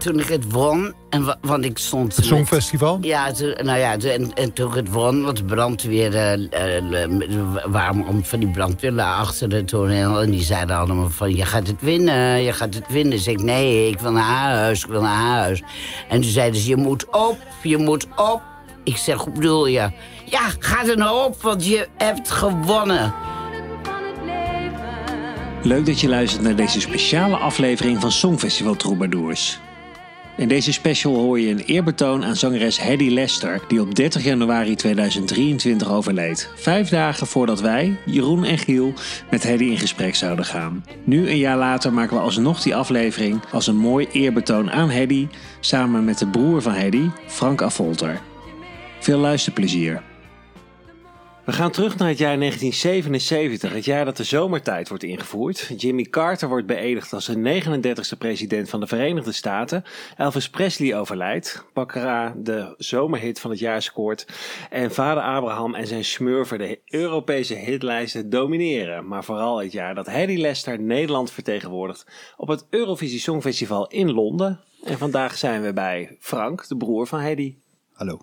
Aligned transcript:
toen 0.00 0.18
ik 0.18 0.26
het 0.28 0.52
won, 0.52 0.94
en, 1.10 1.24
wa- 1.24 1.38
want 1.40 1.64
ik 1.64 1.78
stond... 1.78 2.16
Het 2.16 2.24
Songfestival? 2.24 2.98
Ja, 3.00 3.32
toen- 3.32 3.54
nou 3.62 3.78
ja, 3.78 3.96
toen- 3.96 4.10
en, 4.10 4.34
en 4.34 4.52
toen 4.52 4.68
ik 4.68 4.74
het 4.74 4.90
won, 4.92 5.24
want 5.24 5.36
de 5.36 5.44
brandweer... 5.44 6.14
eh, 6.16 6.32
eh, 7.02 7.10
waarom 7.66 8.02
om 8.02 8.24
van 8.24 8.38
die 8.38 8.48
brandweer 8.50 9.00
achter 9.00 9.52
het 9.52 9.68
toneel... 9.68 10.20
en 10.22 10.30
die 10.30 10.42
zeiden 10.42 10.76
allemaal 10.76 11.10
van, 11.10 11.34
je 11.36 11.44
gaat 11.44 11.66
het 11.66 11.80
winnen, 11.80 12.42
je 12.42 12.52
gaat 12.52 12.74
het 12.74 12.84
winnen. 12.88 13.18
Zeg 13.18 13.34
ik, 13.34 13.42
nee, 13.42 13.88
ik 13.88 14.00
wil 14.00 14.12
naar 14.12 14.24
huis, 14.24 14.82
ik 14.84 14.90
wil 14.90 15.02
naar 15.02 15.20
huis. 15.30 15.62
En 16.08 16.20
toen 16.20 16.30
zeiden 16.30 16.60
ze, 16.60 16.68
je 16.68 16.76
moet 16.76 17.06
op, 17.10 17.38
je 17.62 17.76
moet 17.78 18.06
op. 18.16 18.40
Ik 18.84 18.96
zeg, 18.96 19.16
hoe 19.16 19.32
bedoel 19.32 19.66
je? 19.66 19.90
Ja, 20.24 20.40
ga 20.58 20.84
er 20.86 20.96
nou 20.96 21.24
op, 21.26 21.42
want 21.42 21.66
je 21.66 21.88
hebt 21.96 22.30
gewonnen. 22.30 23.14
Leuk 25.62 25.86
dat 25.86 26.00
je 26.00 26.08
luistert 26.08 26.42
naar 26.42 26.56
deze 26.56 26.80
speciale 26.80 27.36
aflevering 27.36 28.00
van 28.00 28.12
Songfestival 28.12 28.76
Troubadours. 28.76 29.58
In 30.40 30.48
deze 30.48 30.72
special 30.72 31.14
hoor 31.14 31.40
je 31.40 31.50
een 31.50 31.58
eerbetoon 31.58 32.24
aan 32.24 32.36
zangeres 32.36 32.80
Hedy 32.80 33.08
Lester, 33.08 33.60
die 33.68 33.80
op 33.80 33.94
30 33.94 34.24
januari 34.24 34.74
2023 34.74 35.90
overleed. 35.90 36.50
Vijf 36.56 36.88
dagen 36.88 37.26
voordat 37.26 37.60
wij, 37.60 37.96
Jeroen 38.06 38.44
en 38.44 38.58
Giel, 38.58 38.92
met 39.30 39.42
Hedy 39.42 39.64
in 39.64 39.78
gesprek 39.78 40.14
zouden 40.14 40.44
gaan. 40.44 40.84
Nu, 41.04 41.28
een 41.28 41.38
jaar 41.38 41.56
later, 41.56 41.92
maken 41.92 42.16
we 42.16 42.22
alsnog 42.22 42.62
die 42.62 42.76
aflevering 42.76 43.40
als 43.52 43.66
een 43.66 43.76
mooi 43.76 44.08
eerbetoon 44.12 44.70
aan 44.70 44.88
Hedy, 44.88 45.28
samen 45.60 46.04
met 46.04 46.18
de 46.18 46.26
broer 46.26 46.62
van 46.62 46.72
Hedy, 46.72 47.08
Frank 47.26 47.60
Affolter. 47.60 48.20
Veel 49.00 49.18
luisterplezier. 49.18 50.02
We 51.50 51.56
gaan 51.56 51.70
terug 51.70 51.96
naar 51.96 52.08
het 52.08 52.18
jaar 52.18 52.38
1977, 52.38 53.72
het 53.72 53.84
jaar 53.84 54.04
dat 54.04 54.16
de 54.16 54.24
zomertijd 54.24 54.88
wordt 54.88 55.04
ingevoerd. 55.04 55.72
Jimmy 55.76 56.02
Carter 56.02 56.48
wordt 56.48 56.66
beëdigd 56.66 57.12
als 57.12 57.26
de 57.26 57.62
39e 57.62 58.18
president 58.18 58.68
van 58.68 58.80
de 58.80 58.86
Verenigde 58.86 59.32
Staten. 59.32 59.84
Elvis 60.16 60.50
Presley 60.50 60.98
overlijdt. 60.98 61.64
Baccarat 61.72 62.44
de 62.44 62.74
zomerhit 62.78 63.40
van 63.40 63.50
het 63.50 63.58
jaar 63.58 63.82
scoort. 63.82 64.26
En 64.70 64.92
vader 64.92 65.22
Abraham 65.22 65.74
en 65.74 65.86
zijn 65.86 66.04
smurfer 66.04 66.58
de 66.58 66.80
Europese 66.84 67.54
hitlijsten 67.54 68.30
domineren. 68.30 69.06
Maar 69.06 69.24
vooral 69.24 69.58
het 69.58 69.72
jaar 69.72 69.94
dat 69.94 70.06
Hedy 70.06 70.36
Lester 70.36 70.80
Nederland 70.80 71.30
vertegenwoordigt 71.30 72.06
op 72.36 72.48
het 72.48 72.66
Eurovisie 72.70 73.20
Songfestival 73.20 73.88
in 73.88 74.12
Londen. 74.12 74.60
En 74.84 74.98
vandaag 74.98 75.36
zijn 75.36 75.62
we 75.62 75.72
bij 75.72 76.16
Frank, 76.20 76.68
de 76.68 76.76
broer 76.76 77.06
van 77.06 77.20
Hedy. 77.20 77.56
Hallo. 77.92 78.20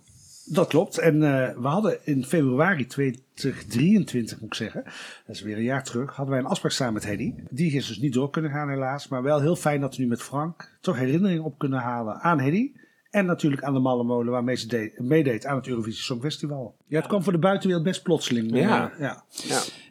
Dat 0.50 0.68
klopt. 0.68 0.98
En 0.98 1.24
eh, 1.24 1.58
we 1.58 1.68
hadden 1.68 1.98
in 2.04 2.26
februari 2.26 2.86
2023, 2.86 4.40
moet 4.40 4.50
ik 4.50 4.56
zeggen, 4.56 4.84
dat 5.26 5.36
is 5.36 5.42
weer 5.42 5.58
een 5.58 5.64
jaar 5.64 5.84
terug, 5.84 6.16
hadden 6.16 6.36
wij 6.36 6.44
een 6.44 6.50
afspraak 6.50 6.72
samen 6.72 6.94
met 6.94 7.06
Hedy. 7.06 7.34
Die 7.50 7.72
is 7.72 7.88
dus 7.88 8.00
niet 8.00 8.14
door 8.14 8.30
kunnen 8.30 8.52
gaan 8.52 8.70
helaas, 8.70 9.08
maar 9.08 9.24
wel 9.24 9.42
heel 9.42 9.56
fijn 9.56 9.82
dat 9.82 9.96
we 9.96 10.02
nu 10.02 10.08
met 10.08 10.22
Frank 10.22 10.78
toch 10.82 10.98
herinnering 10.98 11.44
op 11.44 11.58
kunnen 11.58 11.80
halen 11.80 12.20
aan 12.20 12.40
Hedy 12.40 12.72
En 13.10 13.26
natuurlijk 13.26 13.64
aan 13.64 13.74
de 13.74 13.80
Mallemolen 13.80 14.32
waarmee 14.32 14.56
ze 14.56 14.68
de, 14.68 14.94
meedeed 14.98 15.46
aan 15.46 15.56
het 15.56 15.68
Eurovisie 15.68 16.04
Songfestival. 16.04 16.76
Ja, 16.88 16.98
het 16.98 17.08
kwam 17.08 17.24
voor 17.24 17.34
de 17.34 17.40
buitenwereld 17.40 17.86
best 17.86 18.04
plotseling. 18.04 18.56
Ja. 18.56 18.92
ja. 19.00 19.24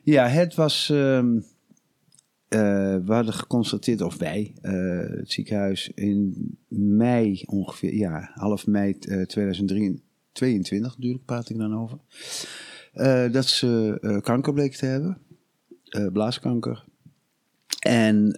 Ja. 0.02 0.26
het 0.26 0.54
was... 0.54 0.90
Ehm, 0.90 1.38
eh, 2.48 2.96
we 3.04 3.12
hadden 3.12 3.34
geconstateerd, 3.34 4.00
of 4.00 4.16
wij, 4.16 4.54
eh, 4.62 5.18
het 5.18 5.30
ziekenhuis, 5.30 5.90
in 5.94 6.34
mei 6.68 7.42
ongeveer, 7.46 7.94
ja, 7.94 8.30
half 8.34 8.66
mei 8.66 8.88
uh, 8.88 9.22
2023, 9.22 10.05
22 10.36 10.96
natuurlijk 10.96 11.24
praat 11.24 11.48
ik 11.48 11.58
dan 11.58 11.76
over. 11.76 11.98
Eh, 12.92 13.32
dat 13.32 13.46
ze 13.46 13.98
eh, 14.00 14.20
kanker 14.20 14.52
bleek 14.52 14.74
te 14.74 14.86
hebben, 14.86 15.18
eh, 15.84 16.06
blaaskanker. 16.06 16.84
En 17.80 18.32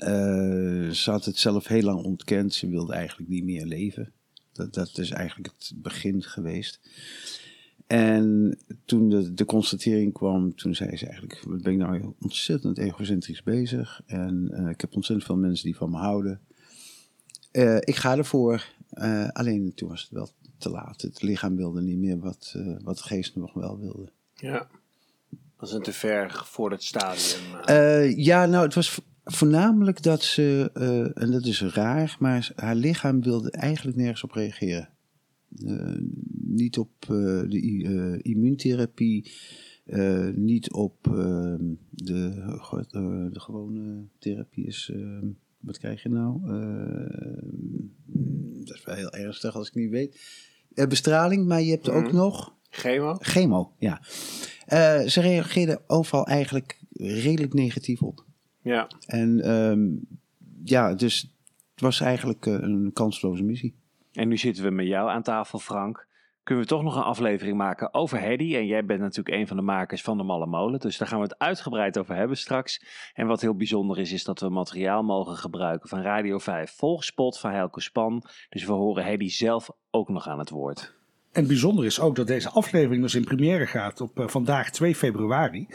ze 0.94 1.10
had 1.10 1.25
het 1.25 1.38
zelf 1.38 1.66
heel 1.66 1.82
lang 1.82 2.04
ontkend. 2.04 2.54
Ze 2.54 2.69
wilde 2.69 2.92
eigenlijk 2.92 3.31
niet 3.31 3.44
meer 3.44 3.66
leven. 3.66 4.12
Dat, 4.53 4.75
dat 4.75 4.98
is 4.98 5.10
eigenlijk 5.10 5.54
het 5.59 5.72
begin 5.76 6.22
geweest. 6.22 6.81
En 7.86 8.59
toen 8.84 9.09
de, 9.09 9.34
de 9.34 9.44
constatering 9.44 10.12
kwam, 10.12 10.54
toen 10.54 10.75
zei 10.75 10.97
ze 10.97 11.04
eigenlijk: 11.04 11.42
Wat 11.44 11.62
ben 11.62 11.72
ik 11.72 11.78
nou 11.78 12.15
ontzettend 12.20 12.78
egocentrisch 12.78 13.42
bezig? 13.42 14.00
En 14.06 14.66
ik 14.70 14.80
heb 14.80 14.94
ontzettend 14.94 15.26
veel 15.26 15.36
mensen 15.36 15.65
die 15.65 15.76
van 15.76 15.91
me 15.91 15.97
houden. 15.97 16.41
ik 17.80 17.97
ga 17.97 18.16
ervoor. 18.16 18.72
alleen 19.32 19.75
toen 19.75 19.88
was 19.88 20.03
het 20.03 20.10
wel 20.10 20.30
te 20.58 20.70
laat. 20.70 21.02
Het 21.02 21.22
lichaam 21.22 21.56
wilde 21.56 21.82
niet 21.82 21.98
meer 21.98 22.19
wat, 22.19 22.52
eh, 22.56 22.76
wat 22.82 22.96
de 22.96 23.02
geest 23.02 23.36
nog 23.36 23.52
wel 23.54 23.78
wilde. 23.78 24.12
Ja. 24.34 24.69
Is 25.60 25.72
een 25.72 25.82
te 25.82 25.92
ver 25.92 26.30
gevorderd 26.30 26.82
stadium. 26.82 27.54
eh. 27.64 28.16
Ja, 28.16 28.46
nou, 28.46 28.64
het 28.64 28.74
was 28.74 28.91
vo- 28.91 29.02
voornamelijk 29.24 30.02
dat 30.02 30.22
ze, 30.22 30.70
eh, 30.74 31.22
en 31.22 31.30
dat 31.30 31.44
is 31.47 31.62
raar, 31.62 32.16
maar 32.20 32.52
haar 32.56 32.74
lichaam 32.76 33.22
wilde 33.22 33.50
eigenlijk 33.50 33.97
nergens 33.97 34.22
op 34.24 34.30
reageren. 34.30 34.88
Niet 36.47 36.78
op 36.78 36.91
de 37.48 38.18
immuuntherapie, 38.22 39.32
niet 40.34 40.72
op 40.72 41.06
ehm, 41.06 41.64
de, 41.91 42.30
de 43.32 43.41
gewone 43.41 44.04
therapie 44.18 44.66
is, 44.66 44.91
ehm, 44.94 45.26
wat 45.60 45.78
krijg 45.78 46.02
je 46.02 46.08
nou? 46.08 46.41
Dat 48.68 48.76
is 48.76 48.84
wel 48.84 48.94
heel 48.94 49.10
ernstig 49.12 49.54
als 49.56 49.68
ik 49.68 49.74
niet 49.74 49.90
weet. 49.90 50.20
Eh, 50.74 50.86
bestraling, 50.86 51.46
maar 51.46 51.60
je 51.62 51.70
hebt 51.70 51.88
ook 51.90 52.04
Mhm. 52.06 52.16
nog 52.16 52.54
Chemo? 52.70 53.16
chemo, 53.20 53.72
ja. 53.78 54.00
Eh, 54.66 55.00
ze 55.00 55.20
reageerden 55.20 55.80
overal 55.86 56.26
eigenlijk 56.26 56.78
redelijk 56.92 57.52
negatief 57.54 58.02
op. 58.02 58.24
Ja. 58.62 58.88
En 59.06 59.40
ehm, 59.40 59.86
ja, 60.64 60.94
dus 60.94 61.20
het 61.72 61.80
was 61.80 62.00
eigenlijk 62.00 62.46
eh, 62.46 62.52
een 62.52 62.90
kansloze 62.92 63.42
missie. 63.42 63.74
En 64.12 64.28
nu 64.28 64.36
zitten 64.36 64.64
we 64.64 64.70
met 64.70 64.86
jou 64.86 65.10
aan 65.10 65.22
tafel, 65.22 65.58
Frank. 65.58 66.06
Kunnen 66.48 66.66
we 66.66 66.72
toch 66.72 66.82
nog 66.82 66.97
een 66.97 67.03
aflevering 67.03 67.56
maken 67.56 67.94
over 67.94 68.20
Hedy? 68.20 68.56
En 68.56 68.66
jij 68.66 68.84
bent 68.84 69.00
natuurlijk 69.00 69.36
een 69.36 69.47
van 69.47 69.56
de 69.56 69.62
makers 69.62 70.03
van 70.03 70.16
de 70.16 70.22
Malle 70.22 70.47
Molen. 70.47 70.81
Dus 70.81 70.98
daar 70.98 71.09
gaan 71.09 71.19
we 71.19 71.25
het 71.25 71.38
uitgebreid 71.38 71.98
over 71.98 72.14
hebben 72.14 72.36
straks. 72.36 72.84
En 73.14 73.26
wat 73.26 73.41
heel 73.41 73.56
bijzonder 73.56 73.98
is, 73.98 74.12
is 74.12 74.25
dat 74.25 74.41
we 74.41 74.48
materiaal 74.48 75.03
mogen 75.03 75.36
gebruiken 75.36 75.88
van 75.88 76.00
Radio 76.00 76.38
5 76.38 76.70
Volgspot 76.70 77.38
van 77.38 77.50
Helco 77.50 77.81
Span. 77.81 78.22
Dus 78.48 78.64
we 78.64 78.72
horen 78.72 79.04
Hedy 79.04 79.28
zelf 79.28 79.70
ook 79.91 80.09
nog 80.09 80.28
aan 80.28 80.38
het 80.38 80.50
woord. 80.50 80.94
En 81.32 81.47
bijzonder 81.47 81.84
is 81.84 82.00
ook 82.00 82.16
dat 82.16 82.26
deze 82.26 82.50
aflevering 82.50 83.03
dus 83.03 83.15
in 83.15 83.25
première 83.25 83.66
gaat 83.66 84.00
op 84.00 84.20
eh, 84.20 84.28
vandaag 84.28 84.70
2 84.70 84.94
februari. 84.94 85.66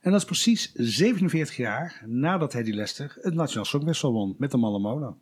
En 0.00 0.10
dat 0.10 0.20
is 0.20 0.26
precies 0.26 0.72
47 0.74 1.56
jaar 1.56 2.02
nadat 2.06 2.52
Hedy 2.52 2.72
Lester 2.72 3.18
het 3.20 3.34
Nationaal 3.34 3.64
Songfestival 3.64 4.12
won 4.12 4.34
met 4.38 4.50
de 4.50 4.56
Malle 4.56 4.78
Molen. 4.78 5.16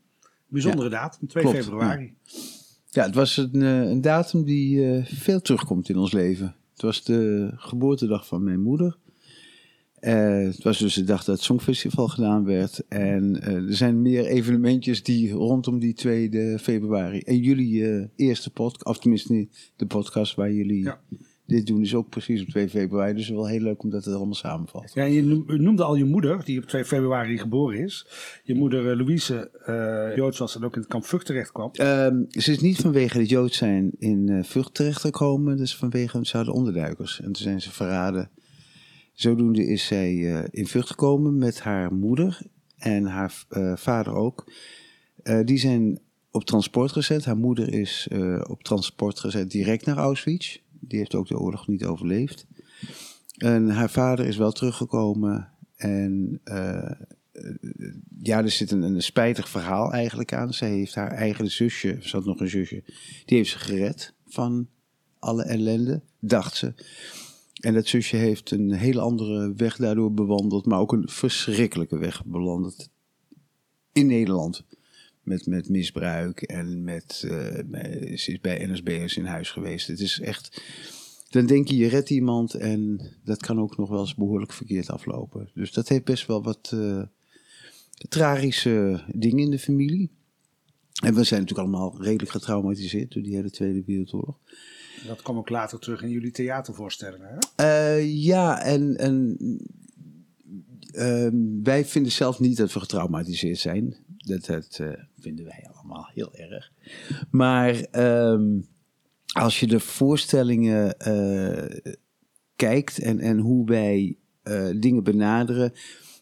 Bijzondere 0.46 0.88
datum, 0.88 1.28
2 1.28 1.42
klopt, 1.42 1.58
februari. 1.58 2.14
Ja, 2.24 2.66
het 2.90 3.14
was 3.14 3.36
een, 3.36 3.62
eh, 3.62 3.80
een 3.80 4.00
datum 4.00 4.44
die 4.44 4.92
eh, 4.92 5.04
veel 5.04 5.40
terugkomt 5.40 5.88
in 5.88 5.96
ons 5.96 6.12
leven. 6.12 6.54
Het 6.72 6.82
was 6.82 7.04
de 7.04 7.50
geboortedag 7.54 8.26
van 8.26 8.42
mijn 8.42 8.60
moeder. 8.60 8.96
Eh, 9.94 10.42
het 10.42 10.62
was 10.62 10.78
dus 10.78 10.94
de 10.94 11.04
dag 11.04 11.24
dat 11.24 11.34
het 11.34 11.44
Songfestival 11.44 12.08
gedaan 12.08 12.44
werd. 12.44 12.82
En 12.88 13.42
er 13.42 13.76
zijn 13.76 14.02
meer 14.02 14.26
evenementjes 14.26 15.02
die 15.02 15.32
rondom 15.32 15.78
die 15.78 15.94
2 15.94 16.58
februari. 16.58 17.20
En 17.20 17.38
jullie 17.38 18.08
eerste 18.16 18.50
podcast, 18.50 18.84
of 18.84 18.98
tenminste 18.98 19.48
de 19.76 19.86
podcast 19.86 20.34
waar 20.34 20.52
jullie 20.52 20.82
Ja. 20.82 21.00
Dit 21.48 21.66
doen, 21.66 21.82
is 21.82 21.94
ook 21.94 22.08
precies 22.08 22.42
op 22.42 22.48
2 22.48 22.68
februari. 22.68 23.14
Dus 23.14 23.28
wel 23.28 23.46
heel 23.46 23.60
leuk 23.60 23.82
omdat 23.82 24.04
het 24.04 24.14
allemaal 24.14 24.34
samenvalt. 24.34 24.94
Ja, 24.94 25.04
je 25.04 25.22
noemde 25.46 25.84
al 25.84 25.94
je 25.94 26.04
moeder, 26.04 26.44
die 26.44 26.58
op 26.58 26.64
2 26.64 26.84
februari 26.84 27.38
geboren 27.38 27.78
is. 27.78 28.06
Je 28.44 28.54
moeder 28.54 28.90
eh, 28.90 28.96
Louise 28.96 29.50
eh, 29.50 30.16
Joods 30.16 30.38
was 30.38 30.56
en 30.56 30.64
ook 30.64 30.74
in 30.74 30.80
het 30.80 30.90
kamp 30.90 31.04
Vught 31.04 31.26
terecht 31.26 31.52
kwam. 31.52 31.70
Ehm, 31.72 32.22
ze 32.28 32.50
is 32.50 32.60
niet 32.60 32.76
vanwege 32.76 33.18
het 33.18 33.28
Jood 33.28 33.54
zijn 33.54 33.90
in 33.98 34.28
eh 34.28 34.44
Vught 34.44 34.74
terechtgekomen. 34.74 35.56
Dus 35.56 35.76
vanwege 35.76 36.26
ze 36.26 36.36
hadden 36.36 36.54
onderduikers. 36.54 37.18
En 37.18 37.24
toen 37.24 37.42
zijn 37.42 37.60
ze 37.60 37.72
verraden. 37.72 38.30
Zodoende 39.12 39.66
is 39.66 39.86
zij 39.86 40.14
in 40.50 40.66
Vught 40.66 40.86
gekomen 40.86 41.38
met 41.38 41.60
haar 41.60 41.94
moeder 41.94 42.40
en 42.76 43.04
haar 43.04 43.44
vader 43.74 44.14
ook. 44.14 44.52
Die 45.44 45.58
zijn 45.58 46.00
op 46.30 46.44
transport 46.44 46.92
gezet. 46.92 47.24
Haar 47.24 47.36
moeder 47.36 47.72
is 47.72 48.08
op 48.48 48.62
transport 48.62 49.20
gezet 49.20 49.50
direct 49.50 49.86
naar 49.86 49.96
Auschwitz. 49.96 50.58
Die 50.80 50.98
heeft 50.98 51.14
ook 51.14 51.28
de 51.28 51.38
oorlog 51.38 51.66
niet 51.66 51.84
overleefd. 51.84 52.46
En 53.36 53.68
haar 53.68 53.90
vader 53.90 54.26
is 54.26 54.36
wel 54.36 54.52
teruggekomen. 54.52 55.48
En 55.76 56.40
eh, 56.44 56.90
ja, 58.22 58.38
er 58.42 58.50
zit 58.50 58.70
een, 58.70 58.82
een 58.82 59.02
spijtig 59.02 59.48
verhaal 59.48 59.92
eigenlijk 59.92 60.32
aan. 60.32 60.52
Zij 60.52 60.70
heeft 60.70 60.94
haar 60.94 61.10
eigen 61.10 61.50
zusje, 61.50 61.98
ze 62.00 62.16
had 62.16 62.24
nog 62.24 62.40
een 62.40 62.48
zusje, 62.48 62.82
die 63.24 63.36
heeft 63.36 63.50
ze 63.50 63.58
gered 63.58 64.14
van 64.26 64.68
alle 65.18 65.42
ellende, 65.42 66.02
dacht 66.20 66.56
ze. 66.56 66.74
En 67.60 67.74
dat 67.74 67.86
zusje 67.86 68.16
heeft 68.16 68.50
een 68.50 68.72
hele 68.72 69.00
andere 69.00 69.52
weg 69.56 69.76
daardoor 69.76 70.12
bewandeld, 70.12 70.66
maar 70.66 70.78
ook 70.78 70.92
een 70.92 71.08
verschrikkelijke 71.08 71.98
weg 71.98 72.24
bewandeld 72.24 72.88
in 73.92 74.06
Nederland. 74.06 74.64
Met, 75.28 75.46
met 75.46 75.68
misbruik 75.68 76.42
en 76.42 76.84
met, 76.84 77.22
eh, 77.24 78.16
ze 78.16 78.32
is 78.32 78.40
bij 78.40 78.66
NSB'ers 78.66 79.16
in 79.16 79.24
huis 79.24 79.50
geweest. 79.50 79.86
Het 79.86 80.00
is 80.00 80.20
echt, 80.20 80.62
dan 81.30 81.46
denk 81.46 81.68
je 81.68 81.76
je 81.76 81.88
redt 81.88 82.10
iemand 82.10 82.54
en 82.54 83.00
dat 83.24 83.40
kan 83.40 83.60
ook 83.60 83.76
nog 83.76 83.88
wel 83.88 84.00
eens 84.00 84.14
behoorlijk 84.14 84.52
verkeerd 84.52 84.90
aflopen. 84.90 85.50
Dus 85.54 85.72
dat 85.72 85.88
heeft 85.88 86.04
best 86.04 86.26
wel 86.26 86.42
wat... 86.42 86.70
eh, 86.74 87.02
tragische 88.08 89.04
dingen 89.14 89.44
in 89.44 89.50
de 89.50 89.58
familie. 89.58 90.10
En 91.02 91.14
we 91.14 91.24
zijn 91.24 91.40
natuurlijk 91.40 91.68
allemaal 91.68 92.02
redelijk 92.02 92.30
getraumatiseerd 92.30 93.12
door 93.12 93.22
die 93.22 93.34
hele 93.34 93.50
Tweede 93.50 93.82
Wereldoorlog. 93.86 94.38
Dat 95.06 95.22
kwam 95.22 95.36
ook 95.36 95.48
later 95.48 95.78
terug 95.78 96.02
in 96.02 96.10
jullie 96.10 96.30
theatervoorstellingen. 96.30 97.28
Hè? 97.28 97.64
Eh, 97.64 98.24
ja, 98.24 98.62
en, 98.62 98.96
en 98.96 99.36
ehm, 100.92 101.62
wij 101.62 101.84
vinden 101.84 102.12
zelf 102.12 102.40
niet 102.40 102.56
dat 102.56 102.72
we 102.72 102.80
getraumatiseerd 102.80 103.58
zijn. 103.58 103.96
Dat, 104.28 104.44
dat 104.44 104.78
eh, 104.80 104.92
vinden 105.18 105.44
wij 105.44 105.68
allemaal 105.72 106.10
heel 106.14 106.34
erg. 106.34 106.72
Maar 107.30 107.74
ehm, 107.80 108.60
als 109.32 109.60
je 109.60 109.66
de 109.66 109.80
voorstellingen 109.80 110.98
eh, 110.98 111.92
kijkt 112.56 112.98
en, 112.98 113.18
en 113.18 113.38
hoe 113.38 113.66
wij 113.66 114.16
eh, 114.42 114.68
dingen 114.76 115.02
benaderen, 115.02 115.72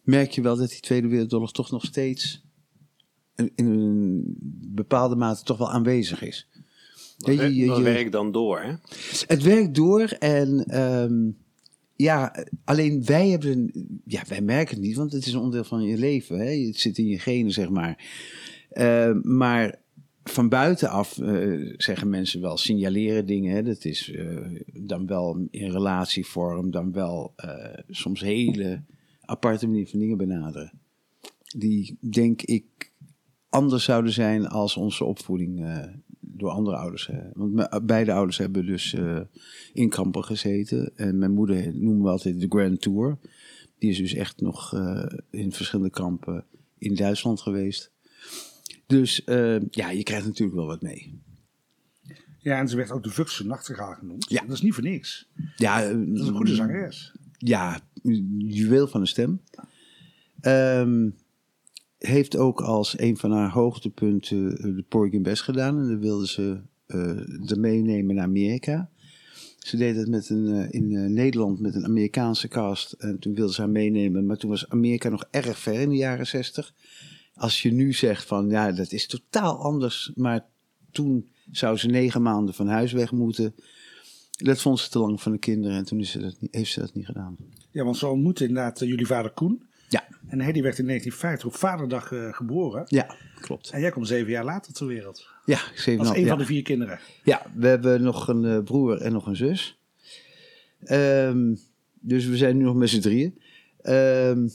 merk 0.03 0.31
je 0.31 0.43
wel 0.43 0.57
dat 0.57 0.69
die 0.69 0.81
Tweede 0.81 1.09
Wereldoorlog 1.09 1.53
toch 1.53 1.71
nog 1.71 1.85
steeds 1.85 2.45
in, 3.35 3.53
in 3.55 3.67
een 3.67 4.37
bepaalde 4.75 5.17
mate 5.17 5.43
toch 5.43 5.59
wel 5.59 5.71
aanwezig 5.71 6.23
is. 6.23 6.49
Dat 7.17 7.83
werkt 7.83 8.13
dan 8.13 8.33
door, 8.33 8.61
hè? 8.61 8.75
het 9.27 9.43
werkt 9.43 9.75
door 9.75 10.03
en 10.03 10.65
ehm, 10.65 11.31
ja, 11.97 12.47
alleen 12.65 13.05
wij 13.05 13.29
hebben, 13.29 13.71
ja, 14.05 14.23
wij 14.29 14.41
merken 14.41 14.75
het 14.75 14.85
niet, 14.85 14.97
want 14.97 15.13
het 15.13 15.27
is 15.27 15.33
een 15.33 15.39
onderdeel 15.39 15.65
van 15.65 15.83
je 15.83 15.99
leven. 15.99 16.39
Hè? 16.39 16.67
Het 16.67 16.79
zit 16.79 16.99
in 16.99 17.07
je 17.07 17.19
genen, 17.19 17.53
zeg 17.53 17.69
maar. 17.69 18.05
Ehm, 18.71 19.37
maar 19.37 19.79
van 20.25 20.49
buitenaf 20.49 21.19
eh, 21.19 21.75
zeggen 21.77 22.09
mensen 22.09 22.41
wel, 22.41 22.57
signaleren 22.57 23.27
dingen. 23.27 23.55
Hè? 23.55 23.63
Dat 23.63 23.85
is 23.85 24.11
eh, 24.11 24.37
dan 24.73 25.07
wel 25.07 25.47
in 25.51 25.71
relatievorm, 25.71 26.71
dan 26.71 26.93
wel 26.93 27.33
eh, 27.37 27.79
soms 27.89 28.21
hele 28.21 28.83
aparte 29.21 29.67
manier 29.67 29.89
van 29.89 29.99
dingen 29.99 30.17
benaderen. 30.17 30.73
Die, 31.57 31.99
denk 32.01 32.43
ik, 32.43 32.93
anders 33.49 33.85
zouden 33.85 34.13
zijn 34.13 34.49
als 34.49 34.77
onze 34.77 35.05
opvoeding 35.05 35.65
eh, 35.65 35.85
door 36.37 36.51
andere 36.51 36.77
ouders. 36.77 37.09
eh. 37.09 37.19
Want 37.35 37.53
mijn- 37.53 37.83
beide 37.87 38.13
ouders 38.13 38.39
hebben 38.39 38.67
dus 38.67 38.95
eh, 38.95 39.21
in 39.73 39.89
kampen 39.89 40.25
gezeten. 40.25 40.93
En 40.97 41.19
mijn 41.19 41.33
moeder 41.33 41.77
noemen 41.77 42.03
we 42.03 42.09
altijd 42.11 42.41
de 42.41 42.47
Grand 42.49 42.81
Tour. 42.81 43.19
Die 43.79 43.91
is 43.91 43.97
dus 43.99 44.15
echt 44.15 44.41
nog 44.41 44.75
eh, 44.75 45.07
in 45.31 45.53
verschillende 45.53 45.91
kampen 45.91 46.45
in 46.79 46.95
Duitsland 46.95 47.41
geweest. 47.41 47.91
Dus 48.87 49.25
eh, 49.25 49.61
ja, 49.71 49.91
je 49.91 50.03
krijgt 50.03 50.27
natuurlijk 50.27 50.57
wel 50.57 50.67
wat 50.67 50.83
mee. 50.83 51.21
Ja, 52.39 52.59
en 52.59 52.69
ze 52.69 52.77
werd 52.77 52.91
ook 52.91 53.03
de 53.03 53.11
Vukse 53.11 53.47
Nachtegaal 53.47 53.95
genoemd. 53.95 54.29
Ja. 54.29 54.41
Dat 54.43 54.53
is 54.53 54.63
niet 54.63 54.75
voor 54.75 54.83
niks. 54.83 55.29
Ja, 55.57 55.81
Dat 55.81 56.21
is 56.21 56.27
een 56.29 56.35
goede 56.35 56.55
zangeres. 56.55 57.13
ja, 57.39 57.81
juweel 58.39 58.87
van 58.89 59.01
de 59.01 59.07
stem. 59.07 59.41
Ehm, 60.41 61.11
heeft 61.99 62.37
ook 62.37 62.61
als 62.61 62.99
een 62.99 63.17
van 63.17 63.33
haar 63.33 63.51
hoogtepunten 63.51 64.57
eh, 64.57 64.63
de 64.63 64.85
Porgy 64.89 65.21
Bess 65.21 65.43
gedaan. 65.43 65.79
En 65.79 65.89
dan 65.89 66.01
wilde 66.01 66.27
ze 66.27 66.61
eh 66.87 67.51
er 67.51 67.61
meenemen 67.61 68.15
naar 68.15 68.25
Amerika. 68.25 68.91
Ze 69.59 69.77
deed 69.77 69.97
het 69.97 70.09
met 70.09 70.29
een, 70.29 70.47
eh, 70.47 70.81
in 70.81 70.97
eh, 70.97 71.11
Nederland 71.11 71.61
met 71.61 71.75
een 71.75 71.85
Amerikaanse 71.85 72.49
cast. 72.49 72.93
En 72.93 73.19
toen 73.19 73.35
wilde 73.35 73.53
ze 73.53 73.61
haar 73.61 73.71
meenemen. 73.71 74.27
Maar 74.27 74.37
toen 74.37 74.51
was 74.51 74.69
Amerika 74.69 75.09
nog 75.09 75.25
erg 75.31 75.59
ver 75.59 75.81
in 75.81 75.89
de 75.89 75.97
jaren 75.97 76.27
zestig. 76.27 76.75
Als 77.35 77.63
je 77.63 77.73
nu 77.73 77.93
zegt 77.93 78.25
van 78.25 78.49
ja, 78.49 78.73
dat 78.73 78.93
is 78.93 79.07
totaal 79.07 79.59
anders. 79.59 80.13
Maar 80.15 80.47
toen 80.91 81.29
zou 81.51 81.77
ze 81.77 81.87
negen 81.87 82.23
maanden 82.23 82.55
van 82.55 82.69
huis 82.69 82.93
weg 82.93 83.13
moeten. 83.13 83.55
Dat 84.31 84.61
vond 84.61 84.79
ze 84.79 84.91
te 84.91 84.99
lang 84.99 85.23
van 85.23 85.33
de 85.33 85.39
kinderen. 85.39 85.77
En 85.77 85.85
toen 85.85 86.01
is 86.01 86.19
heeft 86.51 86.73
ze 86.73 86.81
dat 86.81 86.95
niet 86.95 87.07
gedaan. 87.07 87.37
Ja, 87.71 87.85
want 87.85 87.97
ze 87.97 88.07
ontmoette 88.07 88.47
inderdaad 88.47 88.81
eh, 88.81 88.89
jullie 88.89 89.07
vader 89.07 89.31
Koen. 89.31 89.66
Ja, 89.89 90.05
En 90.29 90.41
Hedy 90.41 90.63
werd 90.63 90.79
in 90.79 90.87
1950 90.87 91.47
op 91.47 91.55
vaderdag 91.55 92.13
eh, 92.13 92.35
geboren. 92.35 92.85
ja 92.87 93.17
klopt. 93.41 93.71
En 93.71 93.81
jij 93.81 93.91
komt 93.91 94.07
zeven 94.07 94.31
jaar 94.31 94.45
later 94.45 94.73
ter 94.73 94.87
wereld. 94.87 95.29
Ja, 95.45 95.61
zeven 95.75 96.01
Als 96.01 96.09
en 96.09 96.15
een 96.17 96.23
ja. 96.23 96.29
van 96.29 96.39
de 96.39 96.45
vier 96.45 96.63
kinderen. 96.63 96.99
Ja, 97.25 97.43
we 97.55 97.67
hebben 97.67 98.03
nog 98.03 98.29
een 98.29 98.45
eh, 98.45 98.63
broer 98.63 99.01
en 99.01 99.13
nog 99.13 99.27
een 99.27 99.37
zus. 99.37 99.79
Ehm, 100.85 101.55
dus 102.01 102.27
we 102.27 102.37
zijn 102.37 102.57
nu 102.57 102.65
nog 102.65 102.75
met 102.75 102.89
z'n 102.89 103.01
drieën. 103.01 103.39
Ehm, 103.83 104.49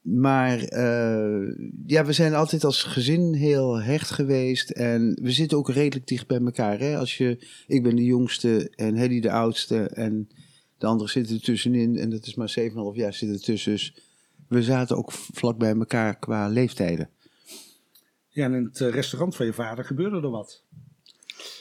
maar 0.00 0.58
eh, 0.58 1.54
ja, 1.86 2.04
we 2.04 2.12
zijn 2.12 2.34
altijd 2.34 2.64
als 2.64 2.82
gezin 2.82 3.34
heel 3.34 3.82
hecht 3.82 4.10
geweest. 4.10 4.70
En 4.70 5.18
we 5.22 5.30
zitten 5.30 5.58
ook 5.58 5.70
redelijk 5.70 6.06
dicht 6.06 6.26
bij 6.26 6.40
elkaar. 6.40 6.78
Hè? 6.78 6.98
Als 6.98 7.16
je, 7.16 7.46
ik 7.66 7.82
ben 7.82 7.96
de 7.96 8.04
jongste 8.04 8.70
en 8.74 8.94
Hedy 8.94 9.20
de 9.20 9.30
oudste. 9.30 9.88
En 9.88 10.28
de 10.78 10.86
anderen 10.86 11.12
zitten 11.12 11.36
er 11.36 11.42
tussenin. 11.42 11.98
En 11.98 12.10
dat 12.10 12.26
is 12.26 12.34
maar 12.34 12.54
7,5 12.60 12.64
jaar 12.92 13.14
zitten 13.14 13.36
er 13.36 13.44
tussen. 13.44 13.72
Dus 13.72 13.94
we 14.54 14.62
zaten 14.62 14.96
ook 14.96 15.12
vlak 15.12 15.58
bij 15.58 15.74
elkaar 15.76 16.18
qua 16.18 16.48
leeftijden. 16.48 17.08
Ja, 18.28 18.44
en 18.44 18.54
in 18.54 18.64
het 18.64 18.80
eh, 18.80 18.90
restaurant 18.90 19.36
van 19.36 19.46
je 19.46 19.52
vader 19.52 19.84
gebeurde 19.84 20.16
er 20.16 20.30
wat. 20.30 20.62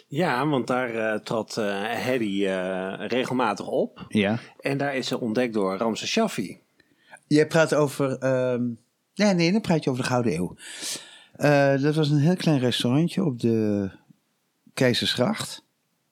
Ja, 0.07 0.48
want 0.48 0.68
daar 0.68 0.95
eh, 0.95 1.19
trad 1.19 1.57
eh 1.57 1.81
Hedy 1.84 2.45
eh, 2.45 2.94
regelmatig 3.07 3.68
op. 3.68 4.06
Ja. 4.07 4.40
En 4.60 4.78
daar 4.78 4.95
is 4.95 5.07
ze 5.07 5.19
ontdekt 5.19 5.54
door 5.54 5.78
Ramses 5.78 6.10
Shaffi. 6.10 6.60
Jij 7.28 7.48
praat 7.48 7.74
over. 7.74 8.18
ehm, 8.18 8.63
nee, 9.16 9.34
nee, 9.34 9.51
dan 9.51 9.62
praat 9.62 9.84
je 9.84 9.90
over 9.90 10.04
de 10.04 10.10
Gouden 10.10 10.34
Eeuw. 10.34 10.56
Eh, 11.34 11.81
dat 11.81 11.95
was 11.95 12.10
een 12.10 12.18
heel 12.18 12.36
klein 12.36 12.60
restaurantje 12.60 13.24
op 13.24 13.40
de 13.40 13.90
Keizersgracht 14.74 15.66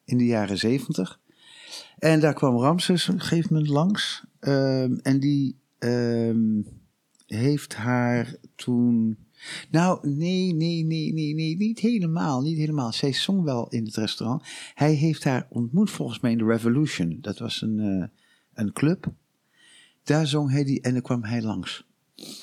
in 0.05 0.17
de 0.17 0.25
jaren 0.25 0.57
zeventig. 0.57 1.19
En 1.99 2.19
daar 2.19 2.33
kwam 2.33 2.57
Ramses 2.57 3.09
op 3.09 3.13
een 3.13 3.21
gegeven 3.21 3.53
moment 3.53 3.71
langs. 3.71 4.23
Ehm, 4.39 4.93
en 5.01 5.19
die 5.19 5.60
ehm, 5.81 6.61
heeft 7.25 7.75
haar 7.75 8.35
toen. 8.55 9.17
Nou, 9.71 10.09
nee, 10.09 10.53
nee, 10.53 10.83
nee, 10.83 11.13
nee, 11.13 11.33
nee, 11.33 11.57
niet 11.57 11.79
helemaal, 11.79 12.41
niet 12.41 12.57
helemaal. 12.57 12.93
Zij 12.93 13.13
zong 13.13 13.43
wel 13.43 13.69
in 13.69 13.85
het 13.85 13.95
restaurant. 13.95 14.43
Hij 14.73 14.93
heeft 14.93 15.23
haar 15.23 15.47
ontmoet 15.49 15.89
volgens 15.89 16.19
mij 16.19 16.31
in 16.31 16.37
de 16.37 16.45
Revolution. 16.45 17.17
Dat 17.21 17.39
was 17.39 17.61
een, 17.61 17.79
eh, 17.79 18.07
een 18.53 18.73
club. 18.73 19.13
Daar 20.03 20.27
zong 20.27 20.51
hij 20.51 20.63
die 20.63 20.81
en 20.81 20.93
dan 20.93 21.01
kwam 21.01 21.23
hij 21.23 21.41
langs. 21.41 21.87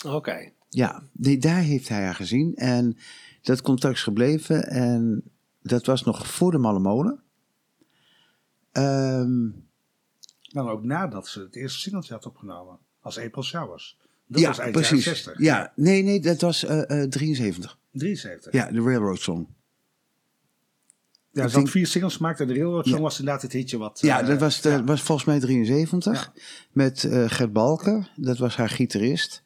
Oké. 0.06 0.50
Ja, 0.68 1.02
nee, 1.12 1.38
daar 1.38 1.60
heeft 1.62 1.88
hij 1.88 2.02
haar 2.02 2.14
gezien. 2.14 2.54
En 2.54 2.96
dat 3.42 3.62
contact 3.62 3.94
is 3.94 4.02
gebleven. 4.02 4.66
En 4.68 5.22
dat 5.62 5.86
was 5.86 6.04
nog 6.04 6.26
voor 6.26 6.50
de 6.50 6.58
Malle 6.58 6.78
Molen. 6.78 7.22
Ehm, 8.72 9.48
Dan 10.40 10.68
ook 10.68 10.82
nadat 10.84 11.28
ze 11.28 11.40
het 11.40 11.56
eerste 11.56 11.78
singeltje 11.78 12.14
had 12.14 12.26
opgenomen. 12.26 12.78
Als 13.00 13.18
April 13.18 13.42
Showers. 13.44 13.96
Dat 14.26 14.40
ja, 14.40 14.48
was 14.48 14.58
eind 14.58 14.72
precies. 14.72 15.04
jaren 15.04 15.22
60. 15.22 15.42
Ja, 15.42 15.72
nee, 15.76 16.02
nee, 16.02 16.20
dat 16.20 16.40
was 16.40 16.64
eh, 16.64 17.02
eh, 17.02 17.08
73. 17.08 17.78
73. 17.92 18.52
Ja, 18.52 18.70
de 18.70 18.80
Railroad 18.80 19.20
Song. 19.20 19.46
Ja, 21.32 21.48
ze 21.48 21.56
denk- 21.56 21.68
vier 21.68 21.86
singles 21.86 22.16
gemaakt 22.16 22.40
en 22.40 22.46
de 22.46 22.54
Railroad 22.54 22.84
Song 22.84 22.96
Ja. 22.96 23.02
was 23.02 23.18
inderdaad 23.18 23.42
het 23.42 23.52
hitje 23.52 23.78
wat... 23.78 23.98
Ja, 24.00 24.20
eh, 24.20 24.26
dat 24.26 24.40
was, 24.40 24.60
dat 24.60 24.72
ja. 24.72 24.84
was 24.84 25.02
volgens 25.02 25.26
mij 25.26 25.40
73. 25.40 26.32
Met 26.72 27.04
eh 27.04 27.30
Gert 27.30 27.52
Balken. 27.52 28.08
Dat 28.16 28.38
was 28.38 28.56
haar 28.56 28.68
gitarist. 28.68 29.42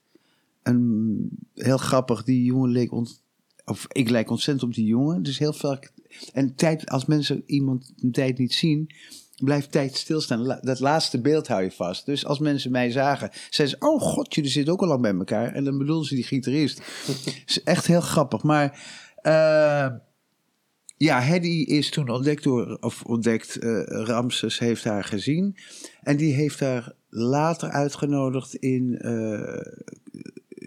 En 0.63 1.29
heel 1.55 1.77
grappig, 1.77 2.25
die 2.25 2.45
jongen 2.45 2.71
leek 2.71 2.93
ont, 2.93 3.23
of 3.65 3.87
ik 3.89 4.11
lijk 4.11 4.31
ontzettend 4.31 4.69
op 4.69 4.75
die 4.75 4.87
jongen. 4.87 5.23
Dus 5.23 5.39
heel 5.39 5.53
vaak. 5.53 5.93
En 6.33 6.55
tijd, 6.55 6.89
als 6.89 7.05
mensen 7.05 7.43
iemand 7.47 7.93
een 8.01 8.13
tijd 8.13 8.39
niet 8.39 8.55
zien, 8.55 8.91
blijft 9.45 9.73
tijd 9.73 9.97
stilstaan. 9.97 10.59
Dat 10.61 10.81
laatste 10.81 11.21
beeld 11.21 11.49
hou 11.49 11.63
je 11.63 11.71
vast. 11.71 12.07
Dus 12.07 12.27
als 12.27 12.39
mensen 12.39 12.71
mij 12.71 12.91
zagen, 12.91 13.31
zeiden 13.51 13.79
ze: 13.81 13.87
Oh 13.87 14.01
god, 14.01 14.35
jullie 14.35 14.51
zitten 14.51 14.73
ook 14.73 14.83
al 14.83 14.89
lang 14.89 15.03
bij 15.03 15.15
elkaar. 15.15 15.53
En 15.53 15.65
dan 15.65 15.79
bedoelden 15.79 16.07
ze 16.07 16.15
die 16.15 16.25
gitarist. 16.25 16.83
is 17.47 17.63
echt 17.63 17.87
heel 17.87 18.01
grappig. 18.01 18.43
Maar. 18.43 18.81
eh, 19.23 19.87
ja, 20.97 21.21
Hedy 21.21 21.65
is 21.73 21.91
toen 21.91 22.09
ontdekt 22.09 22.43
door, 22.43 22.77
of 22.81 23.03
ontdekt, 23.05 23.57
eh, 23.57 23.83
Ramses 23.87 24.59
heeft 24.59 24.85
haar 24.85 25.05
gezien. 25.05 25.57
En 26.03 26.17
die 26.17 26.35
heeft 26.35 26.61
haar 26.61 26.93
later 27.09 27.69
uitgenodigd 27.71 28.55
in 28.55 28.99
eh 28.99 29.73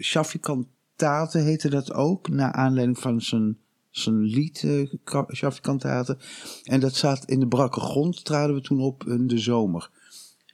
Shaffi 0.02 0.38
Kantate 0.40 1.38
heette 1.38 1.70
dat 1.70 1.92
ook. 1.92 2.28
Naar 2.28 2.52
aanleiding 2.52 2.98
van 2.98 3.20
zijn, 3.20 3.58
zijn 3.98 4.20
lied, 4.22 4.62
eh, 4.64 4.90
Ka- 5.04 5.26
Shaffi 5.34 5.60
Kantate. 5.60 6.16
En 6.64 6.80
dat 6.80 6.94
zat 6.94 7.24
in 7.24 7.40
de 7.40 7.46
brakke 7.48 7.80
grond, 7.80 8.24
traden 8.24 8.54
we 8.54 8.60
toen 8.60 8.80
op 8.80 9.04
in 9.06 9.26
de 9.26 9.38
zomer. 9.38 9.90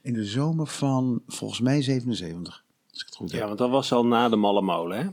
In 0.01 0.13
de 0.13 0.25
zomer 0.25 0.67
van, 0.67 1.21
volgens 1.27 1.59
mij 1.59 1.81
77. 1.81 2.63
Als 2.91 2.99
ik 3.01 3.05
het 3.05 3.15
goed 3.15 3.31
heb. 3.31 3.39
Ja, 3.39 3.45
want 3.47 3.57
dat 3.59 3.69
was 3.69 3.91
al 3.91 4.05
na 4.05 4.29
de 4.29 4.35
Malle 4.35 4.61
Molen, 4.61 4.97
hè? 4.97 5.07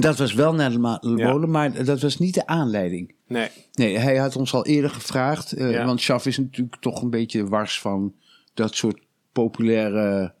Dat 0.00 0.18
was 0.18 0.32
wel 0.34 0.54
naar 0.54 0.70
de 0.70 0.78
Ja. 1.16 1.28
molen, 1.30 1.50
maar 1.50 1.84
dat 1.84 2.00
was 2.00 2.18
niet 2.18 2.34
de 2.34 2.46
aanleiding. 2.46 3.14
Nee. 3.26 3.48
Nee, 3.72 3.98
hij 3.98 4.16
had 4.16 4.36
ons 4.36 4.54
al 4.54 4.66
eerder 4.66 4.90
gevraagd. 4.90 5.52
eh, 5.52 5.70
Ja. 5.70 5.84
Want 5.84 6.00
Shaf 6.00 6.26
is 6.26 6.38
natuurlijk 6.38 6.76
toch 6.80 7.02
een 7.02 7.10
beetje 7.10 7.48
wars 7.48 7.80
van 7.80 8.14
dat 8.54 8.74
soort 8.74 8.98
populaire 9.32 10.34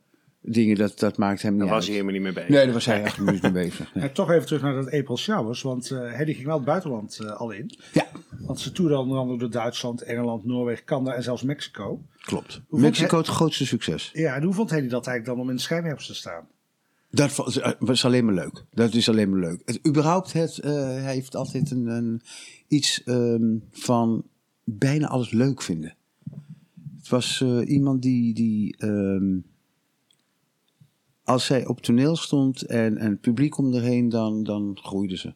dingen. 0.52 0.76
Dat, 0.76 0.98
dat 0.98 1.16
maakt 1.16 1.42
hem 1.42 1.52
niet 1.52 1.60
Daar 1.60 1.70
was 1.70 1.84
hij 1.84 1.92
helemaal 1.92 2.14
niet 2.14 2.22
mee 2.22 2.32
bezig. 2.32 2.48
Nee, 2.48 2.64
daar 2.64 2.72
was 2.72 2.84
hij 2.84 3.02
echt 3.02 3.20
niet 3.20 3.42
mee 3.42 3.52
bezig. 3.52 3.94
Nee. 3.94 4.04
En 4.08 4.12
toch 4.12 4.30
even 4.30 4.46
terug 4.46 4.62
naar 4.62 4.74
dat 4.74 4.92
April 4.92 5.18
Showers, 5.18 5.62
want 5.62 5.90
eh 5.90 6.12
Hedy 6.12 6.32
ging 6.32 6.46
wel 6.46 6.56
het 6.56 6.64
buitenland 6.64 7.18
eh, 7.18 7.36
al 7.36 7.50
in. 7.50 7.78
Ja, 7.92 8.06
Want 8.38 8.60
ze 8.60 8.72
toerde 8.72 8.98
onder 8.98 9.18
andere 9.18 9.38
door 9.38 9.50
Duitsland, 9.50 10.02
Engeland, 10.02 10.44
Noorwegen, 10.44 10.84
Canada 10.84 11.16
en 11.16 11.22
zelfs 11.22 11.42
Mexico. 11.42 12.02
klopt. 12.20 12.60
Mexico 12.68 13.18
het 13.18 13.26
grootste 13.26 13.66
succes. 13.66 14.10
Ja, 14.12 14.34
en 14.34 14.42
hoe 14.42 14.54
vond 14.54 14.70
Hedy 14.70 14.88
dat 14.88 15.06
eigenlijk 15.06 15.36
dan 15.36 15.44
om 15.44 15.50
in 15.50 15.56
de 15.56 15.62
schijnwerpers 15.62 16.06
te 16.06 16.14
staan? 16.14 16.46
Dat 17.10 17.36
was, 17.36 17.58
eh, 17.58 18.04
alleen 18.04 18.24
maar 18.24 18.34
leuk. 18.34 18.64
Dat 18.70 18.94
is 18.94 19.08
alleen 19.08 19.30
maar 19.30 19.40
leuk. 19.40 19.62
Het, 19.64 19.86
überhaupt, 19.86 20.32
het, 20.32 20.58
eh, 20.58 20.72
hij 20.72 21.14
heeft 21.14 21.36
altijd 21.36 21.70
een, 21.70 21.86
een, 21.86 22.22
iets 22.68 23.02
ehm, 23.04 23.56
van 23.70 24.24
bijna 24.64 25.06
alles 25.06 25.30
leuk 25.30 25.62
vinden. 25.62 25.94
Het 26.96 27.08
was 27.08 27.40
eh, 27.40 27.68
iemand 27.68 28.02
die, 28.02 28.34
die 28.34 28.76
ehm, 28.76 29.36
als 31.28 31.46
zij 31.46 31.66
op 31.66 31.80
toneel 31.80 32.16
stond 32.16 32.62
en, 32.62 32.98
en 32.98 33.10
het 33.10 33.20
publiek 33.20 33.58
om 33.58 33.74
erheen, 33.74 34.08
dan, 34.08 34.42
dan 34.42 34.78
groeide 34.82 35.16
ze. 35.16 35.34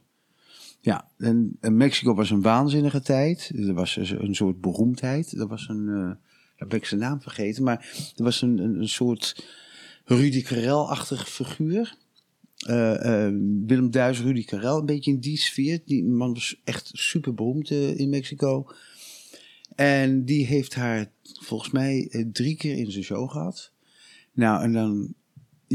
Ja, 0.81 1.09
en, 1.19 1.59
Mexico 1.61 2.15
was 2.15 2.31
een 2.31 2.43
waanzinnige 2.43 3.01
tijd. 3.01 3.53
Er 3.57 3.75
was 3.75 3.97
een, 3.97 4.25
een 4.25 4.35
soort 4.35 4.61
beroemdheid. 4.61 5.33
Er 5.33 5.47
was 5.47 5.69
een, 5.69 5.87
uh, 5.89 6.11
daar 6.57 6.69
ben 6.69 6.79
ik 6.79 6.85
zijn 6.85 7.01
naam 7.01 7.21
vergeten, 7.21 7.63
maar 7.63 8.13
er 8.17 8.25
was 8.25 8.43
een, 8.43 8.59
een, 8.59 8.89
soort 8.89 9.47
Rudy 10.05 10.43
Karel-achtige 10.43 11.27
figuur. 11.27 11.97
Uh, 12.69 12.77
uh, 12.77 13.29
Willem 13.67 13.91
Duis, 13.91 14.21
Rudy 14.21 14.45
Karel, 14.45 14.79
een 14.79 14.87
beetje 14.87 15.11
in 15.11 15.21
die 15.21 15.39
sfeer. 15.39 15.81
Die 15.85 16.05
man 16.05 16.35
was 16.35 16.61
echt 16.65 16.91
super 16.93 17.35
beroemd 17.35 17.71
in 17.71 18.09
Mexico. 18.09 18.67
En 19.75 20.25
die 20.25 20.47
heeft 20.47 20.75
haar 20.75 21.11
volgens 21.41 21.71
mij 21.71 22.27
drie 22.33 22.57
keer 22.57 22.77
in 22.77 22.91
zijn 22.91 23.05
show 23.05 23.31
gehad. 23.31 23.73
Nou, 24.33 24.63
en 24.63 24.73
dan 24.73 25.15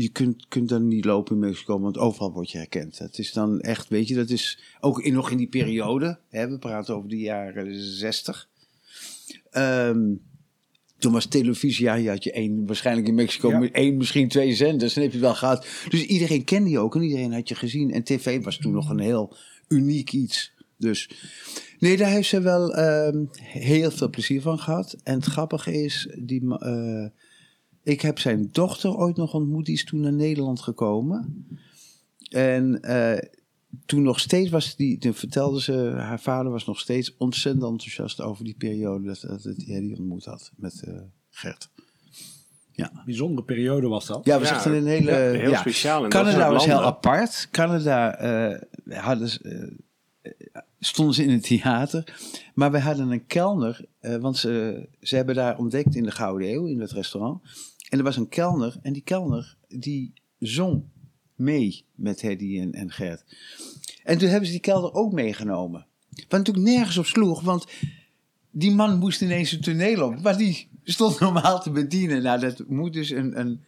je 0.01 0.09
kunt, 0.09 0.45
kunt 0.47 0.69
dan 0.69 0.87
niet 0.87 1.05
lopen 1.05 1.33
in 1.33 1.39
Mexico, 1.39 1.79
want 1.79 1.97
overal 1.97 2.31
word 2.31 2.51
je 2.51 2.57
herkend. 2.57 2.97
Het 2.97 3.17
is 3.17 3.33
dan 3.33 3.59
echt, 3.59 3.87
weet 3.87 4.07
je, 4.07 4.15
dat 4.15 4.29
is 4.29 4.59
ook 4.79 5.01
in, 5.01 5.13
nog 5.13 5.31
in 5.31 5.37
die 5.37 5.47
periode. 5.47 6.19
Hè, 6.29 6.49
we 6.49 6.57
praten 6.57 6.95
over 6.95 7.09
de 7.09 7.17
jaren 7.17 7.79
zestig. 7.79 8.49
Um, 9.51 10.21
toen 10.97 11.11
was 11.11 11.25
televisie, 11.25 11.85
ja, 11.85 11.93
je 11.93 12.09
had 12.09 12.23
je 12.23 12.31
één, 12.31 12.65
waarschijnlijk 12.65 13.07
in 13.07 13.15
Mexico, 13.15 13.49
ja. 13.49 13.71
één, 13.71 13.97
misschien 13.97 14.27
twee 14.27 14.55
zenders. 14.55 14.93
Dan 14.93 15.03
heb 15.03 15.11
je 15.11 15.17
het 15.17 15.27
wel 15.27 15.35
gehad. 15.35 15.67
Dus 15.89 16.03
iedereen 16.03 16.43
kende 16.43 16.69
je 16.69 16.79
ook 16.79 16.95
en 16.95 17.01
iedereen 17.01 17.33
had 17.33 17.49
je 17.49 17.55
gezien. 17.55 17.91
En 17.91 18.03
tv 18.03 18.43
was 18.43 18.57
toen 18.57 18.73
nog 18.73 18.89
een 18.89 18.99
heel 18.99 19.35
uniek 19.67 20.11
iets. 20.11 20.51
Dus 20.77 21.09
nee, 21.79 21.97
daar 21.97 22.11
heeft 22.11 22.29
ze 22.29 22.41
wel 22.41 22.79
um, 22.79 23.29
heel 23.41 23.91
veel 23.91 24.09
plezier 24.09 24.41
van 24.41 24.59
gehad. 24.59 24.95
En 25.03 25.13
het 25.13 25.25
grappige 25.25 25.83
is, 25.83 26.15
die, 26.19 26.41
uh, 26.43 27.05
ik 27.87 28.01
heb 28.01 28.19
zijn 28.19 28.49
dochter 28.51 28.95
ooit 28.95 29.15
nog 29.15 29.33
ontmoet, 29.33 29.65
die 29.65 29.75
is 29.75 29.85
toen 29.85 29.99
naar 29.99 30.13
Nederland 30.13 30.61
gekomen. 30.61 31.47
En 32.29 32.79
uh, 32.81 33.17
toen 33.85 34.01
nog 34.01 34.19
steeds 34.19 34.49
was 34.49 34.75
die, 34.75 34.97
toen 34.97 35.13
vertelde 35.13 35.61
ze, 35.61 35.93
haar 35.95 36.19
vader 36.19 36.51
was 36.51 36.65
nog 36.65 36.79
steeds 36.79 37.17
ontzettend 37.17 37.65
enthousiast 37.65 38.21
over 38.21 38.43
die 38.43 38.55
periode 38.57 39.05
dat, 39.05 39.21
dat 39.21 39.43
hij 39.43 39.79
die 39.79 39.97
ontmoet 39.97 40.25
had 40.25 40.51
met 40.55 40.83
uh, 40.87 40.99
Gert. 41.29 41.69
Ja. 42.71 43.03
Bijzondere 43.05 43.45
periode 43.45 43.87
was 43.87 44.05
dat. 44.05 44.25
Ja, 44.25 44.39
we 44.39 44.45
ja, 44.45 44.65
een 44.65 44.85
hele. 44.85 45.11
Ja, 45.11 45.17
heel 45.17 45.49
ja. 45.49 45.59
speciaal. 45.59 46.07
Canada 46.07 46.51
was 46.51 46.65
heel 46.65 46.83
apart. 46.83 47.47
Canada 47.51 48.21
uh, 48.21 48.61
hadden 48.97 49.29
ze, 49.29 49.71
uh, 50.23 50.33
stonden 50.79 51.15
ze 51.15 51.23
in 51.23 51.29
het 51.29 51.43
theater. 51.43 52.15
Maar 52.53 52.71
we 52.71 52.79
hadden 52.79 53.11
een 53.11 53.25
kelner, 53.25 53.85
want 53.99 54.37
ze, 54.37 54.87
ze 55.01 55.15
hebben 55.15 55.35
daar 55.35 55.57
ontdekt 55.57 55.95
in 55.95 56.03
de 56.03 56.11
Gouden 56.11 56.49
Eeuw, 56.49 56.65
in 56.65 56.79
het 56.79 56.91
restaurant. 56.91 57.41
En 57.89 57.97
er 57.97 58.03
was 58.03 58.17
een 58.17 58.29
kelner, 58.29 58.77
en 58.81 58.93
die 58.93 59.01
kelner 59.01 59.55
die 59.67 60.13
zong 60.39 60.83
mee 61.35 61.85
met 61.95 62.21
Hedy 62.21 62.59
en, 62.59 62.73
en 62.73 62.91
Gert. 62.91 63.23
En 64.03 64.17
toen 64.17 64.29
hebben 64.29 64.45
ze 64.45 64.51
die 64.51 64.61
kelder 64.61 64.93
ook 64.93 65.13
meegenomen. 65.13 65.85
Wat 66.09 66.39
natuurlijk 66.39 66.65
nergens 66.65 66.97
op 66.97 67.05
sloeg, 67.05 67.41
want 67.41 67.65
die 68.51 68.71
man 68.71 68.97
moest 68.97 69.21
ineens 69.21 69.51
een 69.51 69.61
toneel 69.61 70.05
op. 70.05 70.21
Maar 70.21 70.37
die 70.37 70.67
stond 70.83 71.19
normaal 71.29 71.61
te 71.61 71.71
bedienen. 71.71 72.23
Nou, 72.23 72.39
dat 72.39 72.63
moet 72.67 72.93
dus 72.93 73.09
een. 73.09 73.39
een 73.39 73.63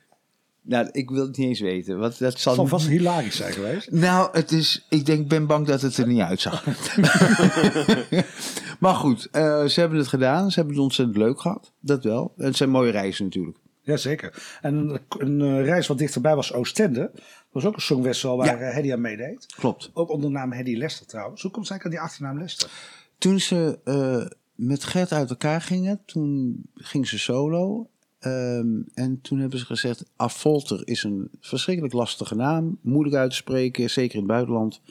nou, 0.61 0.89
ik 0.91 1.09
wil 1.09 1.27
het 1.27 1.37
niet 1.37 1.47
eens 1.47 1.59
weten. 1.59 1.99
Wat, 1.99 2.17
dat 2.17 2.39
zal 2.39 2.55
zal 2.55 2.67
vast 2.67 2.87
hilarisch 2.87 3.35
zijn 3.35 3.53
geweest. 3.53 3.91
Nou, 4.07 4.29
het 4.31 4.51
is, 4.51 4.85
ik 4.89 5.05
denk, 5.05 5.27
ben 5.27 5.47
bang 5.47 5.67
dat 5.67 5.81
het 5.81 5.97
er 5.97 6.07
niet 6.07 6.19
uitzag. 6.19 6.65
maar 8.79 8.95
goed, 8.95 9.27
uh, 9.31 9.65
ze 9.65 9.79
hebben 9.79 9.97
het 9.97 10.07
gedaan. 10.07 10.51
Ze 10.51 10.55
hebben 10.55 10.75
het 10.75 10.83
ontzettend 10.83 11.17
leuk 11.17 11.41
gehad. 11.41 11.71
Dat 11.79 12.03
wel. 12.03 12.33
En 12.37 12.45
het 12.45 12.55
zijn 12.55 12.69
mooie 12.69 12.91
reizen 12.91 13.23
natuurlijk. 13.25 13.57
Jazeker. 13.89 14.57
En 14.61 15.01
een, 15.17 15.39
uh, 15.39 15.63
reis 15.63 15.87
wat 15.87 15.97
dichterbij 15.97 16.35
was 16.35 16.53
Oostende. 16.53 17.09
Dat 17.13 17.21
was 17.51 17.65
ook 17.65 17.75
een 17.75 17.81
songwissel 17.81 18.37
waar 18.37 18.59
ja. 18.59 18.71
Hedy 18.71 18.93
aan 18.93 19.01
meedeed. 19.01 19.45
Klopt. 19.55 19.91
Ook 19.93 20.09
onder 20.09 20.29
de 20.29 20.35
naam 20.35 20.51
Hedy 20.51 20.75
Lester 20.75 21.05
trouwens. 21.05 21.41
Hoe 21.41 21.51
komt 21.51 21.67
zij 21.67 21.79
aan 21.83 21.89
die 21.89 21.99
achternaam 21.99 22.39
Lester? 22.39 22.69
Toen 23.17 23.39
ze 23.39 23.79
uh, 23.85 24.25
met 24.55 24.83
Gert 24.83 25.11
uit 25.11 25.29
elkaar 25.29 25.61
gingen, 25.61 26.01
toen 26.05 26.61
ging 26.73 27.07
ze 27.07 27.19
solo. 27.19 27.89
Um, 28.21 28.85
en 28.93 29.21
toen 29.21 29.39
hebben 29.39 29.59
ze 29.59 29.65
gezegd, 29.65 30.05
Afolter 30.15 30.87
is 30.87 31.03
een 31.03 31.29
verschrikkelijk 31.39 31.93
lastige 31.93 32.35
naam. 32.35 32.77
Moeilijk 32.81 33.15
uit 33.15 33.29
te 33.29 33.35
spreken, 33.35 33.89
zeker 33.89 34.13
in 34.13 34.21
het 34.21 34.31
buitenland. 34.31 34.81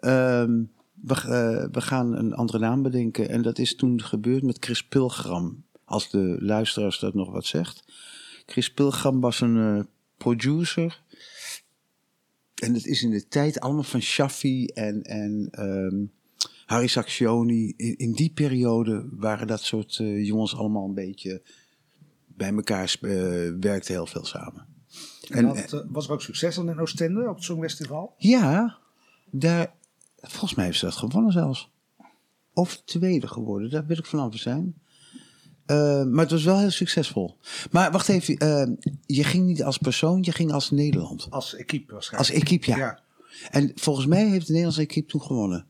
Um, 0.00 0.70
we, 0.94 1.14
uh, 1.14 1.72
we 1.72 1.80
gaan 1.80 2.16
een 2.16 2.34
andere 2.34 2.58
naam 2.58 2.82
bedenken. 2.82 3.28
En 3.28 3.42
dat 3.42 3.58
is 3.58 3.76
toen 3.76 4.02
gebeurd 4.02 4.42
met 4.42 4.56
Chris 4.60 4.84
Pilgram. 4.84 5.64
Als 5.84 6.10
de 6.10 6.36
luisteraars 6.40 6.98
dat 6.98 7.14
nog 7.14 7.30
wat 7.30 7.44
zegt. 7.44 7.84
Chris 8.46 8.72
Pilgram 8.72 9.20
was 9.20 9.40
een 9.40 9.56
uh, 9.56 9.80
producer. 10.16 11.02
En 12.54 12.74
het 12.74 12.86
is 12.86 13.02
in 13.02 13.10
de 13.10 13.28
tijd 13.28 13.60
allemaal 13.60 13.82
van 13.82 14.00
Shaffi 14.00 14.66
en, 14.66 15.02
en 15.02 15.48
um, 15.58 16.12
Harry 16.66 16.86
Saxioni. 16.86 17.74
In, 17.76 17.96
in, 17.96 18.12
die 18.12 18.30
periode 18.30 19.08
waren 19.10 19.46
dat 19.46 19.60
soort 19.60 19.98
uh, 19.98 20.26
jongens 20.26 20.56
allemaal 20.56 20.84
een 20.84 20.94
beetje 20.94 21.42
bij 22.26 22.52
elkaar. 22.52 22.96
Uh, 23.00 23.52
werkte 23.60 23.92
heel 23.92 24.06
veel 24.06 24.24
samen. 24.24 24.66
En, 25.28 25.38
en 25.38 25.44
had, 25.44 25.84
was 25.88 26.06
er 26.06 26.12
ook 26.12 26.22
succes 26.22 26.56
in 26.56 26.80
Oostende 26.80 27.28
op 27.28 27.34
het 27.34 27.44
Songfestival? 27.44 28.14
Ja, 28.18 28.78
daar, 29.30 29.74
volgens 30.20 30.54
mij 30.54 30.64
heeft 30.64 30.78
ze 30.78 30.84
dat 30.84 30.94
gewonnen 30.94 31.32
zelfs. 31.32 31.72
Of 32.52 32.82
tweede 32.84 33.28
geworden, 33.28 33.70
daar 33.70 33.86
wil 33.86 33.98
ik 33.98 34.06
vanaf 34.06 34.36
zijn. 34.36 34.74
Uh, 35.66 36.04
maar 36.04 36.22
het 36.22 36.30
was 36.30 36.44
wel 36.44 36.58
heel 36.58 36.70
succesvol. 36.70 37.36
Maar 37.70 37.92
wacht 37.92 38.08
even, 38.08 38.44
uh, 38.44 38.76
je 39.06 39.24
ging 39.24 39.46
niet 39.46 39.62
als 39.62 39.78
persoon, 39.78 40.18
je 40.22 40.32
ging 40.32 40.52
als 40.52 40.70
Nederland. 40.70 41.26
Als 41.30 41.54
equipe 41.54 41.92
waarschijnlijk. 41.92 42.30
Als 42.30 42.42
equipe, 42.42 42.70
ja. 42.70 42.76
ja. 42.76 43.02
En 43.50 43.72
volgens 43.74 44.06
mij 44.06 44.28
heeft 44.28 44.46
de 44.46 44.52
Nederlandse 44.52 44.82
equipe 44.82 45.08
toen 45.08 45.22
gewonnen. 45.22 45.66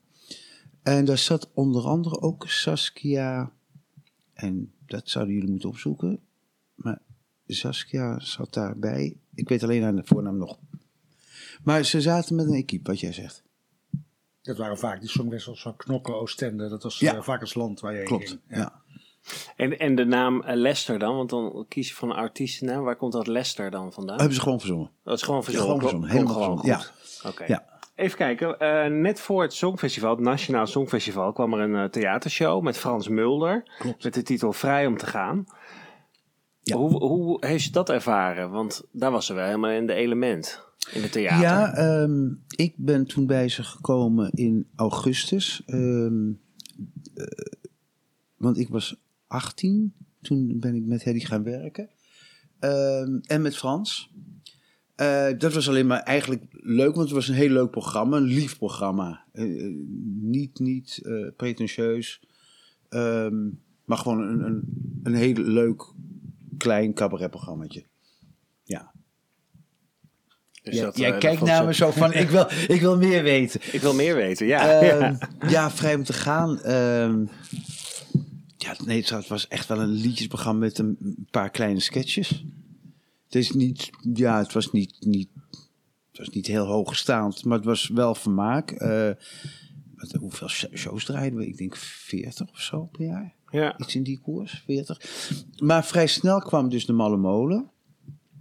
En 0.83 1.05
daar 1.05 1.19
zat 1.19 1.51
onder 1.55 1.85
andere 1.85 2.21
ook 2.21 2.49
Saskia, 2.49 3.53
en 4.35 4.73
dat 4.87 5.09
zouden 5.09 5.35
jullie 5.35 5.51
moeten 5.51 5.69
opzoeken. 5.69 6.21
Maar 6.75 7.01
Saskia 7.47 8.21
zat 8.21 8.53
daarbij. 8.53 9.17
Ik 9.35 9.49
weet 9.49 9.63
alleen 9.63 9.83
haar 9.83 10.01
voornaam 10.05 10.37
nog. 10.37 10.59
Maar 11.63 11.85
ze 11.85 12.01
zaten 12.01 12.37
met 12.37 12.47
een 12.47 12.55
equipe, 12.55 12.91
wat 12.91 13.01
jij 13.01 13.13
zegt. 13.13 13.43
Dat 14.43 14.57
waren 14.57 14.79
vaak 14.79 15.01
die 15.01 15.09
songwissels 15.09 15.63
van 15.63 15.77
Knokken, 15.77 16.15
Oostende. 16.15 16.69
Dat 16.69 16.83
was 16.83 16.99
ja. 16.99 17.15
uh, 17.15 17.23
vaak 17.23 17.41
het 17.41 17.55
land 17.55 17.81
waar 17.81 17.95
je 17.95 18.03
Klopt, 18.03 18.29
ging. 18.29 18.41
ja. 18.49 18.57
ja. 18.57 18.83
En, 19.57 19.79
en 19.79 19.95
de 19.95 20.05
naam 20.05 20.43
uh, 20.47 20.55
Lester 20.55 20.99
dan? 20.99 21.17
Want 21.17 21.31
dan 21.31 21.65
kies 21.69 21.89
je 21.89 21.95
van 21.95 22.11
een 22.11 22.17
artiestennaam. 22.17 22.85
Waar 22.85 22.97
komt 22.97 23.13
dat 23.13 23.27
Lester 23.27 23.71
dan 23.71 23.93
vandaan? 23.93 24.17
Hebben 24.17 24.35
ze 24.35 24.43
gewoon 24.43 24.59
verzongen. 24.59 24.91
Dat 25.05 25.17
is 25.17 25.23
gewoon 25.23 25.45
verzongen? 25.45 25.67
gewoon 25.67 25.81
verzongen. 25.81 26.09
Helemaal 26.09 26.35
gewoon 26.35 26.59
verzongen. 26.59 26.87
Ja. 27.23 27.29
Oké. 27.31 27.43
Okay. 27.43 27.49
ja. 27.49 27.73
Even 27.95 28.17
kijken. 28.17 28.57
Uh, 28.59 29.01
net 29.01 29.21
voor 29.21 29.43
het 29.43 29.53
Songfestival, 29.53 30.11
het 30.11 30.21
Nationaal 30.21 30.67
Songfestival, 30.67 31.33
kwam 31.33 31.53
er 31.53 31.61
een 31.61 31.75
uh, 31.75 31.85
theatershow 31.85 32.63
met 32.63 32.79
Frans 32.79 33.09
Mulder. 33.09 33.71
Klopt. 33.79 34.05
Met 34.05 34.15
de 34.15 34.23
titel 34.23 34.53
Vrij 34.53 34.87
om 34.87 34.97
te 34.97 35.07
gaan. 35.07 35.45
Ja. 36.61 36.77
Hoe, 36.77 37.05
hoe 37.05 37.47
heeft 37.47 37.65
je 37.65 37.71
dat 37.71 37.91
ervaren? 37.91 38.51
Want 38.51 38.83
daar 38.93 39.11
was 39.11 39.27
ze 39.27 39.35
wel 39.35 39.45
helemaal 39.45 39.71
in 39.71 39.87
de 39.87 39.95
element. 39.95 40.63
In 40.93 41.03
het 41.03 41.13
theater. 41.13 41.41
Ja, 41.41 41.79
um, 42.03 42.45
ik 42.57 42.75
ben 42.77 43.07
toen 43.07 43.27
bij 43.27 43.49
ze 43.49 43.63
gekomen 43.63 44.31
in 44.31 44.69
augustus. 44.77 45.63
Um, 45.67 46.41
uh, 47.15 47.27
want 48.37 48.59
ik 48.59 48.69
was 48.69 48.97
18. 49.35 49.95
Toen 50.23 50.59
ben 50.61 50.75
ik 50.75 50.85
met 50.85 51.05
Hedy 51.05 51.21
gaan 51.21 51.43
werken. 51.43 51.89
Um, 52.61 53.21
en 53.27 53.43
met 53.43 53.57
Frans. 53.57 54.11
Uh, 54.97 55.27
dat 55.39 55.53
was 55.53 55.69
alleen 55.69 55.87
maar 55.87 56.01
eigenlijk 56.01 56.43
leuk, 56.51 56.95
want 56.95 57.07
het 57.07 57.17
was 57.17 57.29
een 57.29 57.35
heel 57.35 57.51
leuk 57.51 57.71
programma. 57.71 58.17
Een 58.17 58.23
lief 58.23 58.57
programma. 58.57 59.25
Uh, 59.33 59.75
niet 60.21 60.59
niet 60.59 61.01
uh, 61.03 61.29
pretentieus. 61.37 62.21
Um, 62.91 63.61
maar 63.85 63.99
gewoon 63.99 64.21
een, 64.21 64.45
een, 64.45 64.63
een 65.03 65.15
heel 65.15 65.35
leuk 65.35 65.93
klein 66.59 66.95
cabaretprogrammaatje. 66.95 67.85
Ja. 68.65 68.93
Dus 70.63 70.75
ja, 70.75 70.91
jij 70.95 71.19
kijkt 71.19 71.43
naar 71.43 71.65
me 71.65 71.75
zo 71.75 71.91
van, 71.91 72.13
ik 72.13 72.29
wil, 72.29 72.47
ik 72.69 72.81
wil 72.81 72.97
meer 72.97 73.23
weten. 73.23 73.61
Ik 73.73 73.81
wil 73.81 73.95
meer 73.95 74.15
weten, 74.15 74.47
ja. 74.47 74.83
Ja. 74.83 75.19
ja, 75.49 75.71
vrij 75.71 75.95
om 75.95 76.05
te 76.05 76.13
gaan. 76.13 76.61
Uh, 78.65 78.77
ja, 78.79 78.85
nee, 78.85 79.05
het 79.05 79.29
was 79.29 79.49
echt 79.49 79.69
wel 79.69 79.81
een 79.81 79.91
liedjesprogramma 79.93 80.61
met 80.61 80.79
een 80.79 81.27
paar 81.31 81.51
kleine 81.51 81.81
sketches. 81.81 82.45
Het 83.25 83.35
is 83.35 83.51
niet, 83.51 83.91
ja, 84.15 84.39
het 84.39 84.53
was 84.53 84.73
niet, 84.73 84.97
niet, 85.01 85.29
het 86.09 86.19
was 86.19 86.29
niet 86.29 86.47
heel 86.47 86.67
hoogstaand, 86.67 87.45
maar 87.45 87.57
het 87.57 87.67
was 87.67 87.89
wel 87.89 88.15
vermaak. 88.15 88.71
Uh, 88.83 89.11
wat, 89.97 90.13
hoeveel 90.13 90.49
shows 90.49 91.05
draaiden 91.05 91.39
we? 91.39 91.47
Ik 91.47 91.57
denk 91.57 91.77
40 91.77 92.51
of 92.51 92.61
zo 92.61 92.89
per 92.93 93.05
jaar. 93.07 93.35
Ja. 93.51 93.79
Iets 93.79 93.95
in 93.95 94.03
die 94.03 94.19
koers, 94.19 94.63
40. 94.67 95.01
Maar 95.59 95.85
vrij 95.85 96.07
snel 96.07 96.39
kwam 96.41 96.69
dus 96.69 96.87
de 96.87 96.93
Malle 96.93 97.17
Molen. 97.17 97.69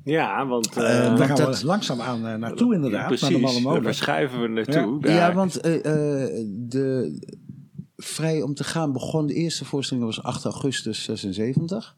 Ja, 0.03 0.45
want 0.47 0.75
Eh, 0.75 1.05
eh, 1.05 1.17
Daar 1.17 1.27
gaan 1.27 1.35
dat- 1.37 1.59
we 1.59 1.65
langzaam 1.65 2.01
aan 2.01 2.39
naartoe 2.39 2.73
inderdaad, 2.75 3.07
precies, 3.07 3.29
naar 3.29 3.31
de 3.37 3.45
Malle 3.45 3.61
Molen. 3.61 3.83
daar 3.83 3.93
schuiven 3.93 4.41
we 4.41 4.47
naartoe. 4.47 4.97
Ja, 5.01 5.07
daar. 5.15 5.33
want 5.33 5.63
de 5.63 7.19
Vrij 7.97 8.41
om 8.41 8.53
te 8.53 8.63
gaan 8.63 8.91
begon, 8.91 9.27
de 9.27 9.33
eerste 9.33 9.65
voorstelling 9.65 10.05
was 10.05 10.23
8 10.23 10.43
augustus 10.43 11.03
76. 11.03 11.97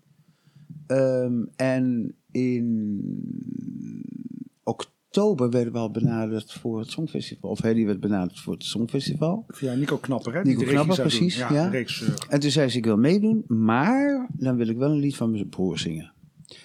Ehm, 0.88 1.44
en 1.56 2.16
in 2.32 3.02
oktober 4.64 5.50
werden 5.50 5.74
we 5.74 5.80
al 5.80 5.92
benaderd 5.92 6.54
voor 6.54 6.80
het 6.80 6.92
Songfestival. 6.92 7.50
Of 7.50 7.62
Hedy 7.62 7.86
werd 7.86 8.00
benaderd 8.00 8.40
voor 8.40 8.54
het 8.54 8.64
Songfestival. 8.64 9.46
Via 9.48 9.74
Nico 9.74 9.98
Knapper, 9.98 10.34
hè? 10.34 10.42
Nico 10.42 10.64
Knapper, 10.64 11.02
precies, 11.02 11.38
Ja, 11.38 11.54
ja. 11.54 11.68
regisseur. 11.68 12.26
En 12.30 12.40
toen 12.40 12.52
zei 12.52 12.70
ze, 12.70 12.78
ik 12.78 12.86
wil 12.86 12.98
meedoen, 12.98 13.44
maar 13.48 14.28
dan 14.34 14.56
wil 14.56 14.68
ik 14.68 14.78
wel 14.78 14.92
een 14.92 15.00
lied 15.00 15.16
van 15.16 15.32
mijn 15.32 15.50
broer 15.50 15.80
zingen. 15.80 16.14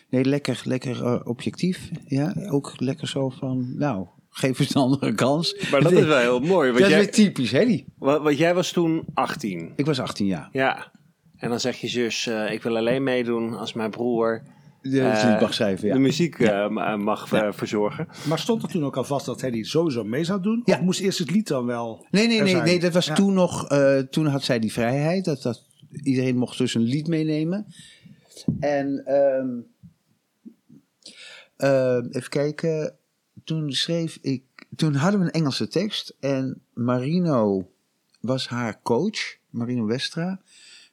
Nee, 0.09 0.25
lekker, 0.25 0.63
lekker 0.65 1.05
eh, 1.05 1.21
objectief. 1.25 1.91
Ja, 2.07 2.35
ook 2.49 2.81
lekker 2.81 3.09
zo 3.09 3.29
van, 3.29 3.73
nou, 3.77 4.07
geef 4.31 4.59
eens 4.59 4.75
een 4.75 4.81
andere 4.81 5.15
kans. 5.15 5.69
Maar 5.71 5.81
dat 5.81 5.93
is 6.03 6.05
wel 6.05 6.19
heel 6.19 6.41
mooi. 6.41 6.71
Dat 6.71 6.81
Want, 6.81 6.91
is 6.91 6.97
jij, 6.97 7.05
weer 7.05 7.11
typisch, 7.35 7.85
wa- 7.99 8.21
want 8.23 8.39
jij 8.39 8.55
was 8.55 8.73
toen 8.73 9.05
18. 9.15 9.73
Ik 9.77 9.87
was 9.87 10.01
18 10.01 10.27
jaar. 10.27 10.49
Ja. 10.53 10.93
En 11.37 11.49
dan 11.49 11.61
zegt 11.61 11.79
je 11.79 11.89
zus, 11.89 12.27
eh, 12.27 12.53
ik 12.53 12.63
wil 12.63 12.77
alleen 12.77 13.03
meedoen 13.03 13.55
als 13.57 13.73
mijn 13.73 13.91
broer 13.91 14.43
De 14.83 15.01
eh, 15.01 15.31
lied 15.31 15.41
mag 15.41 15.55
schrijven, 15.55 15.89
ja. 15.89 15.95
de 15.95 16.01
muziek 16.01 16.39
eh, 16.39 16.69
ma- 16.69 16.97
mag 16.97 17.33
eh, 17.33 17.49
verzorgen. 17.53 18.09
Maar 18.29 18.39
stond 18.39 18.63
er 18.63 18.69
toen 18.69 18.85
ook 18.85 18.97
al 18.97 19.05
vast 19.05 19.27
dat 19.27 19.41
hij 19.41 19.51
die 19.51 19.65
sowieso 19.65 20.05
mee 20.05 20.25
zou 20.25 20.43
doen? 20.43 20.63
Ja. 20.65 20.75
Of 20.77 20.81
moest 20.83 21.01
eerst 21.01 21.19
het 21.19 21.31
lied 21.31 21.49
dan 21.49 21.67
wel 21.67 22.07
Nee, 22.11 22.27
nee, 22.27 22.41
nee, 22.43 22.55
nee, 22.55 22.81
dat 22.81 22.93
was 22.93 23.07
Ja. 23.07 23.15
toen 23.15 23.33
nog, 23.35 23.69
eh, 23.69 23.99
toen 23.99 24.27
had 24.27 24.43
zij 24.43 24.59
die 24.59 24.73
vrijheid. 24.73 25.25
Dat, 25.25 25.43
dat, 25.43 25.67
iedereen 26.03 26.37
mocht 26.37 26.59
dus 26.59 26.75
een 26.75 26.83
lied 26.83 27.07
meenemen. 27.07 27.67
En 28.61 29.03
ehm, 29.07 29.49
ehm, 31.57 32.07
even 32.11 32.29
kijken, 32.31 32.95
toen 33.51 33.73
schreef 33.73 34.19
ik, 34.21 34.43
toen 34.77 34.95
hadden 34.95 35.21
we 35.21 35.27
een 35.27 35.33
Engelse 35.33 35.69
tekst 35.69 36.17
en 36.21 36.63
Marino 36.73 37.71
was 38.21 38.49
haar 38.49 38.83
coach, 38.83 39.37
Marino 39.49 39.87
Westra, 39.87 40.41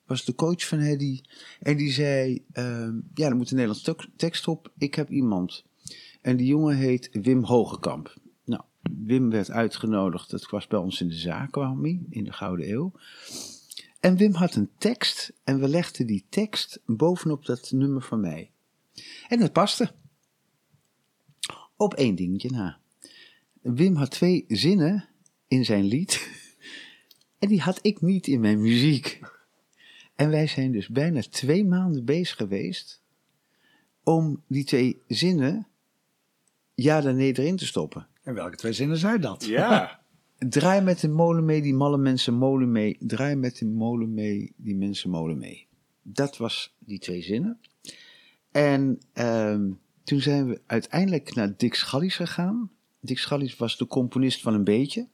was 0.06 0.26
de 0.26 0.36
coach 0.36 0.68
van 0.68 0.80
Hedy. 0.80 1.22
En 1.60 1.78
die 1.78 1.92
zei, 1.92 2.46
ehm, 2.52 2.96
ja, 3.14 3.28
er 3.28 3.36
moet 3.36 3.50
een 3.50 3.56
Nederlandse 3.56 3.96
tek- 3.96 4.10
tekst 4.16 4.48
op, 4.48 4.72
ik 4.78 4.96
heb 4.96 5.10
iemand. 5.10 5.64
En 6.22 6.38
die 6.38 6.48
jongen 6.48 6.76
heet 6.76 7.10
Wim 7.12 7.44
Hogekamp. 7.44 8.14
Nou, 8.46 8.62
Wim 8.82 9.30
werd 9.30 9.52
uitgenodigd, 9.52 10.30
dat 10.30 10.50
was 10.50 10.68
bij 10.68 10.80
ons 10.80 11.02
in 11.02 11.08
de 11.08 11.16
zaak, 11.16 11.52
kwam 11.52 11.84
hij, 11.84 12.00
in 12.10 12.24
de 12.24 12.34
Gouden 12.34 12.70
Eeuw. 12.70 12.92
En 14.00 14.18
Wim 14.18 14.34
had 14.34 14.56
een 14.56 14.70
tekst 14.78 15.34
en 15.44 15.60
we 15.60 15.68
legden 15.68 16.08
die 16.08 16.26
tekst 16.30 16.80
bovenop 16.86 17.46
dat 17.46 17.72
nummer 17.72 18.02
van 18.02 18.20
mij. 18.20 18.52
En 19.28 19.40
dat 19.40 19.52
paste. 19.52 19.92
Op 21.78 21.94
één 21.94 22.16
dingetje 22.16 22.50
na. 22.50 22.80
Wim 23.62 23.96
had 23.96 24.12
twee 24.12 24.46
zinnen 24.48 25.06
in 25.48 25.66
zijn 25.66 25.84
lied. 25.84 26.20
En 27.40 27.48
die 27.48 27.62
had 27.62 27.80
ik 27.82 28.02
niet 28.02 28.28
in 28.28 28.40
mijn 28.40 28.62
muziek. 28.62 29.20
En 30.16 30.30
wij 30.30 30.48
zijn 30.48 30.72
dus 30.72 30.88
bijna 30.88 31.22
twee 31.22 31.66
maanden 31.66 32.06
bezig 32.06 32.38
geweest 32.38 33.02
om 34.04 34.44
die 34.48 34.64
twee 34.64 35.02
zinnen 35.08 35.68
ja 36.76 37.02
dan 37.02 37.16
nee 37.16 37.38
erin 37.40 37.56
te 37.56 37.66
stoppen. 37.66 38.08
En 38.24 38.34
welke 38.34 38.56
twee 38.56 38.74
zinnen 38.74 38.98
zijn 38.98 39.22
dat? 39.22 39.46
Ja. 39.46 40.00
Draai 40.38 40.82
met 40.82 41.00
de 41.00 41.08
molen 41.08 41.46
mee, 41.46 41.62
die 41.62 41.74
malle 41.74 41.98
mensen 41.98 42.34
molen 42.34 42.72
mee. 42.72 42.98
Draai 43.00 43.36
met 43.36 43.58
de 43.58 43.66
molen 43.66 44.14
mee, 44.14 44.54
die 44.56 44.76
mensen 44.76 45.10
molen 45.10 45.38
mee. 45.38 45.68
Dat 46.02 46.38
was 46.38 46.76
die 46.80 47.00
twee 47.00 47.22
zinnen. 47.22 47.60
En 48.52 49.00
ehm, 49.14 49.72
toen 50.08 50.22
zijn 50.22 50.48
we 50.48 50.62
uiteindelijk 50.66 51.36
naar 51.36 51.58
Dick 51.58 51.76
Schallies 51.76 52.16
gegaan. 52.16 52.72
Dick 53.00 53.20
Schallies 53.20 53.56
was 53.56 53.78
de 53.78 53.88
componist 53.88 54.42
van 54.42 54.54
een 54.54 54.64
beetje. 54.64 55.08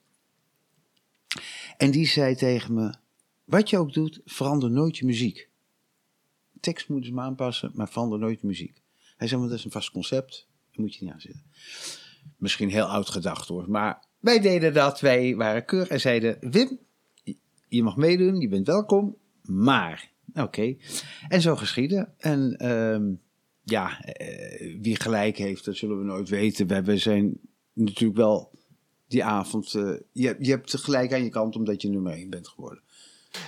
En 1.78 1.92
die 1.92 2.08
zei 2.08 2.36
tegen 2.36 2.74
me, 2.74 2.94
wat 3.44 3.70
je 3.70 3.78
ook 3.78 3.94
doet, 3.94 4.22
verander 4.26 4.72
nooit 4.72 4.98
je 4.98 5.06
muziek. 5.06 5.50
Tekst 6.60 6.90
moeten 6.90 7.10
ze 7.10 7.14
maar 7.14 7.26
aanpassen, 7.26 7.72
maar 7.74 7.90
verander 7.90 8.20
nooit 8.20 8.42
je 8.42 8.48
muziek. 8.48 8.82
Hij 9.18 9.28
zei, 9.28 9.40
want 9.40 9.52
dat 9.52 9.60
is 9.60 9.66
een 9.66 9.72
vast 9.72 9.92
concept, 9.92 10.48
daar 10.72 10.82
moet 10.82 10.96
je 10.96 11.04
niet 11.04 11.14
aan 11.14 11.22
zitten. 11.22 11.44
Misschien 12.38 12.70
heel 12.70 12.86
oud 12.86 13.10
gedacht 13.10 13.48
hoor, 13.48 13.70
maar 13.70 14.06
wij 14.20 14.40
deden 14.40 14.74
dat. 14.74 15.00
Wij 15.00 15.36
waren 15.36 15.66
keurig 15.66 15.90
en 15.90 16.00
zeiden, 16.00 16.38
Wim, 16.40 16.80
je 17.68 17.84
mag 17.84 17.96
meedoen, 17.96 18.40
je 18.40 18.48
bent 18.48 18.68
welkom, 18.68 19.18
maar... 19.42 20.12
Oké, 20.34 20.76
en 21.28 21.42
zo 21.42 21.56
geschieden. 21.56 22.14
En 22.18 22.56
ehm, 22.56 23.14
ja, 23.64 24.02
eh, 24.02 24.76
wie 24.82 25.02
gelijk 25.02 25.38
heeft, 25.38 25.66
dat 25.66 25.76
zullen 25.76 25.98
we 25.98 26.04
nooit 26.04 26.30
weten. 26.30 26.68
We, 26.68 26.84
we 26.84 26.98
zijn 26.98 27.40
natuurlijk 27.74 28.20
wel 28.20 28.52
die 29.08 29.24
avond... 29.24 29.74
eh, 29.74 29.92
je, 30.12 30.36
je 30.40 30.50
hebt 30.50 30.76
gelijk 30.76 31.14
aan 31.14 31.24
je 31.24 31.30
kant 31.30 31.56
omdat 31.56 31.82
je 31.82 31.90
nummer 31.90 32.14
1 32.14 32.30
bent 32.30 32.48
geworden. 32.48 32.82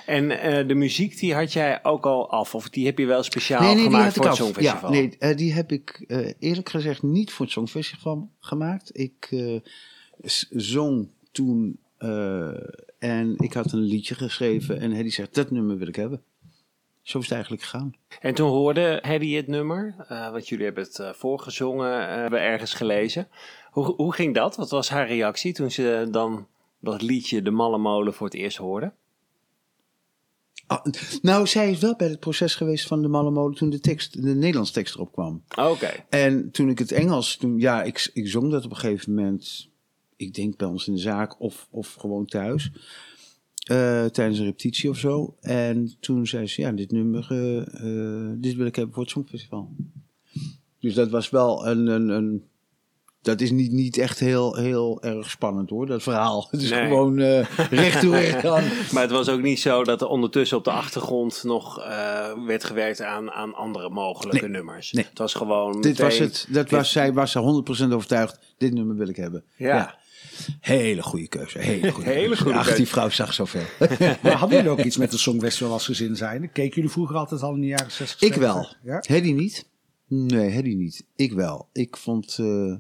En 0.06 0.42
eh, 0.42 0.68
de 0.68 0.74
muziek 0.76 1.20
die 1.20 1.34
had 1.34 1.54
jij 1.54 1.84
ook 1.84 2.06
al 2.06 2.30
af, 2.30 2.56
of 2.56 2.70
die 2.70 2.86
heb 2.86 2.98
je 2.98 3.06
wel 3.06 3.24
speciaal 3.24 3.62
nee, 3.62 3.74
nee, 3.74 3.78
die 3.78 3.86
gemaakt 3.86 4.14
voor 4.14 4.26
het. 4.26 4.36
Songfestival? 4.36 4.94
Ja, 4.94 5.08
nee, 5.20 5.36
die 5.36 5.54
heb 5.54 5.72
ik 5.72 6.06
eerlijk 6.40 6.70
gezegd 6.70 7.04
niet 7.04 7.32
voor 7.32 7.46
het 7.46 7.54
Songfestival 7.54 8.30
gemaakt. 8.40 8.90
Ik 8.94 9.30
zong 10.50 11.10
toen 11.32 11.80
en 13.00 13.36
ik 13.38 13.54
had 13.54 13.72
een 13.72 13.80
liedje 13.80 14.16
geschreven 14.16 14.80
en 14.80 14.92
Hedy 14.92 15.10
zegt, 15.10 15.36
dat 15.36 15.52
nummer 15.52 15.78
wil 15.78 15.88
ik 15.88 15.96
hebben. 15.96 16.24
Zo 17.06 17.18
is 17.18 17.24
het 17.24 17.34
eigenlijk 17.34 17.64
gegaan. 17.64 17.96
En 18.20 18.34
toen 18.34 18.50
hoorde 18.50 19.00
Hedy 19.02 19.34
het 19.34 19.48
nummer, 19.48 19.96
eh 20.08 20.32
want 20.32 20.48
jullie 20.48 20.66
hebben 20.66 20.84
het 20.84 21.00
eh, 21.00 21.14
voorgezongen, 21.14 22.10
eh, 22.10 22.16
hebben 22.16 22.40
ergens 22.40 22.74
gelezen. 22.74 23.28
Hoe, 23.72 23.94
hoe 23.96 24.14
ging 24.14 24.36
dat? 24.36 24.56
Wat 24.56 24.70
was 24.70 24.90
haar 24.90 25.08
reactie 25.08 25.54
toen 25.54 25.72
ze 25.72 26.08
dan 26.12 26.48
dat 26.80 27.02
liedje 27.02 27.42
De 27.42 27.52
Malle 27.52 27.78
Molen 27.78 28.14
voor 28.14 28.28
het 28.28 28.36
eerst 28.36 28.58
hoorde? 28.58 28.94
Ah, 30.68 30.86
nou, 31.22 31.48
zij 31.48 31.72
is 31.72 31.80
wel 31.80 31.96
bij 31.96 32.08
het 32.08 32.20
proces 32.20 32.56
geweest 32.56 32.88
van 32.88 33.02
de 33.02 33.08
Malle 33.08 33.32
Molen 33.32 33.56
toen 33.56 33.70
de, 33.70 33.80
tekst, 33.80 34.24
de 34.24 34.36
Nederlandse 34.36 34.74
tekst 34.74 34.96
erop 34.96 35.12
kwam. 35.12 35.44
Oké. 35.56 35.92
En 36.10 36.52
toen 36.52 36.70
ik 36.70 36.80
het 36.80 36.92
Engels, 36.92 37.38
toen, 37.38 37.60
ja, 37.60 37.84
ik, 37.84 38.10
ik 38.14 38.28
zong 38.28 38.52
dat 38.52 38.66
op 38.66 38.72
een 38.72 38.78
gegeven 38.78 39.14
moment, 39.14 39.70
ik 40.16 40.34
denk 40.34 40.58
bij 40.58 40.68
ons 40.68 40.88
in 40.88 40.94
de 40.94 41.00
zaak 41.00 41.40
of, 41.42 41.68
of 41.70 41.94
gewoon 41.94 42.26
thuis, 42.26 42.72
eh, 43.66 44.06
tijdens 44.06 44.40
een 44.40 44.46
repetitie 44.46 44.90
of 44.90 44.98
zo. 44.98 45.36
En 45.42 45.96
toen 46.00 46.28
zei 46.28 46.48
ze, 46.48 46.62
ja, 46.62 46.72
dit 46.72 46.92
nummer, 46.92 47.28
eh, 47.30 47.58
eh, 47.58 48.32
dit 48.38 48.56
wil 48.56 48.66
ik 48.66 48.76
hebben 48.76 48.94
voor 48.94 49.04
het 49.04 49.12
Songfestival. 49.12 49.70
Dus 50.80 50.94
dat 50.94 51.10
was 51.10 51.30
wel 51.30 51.68
een, 51.68 51.88
een, 51.88 52.10
een 52.10 52.44
dat 53.22 53.42
is 53.42 53.52
niet, 53.52 53.72
niet 53.72 53.98
echt 53.98 54.20
heel, 54.20 54.56
heel 54.56 55.02
erg 55.02 55.30
spannend 55.30 55.70
hoor, 55.70 55.86
dat 55.86 56.04
verhaal. 56.04 56.48
Het 56.52 56.62
is 56.62 56.70
Nee. 56.70 56.88
gewoon 56.88 57.20
eh 57.20 57.50
recht 57.70 58.00
toe 58.00 58.16
recht 58.20 58.46
aan. 58.56 58.64
Maar 58.92 59.02
het 59.02 59.12
was 59.12 59.30
ook 59.30 59.42
niet 59.42 59.60
zo 59.60 59.84
dat 59.84 60.02
er 60.02 60.08
ondertussen 60.08 60.58
op 60.58 60.64
de 60.64 60.72
achtergrond 60.72 61.44
nog 61.44 61.76
werd 62.46 62.64
gewerkt 62.64 63.02
aan, 63.02 63.32
aan 63.32 63.54
andere 63.54 63.90
mogelijke 63.90 64.48
nummers. 64.48 64.92
Nee. 64.92 65.06
Het 65.10 65.18
was 65.18 65.34
gewoon. 65.34 65.82
Dit 65.82 66.00
was 66.00 66.18
het, 66.18 66.48
dat 66.50 66.70
was, 66.70 66.92
zij 66.92 67.14
was 67.14 67.36
er 67.36 67.42
100% 67.90 67.94
overtuigd, 67.94 68.40
dit 68.58 68.74
nummer 68.74 68.96
wil 68.96 69.08
ik 69.10 69.16
hebben. 69.16 69.44
Ja. 69.56 69.98
Hele 70.60 71.02
goede 71.04 71.28
keuze. 71.28 71.60
Hele 71.60 71.92
goede 71.96 72.10
Hele 72.10 72.28
keuze. 72.28 72.42
goede 72.42 72.58
Ach, 72.58 72.64
keuze. 72.64 72.78
die 72.78 72.88
vrouw 72.88 73.10
zag 73.10 73.34
zoveel. 73.34 73.62
Maar 74.24 74.32
hadden 74.32 74.58
jullie 74.58 74.72
ook 74.80 74.84
iets 74.84 74.98
met 74.98 75.12
de 75.12 75.18
Songfestival 75.18 75.74
als 75.74 75.86
gezin 75.86 76.16
zijn? 76.16 76.52
Keken 76.52 76.76
jullie 76.76 76.90
vroeger 76.92 77.16
altijd 77.16 77.42
al 77.42 77.54
in 77.54 77.62
de 77.62 77.68
jaren 77.68 77.92
60? 77.92 78.30
Ik 78.30 78.34
wel. 78.36 78.76
Ja? 78.84 79.04
Hedy 79.08 79.32
niet. 79.32 79.70
Nee, 80.08 80.50
Hedy 80.50 80.74
niet. 80.74 81.06
Ik 81.16 81.32
wel. 81.34 81.70
Ik 81.74 81.98
vond, 81.98 82.38
eh, 82.40 82.74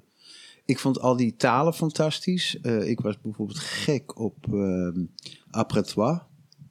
ik 0.66 0.80
vond 0.80 1.00
al 1.00 1.16
die 1.16 1.36
talen 1.36 1.74
fantastisch. 1.74 2.60
Eh, 2.62 2.90
ik 2.90 3.00
was 3.00 3.22
bijvoorbeeld 3.22 3.60
gek 3.60 4.20
op 4.20 4.36
ehm 4.52 5.04
Après 5.52 5.84
toi. 5.84 6.20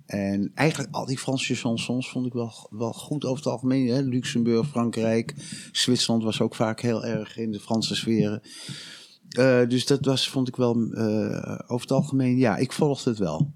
En 0.06 0.50
eigenlijk 0.54 0.94
al 0.94 1.06
die 1.06 1.18
Franse 1.18 1.54
chansons 1.54 2.10
vond 2.10 2.26
ik 2.26 2.32
wel, 2.32 2.68
wel 2.70 2.92
goed 2.92 3.24
over 3.24 3.36
het 3.44 3.52
algemeen. 3.52 3.86
Hè? 3.88 4.00
Luxemburg, 4.00 4.68
Frankrijk, 4.68 5.34
Zwitserland 5.72 6.22
was 6.22 6.40
ook 6.40 6.54
vaak 6.54 6.80
heel 6.80 7.04
erg 7.04 7.36
in 7.36 7.50
de 7.50 7.60
Franse 7.60 7.94
sferen. 7.94 8.42
Eh, 9.34 9.68
dus 9.68 9.86
dat 9.86 10.04
was, 10.04 10.28
vond 10.28 10.48
ik 10.48 10.56
wel 10.56 10.76
eh, 10.92 11.58
over 11.66 11.80
het 11.80 11.90
algemeen, 11.90 12.36
ja, 12.38 12.56
ik 12.56 12.72
volgde 12.72 13.10
het 13.10 13.18
wel. 13.18 13.52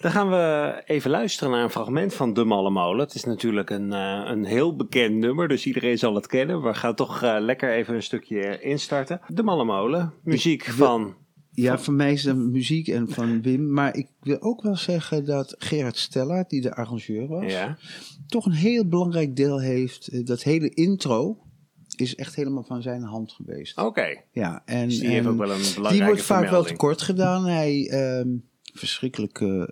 Dan 0.00 0.10
gaan 0.10 0.30
we 0.30 0.82
even 0.86 1.10
luisteren 1.10 1.52
naar 1.52 1.62
een 1.62 1.70
fragment 1.70 2.14
van 2.14 2.32
De 2.32 2.44
Malle 2.44 2.70
Molen. 2.70 3.00
Het 3.04 3.14
is 3.14 3.24
natuurlijk 3.24 3.70
een, 3.70 3.92
eh, 3.92 4.22
een 4.24 4.44
heel 4.44 4.76
bekend 4.76 5.14
nummer, 5.16 5.48
dus 5.48 5.66
iedereen 5.66 5.98
zal 5.98 6.14
het 6.14 6.26
kennen. 6.26 6.62
We 6.62 6.74
gaan 6.74 6.94
toch 6.94 7.22
lekker 7.22 7.72
even 7.72 7.94
een 7.94 8.02
stukje 8.02 8.60
instarten. 8.60 9.20
De 9.26 9.42
Malle 9.42 9.64
Molen, 9.64 10.12
muziek 10.22 10.64
van... 10.64 11.14
Ja, 11.50 11.78
van 11.78 11.96
mij 11.96 12.12
is 12.12 12.22
de 12.22 12.34
muziek 12.34 12.88
en 12.88 13.08
van 13.08 13.42
Wim. 13.42 13.72
Maar 13.72 13.96
ik 13.96 14.06
wil 14.20 14.40
ook 14.40 14.62
wel 14.62 14.76
zeggen 14.76 15.24
dat 15.24 15.54
Gerard 15.58 15.96
Stella, 15.96 16.44
die 16.48 16.60
de 16.60 16.74
arrangeur 16.74 17.26
was, 17.28 17.52
Ja. 17.52 17.76
toch 18.26 18.46
een 18.46 18.52
heel 18.52 18.86
belangrijk 18.88 19.36
deel 19.36 19.60
heeft. 19.60 20.26
Dat 20.26 20.42
hele 20.42 20.68
intro 20.68 21.38
is 22.00 22.14
echt 22.14 22.34
helemaal 22.34 22.64
van 22.64 22.82
zijn 22.82 23.02
hand 23.02 23.32
geweest. 23.32 23.78
Oké, 23.78 24.22
Ja, 24.32 24.62
en, 24.64 24.88
dus 24.88 24.98
die 24.98 25.08
heeft 25.08 25.26
ook 25.26 25.38
wel 25.38 25.50
een 25.50 25.58
belangrijke 25.58 25.92
die 25.92 26.04
wordt 26.04 26.22
vaak 26.22 26.50
wel 26.50 26.64
tekort 26.64 27.02
gedaan. 27.02 27.46
Hij, 27.46 27.88
ehm 27.90 28.28
verschrikkelijk, 28.78 29.40
eh, 29.40 29.62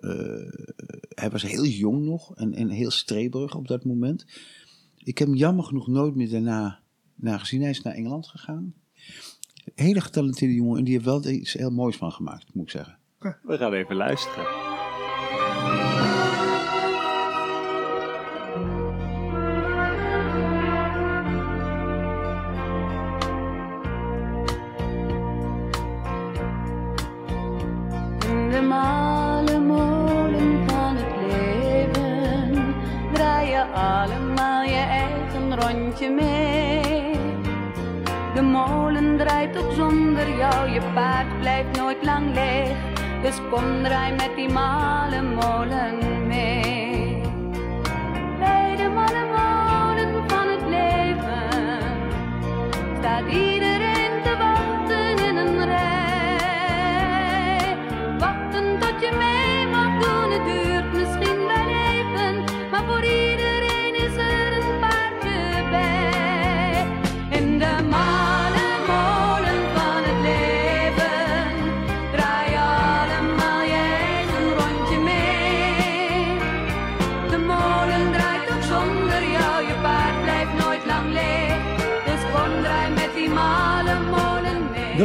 hij 1.09 1.29
was 1.29 1.41
heel 1.41 1.65
jong 1.65 2.05
nog 2.05 2.35
en, 2.35 2.53
en 2.53 2.69
heel 2.69 2.91
streberig 2.91 3.55
op 3.55 3.67
dat 3.67 3.85
moment. 3.85 4.25
Ik 4.97 5.17
heb 5.17 5.27
hem 5.27 5.37
jammer 5.37 5.65
genoeg 5.65 5.87
nooit 5.87 6.15
meer 6.15 6.29
daarna 6.29 6.79
naar 7.15 7.39
gezien. 7.39 7.61
Hij 7.61 7.69
is 7.69 7.81
naar 7.81 7.93
Engeland 7.93 8.27
gegaan. 8.27 8.73
Hele 9.75 10.01
getalenteerde 10.01 10.55
jongen 10.55 10.77
en 10.77 10.83
die 10.83 10.93
heeft 10.93 11.05
wel 11.05 11.25
iets 11.25 11.53
heel 11.53 11.71
moois 11.71 11.95
van 11.95 12.11
gemaakt, 12.11 12.53
moet 12.53 12.63
ik 12.63 12.71
zeggen. 12.71 12.97
We 13.43 13.57
gaan 13.57 13.73
even 13.73 13.95
luisteren. 13.95 14.76
De 28.57 28.63
malle 28.63 29.59
molen 29.59 30.67
van 30.67 30.95
het 30.95 31.13
leven 31.27 32.75
draai 33.13 33.49
je 33.49 33.63
allemaal 33.73 34.63
je 34.63 34.83
eigen 35.03 35.59
rondje 35.59 36.09
mee. 36.09 37.19
De 38.33 38.41
molen 38.41 39.17
draait 39.17 39.57
ook 39.57 39.71
zonder 39.71 40.37
jou, 40.37 40.69
je 40.69 40.81
paard 40.93 41.39
blijft 41.39 41.77
nooit 41.77 42.05
lang 42.05 42.33
leeg. 42.33 42.77
Dus 43.21 43.35
kom 43.51 43.83
draai 43.83 44.11
met 44.11 44.31
die 44.35 44.49
malle 44.49 45.21
molen 45.21 46.27
mee. 46.27 47.21
Bij 48.39 48.75
de 48.75 48.89
malle 48.93 49.23
molen 49.37 50.29
van 50.29 50.47
het 50.47 50.65
leven 50.69 51.27
iedereen 53.29 53.56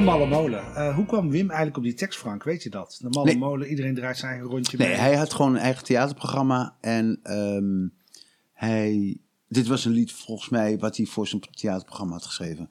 Malle 0.05 0.27
Molen. 0.27 0.75
Eh, 0.75 0.95
hoe 0.95 1.07
kwam 1.07 1.31
Wim 1.31 1.47
eigenlijk 1.49 1.77
op 1.77 1.83
die 1.83 1.95
tekst, 1.95 2.19
Frank? 2.19 2.43
Weet 2.45 2.63
je 2.63 2.71
dat? 2.71 2.99
De 3.03 3.09
Malle 3.09 3.27
Nee. 3.27 3.39
Molen, 3.39 3.69
iedereen 3.69 3.95
draait 3.95 4.17
zijn 4.19 4.33
eigen 4.33 4.51
rondje 4.51 4.77
Nee, 4.77 4.89
mee. 4.89 4.97
hij 4.97 5.17
had 5.17 5.33
gewoon 5.35 5.55
een 5.55 5.61
eigen 5.61 5.85
theaterprogramma. 5.85 6.77
En 6.81 7.21
ehm, 7.23 7.89
hij, 8.53 9.17
dit 9.49 9.67
was 9.67 9.85
een 9.85 9.93
lied 9.93 10.13
volgens 10.13 10.49
mij 10.49 10.79
wat 10.79 10.97
hij 10.97 11.07
voor 11.07 11.27
zijn 11.27 11.43
theaterprogramma 11.51 12.13
had 12.13 12.25
geschreven. 12.25 12.71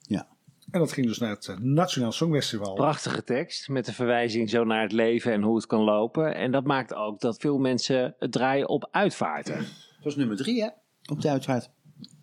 Ja. 0.00 0.26
En 0.70 0.78
dat 0.80 0.92
ging 0.92 1.06
dus 1.06 1.18
naar 1.18 1.30
het 1.30 1.46
eh, 1.48 1.56
Nationaal 1.56 2.12
Songfestival. 2.12 2.74
Prachtige 2.74 3.24
tekst 3.24 3.68
met 3.68 3.86
de 3.86 3.92
verwijzing 3.92 4.50
zo 4.50 4.64
naar 4.64 4.82
het 4.82 4.92
leven 4.92 5.32
en 5.32 5.42
hoe 5.42 5.56
het 5.56 5.66
kan 5.66 5.80
lopen. 5.80 6.34
En 6.34 6.50
dat 6.50 6.64
maakt 6.64 6.94
ook 6.94 7.20
dat 7.20 7.36
veel 7.40 7.58
mensen 7.58 8.14
het 8.18 8.32
draaien 8.32 8.68
op 8.68 8.88
uitvaarten. 8.90 9.56
Dat 9.56 10.04
was 10.04 10.16
nummer 10.16 10.36
drie, 10.36 10.62
hè? 10.62 10.68
Op 11.06 11.20
de 11.20 11.28
uitvaart. 11.28 11.70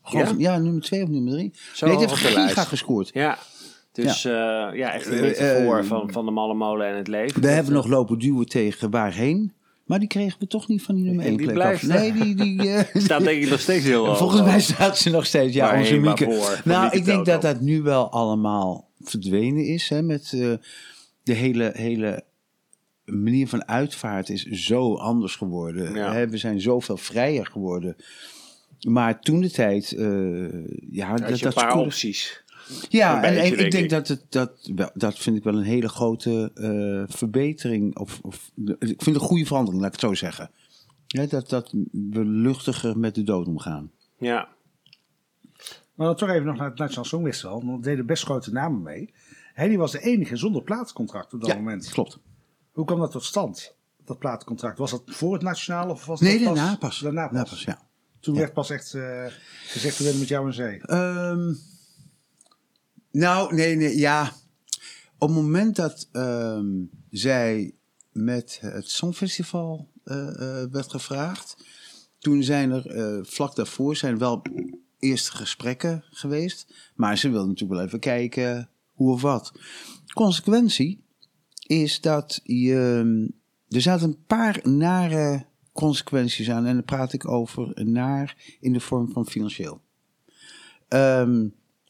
Ja? 0.04 0.20
Ja, 0.20 0.34
ja 0.38 0.58
nummer 0.58 0.82
twee 0.82 1.04
of 1.04 1.10
nummer 1.10 1.34
drie. 1.34 1.54
Zo 1.74 1.86
nee, 1.88 1.98
het 1.98 2.10
heeft 2.10 2.22
giga 2.22 2.64
gescoord. 2.64 3.10
Ja, 3.14 3.38
dus 3.92 4.22
ja, 4.22 4.74
ja 4.74 4.94
echt 4.94 5.06
een 5.06 5.14
Eh, 5.14 5.22
metafoor 5.22 5.78
eh, 5.78 5.86
van, 5.86 6.12
van 6.12 6.26
de 6.26 6.32
malle 6.32 6.54
molen 6.54 6.88
en 6.88 6.96
het 6.96 7.08
leven. 7.08 7.36
We 7.36 7.42
Dat, 7.42 7.52
hebben 7.52 7.74
eh, 7.74 7.78
nog 7.78 7.88
lopen 7.88 8.20
duwen 8.20 8.46
tegen 8.46 8.90
waarheen. 8.90 9.54
Maar 9.92 10.00
die 10.00 10.08
kregen 10.08 10.40
we 10.40 10.48
toch 10.48 10.68
niet 10.68 10.82
van 10.82 10.96
die 10.96 11.04
nummer 11.04 11.24
En 11.24 11.30
1 11.30 11.38
die 11.38 11.46
plek 11.46 11.58
blijft, 11.58 11.90
af. 11.90 11.98
Nee, 11.98 12.14
die... 12.14 12.36
die 12.36 12.70
eh, 12.72 13.02
Staat 13.02 13.24
denk 13.24 13.44
ik 13.44 13.50
nog 13.50 13.60
steeds 13.60 13.86
heel 13.86 14.06
hoog. 14.08 14.18
Volgens 14.18 14.42
mij 14.42 14.62
staat 14.62 14.98
ze 14.98 15.10
nog 15.10 15.26
steeds. 15.26 15.54
Ja, 15.54 15.66
Waarheen, 15.66 15.82
onze 15.82 15.98
Mieke. 15.98 16.24
Van 16.24 16.58
Nou, 16.64 16.82
Mieke 16.82 16.98
ik 16.98 17.06
denk 17.06 17.26
dat 17.26 17.42
dat 17.42 17.62
nu 17.62 17.82
wel 17.82 18.12
allemaal 18.12 18.90
verdwenen 19.00 19.66
is. 19.66 19.90
Hè, 19.90 20.02
met 20.02 20.32
eh, 20.34 20.54
de 21.24 21.34
hele, 21.34 21.72
hele 21.74 22.24
manier 23.06 23.48
van 23.48 23.68
uitvaart 23.68 24.30
is 24.30 24.44
zo 24.44 24.96
anders 24.96 25.36
geworden. 25.36 25.94
Ja. 25.94 26.14
Hè, 26.14 26.30
we 26.30 26.38
zijn 26.38 26.62
zoveel 26.62 26.98
vrijer 26.98 27.46
geworden. 27.46 27.96
Maar 28.88 29.20
toen 29.20 29.42
de 29.42 29.52
tijd, 29.52 29.92
eh, 29.92 30.08
ja, 30.92 31.16
dat, 31.16 31.28
je 31.28 31.34
een 31.34 31.40
dat 31.40 31.54
paar 31.54 31.78
opties. 31.78 32.44
Ja, 32.90 33.24
en 33.24 33.34
beetje, 33.34 33.48
ik, 33.52 33.56
denk 33.56 33.66
ik 33.66 33.72
denk 33.72 33.84
ik. 33.84 33.90
dat 33.90 34.08
het, 34.08 34.26
dat, 34.30 34.70
wel, 34.76 34.90
dat 34.94 35.18
vind 35.18 35.38
ik 35.38 35.44
wel 35.44 35.56
een 35.58 35.64
hele 35.64 35.90
grote 35.90 36.52
eh, 36.56 37.16
verbetering. 37.16 37.98
Of, 37.98 38.20
of, 38.22 38.52
ik 38.66 38.78
vind 38.88 39.06
het 39.06 39.16
een 39.16 39.20
goede 39.20 39.46
verandering, 39.46 39.82
laat 39.84 39.94
ik 39.94 40.02
het 40.02 40.10
zo 40.10 40.16
zeggen. 40.16 40.52
Ja, 41.08 41.26
dat, 41.26 41.50
dat 41.50 41.72
we 41.92 42.26
luchtiger 42.26 42.98
met 43.00 43.16
de 43.16 43.24
dood 43.24 43.48
omgaan. 43.48 43.92
Ja. 44.18 44.48
Maar 45.96 46.08
dan 46.08 46.16
toch 46.16 46.30
even 46.30 46.46
nog 46.46 46.58
naar 46.58 46.70
het 46.70 46.78
Nationaal 46.78 47.06
Songfestival. 47.06 47.66
Want 47.66 47.84
deden 47.84 48.06
best 48.06 48.24
grote 48.24 48.52
namen 48.52 48.82
mee. 48.82 49.14
Henny 49.54 49.78
was 49.78 49.92
de 49.92 50.00
enige 50.00 50.36
zonder 50.36 50.62
platencontract 50.64 51.34
op 51.34 51.40
dat 51.40 51.50
ja, 51.50 51.56
moment. 51.56 51.90
klopt. 51.92 52.20
Hoe 52.72 52.86
kwam 52.86 53.00
dat 53.00 53.12
tot 53.12 53.24
stand, 53.24 53.76
dat 54.06 54.20
platencontract? 54.20 54.78
Was 54.78 54.92
dat 54.92 55.02
voor 55.06 55.34
het 55.34 55.42
Nationaal 55.42 55.90
of 55.90 56.06
was 56.06 56.20
Nee, 56.22 56.38
dat 56.40 56.48
pas? 56.48 56.56
daarna 56.58 56.76
pas. 56.78 57.00
Daarna 57.00 57.22
pas. 57.28 57.32
Daarna 57.34 57.50
pas, 57.50 57.64
ja. 57.64 57.82
Toen 58.20 58.34
Ja. 58.34 58.40
werd 58.40 58.54
pas 58.54 58.70
echt 58.70 58.94
eh, 58.94 59.26
gezegd, 59.68 59.98
we 59.98 60.04
willen 60.04 60.20
met 60.20 60.28
jou 60.28 60.48
in 60.48 60.54
zee. 60.54 60.82
Ehm, 60.82 61.54
nou, 63.12 63.56
nee, 63.56 63.76
nee, 63.76 63.98
ja. 63.98 64.32
Op 65.18 65.28
het 65.28 65.38
moment 65.38 65.76
dat 65.76 66.08
ehm, 66.12 66.68
zij 67.10 67.74
met 68.12 68.58
het 68.62 68.90
Songfestival 68.90 69.88
eh, 70.04 70.64
werd 70.72 70.90
gevraagd, 70.90 71.58
toen 72.20 72.44
zijn 72.44 72.72
er 72.72 72.88
eh, 72.88 73.24
vlak 73.24 73.56
daarvoor 73.56 73.96
zijn 73.96 74.18
wel 74.18 74.42
eerste 75.00 75.32
gesprekken 75.32 76.04
geweest, 76.10 76.74
maar 76.96 77.18
ze 77.18 77.30
wilden 77.30 77.48
natuurlijk 77.48 77.80
wel 77.80 77.88
even 77.88 78.00
kijken 78.00 78.70
hoe 78.94 79.12
of 79.12 79.22
wat. 79.22 79.52
Consequentie 80.14 81.04
is 81.68 82.02
dat 82.02 82.40
je, 82.44 83.30
er 83.70 83.82
zaten 83.82 84.08
een 84.08 84.26
paar 84.28 84.60
nare 84.64 85.46
consequenties 85.74 86.50
aan 86.50 86.66
en 86.66 86.74
dan 86.74 86.84
praat 86.84 87.14
ik 87.14 87.28
over 87.28 87.86
naar 87.86 88.58
in 88.60 88.74
de 88.74 88.80
vorm 88.80 89.12
van 89.12 89.28
financieel. 89.28 89.82
Ehm, 90.88 91.48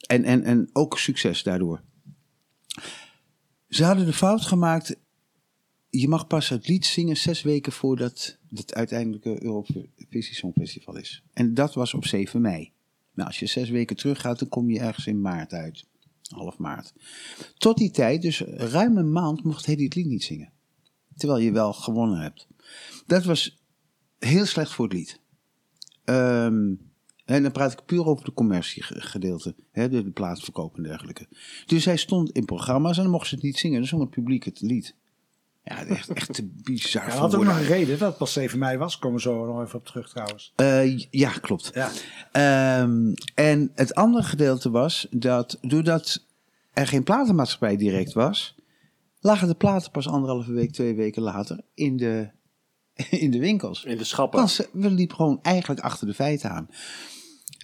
en, 0.08 0.24
en, 0.24 0.44
en 0.44 0.70
ook 0.74 1.00
succes 1.00 1.44
daardoor. 1.44 1.82
Ze 3.70 3.84
hadden 3.84 4.06
de 4.06 4.14
fout 4.14 4.42
gemaakt. 4.42 4.96
Je 5.90 6.08
mag 6.08 6.28
pas 6.28 6.50
het 6.50 6.68
lied 6.68 6.86
zingen 6.86 7.18
zes 7.18 7.42
weken 7.42 7.72
voordat 7.72 8.38
het 8.50 8.74
uiteindelijke 8.74 9.44
Eurovisie 9.44 10.36
Songfestival 10.36 10.98
is. 10.98 11.24
En 11.34 11.54
dat 11.54 11.74
was 11.74 11.94
op 11.94 12.06
7 12.06 12.42
mei. 12.42 12.72
Nou, 13.14 13.28
als 13.28 13.40
je 13.40 13.46
zes 13.46 13.70
weken 13.70 13.96
terug 13.96 14.22
gaat, 14.22 14.40
dan 14.40 14.48
kom 14.48 14.70
je 14.70 14.80
ergens 14.80 15.08
in 15.08 15.22
maart 15.22 15.54
uit. 15.54 15.86
Half 16.22 16.58
maart. 16.58 16.94
Tot 17.58 17.78
die 17.78 17.92
tijd, 17.92 18.22
dus 18.22 18.40
ruim 18.42 18.98
een 18.98 19.12
maand, 19.12 19.44
mocht 19.44 19.66
Hedy 19.66 19.84
het 19.84 19.96
lied 19.96 20.06
niet 20.06 20.24
zingen. 20.24 20.52
Terwijl 21.16 21.40
je 21.40 21.52
wel 21.52 21.74
gewonnen 21.74 22.20
hebt. 22.20 22.48
Dat 23.06 23.24
was 23.24 23.58
heel 24.20 24.46
slecht 24.46 24.72
voor 24.72 24.86
het 24.86 24.94
lied. 24.94 25.20
Ehm, 26.04 26.74
en 27.26 27.44
dan 27.44 27.52
praat 27.52 27.72
ik 27.72 27.86
puur 27.86 28.06
over 28.06 28.26
de 28.26 28.34
commerciegedeelte, 28.34 29.56
hè, 29.72 29.90
de, 29.90 30.04
de 30.04 30.12
plaatsverkoop 30.12 30.78
en 30.78 30.84
dergelijke. 30.84 31.28
Dus 31.66 31.86
hij 31.86 31.98
stond 31.98 32.32
in 32.32 32.46
programma's 32.46 32.98
en 32.98 33.04
dan 33.04 33.12
mocht 33.12 33.28
ze 33.28 33.36
het 33.36 33.44
niet 33.44 33.58
zingen. 33.58 33.80
Dan 33.80 33.88
zong 33.88 34.02
het 34.02 34.12
publiek 34.12 34.44
het 34.44 34.62
lied. 34.62 34.96
Ja, 35.64 35.86
echt, 35.86 36.10
echt 36.10 36.34
te 36.34 36.50
bizar. 36.64 37.08
Ja, 37.08 37.16
had 37.16 37.36
ook 37.36 37.44
nog 37.44 37.58
een 37.58 37.66
reden 37.66 38.00
dat 38.00 38.10
het 38.10 38.18
pas 38.18 38.34
7 38.34 38.60
mei 38.60 38.78
was. 38.78 39.00
Komen 39.00 39.18
we 39.18 39.22
zo 39.22 39.46
nog 39.46 39.64
even 39.64 39.80
op 39.80 39.86
terug 39.86 40.10
trouwens. 40.10 40.54
Eh, 40.56 40.98
ja, 40.98 41.32
klopt. 41.32 41.72
Ja. 41.74 41.92
Ehm, 42.32 43.14
en 43.36 43.72
het 43.76 43.96
andere 43.96 44.24
gedeelte 44.24 44.70
was 44.70 45.08
dat 45.10 45.58
doordat 45.62 46.26
er 46.74 46.88
geen 46.88 47.04
platenmaatschappij 47.04 47.78
direct 47.78 48.14
was, 48.14 48.56
lagen 49.20 49.48
de 49.48 49.56
platen 49.56 49.92
pas 49.92 50.08
anderhalve 50.08 50.52
week, 50.52 50.72
twee 50.72 50.96
weken 50.96 51.22
later 51.22 51.62
in 51.74 51.98
de, 51.98 52.30
in 53.10 53.32
de 53.32 53.40
winkels. 53.40 53.84
In 53.84 53.98
de 53.98 54.04
schappen. 54.04 54.48
We 54.72 54.92
liepen 54.92 55.16
gewoon 55.16 55.40
eigenlijk 55.42 55.80
achter 55.82 56.08
de 56.08 56.14
feiten 56.14 56.52
aan. 56.52 56.70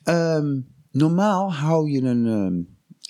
Ehm, 0.04 0.60
normaal 0.92 1.54
hou 1.54 1.92
je 1.92 2.02
een, 2.02 2.26
ehm, 2.26 2.62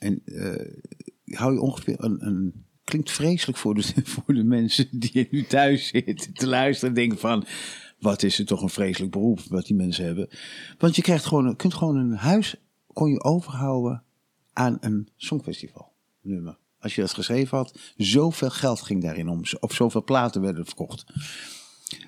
een 0.10 0.22
eh, 0.26 1.36
hou 1.38 1.54
je 1.54 1.62
ongeveer 1.62 2.04
een, 2.04 2.26
een 2.26 2.66
klinkt 2.84 3.12
vreselijk 3.12 3.58
voor 3.58 3.76
de, 3.76 3.84
voor 4.14 4.34
de 4.34 4.44
mensen 4.44 4.88
die 4.92 5.28
nu 5.32 5.44
thuis 5.44 5.88
zitten 5.88 6.34
te 6.34 6.48
luisteren 6.48 6.90
en 6.90 7.02
denken 7.02 7.20
van 7.20 7.46
wat 8.00 8.24
is 8.24 8.38
het 8.38 8.48
toch 8.48 8.62
een 8.62 8.70
vreselijk 8.70 9.12
beroep 9.12 9.40
wat 9.50 9.66
die 9.66 9.76
mensen 9.76 10.06
hebben. 10.06 10.30
Want 10.78 10.96
je 10.96 11.02
krijgt 11.02 11.26
gewoon, 11.26 11.56
kunt 11.56 11.74
gewoon 11.74 11.96
een 11.96 12.14
huis 12.14 12.56
kon 12.94 13.10
je 13.10 13.24
overhouden 13.24 14.04
aan 14.54 14.78
een 14.80 15.10
songfestival 15.16 15.92
nummer. 16.22 16.58
Als 16.80 16.96
je 16.96 17.02
dat 17.02 17.14
geschreven 17.14 17.58
had, 17.58 17.80
zoveel 17.98 18.50
geld 18.50 18.82
ging 18.82 19.02
daarin 19.02 19.30
om. 19.30 19.42
Of 19.60 19.74
zoveel 19.74 20.04
platen 20.04 20.42
werden 20.42 20.66
verkocht. 20.66 21.06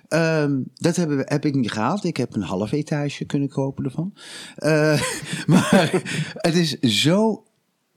Ehm, 0.07 0.61
dat 0.73 0.95
hebben 0.95 1.17
we, 1.17 1.23
heb 1.25 1.45
ik 1.45 1.55
niet 1.55 1.71
gehaald. 1.71 2.03
Ik 2.03 2.17
heb 2.17 2.35
een 2.35 2.41
half 2.41 2.71
etage 2.71 3.25
kunnen 3.25 3.49
kopen 3.49 3.83
ervan. 3.83 4.13
Eh, 4.55 5.01
maar 5.47 6.01
het 6.47 6.55
is 6.55 6.79
zo, 6.79 7.43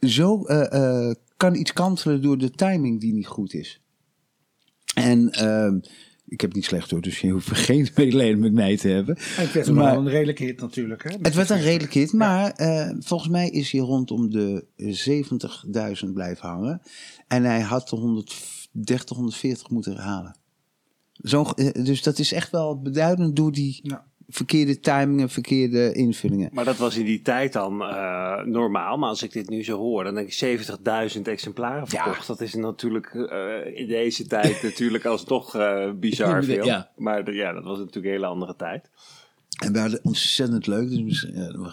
zo 0.00 0.44
eh, 0.44 1.08
eh, 1.08 1.14
kan 1.36 1.54
iets 1.54 1.72
kantelen 1.72 2.22
door 2.22 2.38
de 2.38 2.50
timing 2.50 3.00
die 3.00 3.12
niet 3.12 3.26
goed 3.26 3.54
is. 3.54 3.80
En 4.94 5.30
ehm, 5.30 5.76
ik 6.26 6.40
heb 6.40 6.50
het 6.50 6.54
niet 6.54 6.64
slecht 6.64 6.90
hoor, 6.90 7.00
dus 7.00 7.20
je 7.20 7.30
hoeft 7.30 7.50
geen 7.68 7.88
medelijden 7.94 8.38
met 8.38 8.52
mij 8.52 8.76
te 8.76 8.88
hebben. 8.88 9.16
En 9.16 9.22
het 9.42 9.52
werd 9.52 9.70
Maar- 9.70 9.92
al 9.92 9.98
een 9.98 10.08
redelijke 10.08 10.44
hit 10.44 10.60
natuurlijk. 10.60 11.02
Hè? 11.02 11.16
Het 11.22 11.34
werd 11.34 11.50
een 11.50 11.60
redelijk 11.60 11.92
hit, 11.94 12.12
maar 12.12 12.54
volgens 12.98 13.30
mij 13.30 13.48
is 13.48 13.72
hij 13.72 13.80
rondom 13.80 14.30
de 14.30 14.64
70.000 14.76 16.12
blijven 16.12 16.48
hangen. 16.48 16.82
En 17.28 17.44
hij 17.44 17.60
had 17.60 17.88
de 17.88 17.96
130, 17.96 19.16
140 19.16 19.70
moeten 19.70 19.96
halen. 19.96 20.40
Zo, 21.22 21.42
eh, 21.42 21.84
dus 21.84 22.02
dat 22.02 22.18
is 22.18 22.32
echt 22.32 22.50
wel 22.50 22.80
beduidend 22.80 23.36
door 23.36 23.52
die 23.52 23.80
Ja. 23.82 24.04
verkeerde 24.28 24.80
timingen, 24.80 25.28
verkeerde 25.30 25.92
invullingen. 25.92 26.50
Maar 26.52 26.64
dat 26.64 26.76
was 26.76 26.96
in 26.96 27.04
die 27.04 27.22
tijd 27.22 27.52
dan 27.52 27.82
eh, 27.82 28.44
normaal. 28.44 28.96
Maar 28.96 29.08
als 29.08 29.22
ik 29.22 29.32
dit 29.32 29.48
nu 29.48 29.64
zo 29.64 29.78
hoor, 29.78 30.04
dan 30.04 30.14
denk 30.14 30.26
ik 30.26 30.32
70.000 30.34 31.28
exemplaren 31.28 31.86
verkocht. 31.88 32.26
Dat 32.26 32.40
is 32.40 32.54
natuurlijk 32.54 33.14
eh, 33.14 33.78
in 33.80 33.86
deze 33.86 34.26
tijd 34.26 34.62
natuurlijk 34.68 35.04
alsnog 35.04 35.54
eh 35.54 35.90
bizar 35.92 36.44
veel. 36.44 36.64
Ja. 36.64 36.90
Maar 36.96 37.34
ja, 37.34 37.52
dat 37.52 37.64
was 37.64 37.78
natuurlijk 37.78 38.06
een 38.06 38.12
hele 38.12 38.26
andere 38.26 38.56
tijd. 38.56 38.90
En 39.64 39.72
we 39.72 39.78
hadden 39.78 40.00
ontzettend 40.02 40.66
leuk, 40.66 40.90
dus 40.90 41.26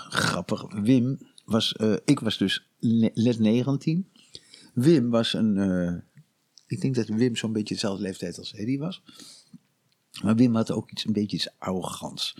grappig. 0.09 0.65
Wim 0.81 1.19
was, 1.45 1.73
eh, 1.73 1.93
ik 2.05 2.19
was 2.19 2.37
dus 2.37 2.67
net 3.13 3.39
19. 3.39 4.07
Wim 4.73 5.09
was 5.09 5.33
een, 5.33 5.57
eh, 5.57 5.93
ik 6.67 6.81
denk 6.81 6.95
dat 6.95 7.07
Wim 7.07 7.35
zo'n 7.35 7.53
beetje 7.53 7.73
dezelfde 7.73 8.03
leeftijd 8.03 8.37
als 8.37 8.53
Eddie 8.53 8.79
was. 8.79 9.01
Maar 10.23 10.35
Wim 10.35 10.55
had 10.55 10.71
ook 10.71 10.91
iets, 10.91 11.05
een 11.05 11.13
beetje 11.13 11.37
iets 11.37 11.49
arrogants. 11.57 12.35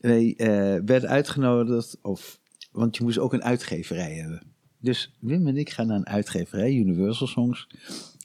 Wij 0.00 0.34
eh, 0.36 0.46
werden 0.84 1.08
uitgenodigd, 1.08 1.98
of, 2.02 2.40
want 2.72 2.96
je 2.96 3.02
moest 3.04 3.18
ook 3.18 3.32
een 3.32 3.42
uitgeverij 3.42 4.14
hebben. 4.14 4.42
Dus 4.78 5.14
Wim 5.18 5.46
en 5.46 5.56
ik 5.56 5.70
gaan 5.70 5.86
naar 5.86 5.96
een 5.96 6.06
uitgeverij, 6.06 6.74
Universal 6.74 7.26
Songs. 7.26 7.66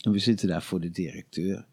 En 0.01 0.11
we 0.11 0.19
zitten 0.19 0.47
daar 0.47 0.63
voor 0.63 0.79
de 0.79 0.89
directeur. 0.89 1.65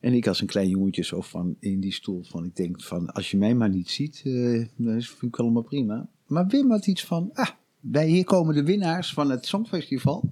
En 0.00 0.12
ik 0.12 0.26
als 0.26 0.40
een 0.40 0.46
klein 0.46 0.68
jongetje 0.68 1.04
zo 1.04 1.20
van 1.20 1.56
in 1.60 1.80
die 1.80 1.92
stoel 1.92 2.22
van, 2.22 2.44
ik 2.44 2.56
denk 2.56 2.82
van, 2.82 3.10
als 3.10 3.30
je 3.30 3.36
mij 3.36 3.54
maar 3.54 3.68
niet 3.68 3.90
ziet, 3.90 4.22
eh 4.24 4.64
dat 4.76 5.04
vind 5.04 5.22
ik 5.22 5.38
allemaal 5.38 5.62
prima. 5.62 6.08
Maar 6.26 6.46
Wim 6.46 6.70
had 6.70 6.86
iets 6.86 7.04
van, 7.04 7.30
ah, 7.32 7.48
wij 7.80 8.06
hier 8.06 8.24
komen 8.24 8.54
de 8.54 8.64
winnaars 8.64 9.12
van 9.12 9.30
het 9.30 9.46
Songfestival. 9.46 10.30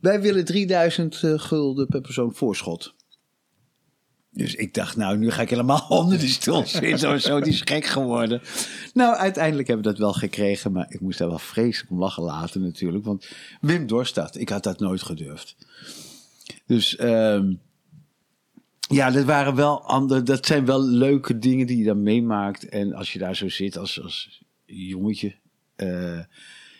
Wij 0.00 0.20
willen 0.20 0.44
3000 0.44 1.22
eh, 1.22 1.38
gulden 1.38 1.86
per 1.86 2.00
persoon 2.00 2.34
voorschot. 2.34 2.94
Dus 4.30 4.54
ik 4.54 4.74
dacht, 4.74 4.96
nou, 4.96 5.16
nu 5.16 5.30
ga 5.30 5.42
ik 5.42 5.50
helemaal 5.50 5.86
onder 5.98 6.18
die 6.18 6.28
stoel 6.28 6.66
zitten 6.66 7.14
of 7.14 7.20
zo. 7.20 7.40
Die 7.40 7.52
is 7.52 7.62
gek 7.64 7.84
geworden. 7.84 8.40
Nou, 8.94 9.16
uiteindelijk 9.16 9.68
hebben 9.68 9.86
we 9.86 9.92
dat 9.92 10.00
wel 10.00 10.12
gekregen. 10.12 10.72
Maar 10.72 10.86
ik 10.88 11.00
moest 11.00 11.18
daar 11.18 11.28
wel 11.28 11.38
vreselijk 11.38 11.90
om 11.90 11.98
lachen 11.98 12.22
laten 12.22 12.60
natuurlijk. 12.60 13.04
Want 13.04 13.28
Wim 13.60 13.86
dorst 13.86 14.14
dat. 14.14 14.36
Ik 14.36 14.48
had 14.48 14.62
dat 14.62 14.80
nooit 14.80 15.02
gedurfd. 15.02 15.56
Dus 16.66 16.96
ehm, 16.96 17.52
ja, 18.88 19.10
dat 19.10 19.24
waren 19.24 19.54
wel 19.54 19.82
andere. 19.82 20.22
Dat 20.22 20.46
zijn 20.46 20.64
wel 20.64 20.82
leuke 20.84 21.38
dingen 21.38 21.66
die 21.66 21.78
je 21.78 21.84
dan 21.84 22.02
meemaakt. 22.02 22.68
En 22.68 22.94
als 22.94 23.12
je 23.12 23.18
daar 23.18 23.36
zo 23.36 23.48
zit 23.48 23.76
als, 23.76 24.02
als 24.02 24.42
jongetje, 24.64 25.34
eh, 25.76 26.20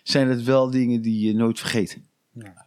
zijn 0.03 0.29
het 0.29 0.43
wel 0.43 0.71
dingen 0.71 1.03
die 1.03 1.27
je 1.27 1.35
nooit 1.35 1.59
vergeet. 1.59 1.99
Ja, 2.33 2.67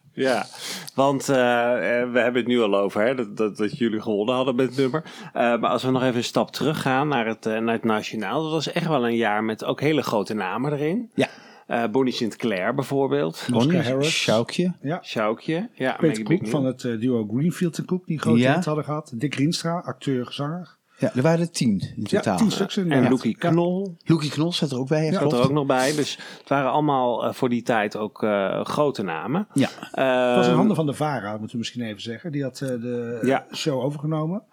want 0.95 1.30
eh, 1.30 2.00
eh, 2.02 2.12
we 2.12 2.19
hebben 2.19 2.41
het 2.41 2.47
nu 2.47 2.62
al 2.62 2.76
over 2.78 3.02
hè, 3.06 3.15
dat, 3.15 3.38
dat, 3.38 3.58
dat 3.58 3.78
jullie 3.78 4.02
gewonnen 4.02 4.36
hadden 4.36 4.56
met 4.56 4.65
het 4.67 4.78
nummer. 4.78 5.04
Eh, 5.34 5.41
maar 5.41 5.69
als 5.69 5.84
we 5.84 5.91
nog 5.91 6.04
even 6.04 6.15
een 6.15 6.24
stap 6.24 6.52
terug 6.52 6.82
gaan 6.82 7.08
naar 7.08 7.28
het, 7.28 7.45
eh, 7.45 7.58
naar 7.58 7.74
het 7.74 7.84
nationaal. 7.84 8.43
Dat 8.43 8.52
was 8.52 8.71
echt 8.71 8.88
wel 8.88 9.08
een 9.08 9.15
jaar 9.15 9.43
met 9.43 9.63
ook 9.63 9.82
hele 9.82 10.02
grote 10.02 10.34
namen 10.34 10.74
erin. 10.74 11.12
Ja. 11.15 11.28
Eh, 11.67 11.84
Bonnie 11.91 12.13
Sinclair 12.13 12.74
bijvoorbeeld. 12.76 13.47
Bonnie, 13.52 13.82
Harris. 13.82 14.10
Sjoukje. 14.21 14.74
Ja. 14.82 15.00
Sjoukje. 15.04 15.69
Ja, 15.74 15.95
Peter 16.00 16.24
Koek 16.24 16.47
van 16.47 16.65
het 16.65 16.80
duo 16.82 17.28
Greenfield 17.34 17.78
en 17.78 17.86
Koek, 17.86 18.06
die 18.06 18.15
een 18.15 18.21
grote 18.21 18.39
Ja. 18.39 18.56
hit 18.56 18.65
hadden 18.65 18.84
gehad. 18.84 19.12
Dick 19.15 19.36
Rienstra, 19.36 19.80
acteur, 19.86 20.28
zanger. 20.32 20.80
Ja, 21.02 21.16
er 21.16 21.22
waren 21.22 21.40
er 21.40 21.52
tien 21.52 21.80
in 21.82 21.92
Ja, 21.96 22.04
totaal. 22.20 22.38
tien 22.38 22.52
stuks 22.52 22.78
in 22.78 22.92
En 22.92 23.10
Loekie. 23.10 23.38
Knol 23.38 23.98
Loekie 24.04 24.30
Knol 24.30 24.54
zat 24.54 24.72
er 24.72 24.78
ook 24.78 24.88
bij. 24.88 25.06
Ja, 25.06 25.12
zat 25.12 25.34
er 25.34 25.44
ook 25.44 25.52
nog 25.52 25.66
bij. 25.66 25.96
Dus 25.96 26.18
het 26.40 26.50
waren 26.50 26.72
allemaal 26.72 27.26
eh, 27.26 27.34
voor 27.34 27.50
die 27.50 27.62
tijd 27.62 27.98
ook 27.98 28.24
eh, 28.24 28.66
grote 28.66 29.04
namen. 29.04 29.48
Ja. 29.54 29.70
Het 29.78 30.36
was 30.36 30.46
in 30.46 30.50
Ehm, 30.50 30.56
handen 30.58 30.76
van 30.76 30.86
de 30.86 30.94
VARA, 30.94 31.32
moeten 31.32 31.52
we 31.52 31.58
misschien 31.58 31.82
even 31.82 32.02
zeggen. 32.02 32.32
Die 32.32 32.44
had 32.44 32.62
eh, 32.62 32.68
de 32.68 33.20
Ja. 33.22 33.46
show 33.54 33.84
overgenomen. 33.84 34.44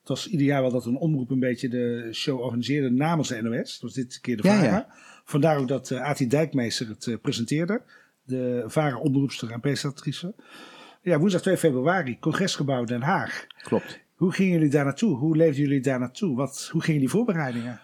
Het 0.00 0.08
was 0.08 0.26
ieder 0.28 0.46
jaar 0.46 0.60
wel 0.60 0.70
dat 0.70 0.86
een 0.86 0.96
omroep 0.96 1.30
een 1.30 1.38
beetje 1.40 1.68
de 1.68 2.08
show 2.12 2.40
organiseerde 2.40 2.90
namens 2.90 3.28
de 3.28 3.42
NOS. 3.42 3.72
Dat 3.72 3.80
was 3.80 3.92
dit 3.92 4.18
keer 4.20 4.36
de 4.36 4.42
VARA. 4.42 4.62
ja. 4.64 4.86
Vandaar 5.24 5.58
ook 5.58 5.68
dat 5.68 5.90
uh, 5.90 6.00
Ati 6.02 6.26
Dijkmeester 6.26 6.88
het 6.88 7.18
presenteerde. 7.22 7.82
De 8.24 8.64
VARA-omroepster 8.66 9.50
en 9.50 9.60
presentatrice. 9.60 10.34
Ja, 11.02 11.18
woensdag 11.18 11.40
2 11.42 11.56
februari, 11.56 12.18
congresgebouw 12.18 12.84
Den 12.84 13.02
Haag. 13.02 13.46
Klopt. 13.62 14.00
Hoe 14.22 14.32
gingen 14.32 14.52
jullie 14.52 14.70
daar 14.70 14.84
naartoe? 14.84 15.16
Hoe 15.16 15.36
leefden 15.36 15.62
jullie 15.62 15.80
daar 15.80 15.98
naartoe? 15.98 16.36
Wat, 16.36 16.68
hoe 16.72 16.82
gingen 16.82 17.00
die 17.00 17.08
voorbereidingen? 17.08 17.80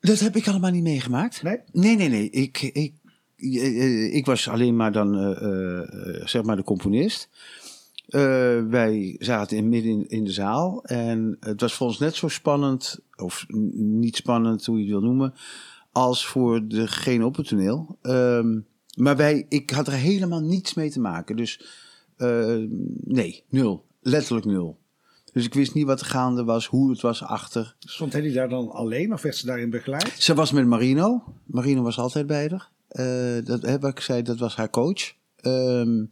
Dat 0.00 0.18
heb 0.18 0.36
ik 0.36 0.48
allemaal 0.48 0.70
niet 0.70 0.82
meegemaakt. 0.82 1.42
Nee? 1.42 1.58
Nee, 1.72 1.96
nee, 1.96 2.08
nee. 2.08 2.30
Ik, 2.30 2.62
ik, 2.62 2.94
eh, 3.36 4.14
ik 4.14 4.26
was 4.26 4.48
alleen 4.48 4.76
maar 4.76 4.92
dan, 4.92 5.14
eh, 5.14 5.82
eh, 5.82 6.26
zeg 6.26 6.42
maar, 6.42 6.56
de 6.56 6.62
componist. 6.62 7.28
Wij 8.06 9.16
zaten 9.18 9.56
in, 9.56 9.68
midden 9.68 9.90
in, 9.90 10.08
in 10.08 10.24
de 10.24 10.32
zaal. 10.32 10.84
En 10.84 11.36
het 11.40 11.60
was 11.60 11.74
voor 11.74 11.86
ons 11.86 11.98
net 11.98 12.14
zo 12.14 12.28
spannend, 12.28 13.00
of 13.16 13.46
niet 13.74 14.16
spannend, 14.16 14.66
hoe 14.66 14.76
je 14.76 14.82
het 14.82 14.92
wil 14.92 15.00
noemen, 15.00 15.34
als 15.92 16.26
voor 16.26 16.68
degene 16.68 17.24
op 17.24 17.36
het 17.36 17.48
toneel. 17.48 17.98
Ehm, 18.02 18.58
maar 18.96 19.16
wij, 19.16 19.46
ik 19.48 19.70
had 19.70 19.86
er 19.86 19.92
helemaal 19.92 20.40
niets 20.40 20.74
mee 20.74 20.90
te 20.90 21.00
maken. 21.00 21.36
Dus 21.36 21.60
nee, 23.04 23.42
nul. 23.48 23.84
Letterlijk 24.00 24.46
nul. 24.46 24.78
Dus 25.38 25.46
ik 25.46 25.54
wist 25.54 25.74
niet 25.74 25.86
wat 25.86 26.00
er 26.00 26.06
gaande 26.06 26.44
was, 26.44 26.66
hoe 26.66 26.90
het 26.90 27.00
was 27.00 27.22
achter. 27.22 27.76
Stond 27.78 28.12
Hedy 28.12 28.32
daar 28.32 28.48
dan 28.48 28.70
alleen 28.70 29.12
of 29.12 29.22
werd 29.22 29.36
ze 29.36 29.46
daarin 29.46 29.70
begeleid? 29.70 30.14
Ze 30.18 30.34
was 30.34 30.52
met 30.52 30.66
Marino. 30.66 31.34
Marino 31.44 31.82
was 31.82 31.98
altijd 31.98 32.26
bij 32.26 32.48
haar. 32.48 32.70
Eh, 32.88 33.44
dat, 33.44 33.80
wat 33.80 33.90
ik 33.90 34.00
zei, 34.00 34.22
dat 34.22 34.38
was 34.38 34.56
haar 34.56 34.70
coach. 34.70 35.12
Ehm, 35.36 36.04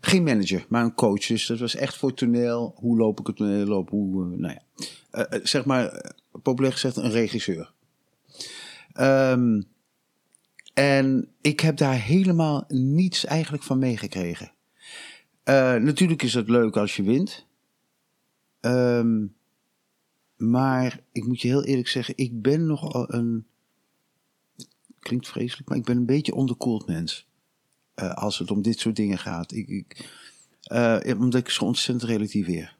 geen 0.00 0.22
manager, 0.22 0.66
maar 0.68 0.84
een 0.84 0.94
coach. 0.94 1.26
Dus 1.26 1.46
dat 1.46 1.58
was 1.58 1.74
echt 1.74 1.96
voor 1.96 2.14
toneel. 2.14 2.74
Hoe 2.76 2.96
loop 2.96 3.20
ik 3.20 3.26
het 3.26 3.36
toneel 3.36 3.76
op? 3.76 3.90
Hoe, 3.90 4.24
eh, 4.24 4.38
nou 4.38 4.54
ja. 4.54 4.86
Eh, 5.10 5.40
zeg 5.42 5.64
maar, 5.64 6.14
populair 6.42 6.72
gezegd, 6.72 6.96
een 6.96 7.10
regisseur. 7.10 7.72
Ehm, 8.92 9.62
en 10.74 11.28
ik 11.40 11.60
heb 11.60 11.76
daar 11.76 12.00
helemaal 12.00 12.64
niets 12.68 13.24
eigenlijk 13.24 13.62
van 13.62 13.78
meegekregen. 13.78 14.52
Natuurlijk 15.80 16.22
is 16.22 16.34
het 16.34 16.48
leuk 16.48 16.76
als 16.76 16.96
je 16.96 17.02
wint. 17.02 17.46
Ehm, 18.68 19.26
maar 20.36 21.00
ik 21.12 21.26
moet 21.26 21.40
je 21.40 21.48
heel 21.48 21.64
eerlijk 21.64 21.88
zeggen, 21.88 22.14
ik 22.16 22.42
ben 22.42 22.66
nogal 22.66 23.14
een. 23.14 23.46
Klinkt 24.98 25.28
vreselijk, 25.28 25.68
maar 25.68 25.78
ik 25.78 25.84
ben 25.84 25.96
een 25.96 26.06
beetje 26.06 26.34
onderkoeld 26.34 26.86
mens. 26.86 27.26
Eh, 27.94 28.14
als 28.14 28.38
het 28.38 28.50
om 28.50 28.62
dit 28.62 28.78
soort 28.78 28.96
dingen 28.96 29.18
gaat. 29.18 29.52
Ik, 29.52 29.68
ik, 29.68 30.08
eh, 30.62 30.98
omdat 31.18 31.40
ik 31.40 31.48
zo 31.48 31.64
ontzettend 31.64 32.10
relativeer. 32.10 32.76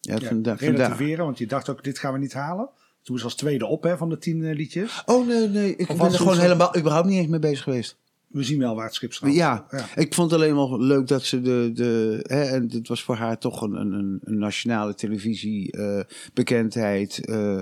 Ja, 0.00 0.18
Ja, 0.20 0.54
relativeren, 0.54 1.24
want 1.24 1.38
je 1.38 1.46
dacht 1.46 1.68
ook, 1.68 1.84
dit 1.84 1.98
gaan 1.98 2.12
we 2.12 2.18
niet 2.18 2.32
halen. 2.32 2.68
Toen 3.02 3.14
was 3.14 3.24
als 3.24 3.34
tweede 3.34 3.66
op 3.66 3.82
hè, 3.82 3.96
van 3.96 4.08
de 4.08 4.18
tien 4.18 4.44
eh, 4.44 4.54
liedjes. 4.56 5.02
Oh 5.06 5.26
nee, 5.26 5.48
nee, 5.48 5.76
ik 5.76 5.88
Of 5.88 5.96
ben 5.96 6.06
er 6.06 6.12
gewoon 6.12 6.34
zo- 6.34 6.40
helemaal 6.40 6.76
überhaupt 6.76 7.06
niet 7.08 7.18
eens 7.18 7.28
mee 7.28 7.38
bezig 7.38 7.62
geweest. 7.62 7.96
We 8.30 8.42
zien 8.42 8.58
wel 8.58 8.74
waar 8.74 8.84
het 8.84 8.94
schip. 8.94 9.12
Ja, 9.12 9.66
ja. 9.70 9.88
ik 9.96 10.14
vond 10.14 10.30
het 10.30 10.40
alleen 10.40 10.54
maar 10.54 10.78
leuk 10.78 11.06
dat 11.06 11.22
ze 11.24 11.40
de. 11.40 11.70
de 11.74 12.20
hè, 12.28 12.42
en 12.42 12.68
dit 12.68 12.88
was 12.88 13.02
voor 13.02 13.14
haar 13.16 13.38
toch 13.38 13.60
een, 13.62 13.74
een, 13.74 13.92
een- 14.24 14.38
nationale 14.38 14.94
televisie 14.94 15.72
eh, 15.72 16.00
bekendheid. 16.34 17.24
eh, 17.24 17.58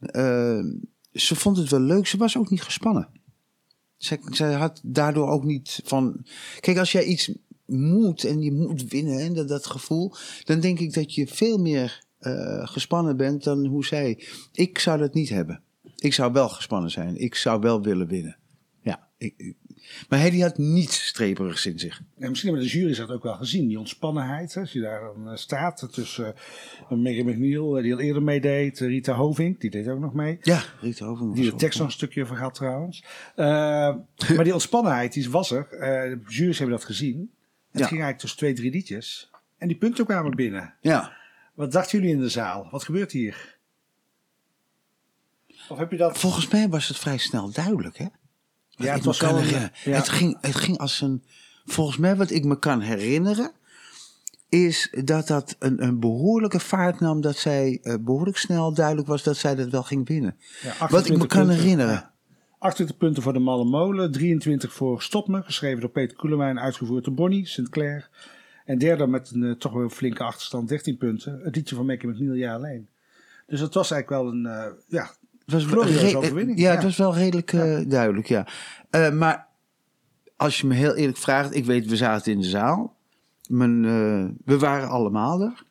eh, 0.00 0.64
ze 1.12 1.34
vond 1.34 1.56
het 1.56 1.68
wel 1.68 1.80
leuk. 1.80 2.06
Ze 2.06 2.16
was 2.16 2.36
ook 2.38 2.50
niet 2.50 2.62
gespannen. 2.62 3.08
Zij, 3.96 4.18
zij 4.30 4.52
had 4.52 4.80
daardoor 4.84 5.28
ook 5.28 5.44
niet 5.44 5.80
van. 5.84 6.24
Kijk, 6.60 6.78
als 6.78 6.92
jij 6.92 7.04
iets 7.04 7.32
moet 7.66 8.24
en 8.24 8.40
je 8.40 8.52
moet 8.52 8.88
winnen 8.88 9.18
en 9.18 9.34
dat, 9.34 9.48
dat 9.48 9.66
gevoel, 9.66 10.12
dan 10.44 10.60
denk 10.60 10.78
ik 10.78 10.92
dat 10.94 11.14
je 11.14 11.26
veel 11.26 11.58
meer 11.58 12.02
gespannen 12.64 13.16
bent 13.16 13.44
dan 13.44 13.66
hoe 13.66 13.84
zij. 13.84 14.24
Ik 14.52 14.78
zou 14.78 14.98
dat 14.98 15.14
niet 15.14 15.28
hebben. 15.28 15.60
Ik 15.96 16.12
zou 16.12 16.32
wel 16.32 16.48
gespannen 16.48 16.90
zijn. 16.90 17.16
Ik 17.16 17.34
zou 17.34 17.60
wel 17.60 17.82
willen 17.82 18.06
winnen. 18.06 18.36
Ja, 18.82 19.08
ik- 19.18 19.54
maar 20.08 20.18
Hedy 20.18 20.40
had 20.40 20.58
niets 20.58 21.06
streperigs 21.06 21.66
in 21.66 21.78
zich. 21.78 22.00
En 22.18 22.28
misschien 22.28 22.50
hebben 22.50 22.68
de 22.70 22.78
jury's 22.78 22.96
dat 22.96 23.10
ook 23.10 23.22
wel 23.22 23.34
gezien, 23.34 23.68
die 23.68 23.78
ontspannenheid. 23.78 24.54
Hè, 24.54 24.60
als 24.60 24.72
je 24.72 24.80
daar 24.80 25.00
dan 25.00 25.30
eh, 25.30 25.36
staat 25.36 25.88
tussen 25.92 26.34
uh, 26.90 26.98
Megan 26.98 27.26
McNeil, 27.26 27.76
eh, 27.76 27.82
die 27.82 27.92
al 27.94 28.00
eerder 28.00 28.22
meedeed, 28.22 28.80
eh, 28.80 28.88
Rita 28.88 29.12
Hovink, 29.14 29.60
die 29.60 29.70
deed 29.70 29.88
ook 29.88 30.00
nog 30.00 30.14
mee. 30.14 30.38
Ja, 30.42 30.62
Rita 30.80 31.06
Overmars. 31.06 31.40
Die 31.40 31.50
de 31.50 31.56
tekst 31.56 31.78
nog 31.78 31.86
een 31.88 31.92
stukje 31.94 32.26
vergat 32.26 32.54
trouwens. 32.54 33.04
Eh, 33.36 33.44
maar 34.34 34.44
die 34.44 34.52
ontspannenheid, 34.52 35.12
die 35.12 35.30
was 35.30 35.50
er. 35.50 35.68
Eh, 35.70 36.10
de 36.10 36.20
jury's 36.26 36.58
hebben 36.58 36.76
dat 36.76 36.86
gezien. 36.86 37.18
Het 37.18 37.80
Ja. 37.80 37.86
ging 37.88 38.00
eigenlijk 38.00 38.18
tussen 38.18 38.38
twee, 38.38 38.52
drie 38.52 38.70
liedjes. 38.70 39.30
En 39.58 39.68
die 39.68 39.76
punten 39.76 40.04
kwamen 40.04 40.34
binnen. 40.36 40.74
Ja. 40.80 41.12
Wat 41.54 41.72
dachten 41.72 41.98
jullie 41.98 42.14
in 42.14 42.20
de 42.20 42.28
zaal? 42.28 42.68
Wat 42.70 42.84
gebeurt 42.84 43.12
hier? 43.12 43.58
Of 45.68 45.78
heb 45.78 45.90
je 45.90 45.96
dat... 45.96 46.18
Volgens 46.18 46.48
mij 46.48 46.68
was 46.68 46.88
het 46.88 46.98
vrij 46.98 47.18
snel 47.18 47.50
duidelijk, 47.52 47.98
hè? 47.98 48.06
Wat 48.76 48.86
Ja, 48.86 48.94
het 48.94 49.04
was 49.04 49.20
wel 49.20 49.38
een- 49.38 49.48
ja. 49.48 49.70
Het, 49.84 50.08
ging, 50.08 50.38
het 50.40 50.54
ging 50.54 50.78
als 50.78 51.00
een... 51.00 51.22
Volgens 51.64 51.96
mij 51.96 52.16
wat 52.16 52.30
ik 52.30 52.44
me 52.44 52.58
kan 52.58 52.80
herinneren... 52.80 53.52
is 54.48 54.92
dat 55.04 55.26
dat 55.26 55.56
een, 55.58 55.82
een 55.82 56.00
behoorlijke 56.00 56.60
vaart 56.60 57.00
nam. 57.00 57.20
Dat 57.20 57.36
zij 57.36 57.78
eh, 57.82 57.94
behoorlijk 58.00 58.36
snel 58.36 58.74
duidelijk 58.74 59.06
was 59.08 59.22
dat 59.22 59.36
zij 59.36 59.54
dat 59.54 59.68
wel 59.70 59.82
ging 59.82 60.08
winnen. 60.08 60.36
Ja, 60.62 60.68
Wat 60.68 60.76
ik 60.80 60.90
me 60.90 60.96
28 60.96 61.26
kan 61.28 61.38
punten. 61.46 61.56
herinneren. 61.62 61.92
Ja. 61.94 62.12
28 62.58 62.96
punten 62.96 63.22
voor 63.22 63.32
de 63.32 63.38
Malle 63.38 63.64
Molen, 63.64 64.12
23 64.12 64.72
voor 64.72 65.02
Stop 65.02 65.28
Me, 65.28 65.42
geschreven 65.42 65.80
door 65.80 65.90
Peter 65.90 66.16
Koelewijn, 66.16 66.58
uitgevoerd 66.60 67.04
door 67.04 67.14
Bonnie 67.14 67.46
Sinclair. 67.46 68.08
En 68.64 68.78
derde 68.78 69.06
met 69.06 69.30
een 69.34 69.44
eh, 69.44 69.52
toch 69.52 69.72
wel 69.72 69.88
flinke 69.88 70.22
achterstand, 70.24 70.68
13 70.68 70.96
punten. 70.96 71.40
Het 71.42 71.56
liedje 71.56 71.74
van 71.76 71.86
Mekke 71.86 72.06
met 72.06 72.18
Neil 72.20 72.54
alleen. 72.54 72.88
Dus 73.46 73.60
dat 73.60 73.74
was 73.74 73.90
eigenlijk 73.90 74.22
wel 74.22 74.32
een, 74.32 74.46
eh, 74.46 74.72
ja, 74.88 75.10
was 75.46 75.64
Glorieuze 75.64 76.06
re- 76.06 76.16
overwinning, 76.16 76.58
Ja, 76.58 76.68
ja. 76.68 76.74
het 76.74 76.82
was 76.82 76.96
wel 76.96 77.14
redelijk 77.14 77.52
eh, 77.52 77.78
duidelijk, 77.86 78.26
ja. 78.28 78.46
Eh, 78.90 79.10
maar 79.12 79.46
als 80.36 80.60
je 80.60 80.66
me 80.66 80.74
heel 80.74 80.94
eerlijk 80.94 81.18
vraagt, 81.18 81.54
ik 81.54 81.64
weet, 81.64 81.86
we 81.86 81.96
zaten 81.96 82.32
in 82.32 82.40
de 82.40 82.48
zaal. 82.48 82.96
Mijn, 83.48 83.84
eh, 83.84 84.24
we 84.44 84.58
waren 84.58 84.88
allemaal 84.88 85.40
er. 85.40 85.62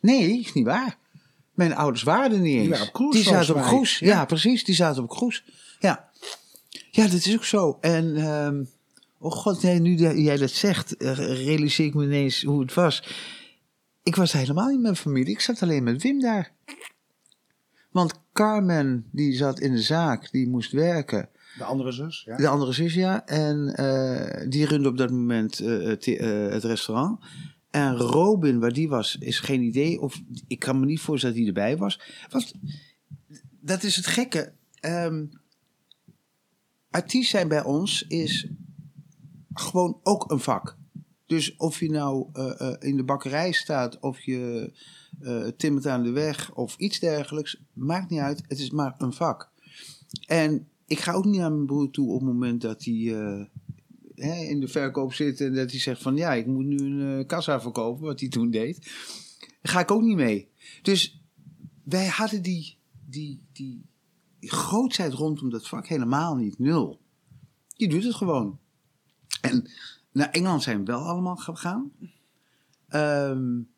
Nee, 0.00 0.38
is 0.38 0.52
niet 0.52 0.64
waar. 0.66 0.96
Mijn 1.54 1.74
ouders 1.74 2.02
waren 2.02 2.32
er 2.32 2.38
niet 2.40 2.56
eens. 2.70 2.90
cruise, 2.90 3.18
die 3.18 3.28
zaten 3.28 3.54
op 3.54 3.62
cruise. 3.62 4.04
Ja. 4.04 4.24
precies. 4.24 4.64
Die 4.64 4.74
zaten 4.74 5.02
op 5.02 5.08
cruise. 5.08 5.42
Ja, 5.78 6.08
ja 6.90 7.02
dat 7.04 7.12
is 7.26 7.34
ook 7.34 7.44
zo. 7.44 7.78
En, 7.80 8.16
ehm, 8.16 8.64
oh 9.18 9.32
god, 9.32 9.62
nee, 9.62 9.80
nu 9.80 9.96
dat 9.96 10.16
jij 10.16 10.36
dat 10.36 10.50
zegt, 10.50 10.94
realiseer 10.98 11.86
ik 11.86 11.94
me 11.94 12.04
ineens 12.04 12.42
hoe 12.42 12.60
het 12.60 12.74
was. 12.74 13.02
Ik 14.02 14.16
was 14.16 14.32
helemaal 14.32 14.66
niet 14.66 14.74
met 14.74 14.82
mijn 14.82 14.96
familie. 14.96 15.32
Ik 15.32 15.40
zat 15.40 15.62
alleen 15.62 15.82
met 15.82 16.02
Wim 16.02 16.20
daar. 16.20 16.52
Want 17.90 18.12
Carmen, 18.34 19.06
die 19.10 19.32
zat 19.32 19.60
in 19.60 19.72
de 19.72 19.82
zaak, 19.82 20.30
die 20.30 20.48
moest 20.48 20.72
werken. 20.72 21.28
de 21.58 21.64
andere 21.64 21.92
zus. 21.92 22.22
Ja. 22.24 22.36
De 22.36 22.48
andere 22.48 22.72
zus, 22.72 22.94
ja. 22.94 23.26
En 23.26 23.74
eh, 23.74 24.48
die 24.48 24.66
runde 24.66 24.88
op 24.88 24.96
dat 24.96 25.10
moment 25.10 25.60
eh, 25.60 25.82
het, 25.82 26.06
eh, 26.06 26.48
het 26.48 26.64
restaurant. 26.64 27.20
En 27.70 27.96
Robin, 27.96 28.60
waar 28.60 28.72
die 28.72 28.88
was, 28.88 29.16
is 29.18 29.40
geen 29.40 29.62
idee. 29.62 30.00
Of 30.00 30.22
ik 30.46 30.58
kan 30.58 30.80
me 30.80 30.86
niet 30.86 31.00
voorstellen 31.00 31.36
dat 31.36 31.44
hij 31.44 31.54
erbij 31.54 31.76
was. 31.76 32.00
Want 32.30 32.54
dat 33.60 33.82
is 33.82 33.96
het 33.96 34.06
gekke. 34.06 34.52
Ehm 34.80 35.24
artiest 36.90 37.30
zijn 37.30 37.48
bij 37.48 37.64
ons 37.64 38.02
is 38.06 38.48
gewoon 39.52 40.00
ook 40.02 40.30
een 40.30 40.40
vak. 40.40 40.76
Dus 41.26 41.56
of 41.56 41.80
je 41.80 41.90
nou 41.90 42.28
in 42.78 42.96
de 42.96 43.04
bakkerij 43.04 43.52
staat, 43.52 44.00
of 44.00 44.20
je 44.20 44.72
eh 45.20 45.46
timmert 45.56 45.86
aan 45.86 46.02
de 46.02 46.10
weg 46.10 46.54
of 46.54 46.76
iets 46.76 46.98
dergelijks, 46.98 47.60
maakt 47.72 48.10
niet 48.10 48.20
uit. 48.20 48.42
Het 48.48 48.58
is 48.58 48.70
maar 48.70 48.94
een 48.98 49.12
vak. 49.12 49.50
En 50.26 50.68
ik 50.86 50.98
ga 50.98 51.12
ook 51.12 51.24
niet 51.24 51.40
naar 51.40 51.52
mijn 51.52 51.66
broer 51.66 51.90
toe 51.90 52.08
op 52.08 52.20
het 52.20 52.28
moment 52.28 52.60
dat 52.60 52.84
hij 52.84 53.14
eh, 53.14 53.44
hè, 54.14 54.44
in 54.44 54.60
de 54.60 54.68
verkoop 54.68 55.12
zit 55.12 55.40
en 55.40 55.54
dat 55.54 55.70
hij 55.70 55.80
zegt 55.80 56.02
van 56.02 56.16
ja, 56.16 56.32
ik 56.32 56.46
moet 56.46 56.64
nu 56.64 56.76
een 56.76 57.18
eh, 57.18 57.26
kassa 57.26 57.60
verkopen, 57.60 58.04
wat 58.04 58.20
hij 58.20 58.28
toen 58.28 58.50
deed. 58.50 58.84
Daar 59.38 59.72
ga 59.72 59.80
ik 59.80 59.90
ook 59.90 60.02
niet 60.02 60.16
mee. 60.16 60.48
Dus 60.82 61.20
wij 61.82 62.06
hadden 62.06 62.42
die, 62.42 62.76
die, 63.06 63.40
die, 63.52 63.84
grootheid 64.40 65.12
rondom 65.12 65.50
dat 65.50 65.68
vak 65.68 65.86
helemaal 65.86 66.36
niet. 66.36 66.58
Nul. 66.58 67.00
Je 67.68 67.88
doet 67.88 68.04
het 68.04 68.14
gewoon. 68.14 68.58
En 69.40 69.70
naar 70.12 70.30
Engeland 70.30 70.62
zijn 70.62 70.78
we 70.78 70.84
wel 70.84 71.00
allemaal 71.00 71.36
gegaan. 71.36 71.92
In 72.88 73.73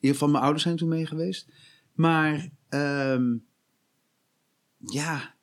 ieder 0.00 0.16
geval, 0.16 0.28
mijn 0.28 0.42
ouders 0.42 0.62
zijn 0.64 0.76
toen 0.76 0.88
mee 0.88 1.06
geweest. 1.06 1.48
Maar 1.92 2.48
ehm, 2.68 3.36
ja, 4.78 5.34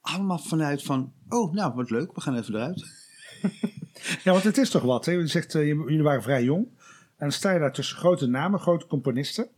allemaal 0.00 0.38
vanuit 0.38 0.82
van, 0.82 1.12
oh, 1.28 1.52
nou, 1.52 1.74
wat 1.74 1.90
leuk, 1.90 2.14
we 2.14 2.20
gaan 2.20 2.36
even 2.36 2.54
eruit. 2.54 2.84
Ja, 4.24 4.32
want 4.32 4.44
het 4.44 4.58
is 4.58 4.70
toch 4.70 4.82
wat. 4.82 5.04
Hè? 5.04 5.12
Je 5.12 5.26
zegt, 5.26 5.54
eh, 5.54 5.66
jullie 5.66 6.02
waren 6.02 6.22
vrij 6.22 6.44
jong. 6.44 6.64
En 6.66 7.12
dan 7.18 7.32
sta 7.32 7.52
je 7.52 7.58
daar 7.58 7.72
tussen 7.72 7.96
grote 7.96 8.26
namen, 8.26 8.60
grote 8.60 8.86
componisten. 8.86 9.48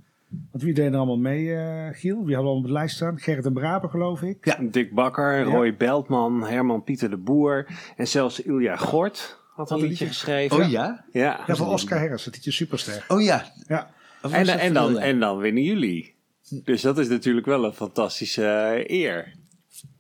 Want 0.51 0.63
wie 0.63 0.75
deed 0.75 0.93
er 0.93 0.97
allemaal 0.97 1.19
mee, 1.19 1.55
eh, 1.55 1.89
Giel? 1.99 2.25
Wie 2.25 2.35
hadden 2.35 2.53
we 2.53 2.59
op 2.59 2.65
de 2.65 2.73
lijst 2.73 2.97
staan? 2.97 3.19
Gerrit 3.19 3.47
en 3.47 3.53
Braber, 3.53 3.91
geloof 3.91 4.23
ik. 4.23 4.45
Ja. 4.45 4.59
Dick 4.61 4.95
Bakker, 4.95 5.43
Roy 5.43 5.77
Beltman, 5.77 6.47
Herman 6.47 6.83
Pieter 6.83 7.11
de 7.11 7.17
Boer 7.17 7.67
en 7.97 8.09
zelfs 8.09 8.41
Ilja 8.41 8.77
Gort 8.77 9.41
had 9.55 9.71
een 9.71 9.77
een 9.77 9.83
liedje 9.83 10.05
liedje. 10.05 10.07
geschreven. 10.07 10.57
Oh 10.57 10.71
ja? 10.71 11.05
Ja. 11.13 11.45
Ja, 11.47 11.57
van 11.57 11.69
Oscar 11.69 11.99
Harris, 11.99 12.25
het 12.25 12.35
liedje 12.35 12.51
Superster. 12.51 13.05
Oh 13.09 13.23
ja. 13.23 13.45
Ja. 13.67 13.91
En, 14.23 14.59
en, 14.59 14.75
dan, 14.75 14.99
en 14.99 15.21
dan 15.21 15.39
winnen 15.39 15.63
jullie. 15.63 16.15
Dus 16.49 16.83
dat 16.83 16.99
is 16.99 17.09
natuurlijk 17.09 17.47
wel 17.47 17.65
een 17.65 17.73
fantastische 17.73 18.85
eer. 18.87 19.35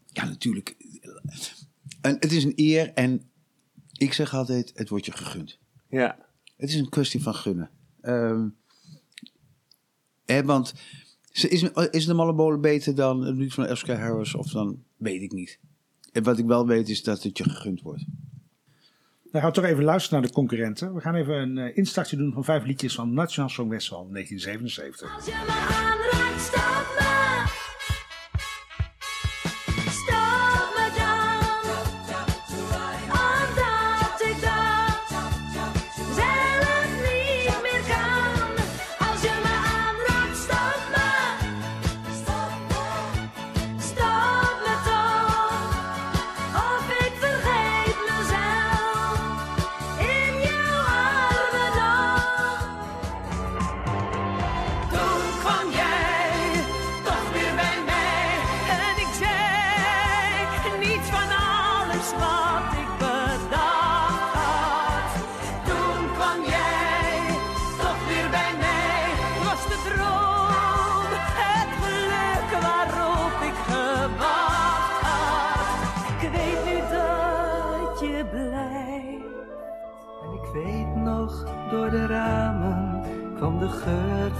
Ja, 0.07 0.25
natuurlijk. 0.25 0.77
En 2.01 2.17
het 2.21 2.33
is 2.33 2.45
een 2.45 2.53
eer 2.57 2.93
en 2.93 3.31
ik 3.93 4.13
zeg 4.13 4.35
altijd, 4.35 4.73
het 4.75 4.89
wordt 4.89 5.07
je 5.07 5.13
gegund. 5.13 5.59
Ja. 5.89 6.19
Het 6.57 6.69
is 6.69 6.75
een 6.75 6.89
kwestie 6.89 7.23
van 7.23 7.35
gunnen. 7.35 7.71
Hè, 10.25 10.43
want 10.45 10.75
is, 11.33 11.63
is 11.91 12.07
de 12.07 12.15
Mallemolen 12.15 12.61
beter 12.61 12.95
dan 12.95 13.23
het 13.23 13.37
lied 13.37 13.55
van 13.55 13.71
Oscar 13.71 13.99
Harris 13.99 14.35
of 14.35 14.51
dan 14.51 14.83
weet 14.97 15.23
ik 15.23 15.33
niet. 15.33 15.59
En 16.13 16.23
wat 16.23 16.39
ik 16.39 16.47
wel 16.47 16.67
weet 16.67 16.89
is 16.89 17.03
dat 17.03 17.23
het 17.23 17.39
je 17.39 17.45
gegund 17.45 17.81
wordt. 17.83 18.05
Dan 19.33 19.41
gaan 19.41 19.53
toch 19.53 19.65
even 19.65 19.85
luisteren 19.85 20.19
naar 20.19 20.29
de 20.29 20.35
concurrenten. 20.35 20.95
We 20.95 21.01
gaan 21.01 21.15
even 21.15 21.35
een 21.35 21.59
eh, 21.59 21.77
instartje 21.77 22.17
doen 22.17 22.33
van 22.33 22.45
vijf 22.45 22.65
liedjes 22.65 22.95
van 22.95 23.15
Nationaal 23.15 23.51
Songfestival 23.51 24.09
1977. 24.11 25.15
Als 25.15 25.25
je 25.25 25.31
me 25.31 25.53
aanraakt, 25.53 26.98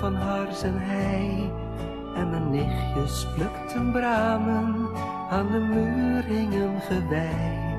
van 0.09 0.17
hars 0.17 0.63
en 0.63 0.79
hei. 0.79 1.51
En 2.15 2.31
mijn 2.31 2.51
nichtjes 2.51 3.27
plukten 3.35 3.93
bramen, 3.93 4.89
aan 5.31 5.47
de 5.53 5.59
muur 5.59 6.25
hing 6.25 6.55
een 6.55 6.81
gewei. 6.81 7.77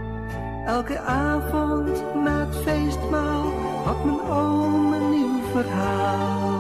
Elke 0.66 1.00
avond 1.00 2.04
na 2.24 2.40
het 2.46 2.56
feestmaal 2.56 3.46
had 3.86 4.06
mijn 4.06 4.22
oom 4.22 4.94
een 4.94 5.10
nieuw 5.10 5.42
verhaal. 5.52 6.60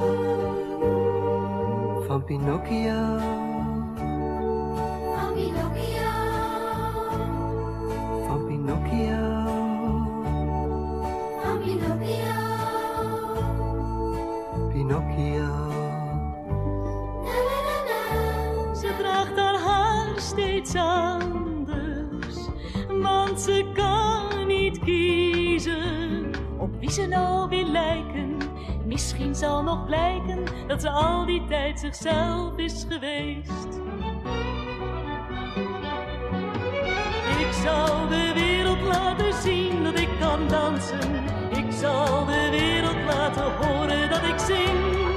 Van 2.07 2.23
Pinocchio, 2.23 3.19
blijken 29.77 30.43
dat 30.67 30.81
ze 30.81 30.89
al 30.89 31.25
die 31.25 31.45
tijd 31.45 31.79
zichzelf 31.79 32.57
is 32.57 32.85
geweest. 32.89 33.79
Ik 37.39 37.51
zal 37.63 38.07
de 38.07 38.31
wereld 38.33 38.81
laten 38.81 39.33
zien 39.33 39.83
dat 39.83 39.99
ik 39.99 40.09
kan 40.19 40.47
dansen. 40.47 41.25
Ik 41.49 41.71
zal 41.71 42.25
de 42.25 42.47
wereld 42.51 43.05
laten 43.05 43.51
horen 43.55 44.09
dat 44.09 44.23
ik 44.23 44.39
zing. 44.39 45.07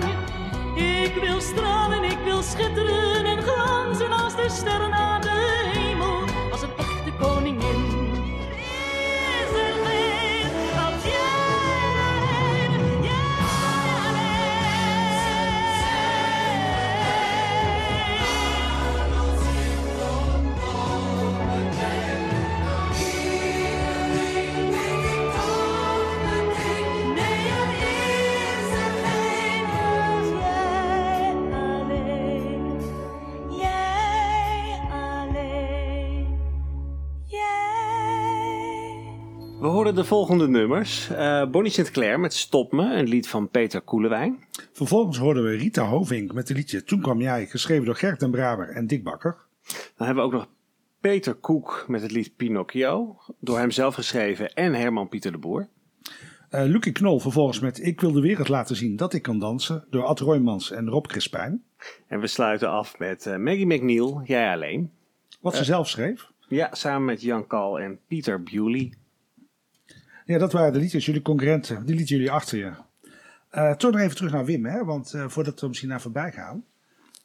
Ik 0.74 1.14
wil 1.22 1.40
stralen, 1.40 2.05
ik 2.05 2.18
wil 2.24 2.42
schitteren 2.42 3.24
en 3.24 3.42
glanzen 3.42 4.12
als 4.12 4.36
de 4.36 4.48
sterren 4.48 4.92
aan 4.92 5.20
de 5.20 5.32
horen 39.93 40.09
de 40.09 40.14
volgende 40.14 40.49
nummers. 40.49 41.11
Eh, 41.11 41.47
Bonnie 41.51 41.72
Sinclair 41.72 42.20
met 42.20 42.34
Stop 42.34 42.72
Me, 42.72 42.95
een 42.95 43.09
lied 43.09 43.28
van 43.28 43.49
Peter 43.49 43.80
Koelewijn. 43.80 44.45
Vervolgens 44.72 45.18
hoorden 45.18 45.45
we 45.45 45.57
Rita 45.57 45.84
Hovink 45.84 46.32
met 46.32 46.49
het 46.49 46.57
liedje 46.57 46.84
Toen 46.84 47.01
kwam 47.01 47.20
jij, 47.20 47.47
geschreven 47.47 47.84
door 47.84 47.95
Gert 47.95 48.20
den 48.20 48.30
Braber 48.30 48.68
en 48.68 48.86
Dick 48.86 49.03
Bakker. 49.03 49.36
Dan 49.97 50.07
hebben 50.07 50.16
we 50.16 50.30
ook 50.30 50.32
nog 50.32 50.49
Peter 51.01 51.34
Koek 51.34 51.84
met 51.88 52.03
het 52.03 52.11
lied 52.11 52.36
Pinocchio, 52.36 53.18
door 53.40 53.59
hem 53.59 53.70
zelf 53.70 53.95
geschreven 53.95 54.55
en 54.55 54.74
Herman 54.74 55.09
Pieter 55.09 55.32
de 55.32 55.38
Boer. 55.38 55.68
Lucie 56.51 56.93
Knol 56.93 57.18
vervolgens 57.20 57.61
met 57.61 57.86
Ik 57.86 58.01
wil 58.01 58.12
de 58.12 58.20
wereld 58.20 58.49
laten 58.49 58.76
zien 58.76 58.97
dat 58.97 59.14
ik 59.14 59.22
kan 59.22 59.38
dansen, 59.38 59.84
door 59.90 60.05
Ad 60.05 60.20
Roymans 60.20 60.70
en 60.70 60.88
Rob 60.88 61.07
Crispijn. 61.07 61.62
En 62.07 62.20
we 62.20 62.26
sluiten 62.26 62.70
af 62.70 62.99
met 62.99 63.26
eh, 63.26 63.36
Maggie 63.36 63.66
McNeil, 63.66 64.22
Jij 64.24 64.53
alleen. 64.53 64.90
Wat 65.40 65.57
ze 65.57 65.64
zelf 65.64 65.88
schreef. 65.88 66.30
Ja, 66.49 66.68
samen 66.72 67.05
met 67.05 67.22
Jan 67.22 67.47
Kal 67.47 67.80
en 67.80 67.99
Pieter 68.07 68.43
Bewley. 68.43 68.93
Ja, 70.27 70.39
dat 70.39 70.53
waren 70.53 70.73
de 70.73 70.79
liedjes, 70.79 71.07
jullie 71.07 71.23
concurrenten. 71.23 71.87
Die 71.87 71.97
lieten 71.97 72.16
jullie 72.16 72.31
achter 72.31 72.59
je. 72.59 72.73
Eh 73.51 73.75
toch 73.75 73.91
nog 73.93 74.01
even 74.01 74.16
terug 74.16 74.33
naar 74.33 74.45
Wim, 74.45 74.64
hè? 74.64 74.85
want 74.85 75.14
eh, 75.14 75.29
voordat 75.29 75.61
we 75.61 75.66
misschien 75.68 75.89
naar 75.89 76.01
voorbij 76.01 76.33
gaan. 76.33 76.64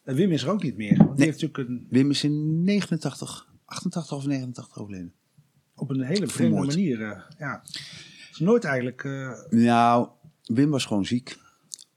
eh, 0.04 0.14
Wim 0.14 0.30
is 0.32 0.42
er 0.42 0.50
ook 0.50 0.62
niet 0.62 0.76
meer. 0.76 0.96
Want 0.96 1.16
die 1.16 1.26
heeft 1.26 1.40
natuurlijk 1.40 1.68
een, 1.68 1.86
Wim 1.90 2.10
is 2.10 2.24
in 2.24 2.62
89, 2.64 3.52
88 3.64 4.16
of 4.16 4.26
89 4.26 4.78
overleden. 4.78 5.12
op 5.74 5.90
een 5.90 6.00
hele 6.02 6.26
vreemde 6.26 6.56
manier. 6.56 7.02
eh, 7.02 7.20
ja. 7.38 7.62
is 8.30 8.38
nooit 8.38 8.64
eigenlijk. 8.64 9.04
eh, 9.04 9.32
Nou, 9.50 10.08
Wim 10.42 10.70
was 10.70 10.84
gewoon 10.84 11.04
ziek. 11.06 11.36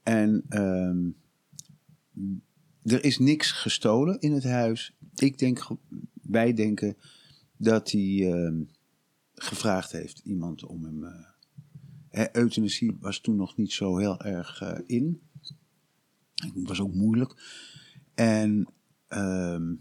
En 0.03 0.43
ehm, 0.49 0.97
er 2.83 3.03
is 3.03 3.19
niks 3.19 3.51
gestolen 3.51 4.19
in 4.19 4.31
het 4.31 4.43
huis. 4.43 4.95
Ik 5.15 5.37
denk, 5.37 5.67
wij 6.21 6.53
denken 6.53 6.97
dat 7.57 7.91
hij 7.91 8.31
ehm, 8.33 8.55
gevraagd 9.43 9.91
heeft 9.91 10.19
iemand 10.19 10.65
om 10.65 10.83
hem. 10.83 11.03
hè, 12.09 12.35
euthanasie 12.37 12.97
was 12.99 13.19
toen 13.19 13.35
nog 13.35 13.57
niet 13.57 13.71
zo 13.71 13.97
heel 13.97 14.19
erg 14.21 14.61
eh, 14.61 14.79
in. 14.85 15.21
Het 16.35 16.67
was 16.67 16.81
ook 16.81 16.93
moeilijk. 16.93 17.35
En 18.13 18.67
ehm, 19.07 19.71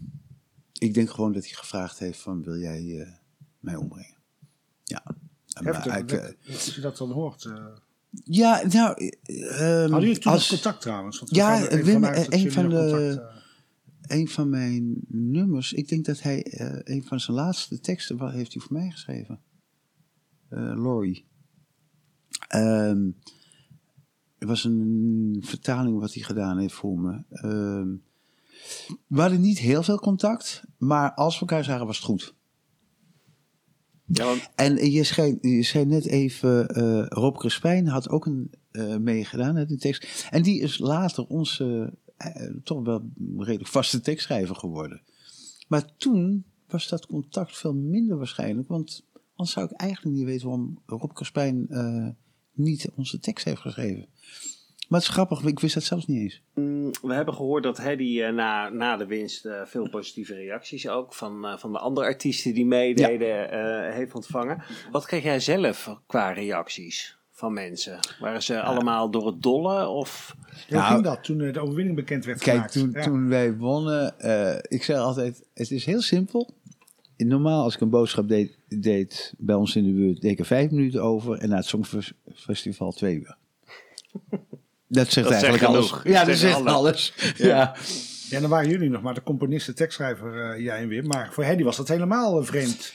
ik 0.73 0.93
denk 0.93 1.09
gewoon 1.09 1.31
dat 1.33 1.43
hij 1.45 1.53
gevraagd 1.53 1.99
heeft 1.99 2.19
van 2.19 2.43
wil 2.43 2.57
jij 2.57 2.99
eh, 3.01 3.11
mij 3.59 3.75
ombrengen? 3.75 4.15
Ja. 4.83 5.03
Maar 5.63 6.05
dat- 6.05 6.35
als 6.51 6.75
je 6.75 6.81
dat 6.81 6.97
dan 6.97 7.11
hoort. 7.11 7.49
ja, 8.23 8.61
nou. 8.67 9.11
ehm, 9.23 9.79
Hadden 9.91 9.99
jullie 10.01 10.19
toen 10.19 10.31
als- 10.31 10.49
contact 10.49 10.81
trouwens? 10.81 11.19
Want 11.19 11.35
Ja, 11.35 11.67
Wim, 11.83 12.03
eh, 12.03 12.15
dat 12.15 12.33
een 12.33 12.51
van 12.51 12.69
de- 12.69 12.75
contact, 12.75 13.39
een 14.01 14.27
van 14.27 14.49
mijn 14.49 14.95
nummers, 15.07 15.73
ik 15.73 15.87
denk 15.87 16.05
dat 16.05 16.21
hij 16.21 16.45
een 16.83 17.03
van 17.03 17.19
zijn 17.19 17.37
laatste 17.37 17.79
teksten, 17.79 18.17
wat 18.17 18.31
heeft 18.31 18.53
hij 18.53 18.61
voor 18.61 18.73
mij 18.73 18.89
geschreven? 18.91 19.39
Eh 20.51 20.73
Laurie. 20.75 21.25
Ehm, 22.47 23.09
het 24.39 24.47
was 24.47 24.63
een 24.63 25.37
vertaling 25.45 25.99
wat 25.99 26.13
hij 26.13 26.23
gedaan 26.23 26.57
heeft 26.57 26.73
voor 26.73 26.99
me. 26.99 27.23
Ehm, 27.29 27.95
we 29.07 29.21
hadden 29.21 29.41
niet 29.41 29.59
heel 29.59 29.83
veel 29.83 29.99
contact, 29.99 30.63
maar 30.77 31.13
als 31.13 31.33
we 31.33 31.39
elkaar 31.39 31.63
zagen 31.63 31.85
was 31.85 31.95
het 31.95 32.05
goed. 32.05 32.35
Ja, 34.05 34.25
want 34.25 34.49
En 34.55 34.91
je 34.91 35.03
zei, 35.03 35.37
je 35.41 35.63
zei 35.63 35.85
net 35.85 36.05
even, 36.05 36.69
eh, 36.69 37.05
Rob 37.07 37.37
Crespijn 37.37 37.87
had 37.87 38.09
ook 38.09 38.25
een 38.25 38.51
eh, 38.71 38.97
meegedaan, 38.97 39.55
hè, 39.55 39.65
die 39.65 39.77
tekst. 39.77 40.27
En 40.29 40.41
die 40.41 40.61
is 40.61 40.77
later 40.77 41.25
onze 41.27 41.93
toch 42.63 42.83
wel 42.83 43.11
redelijk 43.37 43.67
vaste 43.67 44.01
tekstschrijver 44.01 44.55
geworden. 44.55 45.01
Maar 45.67 45.95
toen 45.97 46.45
was 46.67 46.87
dat 46.87 47.05
contact 47.05 47.57
veel 47.57 47.73
minder 47.73 48.17
waarschijnlijk, 48.17 48.67
want 48.67 49.05
anders 49.41 49.51
zou 49.51 49.65
ik 49.71 49.71
eigenlijk 49.79 50.15
niet 50.15 50.25
weten 50.25 50.47
waarom 50.47 50.81
Rob 50.85 51.11
Crespijn 51.13 51.65
eh, 51.69 52.07
niet 52.53 52.89
onze 52.95 53.19
tekst 53.19 53.45
heeft 53.45 53.61
geschreven. 53.61 54.05
Maar 54.89 54.99
het 54.99 55.09
is 55.09 55.15
grappig, 55.15 55.43
ik 55.43 55.59
wist 55.59 55.73
dat 55.73 55.83
zelfs 55.83 56.07
niet 56.07 56.21
eens. 56.21 56.41
mm, 56.53 56.91
we 57.01 57.13
hebben 57.13 57.33
gehoord 57.33 57.63
dat 57.63 57.77
Hedy 57.77 58.21
eh, 58.21 58.33
na, 58.33 58.69
na 58.69 58.97
de 58.97 59.05
winst 59.05 59.45
eh, 59.45 59.61
veel 59.65 59.89
positieve 59.89 60.33
reacties 60.33 60.87
ook 60.87 61.13
van, 61.13 61.45
eh, 61.45 61.57
van 61.57 61.71
de 61.71 61.79
andere 61.79 62.05
artiesten 62.07 62.53
die 62.53 62.65
meededen 62.65 63.51
eh, 63.51 63.93
heeft 63.93 64.13
ontvangen. 64.15 64.63
Wat 64.91 65.05
kreeg 65.05 65.23
jij 65.23 65.39
zelf 65.39 65.99
qua 66.07 66.31
reacties 66.31 67.17
van 67.31 67.53
mensen? 67.53 67.99
Waren 68.19 68.43
ze 68.43 68.61
allemaal 68.61 69.11
door 69.11 69.27
het 69.27 69.41
dolle 69.41 69.87
of... 69.87 70.35
Hoe 70.67 70.77
Nou, 70.77 70.91
ging 70.91 71.03
dat 71.03 71.23
toen 71.23 71.37
de 71.37 71.59
overwinning 71.59 71.95
bekend 71.95 72.25
werd 72.25 72.39
Kijk, 72.39 72.55
gemaakt? 72.55 72.73
toen, 72.73 72.91
Ja. 72.93 73.01
toen 73.03 73.27
wij 73.29 73.57
wonnen, 73.57 74.19
eh, 74.19 74.57
ik 74.67 74.83
zei 74.83 74.99
altijd, 74.99 75.43
het 75.53 75.71
is 75.71 75.85
heel 75.85 76.01
simpel. 76.01 76.53
Normaal 77.27 77.63
als 77.63 77.75
ik 77.75 77.81
een 77.81 77.89
boodschap 77.89 78.27
deed, 78.27 78.57
deed 78.67 79.33
bij 79.37 79.55
ons 79.55 79.75
in 79.75 79.83
de 79.83 79.91
buurt, 79.93 80.21
deed 80.21 80.31
ik 80.31 80.39
er 80.39 80.45
vijf 80.45 80.71
minuten 80.71 81.03
over. 81.03 81.37
En 81.37 81.49
na 81.49 81.55
het 81.55 81.65
Songfestival 81.65 82.91
twee 82.91 83.15
uur. 83.15 83.35
Dat 84.87 85.09
zegt 85.09 85.27
Dat 85.27 85.39
zegt 85.39 85.43
eigenlijk 85.43 85.63
alles. 85.63 85.91
genoeg. 85.91 86.03
Ja, 86.03 86.19
Dat 86.19 86.27
dat 86.27 86.37
zegt 86.37 86.53
zegt 86.55 86.65
alles. 86.67 87.13
alles. 87.17 87.33
Ja. 87.37 87.75
Ja, 88.29 88.39
dan 88.39 88.49
waren 88.49 88.69
jullie 88.69 88.89
nog 88.89 89.01
maar 89.01 89.13
de 89.13 89.23
componist, 89.23 89.65
de 89.65 89.73
tekstschrijver, 89.73 90.51
eh, 90.51 90.63
jij 90.63 90.77
en 90.81 90.87
Wim. 90.87 91.07
Maar 91.07 91.33
voor 91.33 91.43
Hedy 91.43 91.63
was 91.63 91.77
dat 91.77 91.87
helemaal 91.87 92.39
eh, 92.39 92.45
vreemd. 92.45 92.93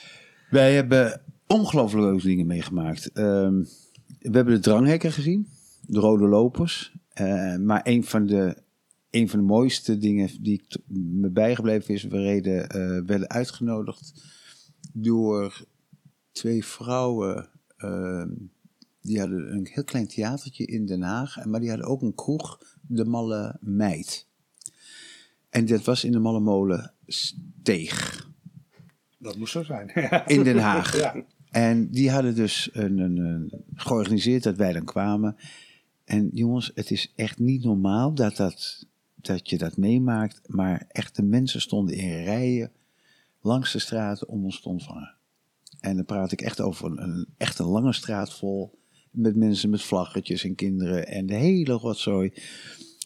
Wij 0.51 0.75
hebben 0.75 1.21
ongelooflijk 1.47 2.05
leuke 2.05 2.27
dingen 2.27 2.47
meegemaakt. 2.47 3.13
Ehm, 3.13 3.55
we 4.19 4.31
hebben 4.37 4.55
de 4.55 4.61
dranghekken 4.61 5.13
gezien, 5.13 5.49
de 5.81 5.99
rode 6.01 6.27
lopers. 6.27 6.93
Eh, 7.13 7.57
maar 7.57 7.81
een 7.85 8.05
van, 8.05 8.27
de, 8.27 8.57
een 9.21 9.29
van 9.29 9.39
de 9.39 9.45
mooiste 9.45 9.99
dingen 9.99 10.31
die 10.43 10.63
ik 10.65 10.77
me 10.97 11.31
bijgebleven 11.31 11.95
is, 11.95 12.03
we 12.03 12.19
reden, 12.19 12.69
eh, 12.69 13.01
werden 13.07 13.29
uitgenodigd 13.29 14.25
door 14.93 15.65
twee 16.33 16.65
vrouwen. 16.65 17.49
ehm, 17.77 18.29
die 19.01 19.19
hadden 19.21 19.53
een 19.53 19.67
heel 19.71 19.85
klein 19.85 20.07
theatertje 20.09 20.65
in 20.67 20.87
Den 20.87 21.03
Haag, 21.03 21.45
maar 21.45 21.61
die 21.61 21.69
hadden 21.69 21.87
ook 21.89 22.03
een 22.03 22.15
kroeg, 22.15 22.61
de 22.87 23.05
Malle 23.05 23.57
Meid. 23.61 24.27
En 25.51 25.67
dat 25.67 25.85
was 25.85 26.05
in 26.05 26.13
de 26.13 26.19
Malle 26.19 26.41
Molen 26.41 26.93
Steeg 27.07 28.29
Dat 29.19 29.37
moest 29.37 29.53
zo 29.53 29.63
zijn. 29.63 29.89
in 30.27 30.43
Den 30.43 30.59
Haag. 30.59 30.97
Ja. 30.97 31.25
En 31.51 31.91
die 31.91 32.11
hadden 32.11 32.35
dus 32.35 32.71
een, 32.73 32.99
een, 32.99 33.17
een- 33.17 33.53
georganiseerd 33.75 34.43
dat 34.43 34.57
wij 34.57 34.73
dan 34.73 34.85
kwamen. 34.85 35.37
En 36.05 36.29
jongens, 36.33 36.71
het 36.75 36.91
is 36.91 37.13
echt 37.17 37.39
niet 37.39 37.65
normaal 37.65 38.15
dat, 38.15 38.37
dat, 38.37 38.87
dat 39.27 39.51
je 39.51 39.59
dat 39.59 39.77
meemaakt. 39.77 40.41
Maar 40.47 40.85
echt, 40.89 41.17
de 41.17 41.23
mensen 41.23 41.61
stonden 41.61 41.97
in 41.97 42.25
rijen 42.25 42.73
langs 43.41 43.73
de 43.73 43.79
straten 43.79 44.29
om 44.29 44.45
ons 44.45 44.61
te 44.61 44.69
ontvangen. 44.69 45.15
En 45.81 45.97
dan 45.97 46.05
praat 46.05 46.33
ik 46.33 46.41
echt 46.41 46.61
over 46.61 46.87
een, 46.87 47.03
een 47.03 47.27
echt 47.37 47.59
een 47.59 47.67
lange 47.67 47.93
straat 47.93 48.35
vol. 48.35 48.79
Met 49.11 49.37
mensen 49.37 49.71
met 49.71 49.83
vlaggetjes 49.83 50.45
en 50.45 50.55
kinderen 50.55 51.07
en 51.07 51.27
de 51.27 51.35
hele 51.35 51.73
rotzooi. 51.73 52.33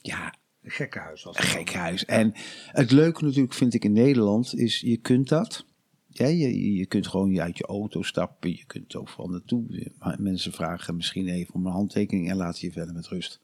Ja, 0.03 0.35
Een 0.63 0.71
gekkenhuis 0.71 1.23
was 1.23 1.37
een 1.37 1.43
het. 1.43 1.51
gek 1.51 1.73
huis. 1.73 2.05
En 2.05 2.33
het 2.67 2.91
leuke 2.91 3.25
natuurlijk 3.25 3.55
vind 3.55 3.75
ik 3.75 3.85
in 3.85 3.93
Nederland 3.93 4.55
is, 4.55 4.81
je 4.81 4.97
kunt 4.97 5.29
dat. 5.29 5.65
Ja, 6.07 6.27
je, 6.27 6.73
je 6.73 6.87
kunt 6.87 7.07
gewoon 7.07 7.41
uit 7.41 7.59
je 7.59 7.65
auto 7.67 8.03
stappen. 8.03 8.51
Je 8.51 8.65
kunt 8.67 8.97
overal 8.97 9.29
naartoe. 9.29 9.91
Mensen 10.19 10.53
vragen 10.53 10.97
misschien 10.97 11.29
even 11.29 11.55
om 11.55 11.67
een 11.67 11.73
handtekening 11.73 12.31
en 12.31 12.37
laten 12.37 12.67
je 12.67 12.73
verder 12.73 12.95
met 12.95 13.07
rust. 13.07 13.41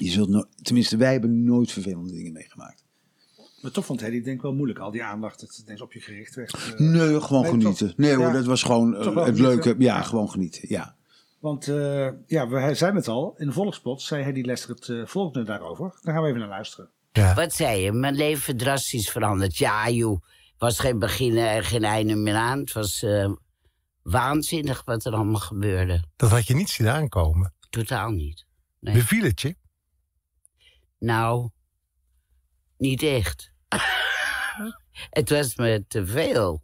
Je 0.00 0.10
zult 0.10 0.28
no- 0.28 0.44
tenminste, 0.62 0.96
wij 0.96 1.12
hebben 1.12 1.44
nooit 1.44 1.72
vervelende 1.72 2.12
dingen 2.12 2.32
meegemaakt. 2.32 2.84
Maar 3.62 3.70
toch 3.72 3.84
vond 3.86 4.00
Hedy 4.00 4.22
denk 4.22 4.36
ik 4.36 4.42
wel 4.42 4.52
moeilijk, 4.54 4.78
al 4.78 4.90
die 4.90 5.02
aandacht 5.04 5.40
dat 5.40 5.48
het 5.48 5.58
ineens 5.64 5.80
op 5.80 5.92
je 5.92 6.00
gericht 6.00 6.34
werd. 6.34 6.54
eh. 6.54 6.78
Nee, 6.78 7.20
gewoon 7.20 7.42
nee, 7.42 7.50
genieten. 7.50 7.86
toch- 7.88 7.96
nee 7.96 8.14
hoor, 8.14 8.26
ja. 8.26 8.32
dat 8.32 8.44
was 8.44 8.62
gewoon 8.62 8.96
eh, 8.96 9.24
het 9.24 9.38
leuke. 9.38 9.74
Ja, 9.78 10.02
gewoon 10.02 10.30
genieten. 10.30 10.62
Ja. 10.68 10.96
Want 11.40 11.68
eh, 11.68 12.08
ja, 12.26 12.48
we 12.48 12.74
zijn 12.74 12.94
het 12.94 13.08
al. 13.08 13.34
In 13.38 13.46
de 13.46 13.52
volkspot 13.52 14.02
zei 14.02 14.22
Hedy 14.24 14.40
Lester 14.40 14.70
het 14.70 15.10
volgende 15.10 15.42
daarover. 15.44 15.98
Daar 16.02 16.14
gaan 16.14 16.22
we 16.22 16.28
even 16.28 16.40
naar 16.40 16.48
luisteren. 16.48 16.90
Wat 17.34 17.52
zei 17.54 17.80
je? 17.80 17.92
Mijn 17.92 18.14
leven 18.14 18.56
drastisch 18.56 19.10
veranderd. 19.10 19.56
Ja, 19.56 19.90
joh. 19.90 20.22
was 20.58 20.78
geen 20.78 20.98
begin 20.98 21.36
en 21.36 21.64
geen 21.64 21.84
einde 21.84 22.14
meer 22.14 22.34
aan. 22.34 22.58
Het 22.58 22.72
was 22.72 23.02
eh, 23.02 23.32
waanzinnig 24.02 24.82
wat 24.84 25.04
er 25.04 25.12
allemaal 25.12 25.40
gebeurde. 25.40 26.02
Dat 26.16 26.30
had 26.30 26.46
je 26.46 26.54
niet 26.54 26.70
zien 26.70 26.88
aankomen. 26.88 27.52
Totaal 27.70 28.10
niet. 28.10 28.44
Nee. 28.80 28.94
Beviel 28.94 29.22
het 29.24 29.40
je? 29.40 29.56
Nou, 30.98 31.50
niet 32.76 33.02
echt. 33.02 33.52
het 35.10 35.30
was 35.30 35.56
me 35.56 35.84
te 35.88 36.06
veel. 36.06 36.62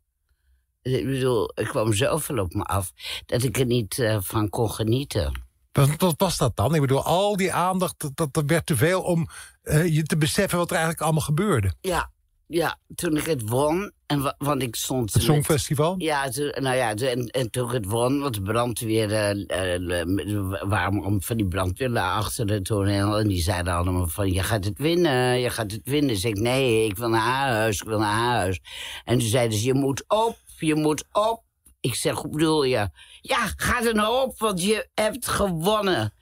Ik 0.83 1.05
bedoel, 1.05 1.51
er 1.55 1.69
kwam 1.69 1.93
zoveel 1.93 2.39
op 2.39 2.55
me 2.55 2.63
af 2.63 2.93
dat 3.27 3.43
ik 3.43 3.59
er 3.59 3.67
niet 3.67 3.99
eh, 3.99 4.19
van 4.21 4.49
kon 4.49 4.71
genieten. 4.71 5.49
Wat, 5.73 6.15
was 6.17 6.37
dat 6.37 6.57
dan? 6.57 6.75
Ik 6.75 6.81
bedoel, 6.81 7.05
al 7.05 7.37
die 7.37 7.53
aandacht, 7.53 7.95
dat, 7.99 8.17
dat, 8.17 8.33
dat 8.33 8.45
werd 8.47 8.67
te 8.67 8.77
veel 8.77 9.03
om 9.03 9.29
eh, 9.63 9.95
je 9.95 10.03
te 10.03 10.17
beseffen 10.17 10.59
wat 10.59 10.69
er 10.69 10.77
eigenlijk 10.77 11.03
allemaal 11.03 11.23
gebeurde. 11.23 11.75
Ja, 11.81 12.13
ja 12.47 12.79
toen 12.95 13.17
ik 13.17 13.27
het 13.27 13.49
won, 13.49 13.93
en 14.11 14.23
wa- 14.23 14.35
want 14.39 14.63
ik 14.63 14.77
stond... 14.77 15.13
Het 15.13 15.15
met- 15.15 15.33
Songfestival? 15.35 15.95
Ja, 15.99 16.29
toen- 16.29 16.55
nou 16.61 16.77
ja, 16.77 16.95
toen- 16.95 17.09
en, 17.09 17.27
en 17.27 17.51
toen 17.51 17.67
ik 17.67 17.73
het 17.73 17.87
won, 17.87 18.21
want 18.21 18.35
de 18.35 18.43
brandweer, 18.43 19.13
eh, 19.13 20.59
waarom 20.69 21.23
van 21.23 21.37
die 21.37 21.49
brandweer 21.49 21.99
achter 21.99 22.49
het 22.51 22.65
toneel. 22.65 23.19
En 23.19 23.29
die 23.29 23.43
zeiden 23.43 23.73
allemaal 23.73 24.07
van, 24.07 24.33
je 24.33 24.43
gaat 24.43 24.65
het 24.65 24.79
winnen, 24.79 25.41
je 25.41 25.51
gaat 25.51 25.71
het 25.71 25.81
winnen. 25.85 26.15
Dus 26.15 26.25
ik, 26.25 26.39
nee, 26.39 26.85
ik 26.85 26.97
wil 26.97 27.09
naar 27.09 27.21
huis, 27.49 27.81
ik 27.81 27.89
wil 27.89 27.99
naar 27.99 28.19
huis. 28.29 28.61
En 29.05 29.19
toen 29.19 29.29
zeiden 29.29 29.59
ze, 29.59 29.65
je 29.65 29.75
moet 29.75 30.05
op, 30.09 30.37
je 30.59 30.75
moet 30.75 31.05
op. 31.13 31.43
Ik 31.81 31.95
zeg, 31.95 32.15
hoe 32.15 32.31
bedoel 32.31 32.63
je? 32.65 32.89
Ja, 33.21 33.53
ga 33.57 33.85
er 33.85 33.95
nou 33.95 34.23
op, 34.27 34.39
want 34.39 34.63
je 34.63 34.89
hebt 34.95 35.29
gewonnen. 35.29 36.13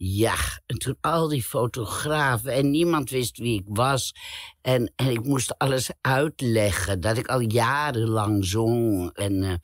Ja, 0.00 0.34
en 0.66 0.78
toen 0.78 0.96
al 1.00 1.28
die 1.28 1.42
fotografen 1.42 2.52
en 2.52 2.70
niemand 2.70 3.10
wist 3.10 3.38
wie 3.38 3.58
ik 3.60 3.64
was. 3.66 4.14
En, 4.60 4.92
en 4.96 5.10
ik 5.10 5.24
moest 5.24 5.58
alles 5.58 5.90
uitleggen, 6.00 7.00
dat 7.00 7.16
ik 7.16 7.26
al 7.26 7.40
jarenlang 7.40 8.44
zong. 8.44 9.10
En 9.12 9.42
eh, 9.42 9.54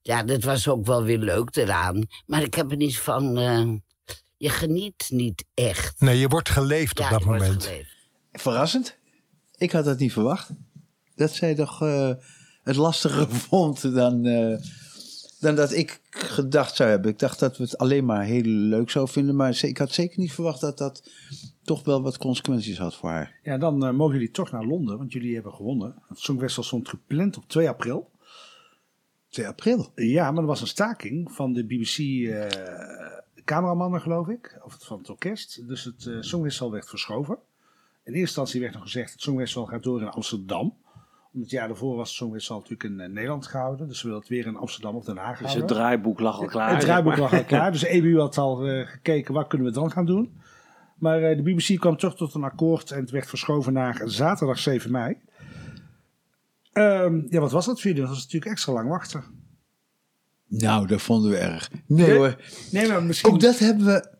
ja, 0.00 0.22
dat 0.22 0.42
was 0.42 0.68
ook 0.68 0.86
wel 0.86 1.02
weer 1.02 1.18
leuk 1.18 1.56
eraan. 1.56 2.06
Maar 2.26 2.42
ik 2.42 2.54
heb 2.54 2.70
er 2.70 2.76
niet 2.76 2.98
van... 2.98 3.38
eh, 3.38 3.68
je 4.36 4.48
geniet 4.48 5.04
niet 5.08 5.44
echt. 5.54 6.00
Nee, 6.00 6.18
je 6.18 6.28
wordt 6.28 6.48
geleefd 6.48 6.98
Ja, 6.98 7.04
op 7.04 7.10
dat 7.10 7.20
je 7.20 7.26
wordt 7.26 7.42
moment. 7.42 7.64
geleefd. 7.64 7.90
Verrassend. 8.32 8.96
Ik 9.56 9.72
had 9.72 9.84
dat 9.84 9.98
niet 9.98 10.12
verwacht. 10.12 10.50
Dat 11.14 11.32
zij 11.34 11.54
toch 11.54 11.82
eh, 11.82 12.10
het 12.62 12.76
lastiger 12.76 13.28
vond 13.48 13.94
dan, 13.94 14.26
eh, 14.26 14.56
dan 15.42 15.54
dat 15.54 15.72
ik 15.72 16.00
gedacht 16.10 16.76
zou 16.76 16.90
hebben. 16.90 17.10
Ik 17.10 17.18
dacht 17.18 17.38
dat 17.38 17.56
we 17.56 17.62
het 17.62 17.78
alleen 17.78 18.04
maar 18.04 18.24
heel 18.24 18.42
leuk 18.42 18.90
zouden 18.90 19.14
vinden. 19.14 19.36
Maar 19.36 19.58
ik 19.62 19.78
had 19.78 19.92
zeker 19.92 20.18
niet 20.18 20.32
verwacht 20.32 20.60
dat 20.60 20.78
dat 20.78 21.10
toch 21.62 21.84
wel 21.84 22.02
wat 22.02 22.18
consequenties 22.18 22.78
had 22.78 22.96
voor 22.96 23.08
haar. 23.08 23.38
Ja, 23.42 23.58
dan 23.58 23.86
eh, 23.86 23.92
mogen 23.92 24.14
jullie 24.14 24.30
toch 24.30 24.50
naar 24.50 24.64
Londen, 24.64 24.98
want 24.98 25.12
jullie 25.12 25.34
hebben 25.34 25.52
gewonnen. 25.52 25.94
Het 26.08 26.18
Songfestival 26.18 26.64
stond 26.64 26.88
gepland 26.88 27.36
op 27.36 27.48
2 27.48 27.68
april. 27.68 28.10
2 29.28 29.46
april. 29.46 29.92
Ja, 29.94 30.30
maar 30.30 30.42
er 30.42 30.48
was 30.48 30.60
een 30.60 30.66
staking 30.66 31.32
van 31.32 31.52
de 31.52 31.64
BBC-cameramannen, 31.64 34.00
geloof 34.00 34.28
ik. 34.28 34.60
Of 34.64 34.76
van 34.80 34.98
het 34.98 35.10
orkest. 35.10 35.68
Dus 35.68 35.84
het 35.84 36.06
eh 36.06 36.16
Songfestival 36.20 36.70
werd 36.70 36.88
verschoven. 36.88 37.34
In 37.34 38.12
eerste 38.12 38.20
instantie 38.20 38.60
werd 38.60 38.72
nog 38.72 38.82
gezegd, 38.82 39.12
het 39.12 39.20
Songfestival 39.20 39.66
gaat 39.66 39.82
door 39.82 40.00
in 40.00 40.08
Amsterdam. 40.08 40.76
Het 41.40 41.50
jaar 41.50 41.68
daarvoor 41.68 41.96
was 41.96 42.08
het 42.08 42.16
Songfestival 42.16 42.56
natuurlijk 42.60 42.90
in 42.90 43.00
eh, 43.00 43.08
Nederland 43.08 43.46
gehouden. 43.46 43.88
Dus 43.88 44.02
we 44.02 44.08
wilden 44.08 44.26
het 44.28 44.36
weer 44.36 44.46
in 44.46 44.56
Amsterdam 44.56 44.94
of 44.96 45.04
Den 45.04 45.16
Haag 45.16 45.38
Dus 45.38 45.46
houden. 45.46 45.66
het 45.66 45.76
draaiboek 45.76 46.20
lag 46.20 46.40
al 46.40 46.46
klaar. 46.46 46.70
Het 46.70 46.80
draaiboek 46.80 47.16
lag 47.16 47.32
al 47.32 47.44
klaar. 47.44 47.72
Dus 47.72 47.80
de 47.80 47.88
EBU 47.88 48.18
had 48.18 48.38
al 48.38 48.66
eh, 48.68 48.86
gekeken, 48.86 49.34
wat 49.34 49.46
kunnen 49.46 49.66
we 49.66 49.72
dan 49.72 49.90
gaan 49.90 50.06
doen? 50.06 50.32
Maar 50.96 51.22
eh, 51.22 51.36
de 51.36 51.42
BBC 51.42 51.80
kwam 51.80 51.96
toch 51.96 52.16
tot 52.16 52.34
een 52.34 52.44
akkoord 52.44 52.90
en 52.90 53.00
het 53.00 53.10
werd 53.10 53.28
verschoven 53.28 53.72
naar 53.72 54.02
zaterdag 54.04 54.58
7 54.58 54.90
mei. 54.90 55.16
Ehm, 56.72 57.20
ja, 57.28 57.40
wat 57.40 57.52
was 57.52 57.66
dat 57.66 57.74
voor 57.80 57.90
jullie? 57.90 58.00
Dat 58.06 58.10
was 58.10 58.22
natuurlijk 58.22 58.50
extra 58.52 58.72
lang 58.72 58.88
wachten. 58.88 59.24
Nou, 60.48 60.86
dat 60.86 61.02
vonden 61.02 61.30
we 61.30 61.36
erg. 61.36 61.70
Nee 61.86 62.06
Nee. 62.06 62.16
hoor. 62.16 62.36
Nee, 62.70 62.88
maar 62.88 63.02
misschien... 63.02 63.32
Ook 63.32 63.40
dat 63.40 63.58
hebben 63.58 63.86
we. 63.86 64.10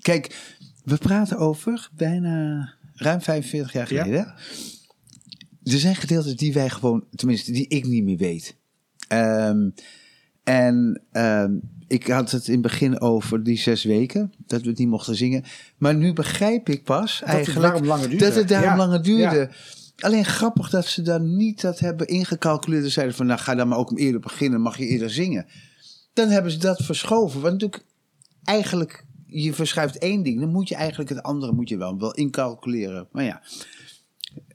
Kijk, 0.00 0.54
we 0.84 0.96
praten 0.96 1.38
over 1.38 1.88
bijna 1.96 2.72
ruim 2.94 3.20
45 3.20 3.72
jaar 3.72 4.08
Ja. 4.08 4.34
Er 5.64 5.78
zijn 5.78 5.96
gedeelten 5.96 6.36
die 6.36 6.52
wij 6.52 6.70
gewoon, 6.70 7.04
tenminste, 7.14 7.52
die 7.52 7.68
ik 7.68 7.86
niet 7.86 8.04
meer 8.04 8.16
weet. 8.16 8.56
Ehm, 9.08 9.70
en 10.44 11.02
ehm, 11.12 11.54
ik 11.86 12.06
had 12.06 12.30
het 12.30 12.46
in 12.46 12.52
het 12.52 12.62
begin 12.62 13.00
over 13.00 13.42
die 13.42 13.58
zes 13.58 13.84
weken, 13.84 14.32
dat 14.46 14.62
we 14.62 14.68
het 14.68 14.78
niet 14.78 14.88
mochten 14.88 15.16
zingen. 15.16 15.44
Maar 15.78 15.94
nu 15.94 16.12
begrijp 16.12 16.68
ik 16.68 16.84
pas 16.84 17.22
eigenlijk 17.22 17.60
daarom 17.60 17.84
langer 17.84 18.08
duurde. 18.08 18.24
dat 18.24 18.34
het 18.34 18.48
daarom 18.48 18.70
Ja, 18.70 18.76
langer 18.76 19.02
duurde. 19.02 19.36
ja. 19.36 19.48
Alleen 19.98 20.24
grappig 20.24 20.70
dat 20.70 20.86
ze 20.86 21.02
dan 21.02 21.36
niet 21.36 21.60
dat 21.60 21.78
hebben 21.78 22.06
ingecalculeerd. 22.06 22.84
en 22.84 22.90
zeiden 22.90 23.14
van, 23.16 23.26
nou 23.26 23.40
ga 23.40 23.54
dan 23.54 23.68
maar 23.68 23.78
ook 23.78 23.98
eerder 23.98 24.20
beginnen, 24.20 24.60
mag 24.60 24.78
je 24.78 24.86
eerder 24.86 25.10
zingen. 25.10 25.46
Dan 26.12 26.28
hebben 26.28 26.52
ze 26.52 26.58
dat 26.58 26.82
verschoven. 26.82 27.40
Want 27.40 27.52
natuurlijk, 27.52 27.84
eigenlijk, 28.44 29.04
je 29.26 29.52
verschuift 29.52 29.98
één 29.98 30.22
ding. 30.22 30.40
Dan 30.40 30.48
moet 30.48 30.68
je 30.68 30.74
eigenlijk 30.74 31.10
het 31.10 31.22
andere 31.22 31.52
moet 31.52 31.68
je 31.68 31.76
wel, 31.76 31.98
wel 31.98 32.14
incalculeren. 32.14 33.08
Maar 33.12 33.24
ja, 33.24 33.42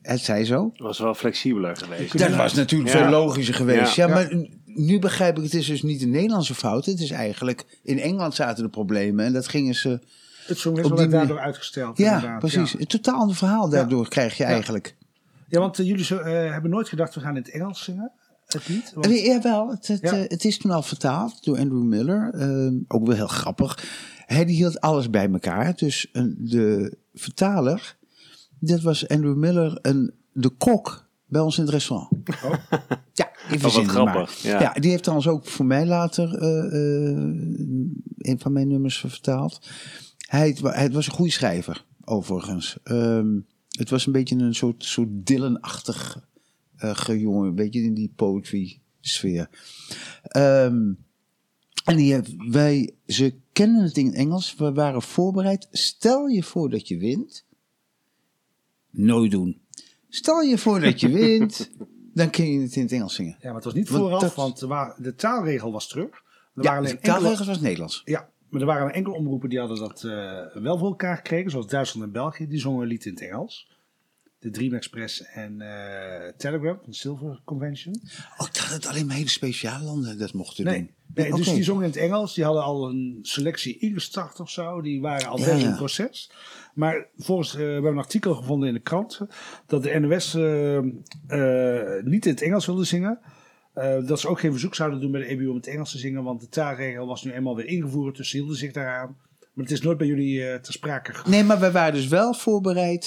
het 0.08 0.20
zij 0.20 0.46
zo. 0.46 0.70
Het 0.72 0.80
was 0.82 1.00
wel 1.00 1.14
flexibeler 1.14 1.78
geweest. 1.78 2.18
Dat 2.18 2.36
was 2.36 2.54
natuurlijk 2.54 2.92
Ja. 2.94 2.98
veel 3.02 3.10
logischer 3.10 3.54
geweest. 3.56 3.96
Ja, 3.96 4.08
Ja. 4.08 4.14
maar 4.14 4.46
nu 4.66 5.00
begrijp 5.00 5.38
ik, 5.38 5.44
het 5.44 5.54
is 5.54 5.66
dus 5.66 5.82
niet 5.84 6.02
een 6.02 6.10
Nederlandse 6.10 6.56
fout. 6.56 6.86
Het 6.86 7.00
is 7.00 7.12
eigenlijk, 7.12 7.80
in 7.84 8.00
Engeland 8.00 8.36
zaten 8.36 8.64
de 8.64 8.70
problemen. 8.70 9.26
En 9.26 9.34
dat 9.34 9.48
gingen 9.48 9.76
ze, 9.76 10.00
Het 10.46 10.62
die 10.64 10.72
werd 10.72 11.12
daardoor 11.12 11.40
uitgesteld. 11.40 11.98
ja, 11.98 12.16
inderdaad, 12.16 12.40
precies. 12.40 12.72
Ja, 12.72 12.80
Een 12.80 12.88
totaal 12.88 13.20
ander 13.20 13.36
verhaal 13.36 13.70
daardoor 13.70 14.08
krijg 14.10 14.38
je 14.38 14.44
eigenlijk. 14.44 14.96
Ja, 15.50 15.60
want 15.60 15.80
eh, 15.80 15.86
jullie 15.86 16.04
zo, 16.04 16.18
eh, 16.18 16.52
hebben 16.52 16.70
nooit 16.72 16.90
gedacht, 16.90 17.16
we 17.16 17.20
gaan 17.22 17.36
in 17.36 17.42
het 17.42 17.52
Engels 17.52 17.84
zingen. 17.84 18.12
Het 18.46 18.68
lied. 18.68 18.92
Want- 18.94 19.06
Ja, 19.06 19.12
Jawel, 19.34 19.70
het, 19.70 19.88
het, 19.88 20.02
Ja. 20.02 20.12
eh, 20.12 20.30
het 20.30 20.46
is 20.46 20.58
toen 20.58 20.72
al 20.72 20.82
vertaald 20.82 21.44
door 21.44 21.58
Andrew 21.58 21.84
Miller. 21.84 22.32
Ehm, 22.34 22.74
ook 22.88 23.08
wel 23.08 23.16
heel 23.16 23.28
grappig. 23.28 23.84
Hij 24.26 24.46
die 24.46 24.56
hield 24.56 24.82
alles 24.82 25.10
bij 25.10 25.30
elkaar. 25.32 25.76
Dus 25.76 26.08
een, 26.12 26.36
de 26.40 26.98
vertaler, 27.14 27.97
dat 28.60 28.82
was 28.82 29.08
Andrew 29.08 29.36
Miller, 29.36 29.80
een, 29.82 30.14
de 30.32 30.50
kok 30.50 31.10
bij 31.26 31.42
ons 31.42 31.58
in 31.58 31.64
het 31.64 31.74
restaurant. 31.74 32.10
Ja, 33.14 33.32
even 33.46 33.56
Oh, 33.56 33.62
wat 33.62 33.72
zinnen 33.72 33.90
grappig, 33.92 34.38
ja. 34.42 34.74
die 34.74 34.90
heeft 34.90 35.04
trouwens 35.04 35.30
ook 35.30 35.46
voor 35.46 35.66
mij 35.66 35.86
later 35.86 36.34
eh, 36.34 36.66
eh, 36.66 37.18
een 38.18 38.40
van 38.40 38.52
mijn 38.54 38.68
nummers 38.68 38.98
vertaald. 39.00 39.70
Hij, 40.28 40.58
het 40.62 40.94
was 40.94 41.08
een 41.08 41.14
goede 41.14 41.32
schrijver, 41.32 41.86
overigens. 42.04 42.78
Ehm, 42.84 43.40
het 43.70 43.90
was 43.90 44.06
een 44.06 44.12
beetje 44.12 44.36
een 44.36 44.56
soort, 44.56 44.84
soort 44.84 45.10
Dylan-achtig 45.12 46.28
eh, 46.78 47.04
jongen, 47.06 47.48
een 47.48 47.56
beetje 47.56 47.82
in 47.82 47.94
die 47.94 48.12
poetry 48.16 48.80
sfeer. 49.02 49.50
Ehm, 50.24 50.92
en 51.86 51.96
die, 51.96 52.14
heeft- 52.14 52.34
wij, 52.38 52.94
ze 53.08 53.36
kennen 53.54 53.84
het 53.84 53.98
in 53.98 54.14
Engels, 54.14 54.56
we 54.56 54.72
waren 54.74 55.02
voorbereid. 55.02 55.68
Stel 55.72 56.28
je 56.28 56.44
voor 56.44 56.70
dat 56.70 56.88
je 56.88 56.98
wint. 56.98 57.46
Nooit 58.98 59.32
doen. 59.32 59.62
Stel 60.10 60.42
je 60.42 60.58
voor 60.58 60.80
dat 60.80 61.00
je 61.00 61.10
wint, 61.20 61.72
dan 62.14 62.30
kun 62.30 62.52
je 62.52 62.60
het 62.62 62.76
in 62.76 62.82
het 62.82 62.92
Engels 62.92 63.16
zingen. 63.16 63.38
Ja, 63.40 63.46
maar 63.46 63.56
het 63.56 63.64
was 63.64 63.74
niet 63.74 63.90
Want 63.90 64.02
vooraf, 64.02 64.22
dat- 64.22 64.36
want 64.36 64.60
wa- 64.60 64.96
de 64.98 65.16
taalregel 65.16 65.72
was 65.72 65.88
terug. 65.88 66.10
Er 66.56 66.64
Ja, 66.64 66.70
waren 66.70 66.84
de 66.84 66.90
enkele, 66.90 67.12
taalregels 67.14 67.48
was 67.48 67.60
Nederlands. 67.60 68.02
ja, 68.06 68.30
maar 68.50 68.62
er 68.62 68.68
waren 68.68 68.94
enkele 68.94 69.16
omroepen 69.16 69.50
die 69.50 69.60
hadden 69.60 69.78
dat 69.78 70.04
eh, 70.04 70.62
wel 70.64 70.78
voor 70.78 70.88
elkaar 70.88 71.16
gekregen. 71.16 71.52
Zoals 71.52 71.68
Duitsland 71.68 72.06
en 72.06 72.12
België, 72.14 72.48
die 72.48 72.60
zongen 72.60 72.82
een 72.82 72.88
lied 72.88 73.06
in 73.06 73.14
het 73.14 73.22
Engels. 73.22 73.76
De 74.40 74.50
Dream 74.50 74.74
Express 74.74 75.24
en 75.24 75.62
eh, 75.62 76.32
Telegram 76.38 76.80
de 76.86 76.94
Silver 76.94 77.42
Convention. 77.46 77.96
Oh, 78.38 78.46
dat 78.48 78.68
het 78.70 78.86
alleen 78.86 79.06
maar 79.06 79.16
hele 79.16 79.30
speciale 79.30 79.84
landen 79.84 80.18
dat 80.18 80.34
mochten 80.34 80.66
Nee, 80.66 80.78
doen. 80.78 80.90
nee 81.14 81.32
dus 81.32 81.40
oké. 81.48 81.54
die 81.56 81.64
zongen 81.64 81.84
in 81.84 81.90
het 81.90 81.98
Engels. 82.00 82.34
Die 82.34 82.44
hadden 82.44 82.64
al 82.64 82.90
een 82.90 83.20
selectie 83.22 83.78
ingestart 83.78 84.40
of 84.40 84.50
zo. 84.50 84.82
Die 84.82 85.02
waren 85.02 85.28
al 85.28 85.40
Ja, 85.40 85.46
in 85.48 85.66
het 85.66 85.76
proces. 85.76 86.32
Maar 86.78 87.08
volgens, 87.18 87.54
eh, 87.54 87.60
we 87.60 87.72
hebben 87.72 87.92
een 87.92 87.98
artikel 87.98 88.34
gevonden 88.34 88.68
in 88.68 88.74
de 88.74 88.80
krant. 88.80 89.20
Dat 89.66 89.84
de 89.84 90.00
NOS 90.00 90.34
eh, 90.36 90.78
eh, 90.78 92.04
niet 92.04 92.26
in 92.26 92.32
het 92.32 92.42
Engels 92.42 92.66
wilde 92.66 92.84
zingen. 92.84 93.20
Dat 94.06 94.20
ze 94.20 94.28
ook 94.28 94.40
geen 94.40 94.52
verzoek 94.52 94.76
zouden 94.76 95.00
doen 95.00 95.12
bij 95.12 95.22
de 95.22 95.28
EBU 95.28 95.48
om 95.48 95.56
het 95.56 95.68
Engels 95.68 95.92
te 95.92 95.98
zingen. 95.98 96.24
Want 96.24 96.42
de 96.42 96.50
taalregel 96.50 97.08
was 97.08 97.24
nu 97.24 97.32
eenmaal 97.32 97.56
weer 97.56 97.66
ingevoerd. 97.66 98.18
Dus 98.18 98.30
ze 98.30 98.38
hielden 98.38 98.56
zich 98.56 98.72
daaraan. 98.72 99.16
Maar 99.58 99.66
het 99.66 99.76
is 99.76 99.82
nooit 99.82 99.98
bij 99.98 100.08
jullie 100.08 100.48
eh, 100.48 100.60
ter 100.60 100.74
sprake 100.74 101.14
gekomen. 101.14 101.32
Nee, 101.32 101.44
maar 101.44 101.60
we 101.60 101.72
waren 101.72 101.94
dus 101.94 102.08
wel 102.08 102.34
voorbereid. 102.34 103.04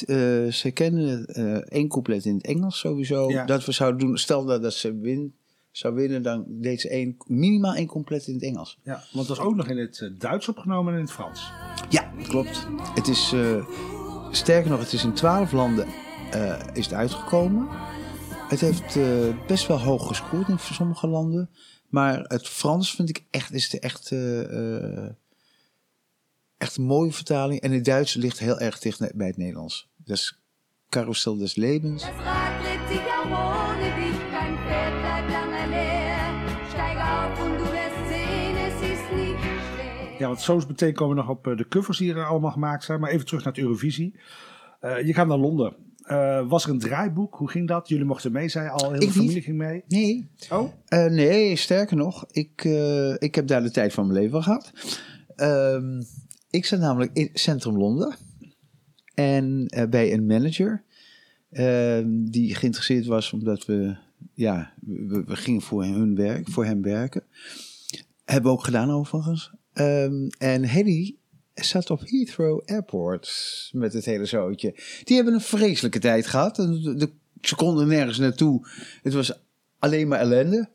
Ze 0.51 0.71
kennen 0.75 1.27
eh, 1.27 1.55
één 1.55 1.89
couplet 1.89 2.25
in 2.25 2.35
het 2.35 2.45
Engels 2.47 2.79
sowieso. 2.79 3.31
Ja. 3.31 3.45
Dat 3.45 3.65
we 3.65 3.73
zouden 3.73 4.07
doen. 4.07 4.19
Stel 4.19 4.45
dat, 4.45 4.63
dat 4.63 4.75
ze 4.75 4.99
win, 4.99 5.35
zou 5.71 5.95
winnen, 5.95 6.23
dan 6.23 6.45
deed 6.49 6.81
ze 6.81 6.89
één, 6.89 7.17
minimaal 7.27 7.75
één 7.75 7.87
couplet 7.87 8.27
in 8.27 8.35
het 8.35 8.43
Engels. 8.43 8.79
Ja, 8.83 8.93
want 9.13 9.29
het 9.29 9.37
was 9.37 9.47
ook 9.47 9.55
nog 9.55 9.69
in 9.69 9.79
het 9.79 10.01
eh, 10.01 10.11
Duits 10.19 10.49
opgenomen 10.49 10.93
en 10.93 10.99
in 10.99 11.05
het 11.05 11.15
Frans. 11.15 11.53
Ja, 11.89 12.13
klopt. 12.23 12.67
Het 12.95 13.09
is, 13.09 13.33
eh, 13.33 13.67
sterker 14.31 14.71
nog, 14.71 14.81
het 14.81 14.93
is 14.93 15.05
in 15.05 15.13
twaalf 15.13 15.53
landen 15.53 15.87
eh, 16.31 16.61
is 16.73 16.85
het 16.85 16.95
uitgekomen. 16.95 17.69
Het 18.49 18.61
heeft 18.61 18.97
eh, 18.97 19.47
best 19.47 19.67
wel 19.67 19.81
hoog 19.81 20.07
gescoord 20.07 20.49
in 20.49 20.59
sommige 20.59 21.07
landen. 21.07 21.51
Maar 21.89 22.21
het 22.21 22.49
Frans 22.49 22.95
vind 22.95 23.09
ik 23.09 23.25
echt, 23.31 23.53
is 23.53 23.71
de 23.71 23.81
echt, 23.81 24.13
echt 26.59 26.77
een 26.77 26.85
mooie 26.85 27.13
vertaling. 27.13 27.61
En 27.61 27.73
het 27.73 27.85
Duits 27.85 28.15
ligt 28.15 28.39
heel 28.39 28.59
erg 28.59 28.79
dicht 28.79 29.15
bij 29.15 29.27
het 29.27 29.37
Nederlands. 29.37 29.89
Dus 29.97 30.39
Carousel 30.89 31.37
des 31.37 31.55
Lebens. 31.55 32.05
Ja, 40.21 40.27
want 40.27 40.41
zo 40.41 40.63
meteen 40.69 40.93
komen 40.95 41.17
we 41.17 41.23
nog 41.23 41.31
op 41.31 41.47
eh, 41.47 41.57
de 41.57 41.69
covers 41.69 41.99
die 41.99 42.15
er 42.15 42.25
allemaal 42.25 42.51
gemaakt 42.51 42.85
zijn. 42.85 43.01
Maar 43.01 43.11
even 43.11 43.27
terug 43.27 43.45
naar 43.45 43.53
het 43.53 43.63
Eurovisie. 43.63 44.15
Eh, 44.81 45.07
je 45.07 45.15
gaat 45.15 45.27
naar 45.27 45.39
Londen. 45.39 45.75
Eh, 46.03 46.49
was 46.49 46.65
er 46.65 46.71
een 46.71 46.79
draaiboek? 46.79 47.35
Hoe 47.35 47.51
ging 47.51 47.69
dat? 47.69 47.89
Jullie 47.89 48.05
mochten 48.05 48.33
mee, 48.33 48.49
zei 48.49 48.69
al. 48.69 48.91
Heel 48.91 49.01
de 49.01 49.07
niet. 49.07 49.15
familie 49.15 49.43
ging 49.43 49.57
mee. 49.57 49.85
Nee, 49.89 50.31
Oh, 50.51 50.73
nee, 50.89 51.57
sterker 51.57 51.97
nog, 51.97 52.25
ik, 52.31 52.65
ik 53.19 53.35
heb 53.35 53.47
daar 53.47 53.63
de 53.63 53.71
tijd 53.71 53.93
van 53.93 54.07
mijn 54.07 54.19
leven 54.19 54.43
gehad. 54.43 54.73
Ehm, 55.37 56.03
ik 56.51 56.65
zat 56.65 56.81
namelijk 56.81 57.11
in 57.13 57.31
Centrum 57.33 57.77
Londen. 57.77 58.17
En 59.15 59.67
bij 59.91 60.13
een 60.13 60.27
manager 60.27 60.83
ehm, 61.51 62.09
die 62.09 62.55
geïnteresseerd 62.55 63.07
was 63.07 63.33
omdat 63.33 63.67
we, 63.67 63.97
ja, 64.35 64.73
we, 64.81 65.25
we 65.27 65.37
gingen 65.37 65.61
voor 65.63 65.85
hun 65.85 66.15
werk, 66.15 66.49
voor 66.49 66.65
hem 66.65 66.83
werken. 66.83 67.23
Hebben 68.25 68.51
we 68.51 68.57
ook 68.57 68.65
gedaan 68.65 68.91
overigens. 68.91 69.53
Ehm, 69.73 70.29
en 70.39 70.65
Hedy 70.65 71.15
zat 71.55 71.91
op 71.91 72.01
Heathrow 72.05 72.63
Airport 72.67 73.31
met 73.73 73.93
het 73.93 74.05
hele 74.05 74.25
zootje. 74.27 74.75
Die 75.05 75.17
hebben 75.17 75.35
een 75.35 75.41
vreselijke 75.41 75.99
tijd 75.99 76.27
gehad. 76.27 76.57
De, 76.57 76.95
de, 76.97 77.11
ze 77.41 77.55
konden 77.57 77.89
nergens 77.89 78.19
naartoe. 78.19 78.67
Het 79.03 79.13
was 79.13 79.33
alleen 79.79 80.09
maar 80.09 80.19
ellende. 80.21 80.69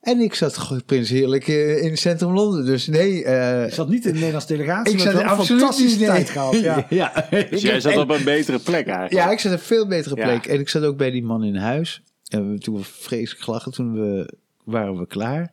En 0.00 0.20
ik 0.20 0.34
zat 0.34 0.82
prins 0.86 1.08
heerlijk 1.08 1.48
eh, 1.48 1.82
in 1.82 1.96
centrum 1.98 2.32
Londen. 2.32 2.64
Dus 2.66 2.86
nee. 2.86 3.24
eh, 3.24 3.64
Je 3.68 3.74
zat 3.74 3.88
niet 3.88 4.04
in 4.04 4.12
de 4.12 4.18
Nederlandse 4.18 4.48
delegatie, 4.56 4.92
ik 4.96 5.04
maar 5.04 5.12
zat 5.12 5.20
een 5.22 5.28
absoluut 5.28 5.60
fantastische 5.60 5.98
niet- 5.98 6.06
tijd 6.06 6.30
gehad. 6.30 6.60
Ja. 6.60 6.86
ja. 7.00 7.26
Dus 7.50 7.62
jij 7.62 7.80
zat 7.80 7.96
op 7.96 8.10
een 8.10 8.24
betere 8.24 8.58
plek 8.58 8.86
eigenlijk. 8.86 9.12
Ja, 9.12 9.30
ik 9.30 9.38
zat 9.38 9.52
op 9.52 9.58
een 9.58 9.64
veel 9.64 9.86
betere 9.86 10.16
Ja. 10.16 10.24
plek. 10.24 10.46
En 10.46 10.60
ik 10.60 10.68
zat 10.68 10.82
ook 10.82 10.96
bij 10.96 11.10
die 11.10 11.22
man 11.22 11.44
in 11.44 11.56
huis. 11.56 12.02
En 12.28 12.52
we, 12.52 12.58
toen 12.58 12.76
we 12.76 12.84
vreselijk 12.84 13.44
gelachen, 13.44 13.72
toen 13.72 13.92
we, 13.92 14.32
waren 14.64 14.98
we 14.98 15.06
klaar. 15.06 15.52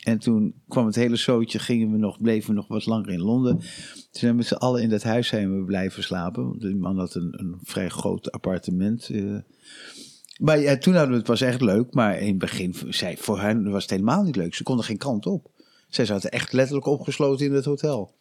En 0.00 0.18
toen 0.18 0.54
kwam 0.68 0.86
het 0.86 0.94
hele 0.94 1.16
zootje, 1.16 1.58
gingen 1.58 1.90
we 1.90 1.96
nog, 1.98 2.20
bleven 2.20 2.48
we 2.48 2.54
nog 2.56 2.68
wat 2.68 2.86
langer 2.86 3.10
in 3.10 3.20
Londen. 3.20 3.56
Toen 3.58 3.68
zijn 4.10 4.30
we 4.30 4.36
met 4.36 4.46
z'n 4.46 4.54
allen 4.54 4.82
in 4.82 4.88
dat 4.90 5.02
huis 5.02 5.28
zijn 5.28 5.58
we 5.58 5.64
blijven 5.64 6.02
slapen. 6.02 6.44
Want 6.44 6.60
die 6.60 6.74
man 6.76 6.98
had 6.98 7.14
een, 7.14 7.34
een 7.36 7.58
vrij 7.62 7.88
groot 7.88 8.30
appartement. 8.32 9.08
eh. 9.08 9.36
Maar 10.40 10.58
ja, 10.60 10.76
toen 10.78 10.94
hadden 10.94 11.12
we 11.12 11.18
het 11.18 11.26
was 11.26 11.40
echt 11.40 11.60
leuk. 11.60 11.94
Maar 11.94 12.18
in 12.18 12.28
het 12.28 12.38
begin, 12.38 12.74
zei, 12.88 13.16
voor 13.16 13.40
hen 13.40 13.70
was 13.70 13.82
het 13.82 13.90
helemaal 13.90 14.22
niet 14.22 14.36
leuk. 14.36 14.54
Ze 14.54 14.62
konden 14.62 14.84
geen 14.84 14.96
kant 14.96 15.26
op. 15.26 15.50
Zij 15.88 16.04
zaten 16.04 16.30
echt 16.30 16.52
letterlijk 16.52 16.86
opgesloten 16.86 17.46
in 17.46 17.52
het 17.52 17.64
hotel. 17.64 18.14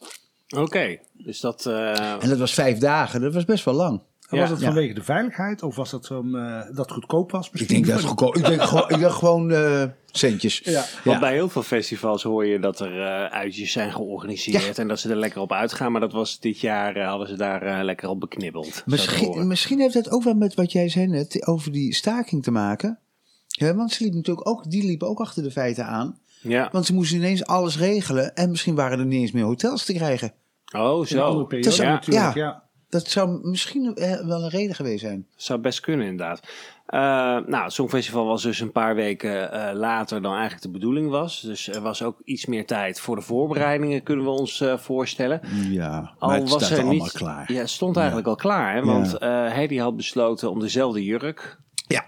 Oké, 0.58 0.98
dus 1.14 1.40
dat... 1.40 1.66
eh, 1.66 2.24
En 2.24 2.30
dat 2.30 2.38
was 2.38 2.54
vijf 2.54 2.78
dagen, 2.78 3.22
dat 3.22 3.34
was 3.34 3.46
best 3.46 3.66
wel 3.66 3.74
lang. 3.74 4.02
En 4.30 4.36
Ja. 4.38 4.42
was 4.42 4.50
dat 4.50 4.60
Ja. 4.60 4.66
vanwege 4.66 4.94
de 4.94 5.04
veiligheid 5.04 5.64
of 5.64 5.76
was 5.76 5.90
dat 5.92 6.12
om, 6.12 6.36
eh, 6.36 6.62
dat 6.68 6.78
het 6.78 6.92
goedkoop 6.92 7.32
was 7.32 7.50
Ik 7.54 7.68
denk 7.68 7.86
dat 7.86 7.96
het 7.98 8.06
goedkoop- 8.06 8.36
ik 8.36 8.46
denk 8.46 8.62
gewoon, 8.62 8.90
ik 8.90 9.00
dacht 9.00 9.18
gewoon 9.18 9.52
eh, 9.52 9.84
centjes. 10.12 10.62
Ja. 10.64 10.84
Want 11.04 11.20
bij 11.20 11.34
heel 11.34 11.50
veel 11.50 11.64
festivals 11.64 12.24
hoor 12.24 12.46
je 12.46 12.60
dat 12.60 12.80
er 12.80 13.02
eh, 13.02 13.26
uitjes 13.26 13.72
zijn 13.72 13.92
georganiseerd 13.92 14.78
en 14.80 14.88
dat 14.88 15.00
ze 15.00 15.10
er 15.10 15.16
lekker 15.16 15.42
op 15.42 15.52
uitgaan. 15.52 15.92
Maar 15.92 16.02
dat 16.02 16.12
was 16.12 16.40
dit 16.40 16.60
jaar, 16.60 17.00
hadden 17.04 17.28
ze 17.28 17.36
daar 17.36 17.84
lekker 17.84 18.10
op 18.10 18.20
beknibbeld. 18.20 18.66
zo 18.74 18.82
Misschien, 18.86 19.48
misschien 19.48 19.80
heeft 19.80 19.94
het 19.94 20.12
ook 20.12 20.24
wel 20.24 20.34
met 20.34 20.54
wat 20.54 20.72
jij 20.72 20.90
zei 20.90 21.08
net 21.08 21.48
over 21.48 21.72
die 21.72 21.94
staking 21.96 22.44
te 22.44 22.52
maken. 22.52 23.00
Ja, 23.48 23.76
want 23.76 23.92
ze 23.92 23.98
liepen 24.02 24.18
natuurlijk 24.20 24.48
ook, 24.48 24.70
die 24.72 24.84
liepen 24.86 25.08
ook 25.08 25.20
achter 25.20 25.44
de 25.44 25.52
feiten 25.52 25.86
aan. 25.86 26.20
Ja. 26.42 26.70
Want 26.72 26.86
ze 26.86 26.94
moesten 26.94 27.18
ineens 27.18 27.46
alles 27.46 27.78
regelen. 27.78 28.36
En 28.36 28.50
misschien 28.50 28.76
waren 28.76 29.00
er 29.00 29.06
niet 29.06 29.22
eens 29.22 29.32
meer 29.32 29.44
hotels 29.44 29.86
te 29.86 29.94
krijgen. 29.94 30.34
Oh, 30.76 31.08
In 31.10 31.18
een 31.18 31.24
andere 31.24 31.40
zo. 31.42 31.46
periode 31.46 31.72
zou- 31.72 31.90
natuurlijk, 31.90 32.36
ja. 32.36 32.64
Ja. 32.90 33.00
Dat 33.00 33.08
zou 33.08 33.40
misschien 33.48 33.96
eh, 33.96 34.26
wel 34.26 34.44
een 34.44 34.50
reden 34.50 34.76
geweest 34.76 35.00
zijn. 35.02 35.26
Zou 35.36 35.60
best 35.60 35.80
kunnen, 35.80 36.08
inderdaad. 36.08 36.40
Eh, 36.86 37.00
nou, 37.48 37.64
het 37.64 37.74
Songfestival 37.74 38.26
was 38.26 38.42
dus 38.44 38.60
een 38.60 38.72
paar 38.72 38.96
weken 38.96 39.52
eh, 39.52 39.76
later 39.76 40.22
dan 40.22 40.32
eigenlijk 40.34 40.62
de 40.62 40.70
bedoeling 40.70 41.10
was. 41.10 41.42
Dus 41.42 41.68
er 41.68 41.82
was 41.82 42.04
ook 42.04 42.22
iets 42.24 42.46
meer 42.46 42.66
tijd 42.66 43.00
voor 43.00 43.16
de 43.16 43.22
voorbereidingen, 43.22 44.04
kunnen 44.04 44.26
we 44.26 44.32
ons 44.32 44.64
voorstellen. 44.78 45.42
Ja, 45.70 46.14
Al 46.20 46.30
het 46.30 46.50
was 46.50 46.72
er 46.72 46.78
allemaal 46.78 46.94
niet, 46.94 47.12
klaar. 47.12 47.52
Ja, 47.54 47.60
het 47.60 47.70
stond 47.70 47.98
eigenlijk 47.98 48.28
al 48.28 48.36
klaar. 48.36 48.76
Hè? 48.76 48.84
Want 48.84 49.18
eh 49.18 49.30
Heidi 49.30 49.80
had 49.80 49.96
besloten 49.96 50.50
om 50.52 50.60
dezelfde 50.60 51.04
jurk. 51.04 51.58
Ja. 51.88 52.06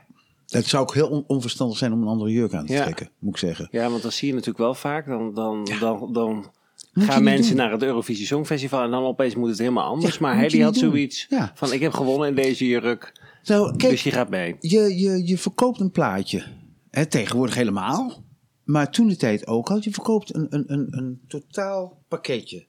Het 0.48 0.66
zou 0.66 0.84
ook 0.84 0.94
heel 0.94 1.08
on- 1.08 1.24
onverstandig 1.28 1.78
zijn 1.78 1.94
om 1.94 2.02
een 2.02 2.08
andere 2.08 2.32
jurk 2.32 2.54
aan 2.54 2.66
te 2.66 2.74
Ja. 2.74 2.82
trekken, 2.84 3.10
moet 3.20 3.34
ik 3.34 3.40
zeggen. 3.40 3.68
Ja, 3.72 3.90
want 3.90 4.02
dat 4.02 4.14
zie 4.14 4.28
je 4.28 4.34
natuurlijk 4.34 4.60
wel 4.64 4.74
vaak. 4.74 5.06
Dan, 5.06 5.34
dan, 5.34 5.68
dan, 5.80 6.14
dan 6.14 6.52
gaan 6.94 7.24
mensen 7.24 7.56
naar 7.56 7.72
het 7.72 7.84
Eurovisie 7.84 8.26
Songfestival 8.26 8.84
en 8.84 8.92
dan 8.92 9.04
opeens 9.04 9.36
moet 9.36 9.50
het 9.50 9.58
helemaal 9.58 9.88
anders. 9.88 10.18
Maar 10.18 10.36
Heidi 10.36 10.64
had 10.64 10.76
zoiets 10.76 11.28
van: 11.54 11.74
ik 11.74 11.80
heb 11.80 11.94
gewonnen 11.94 12.28
in 12.28 12.36
deze 12.36 12.68
jurk, 12.68 13.12
kijk, 13.44 13.80
dus 13.80 14.04
je 14.04 14.12
gaat 14.12 14.30
mee. 14.30 14.56
je, 14.60 15.00
je, 15.00 15.28
je 15.28 15.38
verkoopt 15.38 15.80
een 15.80 15.92
plaatje. 15.92 16.44
Hè, 16.90 17.06
tegenwoordig 17.06 17.56
helemaal. 17.56 18.24
Maar 18.64 18.92
toen 18.92 19.08
de 19.08 19.16
tijd 19.16 19.48
ook 19.48 19.70
al. 19.70 19.78
Je 19.82 19.92
verkoopt 19.92 20.36
een, 20.36 20.48
een, 20.50 20.64
een, 20.74 20.88
een 20.90 21.22
totaal 21.28 22.04
pakketje. 22.08 22.66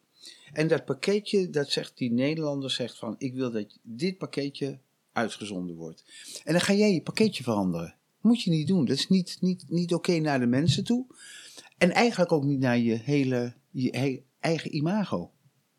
En 0.52 0.68
dat 0.68 0.84
pakketje, 0.84 1.50
dat 1.50 1.70
zegt 1.70 1.98
die 1.98 2.12
Nederlander, 2.12 2.70
zegt 2.70 2.98
van... 2.98 3.14
ik 3.18 3.34
wil 3.34 3.50
dat 3.50 3.78
dit 3.82 4.18
pakketje 4.18 4.78
uitgezonden 5.12 5.76
wordt. 5.76 6.04
En 6.44 6.52
dan 6.52 6.60
ga 6.60 6.72
jij 6.72 6.92
je 6.92 7.02
pakketje 7.02 7.42
veranderen. 7.42 7.94
Moet 8.20 8.42
je 8.42 8.50
niet 8.50 8.68
doen. 8.68 8.84
Dat 8.84 8.96
is 8.96 9.08
niet, 9.08 9.36
niet, 9.40 9.64
niet 9.68 9.94
oké 9.94 10.18
naar 10.18 10.40
de 10.40 10.46
mensen 10.46 10.84
toe. 10.84 11.06
En 11.78 11.90
eigenlijk 11.90 12.32
ook 12.32 12.44
niet 12.44 12.60
naar 12.60 12.78
je 12.78 12.94
hele 12.94 13.54
je 13.72 14.22
eigen 14.40 14.74
imago. 14.76 15.30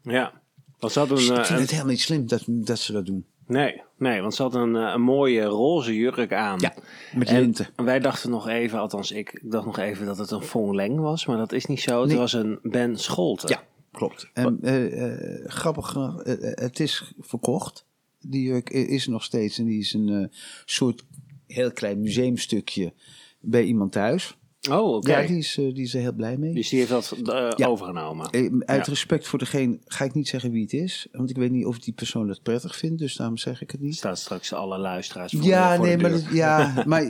Ja. 0.02 0.42
Want 0.80 0.94
ze 0.94 1.00
had 1.00 1.10
een, 1.12 1.18
ik 1.18 1.22
eh, 1.30 1.36
vind 1.36 1.50
een- 1.50 1.56
het 1.56 1.70
helemaal 1.72 1.92
niet 1.92 2.02
slim 2.02 2.28
dat, 2.28 2.44
dat 2.48 2.80
ze 2.80 2.92
dat 2.92 3.06
doen. 3.06 3.26
nee, 3.48 3.82
nee, 3.98 4.22
want 4.22 4.34
ze 4.36 4.42
had 4.42 4.56
een, 4.56 4.76
eh, 4.76 4.92
een 4.94 5.02
mooie 5.02 5.44
roze 5.44 5.96
jurk 5.96 6.34
aan. 6.34 6.60
Ja, 6.60 6.74
met 7.16 7.28
En 7.28 7.40
linten. 7.40 7.68
wij 7.76 8.00
dachten 8.00 8.30
nog 8.30 8.48
even, 8.48 8.80
althans 8.80 9.12
ik, 9.12 9.40
dacht 9.44 9.66
nog 9.66 9.78
even 9.78 10.06
dat 10.06 10.18
het 10.18 10.32
een 10.32 10.42
Fong 10.42 10.74
Leng 10.76 11.00
was, 11.00 11.26
maar 11.26 11.38
dat 11.38 11.52
is 11.52 11.66
niet 11.66 11.80
zo. 11.82 12.00
Het 12.00 12.10
Nee. 12.10 12.18
was 12.18 12.34
een 12.34 12.60
Ben 12.64 12.98
Scholten. 13.00 13.50
Ja, 13.50 13.64
klopt. 13.92 14.30
En 14.34 14.58
eh, 14.62 15.12
eh, 15.42 15.46
grappig 15.50 15.96
eh, 15.96 16.32
eh, 16.32 16.38
het 16.56 16.80
is 16.80 17.14
verkocht. 17.20 17.86
Die 18.20 18.44
jurk 18.44 18.70
is 18.70 19.06
er 19.06 19.12
nog 19.12 19.24
steeds 19.24 19.58
en 19.58 19.66
die 19.66 19.80
is 19.80 19.94
een 19.94 20.10
eh, 20.10 20.38
soort 20.66 21.04
heel 21.48 21.72
klein 21.72 22.02
museumstukje 22.02 22.94
bij 23.40 23.64
iemand 23.64 23.92
thuis. 23.92 24.38
Oh, 24.72 24.94
oké. 24.96 25.20
Ja, 25.20 25.28
die 25.28 25.38
is, 25.38 25.58
eh, 25.58 25.74
die 25.74 25.84
is 25.84 25.94
er 25.94 26.02
heel 26.02 26.14
blij 26.14 26.38
mee. 26.38 26.54
Dus 26.54 26.70
die 26.70 26.80
heeft 26.80 26.92
dat 26.92 27.12
eh, 27.26 27.50
Ja. 27.56 27.68
overgenomen. 27.68 28.30
Eh, 28.30 28.42
Uit 28.66 28.86
Ja. 28.86 28.92
respect 28.92 29.28
voor 29.28 29.40
degene 29.40 29.78
ga 29.86 30.06
ik 30.06 30.14
niet 30.14 30.28
zeggen 30.28 30.52
wie 30.52 30.62
het 30.62 30.74
is. 30.74 31.08
Want 31.12 31.30
ik 31.30 31.36
weet 31.36 31.52
niet 31.52 31.66
of 31.66 31.80
die 31.80 31.94
persoon 31.94 32.28
dat 32.28 32.42
prettig 32.44 32.76
vindt, 32.76 33.00
dus 33.00 33.16
daarom 33.16 33.38
zeg 33.38 33.62
ik 33.62 33.72
het 33.72 33.82
niet. 33.82 33.96
staat 33.96 34.20
straks 34.20 34.54
alle 34.54 34.78
luisteraars 34.78 35.32
voor 35.32 35.44
Ja, 35.44 35.70
de, 35.72 35.76
voor 35.78 35.86
nee, 35.86 35.96
de 35.96 36.02
maar, 36.02 36.12
dat- 36.12 36.26
ja, 36.32 36.74
maar 36.88 37.04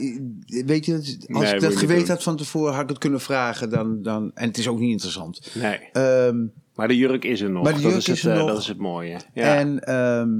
weet 0.46 0.84
je, 0.84 0.94
als 0.94 1.16
Nee, 1.26 1.54
ik 1.54 1.60
dat 1.60 1.76
geweten 1.76 2.08
had 2.08 2.22
van 2.22 2.36
tevoren, 2.36 2.72
had 2.74 2.82
ik 2.82 2.88
het 2.88 2.98
kunnen 2.98 3.20
vragen. 3.20 3.70
Dan, 3.70 4.02
dan, 4.02 4.30
en 4.34 4.48
het 4.48 4.58
is 4.58 4.68
ook 4.68 4.78
niet 4.78 4.90
interessant. 4.90 5.50
Nee, 5.54 5.78
Ehm, 5.92 6.44
maar 6.74 6.88
de 6.88 6.96
jurk 6.96 7.24
is 7.24 7.40
er 7.40 7.50
nog. 7.50 7.62
Maar 7.64 7.74
de 7.74 7.80
dat, 7.82 7.90
jurk 7.92 8.06
is 8.06 8.22
het, 8.22 8.32
er 8.32 8.38
nog. 8.38 8.48
dat 8.48 8.58
is 8.60 8.68
het 8.68 8.78
mooie. 8.78 9.16
Ja. 9.34 9.56
En, 9.56 9.84
ehm, 9.84 10.30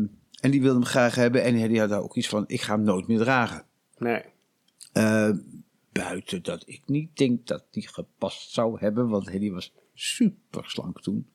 en 0.40 0.50
die 0.50 0.60
wilde 0.62 0.78
hem 0.78 0.84
graag 0.88 1.14
hebben. 1.14 1.42
En 1.42 1.68
die 1.68 1.80
had 1.80 1.88
daar 1.88 2.02
ook 2.02 2.16
iets 2.16 2.28
van, 2.28 2.44
ik 2.46 2.60
ga 2.60 2.74
hem 2.74 2.84
nooit 2.84 3.06
meer 3.06 3.18
dragen. 3.18 3.62
nee. 3.98 4.22
Buiten 5.94 6.42
dat 6.42 6.62
ik 6.66 6.82
niet 6.86 7.16
denk 7.16 7.46
dat 7.46 7.64
die 7.70 7.88
gepast 7.88 8.50
zou 8.52 8.78
hebben. 8.78 9.08
Want 9.08 9.30
die 9.30 9.52
was 9.52 9.72
super 9.94 10.64
slank 10.70 11.00
toen. 11.02 11.26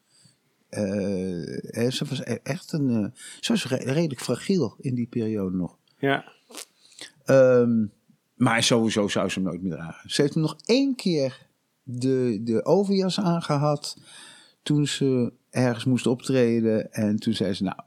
Eh, 0.70 1.90
ze 1.90 2.06
was 2.10 2.20
e- 2.20 2.40
echt 2.44 2.72
een... 2.72 2.90
eh, 2.90 3.20
ze 3.40 3.52
was 3.52 3.66
re- 3.68 3.92
redelijk 3.92 4.22
fragiel 4.22 4.76
in 4.80 4.96
die 4.96 5.08
periode 5.08 5.58
nog. 5.58 5.78
Ja. 6.00 6.32
Ehm, 7.24 7.86
maar 8.36 8.64
sowieso 8.64 9.08
zou 9.08 9.30
ze 9.30 9.40
hem 9.40 9.48
nooit 9.48 9.62
meer 9.62 9.72
dragen. 9.72 10.10
Ze 10.10 10.22
heeft 10.22 10.34
hem 10.34 10.44
nog 10.44 10.58
één 10.66 10.96
keer 10.96 11.48
de, 11.84 12.40
de 12.44 12.66
overjas 12.66 13.20
aangehad. 13.20 13.98
Toen 14.64 14.88
ze 14.88 15.34
ergens 15.50 15.86
moest 15.86 16.08
optreden. 16.08 16.92
En 16.94 17.16
toen 17.16 17.34
zei 17.34 17.54
ze, 17.54 17.64
nou, 17.64 17.78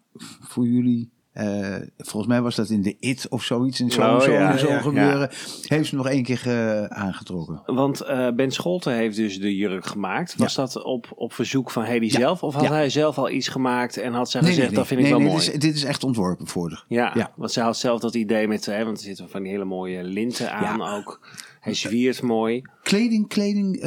voor 0.41 0.67
jullie... 0.67 1.11
eh, 1.33 1.77
volgens 1.97 2.27
mij 2.33 2.43
was 2.43 2.55
dat 2.55 2.71
in 2.71 2.83
de 2.83 2.97
IT 3.01 3.27
of 3.29 3.43
zoiets. 3.43 3.81
En 3.81 3.91
zo, 3.91 4.01
Oh, 4.01 4.21
zo, 4.21 4.33
ja, 4.33 4.57
zo 4.57 4.69
ja, 4.69 4.81
gebeuren. 4.81 5.31
Heeft 5.63 5.89
ze 5.89 5.97
nog 5.97 6.09
één 6.09 6.23
keer 6.23 6.43
eh, 6.47 6.85
aangetrokken. 6.85 7.63
Want 7.67 8.01
eh, 8.01 8.31
Ben 8.31 8.51
Scholten 8.51 8.95
heeft 8.95 9.17
dus 9.17 9.39
de 9.39 9.57
jurk 9.57 9.87
gemaakt. 9.87 10.37
Was 10.37 10.55
dat 10.55 10.83
op, 10.83 11.13
op 11.15 11.33
verzoek 11.33 11.71
van 11.71 11.85
Hedy 11.85 12.11
zelf? 12.11 12.43
Of 12.43 12.55
had 12.55 12.69
hij 12.69 12.91
zelf 12.91 13.19
al 13.19 13.31
iets 13.31 13.49
gemaakt 13.49 13.97
en 13.97 14.13
had 14.13 14.31
zij 14.31 14.41
Nee, 14.41 14.51
gezegd, 14.51 14.69
nee, 14.69 14.79
dat 14.79 14.87
vind 14.87 15.01
ik 15.01 15.07
wel 15.07 15.19
nee, 15.19 15.29
mooi? 15.29 15.45
Dit 15.45 15.55
is, 15.55 15.61
dit 15.61 15.75
is 15.75 15.85
echt 15.85 16.05
ontworpen 16.05 16.47
voor 16.47 16.71
haar. 16.71 16.85
Ja, 16.89 17.33
want 17.37 17.53
zij 17.53 17.63
had 17.63 17.77
zelf 17.77 18.01
dat 18.01 18.15
idee 18.15 18.49
met, 18.49 18.67
hè, 18.67 18.85
want 18.85 18.99
er 18.99 19.05
zitten 19.05 19.29
van 19.29 19.43
die 19.43 19.53
hele 19.53 19.65
mooie 19.65 20.05
linten 20.05 20.53
aan 20.53 20.83
ook. 20.83 21.29
Hij 21.61 21.75
zwiert 21.75 22.23
mooi. 22.23 22.63
Kleding, 22.83 23.29
kleding. 23.29 23.81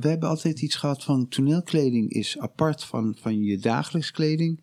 we 0.00 0.08
hebben 0.08 0.28
altijd 0.28 0.62
iets 0.62 0.76
gehad 0.76 1.04
van 1.04 1.28
toneelkleding 1.28 2.10
is 2.10 2.38
apart 2.38 2.84
van, 2.84 3.16
van 3.20 3.42
je 3.42 3.58
dagelijks 3.58 4.10
kleding. 4.10 4.60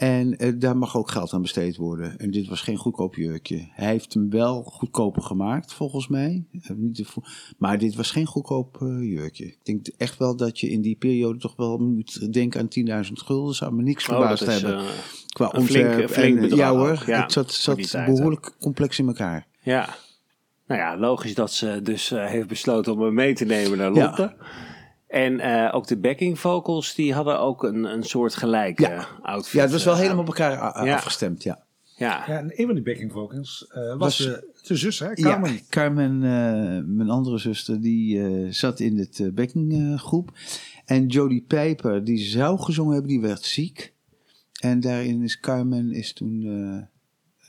En 0.00 0.38
eh, 0.38 0.52
daar 0.56 0.76
mag 0.76 0.96
ook 0.96 1.10
geld 1.10 1.32
aan 1.32 1.42
besteed 1.42 1.76
worden. 1.76 2.18
En 2.18 2.30
dit 2.30 2.48
was 2.48 2.60
geen 2.60 2.76
goedkoop 2.76 3.14
jurkje. 3.14 3.68
Hij 3.72 3.88
heeft 3.90 4.14
hem 4.14 4.30
wel 4.30 4.62
goedkoper 4.62 5.22
gemaakt, 5.22 5.72
volgens 5.72 6.08
mij. 6.08 6.44
Eh, 6.62 6.70
maar 7.58 7.78
dit 7.78 7.94
was 7.94 8.10
geen 8.10 8.26
goedkoop 8.26 8.82
eh, 8.82 9.02
jurkje. 9.02 9.44
Ik 9.44 9.58
denk 9.62 9.86
echt 9.96 10.18
wel 10.18 10.36
dat 10.36 10.60
je 10.60 10.70
in 10.70 10.80
die 10.80 10.96
periode 10.96 11.38
toch 11.38 11.56
wel 11.56 11.78
moet 11.78 12.32
denken 12.32 12.60
aan 12.60 13.04
10.000 13.06 13.12
gulden. 13.12 13.54
Zou 13.54 13.74
me 13.74 13.82
niks 13.82 14.08
Oh, 14.08 14.16
verbaasd 14.16 14.46
hebben. 14.46 14.84
Qua 15.26 15.48
flink- 15.48 15.56
ontwerp. 15.62 16.10
flink 16.10 16.34
en, 16.36 16.40
bedrag 16.42 16.58
ja 16.58 16.70
hoor, 16.74 17.02
ja, 17.06 17.22
het 17.22 17.52
zat, 17.52 17.92
behoorlijk 18.06 18.54
complex 18.60 18.98
in 18.98 19.06
elkaar. 19.06 19.46
ja. 19.62 19.96
Nou 20.66 20.82
ja, 20.82 20.98
logisch 20.98 21.34
dat 21.34 21.52
ze 21.52 21.80
dus 21.82 22.08
heeft 22.10 22.48
besloten 22.48 22.92
om 22.92 23.00
hem 23.00 23.14
mee 23.14 23.34
te 23.34 23.44
nemen 23.44 23.78
naar 23.78 23.94
Ja. 23.94 24.34
En 25.10 25.40
eh, 25.40 25.74
ook 25.74 25.86
de 25.86 25.96
backing 25.98 26.38
vocals, 26.38 26.94
die 26.94 27.14
hadden 27.14 27.40
ook 27.40 27.62
een, 27.64 27.84
een 27.84 28.02
soort 28.02 28.34
gelijke 28.34 28.82
Ja. 28.82 29.06
outfit. 29.22 29.52
Ja, 29.52 29.60
het 29.62 29.72
was 29.72 29.84
wel 29.84 29.94
eh, 29.94 30.00
helemaal 30.00 30.20
op 30.22 30.26
elkaar 30.26 30.84
Ja. 30.86 30.94
afgestemd, 30.94 31.42
ja. 31.42 31.64
Ja, 31.96 32.24
Ja, 32.26 32.38
en 32.38 32.52
een 32.60 32.66
van 32.66 32.74
die 32.74 32.84
backing 32.84 33.12
vocals 33.12 33.66
eh, 33.68 33.80
was, 33.88 33.96
Was- 33.98 34.16
de, 34.16 34.48
de 34.66 34.76
zus, 34.76 34.98
hè? 34.98 35.12
Carmen. 35.14 35.52
Ja, 35.52 35.58
Carmen, 35.68 36.14
eh, 36.22 36.84
mijn 36.86 37.10
andere 37.10 37.38
zuster, 37.38 37.80
die 37.80 38.22
eh, 38.22 38.46
zat 38.52 38.80
in 38.80 38.98
het 38.98 39.18
uh, 39.18 39.32
backinggroep. 39.32 40.32
en 40.84 41.06
Jodie 41.06 41.44
Pijper, 41.48 42.04
die 42.04 42.18
zou 42.18 42.58
gezongen 42.58 42.92
hebben, 42.92 43.10
die 43.10 43.20
werd 43.20 43.44
ziek. 43.44 43.92
En 44.60 44.80
daarin 44.80 45.22
is 45.22 45.40
Carmen 45.40 45.92
is 45.92 46.12
toen, 46.12 46.42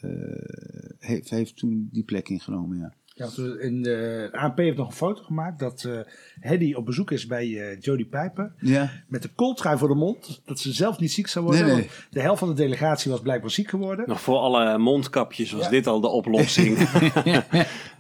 eh, 0.02 0.10
eh, 0.12 0.96
heeft, 1.00 1.30
heeft 1.30 1.58
toen 1.58 1.90
die 1.92 2.04
plek 2.04 2.30
ingenomen, 2.30 2.78
ja. 2.78 2.94
Ja, 3.22 3.28
toen 3.30 3.60
in 3.60 3.82
de 3.82 4.30
ANP 4.32 4.58
heeft 4.58 4.78
nog 4.78 4.88
een 4.88 4.94
foto 4.94 5.24
gemaakt 5.24 5.60
dat 5.60 5.84
eh 5.84 6.00
Hedy 6.40 6.74
op 6.74 6.86
bezoek 6.86 7.12
is 7.12 7.26
bij 7.26 7.70
eh 7.72 7.80
Jodie 7.80 8.06
Pijper. 8.06 8.54
Ja. 8.58 8.90
Met 9.08 9.22
de 9.22 9.30
kooltrui 9.36 9.78
voor 9.78 9.88
de 9.88 9.96
mond. 9.96 10.42
Dat 10.46 10.60
ze 10.60 10.74
zelf 10.74 11.00
niet 11.00 11.12
ziek 11.12 11.28
zou 11.28 11.46
worden. 11.46 11.66
Nee, 11.66 11.76
nee. 11.76 11.84
want 11.88 12.08
De 12.10 12.22
helft 12.22 12.40
van 12.40 12.48
de 12.48 12.54
delegatie 12.56 13.12
was 13.12 13.22
blijkbaar 13.22 13.52
ziek 13.52 13.70
geworden. 13.70 14.08
Nog 14.08 14.22
voor 14.22 14.38
alle 14.38 14.78
mondkapjes 14.78 15.52
was 15.52 15.64
Ja. 15.64 15.70
dit 15.70 15.88
al 15.88 16.02
de 16.02 16.08
oplossing. 16.08 16.78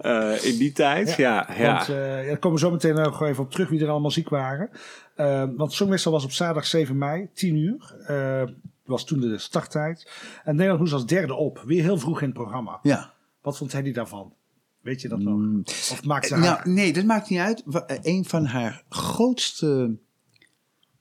Eh, 0.01 0.45
in 0.45 0.57
die 0.57 0.71
tijd, 0.71 1.15
ja. 1.15 1.47
ja, 1.57 1.73
Want 1.73 1.89
eh, 1.89 2.21
ja, 2.21 2.27
daar 2.27 2.37
komen 2.37 2.59
we 2.59 2.65
zo 2.65 2.71
meteen 2.71 2.95
nog 2.95 3.21
even 3.23 3.43
op 3.43 3.51
terug 3.51 3.69
wie 3.69 3.81
er 3.81 3.89
allemaal 3.89 4.11
ziek 4.11 4.29
waren. 4.29 4.69
Eh, 5.15 5.43
want 5.55 5.73
Songwissel 5.73 6.11
was 6.11 6.23
op 6.23 6.31
zaterdag 6.31 6.65
7 6.65 6.97
mei, 6.97 7.29
10 7.33 7.55
uur. 7.55 7.95
Eh, 8.05 8.43
was 8.85 9.05
toen 9.05 9.19
de 9.19 9.37
starttijd. 9.37 10.11
En 10.43 10.51
Nederland 10.53 10.79
moest 10.79 10.93
als 10.93 11.05
derde 11.05 11.33
op. 11.33 11.63
Weer 11.65 11.83
heel 11.83 11.97
vroeg 11.97 12.19
in 12.21 12.27
het 12.27 12.37
programma. 12.37 12.79
Ja. 12.81 13.13
Wat 13.41 13.57
vond 13.57 13.71
hij 13.71 13.91
daarvan? 13.91 14.33
Weet 14.81 15.01
je 15.01 15.07
dat 15.07 15.19
nog? 15.19 15.59
Of 15.67 16.03
maakt 16.03 16.27
ze 16.27 16.33
Nou, 16.33 16.45
haar... 16.45 16.69
nee, 16.69 16.93
dat 16.93 17.05
maakt 17.05 17.29
niet 17.29 17.39
uit. 17.39 17.63
Eh, 17.63 17.97
Een 18.01 18.25
van 18.25 18.45
haar 18.45 18.83
grootste. 18.89 19.97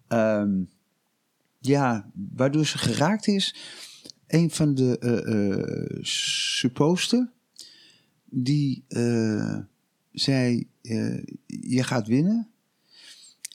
ehm, 0.09 0.63
ja, 1.59 2.11
waardoor 2.35 2.67
ze 2.67 2.79
geraakt 2.79 3.27
is. 3.27 3.55
Een 4.27 4.51
van 4.51 4.75
de 4.75 4.99
eh 4.99 5.51
eh, 5.51 5.99
supposten. 6.05 7.33
Die 8.25 8.85
eh, 8.89 9.59
zei: 10.13 10.69
eh, 10.83 11.23
Je 11.47 11.83
gaat 11.83 12.07
winnen. 12.07 12.49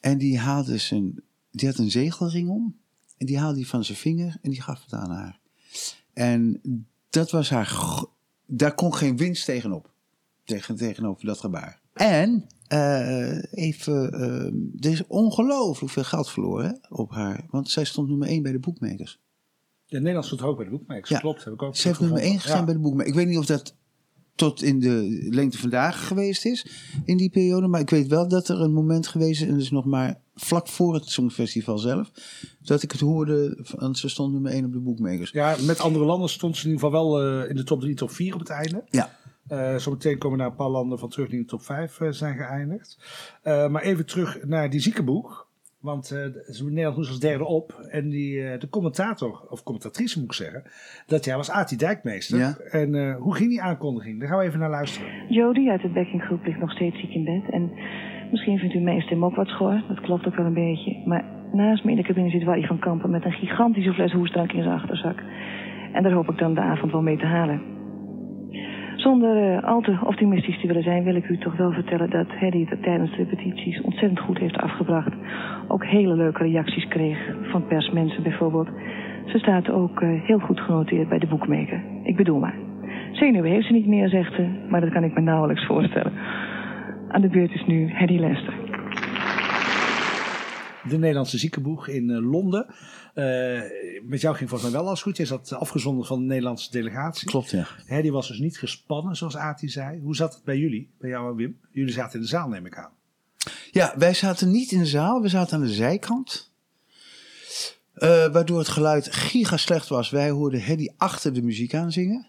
En 0.01 0.17
die 0.17 0.39
haalde 0.39 0.77
zijn. 0.77 1.23
Die 1.51 1.67
had 1.69 1.77
een 1.77 1.91
zegelring 1.91 2.49
om. 2.49 2.77
En 3.17 3.25
die 3.25 3.39
haalde 3.39 3.55
die 3.55 3.67
van 3.67 3.83
zijn 3.83 3.97
vinger. 3.97 4.37
En 4.41 4.49
die 4.49 4.61
gaf 4.61 4.83
het 4.83 4.93
aan 4.93 5.11
haar. 5.11 5.39
En 6.13 6.61
dat 7.09 7.31
was 7.31 7.49
haar. 7.49 8.03
Daar 8.45 8.75
kon 8.75 8.95
geen 8.95 9.17
winst 9.17 9.45
tegenop 9.45 9.93
tegen, 10.45 10.75
tegenover 10.75 11.25
dat 11.25 11.39
gebaar. 11.39 11.81
En 11.93 12.45
eh, 12.67 13.53
even, 13.53 14.11
eh, 14.11 14.85
er 14.85 14.91
is 14.91 15.07
ongelooflijk 15.07 15.91
veel 15.93 16.03
geld 16.03 16.29
verloren 16.29 16.65
hè, 16.65 16.95
op 16.95 17.11
haar. 17.11 17.45
Want 17.49 17.69
zij 17.69 17.83
stond 17.85 18.09
nummer 18.09 18.27
1 18.27 18.43
bij 18.43 18.51
de 18.51 18.59
boekmakers. 18.59 19.19
De 19.85 19.97
Nederlands 19.97 20.27
stond 20.27 20.41
hoog 20.41 20.55
bij 20.55 20.65
de 20.65 20.71
boekmakers. 20.71 21.09
Ja. 21.09 21.19
Klopt, 21.19 21.43
heb 21.43 21.53
ik 21.53 21.61
ook 21.61 21.75
Ze 21.75 21.87
heeft 21.87 21.99
nummer 21.99 22.17
1 22.17 22.23
gevonden. 22.25 22.41
gestaan 22.41 22.59
Ja. 22.59 22.65
bij 22.65 22.73
de 22.75 22.79
boekmakers. 22.81 23.09
Ik 23.09 23.19
weet 23.19 23.27
niet 23.27 23.37
of 23.37 23.45
dat 23.45 23.75
tot 24.35 24.61
in 24.61 24.79
de 24.79 25.27
lengte 25.29 25.57
van 25.57 25.69
dagen 25.69 26.05
geweest 26.07 26.45
is 26.45 26.67
in 27.05 27.17
die 27.17 27.29
periode. 27.29 27.67
Maar 27.67 27.81
ik 27.81 27.89
weet 27.89 28.07
wel 28.07 28.27
dat 28.27 28.47
er 28.47 28.61
een 28.61 28.73
moment 28.73 29.07
geweest 29.07 29.41
is, 29.41 29.47
en 29.47 29.53
dat 29.53 29.61
is 29.61 29.71
nog 29.71 29.85
maar 29.85 30.21
vlak 30.35 30.67
voor 30.67 30.93
het 30.93 31.09
Songfestival 31.09 31.77
zelf, 31.77 32.11
dat 32.61 32.83
ik 32.83 32.91
het 32.91 33.01
hoorde, 33.01 33.57
van, 33.61 33.95
ze 33.95 34.09
stond 34.09 34.33
nummer 34.33 34.51
1 34.51 34.65
op 34.65 34.71
de 34.73 34.79
boekmakers. 34.79 35.31
Ja, 35.31 35.55
met 35.65 35.79
andere 35.79 36.05
landen 36.05 36.29
stond 36.29 36.57
ze 36.57 36.65
in 36.65 36.71
ieder 36.71 36.85
geval 36.85 37.09
wel 37.09 37.41
eh, 37.41 37.49
in 37.49 37.55
de 37.55 37.63
top 37.63 37.81
3, 37.81 37.95
top 37.95 38.11
4 38.11 38.33
op 38.33 38.39
het 38.39 38.49
einde. 38.49 38.83
Ja. 38.89 39.17
Eh, 39.47 39.75
zometeen 39.75 40.17
komen 40.17 40.37
daar 40.37 40.47
een 40.47 40.55
paar 40.55 40.69
landen 40.69 40.99
van 40.99 41.09
terug 41.09 41.27
die 41.29 41.35
in 41.37 41.41
de 41.43 41.49
top 41.49 41.61
5 41.61 41.99
eh, 42.01 42.07
zijn 42.09 42.35
geëindigd. 42.37 42.99
Eh, 43.43 43.67
maar 43.67 43.81
even 43.81 44.05
terug 44.05 44.45
naar 44.45 44.69
die 44.69 44.79
ziekenboeg. 44.79 45.47
Want 45.81 46.11
eh, 46.11 46.19
ze- 46.53 46.63
Nederland 46.65 46.95
moest 46.97 47.09
als 47.09 47.19
derde 47.19 47.45
op. 47.45 47.71
En 47.89 48.09
die, 48.09 48.43
eh, 48.47 48.59
de 48.59 48.69
commentator, 48.69 49.41
of 49.49 49.63
commentatrice 49.63 50.19
moet 50.19 50.27
ik 50.27 50.33
zeggen, 50.33 50.63
dat 51.07 51.25
jaar 51.25 51.37
was 51.37 51.51
Ati 51.51 51.75
Dijkmeester. 51.77 52.37
Ja. 52.37 52.55
En 52.71 52.95
eh, 52.95 53.15
hoe 53.15 53.35
ging 53.35 53.49
die 53.49 53.61
aankondiging? 53.61 54.19
Daar 54.19 54.27
gaan 54.29 54.37
we 54.37 54.43
even 54.45 54.59
naar 54.59 54.69
luisteren. 54.69 55.09
Jodie 55.29 55.69
uit 55.69 55.81
de 55.81 55.89
backinggroep 55.89 56.45
ligt 56.45 56.59
nog 56.59 56.71
steeds 56.71 56.99
ziek 56.99 57.09
in 57.13 57.23
bed. 57.23 57.49
En 57.51 57.71
misschien 58.31 58.57
vindt 58.59 58.75
u 58.75 58.79
mijn 58.79 59.01
stem 59.01 59.25
ook 59.25 59.35
wat 59.35 59.47
schor. 59.47 59.83
Dat 59.87 59.99
klopt 60.01 60.25
ook 60.27 60.35
wel 60.35 60.45
een 60.45 60.53
beetje. 60.53 61.01
Maar 61.05 61.25
naast 61.51 61.83
me 61.83 61.91
in 61.91 61.97
de 61.97 62.03
cabine 62.03 62.29
zit 62.29 62.43
Wally 62.43 62.65
van 62.67 62.79
Kampen 62.79 63.09
met 63.09 63.25
een 63.25 63.31
gigantische 63.31 63.93
fles 63.93 64.11
hoestdrank 64.11 64.51
in 64.51 64.63
zijn 64.63 64.75
achterzak. 64.75 65.19
En 65.93 66.03
daar 66.03 66.11
hoop 66.11 66.29
ik 66.29 66.37
dan 66.37 66.53
de 66.53 66.61
avond 66.61 66.91
wel 66.91 67.01
mee 67.01 67.17
te 67.17 67.25
halen. 67.25 67.61
Zonder 69.05 69.37
eh, 69.37 69.63
al 69.63 69.81
te 69.81 69.97
optimistisch 70.03 70.59
te 70.59 70.67
willen 70.67 70.83
zijn, 70.83 71.03
wil 71.03 71.15
ik 71.15 71.29
u 71.29 71.37
toch 71.37 71.57
wel 71.57 71.71
vertellen 71.71 72.09
dat 72.09 72.27
Hedy 72.29 72.65
het 72.69 72.83
tijdens 72.83 73.11
de 73.11 73.15
repetities 73.15 73.81
ontzettend 73.81 74.19
goed 74.19 74.37
heeft 74.37 74.57
afgebracht. 74.57 75.13
Ook 75.67 75.85
hele 75.85 76.15
leuke 76.15 76.43
reacties 76.43 76.87
kreeg 76.87 77.17
van 77.41 77.67
persmensen 77.67 78.23
bijvoorbeeld. 78.23 78.67
Ze 79.25 79.37
staat 79.37 79.69
ook 79.69 80.01
eh, 80.01 80.09
heel 80.21 80.39
goed 80.39 80.59
genoteerd 80.59 81.09
bij 81.09 81.19
de 81.19 81.27
boekmaker. 81.27 81.83
Ik 82.03 82.15
bedoel 82.15 82.39
maar. 82.39 82.55
Zenuwen 83.11 83.51
heeft 83.51 83.67
ze 83.67 83.73
niet 83.73 83.87
meer, 83.87 84.09
zegt 84.09 84.33
ze, 84.33 84.47
maar 84.69 84.81
dat 84.81 84.89
kan 84.89 85.03
ik 85.03 85.13
me 85.13 85.21
nauwelijks 85.21 85.65
voorstellen. 85.65 86.11
Aan 87.07 87.21
de 87.21 87.29
beurt 87.29 87.53
is 87.53 87.65
nu 87.65 87.89
Hedy 87.93 88.17
Lester. 88.17 88.53
De 90.89 90.97
Nederlandse 90.97 91.37
ziekenboeg 91.37 91.87
in 91.87 92.09
eh, 92.09 92.31
Londen. 92.31 92.65
Eh, 93.13 93.61
met 94.03 94.21
jou 94.21 94.35
ging 94.35 94.49
volgens 94.49 94.71
mij 94.71 94.79
wel 94.79 94.87
alles 94.87 95.01
goed. 95.01 95.17
Je 95.17 95.25
zat 95.25 95.53
afgezonderd 95.53 96.07
van 96.07 96.19
de 96.19 96.25
Nederlandse 96.25 96.71
delegatie. 96.71 97.27
Klopt, 97.27 97.49
ja. 97.49 97.67
Hè, 97.85 98.01
die 98.01 98.11
was 98.11 98.27
dus 98.27 98.39
niet 98.39 98.57
gespannen, 98.57 99.15
zoals 99.15 99.37
Ati 99.37 99.69
zei. 99.69 99.99
Hoe 100.01 100.15
zat 100.15 100.33
het 100.33 100.43
bij 100.43 100.57
jullie, 100.57 100.89
bij 100.97 101.09
jou 101.09 101.29
en 101.29 101.35
Wim? 101.35 101.59
Jullie 101.71 101.93
zaten 101.93 102.15
in 102.15 102.21
de 102.21 102.27
zaal, 102.27 102.47
neem 102.47 102.65
ik 102.65 102.77
aan. 102.77 102.91
Ja, 103.71 103.93
wij 103.97 104.13
zaten 104.13 104.51
niet 104.51 104.71
in 104.71 104.79
de 104.79 104.85
zaal, 104.85 105.21
we 105.21 105.27
zaten 105.27 105.57
aan 105.57 105.63
de 105.63 105.73
zijkant. 105.73 106.53
Eh, 107.93 108.27
waardoor 108.31 108.57
het 108.57 108.67
geluid 108.67 109.13
giga 109.13 109.57
slecht 109.57 109.87
was. 109.87 110.09
Wij 110.09 110.29
hoorden 110.29 110.61
Hedy 110.61 110.87
achter 110.97 111.33
de 111.33 111.41
muziek 111.41 111.73
aan 111.73 111.91
zingen. 111.91 112.27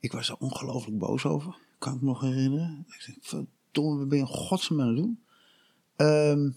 Ik 0.00 0.12
was 0.12 0.28
er 0.28 0.36
ongelooflijk 0.38 0.98
boos 0.98 1.24
over, 1.24 1.56
kan 1.78 1.94
ik 1.94 2.00
me 2.00 2.06
nog 2.06 2.20
herinneren. 2.20 2.84
Ik 2.88 3.00
zei, 3.00 3.16
verdomme, 3.20 3.98
wat 3.98 4.08
ben 4.08 4.18
je 4.18 4.24
in 4.24 4.30
godsnaam 4.30 4.80
aan 4.80 4.86
het 4.86 4.96
doen? 4.96 5.20
Ehm, 5.96 6.50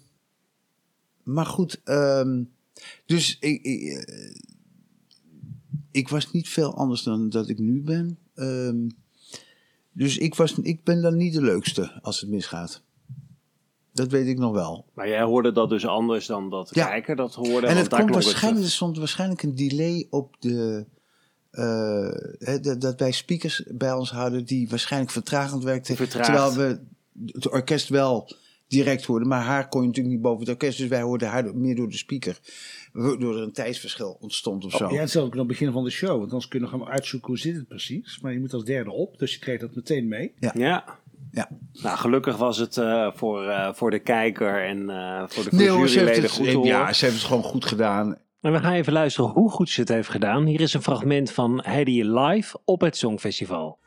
maar 1.24 1.46
goed, 1.46 1.82
ehm, 1.84 2.44
dus 3.06 3.38
ik, 3.40 3.62
ik, 3.64 3.82
eh, 4.06 4.36
ik 5.92 6.10
was 6.10 6.32
niet 6.32 6.50
veel 6.50 6.76
anders 6.76 7.04
dan 7.04 7.30
dat 7.30 7.50
ik 7.50 7.60
nu 7.60 7.82
ben. 7.82 8.18
Ehm, 8.36 8.88
dus 9.92 10.18
ik, 10.18 10.36
was, 10.36 10.54
ik 10.60 10.84
ben 10.84 11.02
dan 11.02 11.18
niet 11.18 11.34
de 11.34 11.42
leukste 11.42 12.00
als 12.02 12.22
het 12.22 12.30
misgaat. 12.30 12.82
Dat 13.94 14.12
weet 14.12 14.28
ik 14.28 14.38
nog 14.38 14.54
wel. 14.54 14.86
Maar 14.94 15.08
jij 15.08 15.22
hoorde 15.24 15.52
dat 15.52 15.70
dus 15.70 15.86
anders 15.86 16.26
dan 16.26 16.50
dat 16.50 16.76
Ja. 16.76 16.88
kijker 16.88 17.16
dat 17.16 17.36
hoorde. 17.36 17.68
en 17.68 17.78
het 17.78 17.88
komt 17.88 18.10
waarschijnlijk, 18.14 18.66
er 18.66 18.72
stond 18.72 18.98
waarschijnlijk 18.98 19.44
een 19.44 19.56
delay 19.56 20.08
op 20.10 20.36
de. 20.40 20.86
eh, 21.52 22.62
dat, 22.62 22.82
dat 22.82 23.00
wij 23.00 23.12
speakers 23.12 23.64
bij 23.68 23.94
ons 23.94 24.12
hadden 24.12 24.46
die 24.46 24.70
waarschijnlijk 24.70 25.12
vertragend 25.12 25.64
werkten. 25.64 25.96
Vertraagd. 25.96 26.26
Terwijl 26.54 26.54
we 26.54 26.80
het 27.32 27.50
orkest 27.50 27.90
wel 27.90 28.32
direct 28.70 29.06
hoorden. 29.06 29.28
Maar 29.28 29.44
haar 29.44 29.68
kon 29.68 29.82
je 29.82 29.88
natuurlijk 29.88 30.16
niet 30.16 30.24
boven 30.24 30.40
het 30.40 30.50
orkest. 30.50 30.78
Dus 30.78 30.88
wij 30.88 31.02
hoorden 31.02 31.30
haar 31.30 31.56
meer 31.56 31.76
door 31.76 31.90
de 31.90 31.98
speaker. 31.98 32.40
Waardoor 32.94 33.36
er 33.36 33.44
een 33.44 33.54
tijdsverschil 33.54 34.18
ontstond 34.20 34.66
of 34.66 34.72
zo. 34.72 34.86
Oh, 34.86 34.92
jij 34.92 35.08
zat 35.08 35.24
ook 35.24 35.36
nog 35.36 35.46
begin 35.46 35.72
van 35.72 35.84
de 35.84 35.90
show, 35.90 36.18
want 36.18 36.32
anders 36.32 36.48
kun 36.48 36.60
je 36.60 36.66
nog 36.66 36.80
gaan 36.80 36.90
uitzoeken 36.90 37.28
hoe 37.28 37.38
zit 37.38 37.56
het 37.56 37.68
precies. 37.68 38.20
Maar 38.22 38.34
je 38.34 38.40
moet 38.40 38.54
als 38.54 38.64
derde 38.64 38.92
op, 38.92 39.20
dus 39.20 39.34
je 39.34 39.40
kreeg 39.40 39.60
dat 39.60 39.76
meteen 39.76 40.08
mee. 40.08 40.34
Ja. 40.40 40.52
Ja. 40.56 41.00
Ja. 41.32 41.50
Nou, 41.74 41.98
gelukkig 41.98 42.38
was 42.38 42.58
het 42.58 42.78
eh, 42.78 43.08
voor, 43.14 43.48
eh, 43.48 43.74
voor 43.74 43.92
de 43.92 44.00
kijker 44.00 44.64
en 44.66 44.90
eh, 44.90 45.24
voor 45.28 45.44
de 45.44 45.56
Nee 45.56 45.70
hoor, 45.70 45.88
ze 45.88 46.00
heeft, 46.00 46.16
juryleden 46.16 46.22
het, 46.22 46.32
goed 46.32 46.54
horen. 46.54 46.70
ja, 46.70 46.94
ze 46.94 47.06
heeft 47.06 47.18
het 47.18 47.26
gewoon 47.26 47.44
goed 47.44 47.66
gedaan. 47.66 48.18
En 48.42 48.52
we 48.52 48.60
gaan 48.60 48.74
even 48.74 48.94
luisteren 48.94 49.30
hoe 49.30 49.50
goed 49.50 49.70
ze 49.70 49.80
het 49.80 49.90
heeft 49.90 50.10
gedaan. 50.10 50.46
Hier 50.46 50.62
is 50.62 50.74
een 50.74 50.82
fragment 50.82 51.32
van 51.32 51.62
Heidi 51.64 52.10
live 52.10 52.58
op 52.66 52.82
het 52.82 52.98
Songfestival. 52.98 53.80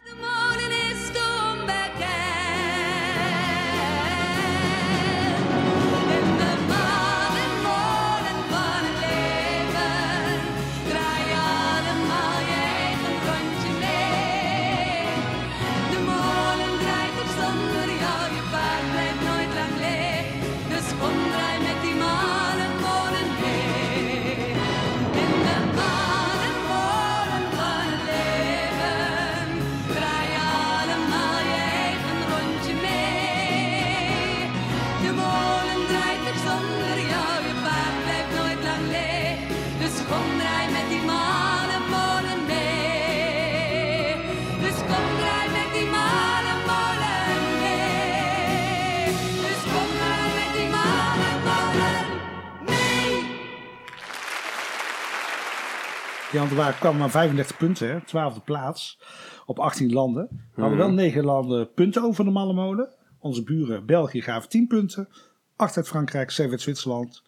Ja, 56.33 56.39
want 56.39 56.51
er 56.51 56.57
waren, 56.57 56.79
kwamen 56.79 56.99
maar 56.99 57.11
35 57.11 57.57
punten, 57.57 57.89
hè, 57.89 57.99
12e 58.01 58.45
plaats 58.45 58.99
op 59.47 59.59
18 59.59 59.93
landen. 59.93 60.29
We 60.55 60.61
hadden 60.61 60.79
wel 60.79 60.91
9 60.93 61.25
landen 61.25 61.73
punten 61.73 62.03
over 62.03 62.25
de 62.25 62.31
Mallemolen. 62.31 62.95
Onze 63.19 63.43
buren 63.43 63.87
België 63.87 64.23
gaven 64.23 64.49
10 64.49 64.67
punten. 64.67 65.09
8 65.57 65.77
uit 65.77 65.89
Frankrijk, 65.89 66.31
7 66.31 66.53
uit 66.53 66.61
Zwitserland. 66.61 67.23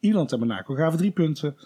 Ierland 0.00 0.32
en 0.32 0.38
Monaco 0.38 0.74
gaven 0.74 0.98
3 0.98 1.10
punten. 1.10 1.56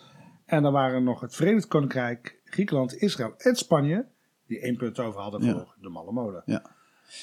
En 0.46 0.62
dan 0.62 0.72
waren 0.72 0.94
er 0.94 1.02
nog 1.02 1.20
het 1.20 1.34
Verenigd 1.34 1.66
Koninkrijk, 1.68 2.40
Griekenland, 2.44 2.94
Israël 2.96 3.34
en 3.36 3.56
Spanje. 3.56 4.06
Die 4.46 4.60
1 4.60 4.76
punt 4.76 4.98
over 4.98 5.20
hadden 5.20 5.42
Ja. 5.44 5.52
voor 5.52 5.74
de 5.80 5.88
Mallemolen. 5.88 6.42
Ja. 6.46 6.62
En 6.62 6.72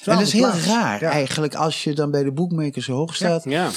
dat 0.04 0.22
is 0.22 0.34
heel 0.34 0.42
plaats. 0.42 0.68
raar 0.68 1.02
Ja. 1.02 1.10
eigenlijk 1.10 1.56
als 1.56 1.84
je 1.84 1.94
dan 1.96 2.12
bij 2.12 2.24
de 2.24 2.32
boekmakers 2.32 2.86
zo 2.86 2.94
hoog 2.96 3.16
staat. 3.16 3.44
Ja, 3.44 3.70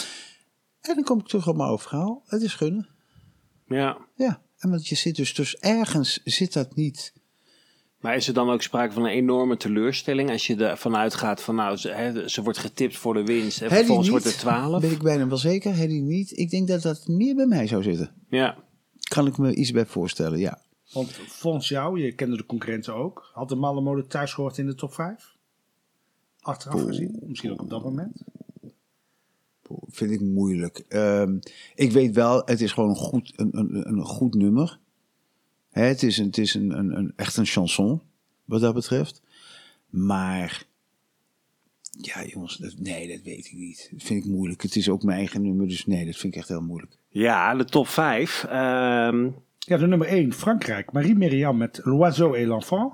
En 0.80 0.95
dan 0.95 1.05
kom 1.05 1.18
ik 1.18 1.26
terug 1.26 1.49
op 1.49 1.57
mijn 1.57 1.68
overhaal. 1.68 2.22
Het 2.26 2.43
is 2.43 2.55
gunnen. 2.55 2.89
ja. 3.66 3.97
Ja, 4.14 4.41
en 4.59 4.71
want 4.71 4.89
je 4.89 4.95
zit 4.95 5.17
dus, 5.17 5.35
dus 5.35 5.57
ergens 5.57 6.21
zit 6.25 6.53
dat 6.53 6.75
niet. 6.75 7.13
Maar 8.01 8.17
is 8.17 8.29
er 8.29 8.35
dan 8.35 8.51
ook 8.51 8.63
sprake 8.63 8.93
van 8.93 9.05
een 9.05 9.11
enorme 9.11 9.57
teleurstelling 9.57 10.31
als 10.31 10.47
je 10.47 10.57
ervan 10.57 10.97
uitgaat 10.97 11.43
van 11.43 11.55
nou, 11.55 11.77
ze, 11.77 11.89
hè, 11.89 12.29
ze 12.29 12.43
wordt 12.43 12.59
getipt 12.59 12.97
voor 12.97 13.15
de 13.15 13.25
winst 13.25 13.61
en 13.61 13.69
Hedy 13.69 13.77
vervolgens 13.77 14.09
niet, 14.09 14.23
wordt 14.23 14.37
het 14.37 14.39
12? 14.39 14.81
Ben 14.81 14.91
ik 14.91 15.03
bijna 15.03 15.29
wel 15.29 15.37
zeker. 15.37 15.75
Hedy 15.75 16.01
niet. 16.01 16.39
Ik 16.39 16.51
denk 16.51 16.69
dat 16.69 16.83
dat 16.83 17.07
meer 17.07 17.35
bij 17.35 17.47
mij 17.47 17.67
zou 17.67 17.83
zitten. 17.83 18.11
Ja. 18.29 18.57
Kan 19.09 19.27
ik 19.27 19.39
me 19.39 19.55
iets 19.55 19.71
bij 19.71 19.87
voorstellen, 19.87 20.39
ja. 20.39 20.61
Want 20.93 21.11
volgens 21.13 21.69
jou, 21.69 22.01
je 22.01 22.13
kende 22.13 22.37
de 22.37 22.47
concurrenten 22.47 22.95
ook, 22.95 23.31
had 23.33 23.49
de 23.49 23.55
malle 23.55 23.81
mode 23.81 24.07
thuis 24.07 24.33
gehoord 24.33 24.59
in 24.59 24.67
de 24.67 24.75
top 24.75 24.95
5? 24.95 25.35
Achteraf 26.41 26.83
gezien, 26.83 27.23
misschien 27.27 27.53
ook 27.53 27.63
op 27.63 27.71
dat 27.71 27.83
moment. 27.83 28.23
Vind 29.89 30.11
ik 30.11 30.21
moeilijk. 30.21 30.85
Ehm, 30.89 31.39
ik 31.75 31.93
weet 31.93 32.14
wel, 32.14 32.43
het 32.45 32.61
is 32.61 32.73
gewoon 32.73 32.89
een 32.89 32.97
goed, 32.97 33.33
een, 33.37 33.59
een, 33.59 33.89
een 33.89 34.05
goed 34.05 34.35
nummer. 34.35 34.79
Hè, 35.71 35.83
het 35.83 36.03
is, 36.03 36.19
een, 36.19 36.27
het 36.27 36.39
is 36.39 36.55
een, 36.55 36.79
een, 36.79 36.97
een, 36.99 37.12
echt 37.17 37.37
een 37.37 37.47
chanson, 37.47 38.01
wat 38.45 38.61
dat 38.61 38.75
betreft. 38.75 39.23
Maar, 39.91 40.64
ja 41.91 42.25
jongens, 42.25 42.57
dat, 42.57 42.75
nee, 42.79 43.09
dat 43.09 43.23
weet 43.23 43.47
ik 43.47 43.53
niet. 43.53 43.89
Dat 43.93 44.03
vind 44.03 44.25
ik 44.25 44.31
moeilijk. 44.31 44.62
Het 44.62 44.77
is 44.77 44.89
ook 44.89 45.03
mijn 45.03 45.19
eigen 45.19 45.43
nummer, 45.43 45.69
dus 45.69 45.87
nee, 45.87 46.05
dat 46.07 46.17
vind 46.17 46.33
ik 46.35 46.39
echt 46.41 46.49
heel 46.49 46.62
moeilijk. 46.62 46.99
ja, 47.09 47.55
de 47.55 47.64
top 47.64 47.89
5. 47.89 48.45
Ehm, 48.45 49.31
Ja, 49.59 49.77
de 49.77 49.87
nummer 49.87 50.09
1, 50.09 50.33
Frankrijk. 50.33 50.93
Marie-Myriam 50.93 51.57
met 51.57 51.81
L'Oiseau 51.85 52.37
et 52.39 52.47
l'Enfant. 52.47 52.93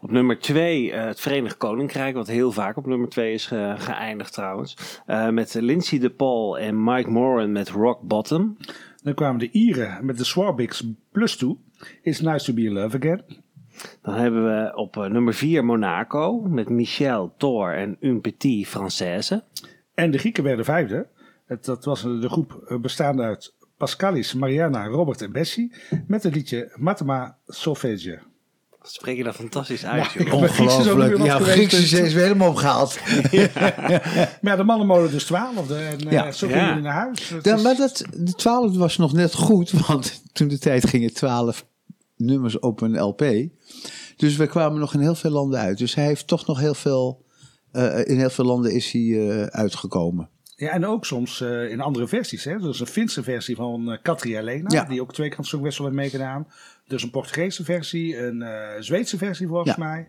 Op 0.00 0.10
nummer 0.10 0.38
2 0.38 0.92
het 0.92 1.20
Verenigd 1.20 1.56
Koninkrijk, 1.56 2.14
wat 2.14 2.26
heel 2.26 2.52
vaak 2.52 2.76
op 2.76 2.86
nummer 2.86 3.08
2 3.08 3.32
is 3.32 3.46
ge- 3.46 3.74
geëindigd 3.78 4.32
trouwens. 4.32 5.00
Eh, 5.06 5.28
met 5.28 5.54
Lindsay 5.54 5.98
de 5.98 6.10
Paul 6.10 6.58
en 6.58 6.84
Mike 6.84 7.10
Moran 7.10 7.52
met 7.52 7.68
Rock 7.68 8.00
Bottom. 8.00 8.56
Dan 9.02 9.14
kwamen 9.14 9.38
de 9.38 9.50
Ieren 9.50 10.06
met 10.06 10.18
de 10.18 10.24
Swarbiks 10.24 10.84
Plus 11.12 11.36
2. 11.36 11.56
It's 12.02 12.20
nice 12.20 12.44
to 12.44 12.52
be 12.54 12.62
in 12.62 12.72
love 12.72 12.96
again. 12.96 13.22
Dan 14.02 14.14
hebben 14.14 14.44
we 14.44 14.76
op 14.76 14.96
eh, 14.96 15.04
nummer 15.10 15.34
4 15.34 15.64
Monaco 15.64 16.40
met 16.40 16.68
Michel, 16.68 17.34
Thor 17.36 17.74
en 17.74 17.96
Un 18.00 18.20
Petit 18.20 18.66
Française. 18.68 19.42
En 19.94 20.10
de 20.10 20.18
Grieken 20.18 20.44
werden 20.44 20.64
vijfde. 20.64 21.06
Het, 21.46 21.64
dat 21.64 21.84
was 21.84 22.02
de 22.02 22.28
groep 22.28 22.64
eh, 22.68 22.78
bestaande 22.78 23.22
uit 23.22 23.54
Pascalis, 23.76 24.34
Mariana, 24.34 24.86
Robert 24.86 25.22
en 25.22 25.32
Bessie. 25.32 25.72
Met 26.06 26.22
het 26.22 26.34
liedje 26.34 26.72
Matema 26.76 27.38
Solfege. 27.46 28.18
Spreek 28.86 29.16
je 29.16 29.24
dat 29.24 29.34
fantastisch 29.34 29.84
uit, 29.84 30.12
Ja, 30.12 30.20
is 30.24 30.32
Ongelooflijk. 30.32 31.24
Ja, 31.24 31.38
Grieks 31.38 31.92
is 31.92 32.12
weer 32.12 32.22
helemaal 32.22 32.48
opgehaald. 32.48 32.98
Maar 33.54 34.38
ja, 34.52 34.56
de 34.56 34.64
mannenmolen 34.64 35.10
dus 35.10 35.24
twaalfde. 35.24 35.76
En 35.76 35.98
eh, 36.00 36.12
Ja. 36.12 36.32
zo 36.32 36.48
Ja. 36.48 36.68
jullie 36.68 36.82
naar 36.82 36.92
huis. 36.94 37.34
Ja, 37.42 37.54
is- 37.54 37.62
maar 37.62 37.76
dat, 37.76 38.04
de 38.16 38.32
twaalfde 38.32 38.78
was 38.78 38.96
nog 38.96 39.12
net 39.12 39.34
goed, 39.34 39.70
want 39.70 40.22
toen 40.32 40.48
de 40.48 40.58
tijd 40.58 40.86
gingen 40.88 41.14
twaalf 41.14 41.66
nummers 42.16 42.58
op 42.58 42.80
een 42.80 42.98
LP. 43.00 43.24
Dus 44.16 44.36
we 44.36 44.46
kwamen 44.46 44.78
nog 44.80 44.94
in 44.94 45.00
heel 45.00 45.14
veel 45.14 45.30
landen 45.30 45.60
uit. 45.60 45.78
Dus 45.78 45.94
hij 45.94 46.04
heeft 46.04 46.26
toch 46.26 46.46
nog 46.46 46.58
heel 46.60 46.74
veel, 46.74 47.24
eh, 47.72 47.98
in 48.04 48.18
heel 48.18 48.30
veel 48.30 48.44
landen 48.44 48.72
is 48.72 48.92
hij 48.92 49.28
eh, 49.28 49.42
uitgekomen. 49.42 50.28
Ja, 50.56 50.70
en 50.70 50.86
ook 50.86 51.04
soms 51.06 51.40
eh, 51.40 51.70
in 51.70 51.80
andere 51.80 52.08
versies. 52.08 52.44
Hè? 52.44 52.58
Dus 52.58 52.80
een 52.80 52.86
Finse 52.86 53.22
versie 53.22 53.56
van 53.56 53.90
eh 53.92 53.98
Katri 54.02 54.36
Elena, 54.36 54.68
Ja. 54.70 54.84
die 54.84 55.00
ook 55.00 55.12
twee 55.12 55.32
het 55.36 55.46
Songfestival 55.46 55.86
heeft 55.90 55.98
meegedaan. 56.00 56.46
Dus 56.86 57.02
een 57.02 57.10
Portugese 57.10 57.64
versie, 57.64 58.18
een 58.18 58.42
eh, 58.42 58.80
Zweedse 58.80 59.18
versie 59.18 59.46
volgens 59.46 59.76
Ja. 59.76 59.84
mij. 59.84 60.08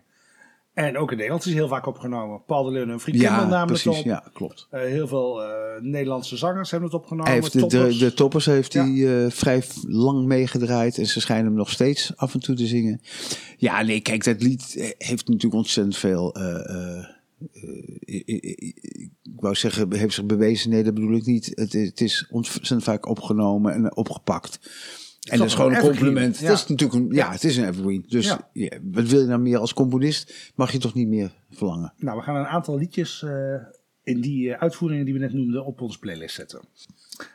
En 0.74 0.98
ook 0.98 1.10
in 1.10 1.16
Nederland 1.16 1.46
is 1.46 1.52
heel 1.54 1.68
vaak 1.68 1.86
opgenomen. 1.86 2.42
Paul 2.46 2.64
de 2.64 2.70
Leeuwen 2.70 2.90
en 2.92 3.00
Fried 3.00 3.20
Kimmel 3.20 3.46
namen 3.46 3.66
precies. 3.66 3.84
het 3.84 3.98
op. 3.98 4.04
Ja, 4.04 4.24
klopt. 4.32 4.66
Eh, 4.70 4.80
heel 4.80 5.08
veel 5.08 5.42
eh, 5.42 5.48
Nederlandse 5.82 6.36
zangers 6.36 6.70
hebben 6.70 6.88
het 6.88 6.98
opgenomen. 6.98 7.26
Hij 7.30 7.40
heeft 7.40 7.52
de, 7.52 7.58
toppers. 7.58 7.98
de 7.98 8.14
toppers 8.14 8.46
heeft 8.46 8.72
Ja. 8.72 8.86
hij 8.92 9.30
vrij 9.30 9.62
lang 9.82 10.26
meegedraaid. 10.26 10.98
En 10.98 11.06
ze 11.06 11.20
schijnen 11.20 11.46
hem 11.46 11.54
nog 11.54 11.70
steeds 11.70 12.16
af 12.16 12.34
en 12.34 12.40
toe 12.40 12.54
te 12.56 12.66
zingen. 12.66 13.00
Ja, 13.56 13.82
nee, 13.82 14.00
kijk, 14.00 14.24
dat 14.24 14.42
lied 14.42 14.94
heeft 14.98 15.26
natuurlijk 15.28 15.54
ontzettend 15.54 15.96
veel... 15.96 16.36
ik- 18.00 18.26
ik- 18.26 19.10
wou 19.36 19.54
zeggen, 19.54 19.94
heeft 19.94 20.14
zich 20.14 20.24
bewezen. 20.26 20.70
Nee, 20.70 20.82
dat 20.82 20.94
bedoel 20.94 21.14
ik 21.16 21.26
niet. 21.26 21.52
Het, 21.54 21.72
het 21.72 22.00
is 22.00 22.26
ontzettend 22.30 22.82
vaak 22.84 23.06
opgenomen 23.08 23.72
en 23.72 23.96
opgepakt. 23.96 24.58
En 25.30 25.38
dat 25.38 25.46
is 25.46 25.54
gewoon 25.54 25.74
een 25.74 25.80
compliment. 25.80 26.38
ja. 26.38 26.48
Dat 26.48 26.56
is 26.56 26.66
natuurlijk 26.66 26.98
een, 27.04 27.14
ja, 27.14 27.30
het 27.30 27.44
is 27.44 27.56
een 27.56 27.68
evergreen. 27.68 28.04
Dus 28.08 28.26
Ja. 28.26 28.48
ja, 28.52 28.70
wat 28.82 29.04
wil 29.08 29.20
je 29.20 29.26
nou 29.26 29.40
meer 29.40 29.58
als 29.58 29.74
componist? 29.74 30.52
Mag 30.54 30.72
je 30.72 30.78
toch 30.78 30.94
niet 30.94 31.08
meer 31.08 31.30
verlangen? 31.50 31.92
Nou, 31.96 32.16
we 32.18 32.22
gaan 32.22 32.36
een 32.36 32.46
aantal 32.46 32.76
liedjes 32.78 33.22
eh, 33.22 33.54
in 34.02 34.20
die 34.20 34.52
eh, 34.52 34.60
uitvoeringen 34.62 35.04
die 35.04 35.14
we 35.14 35.20
net 35.20 35.32
noemden 35.32 35.64
op 35.64 35.80
onze 35.80 35.98
playlist 35.98 36.34
zetten. 36.34 36.60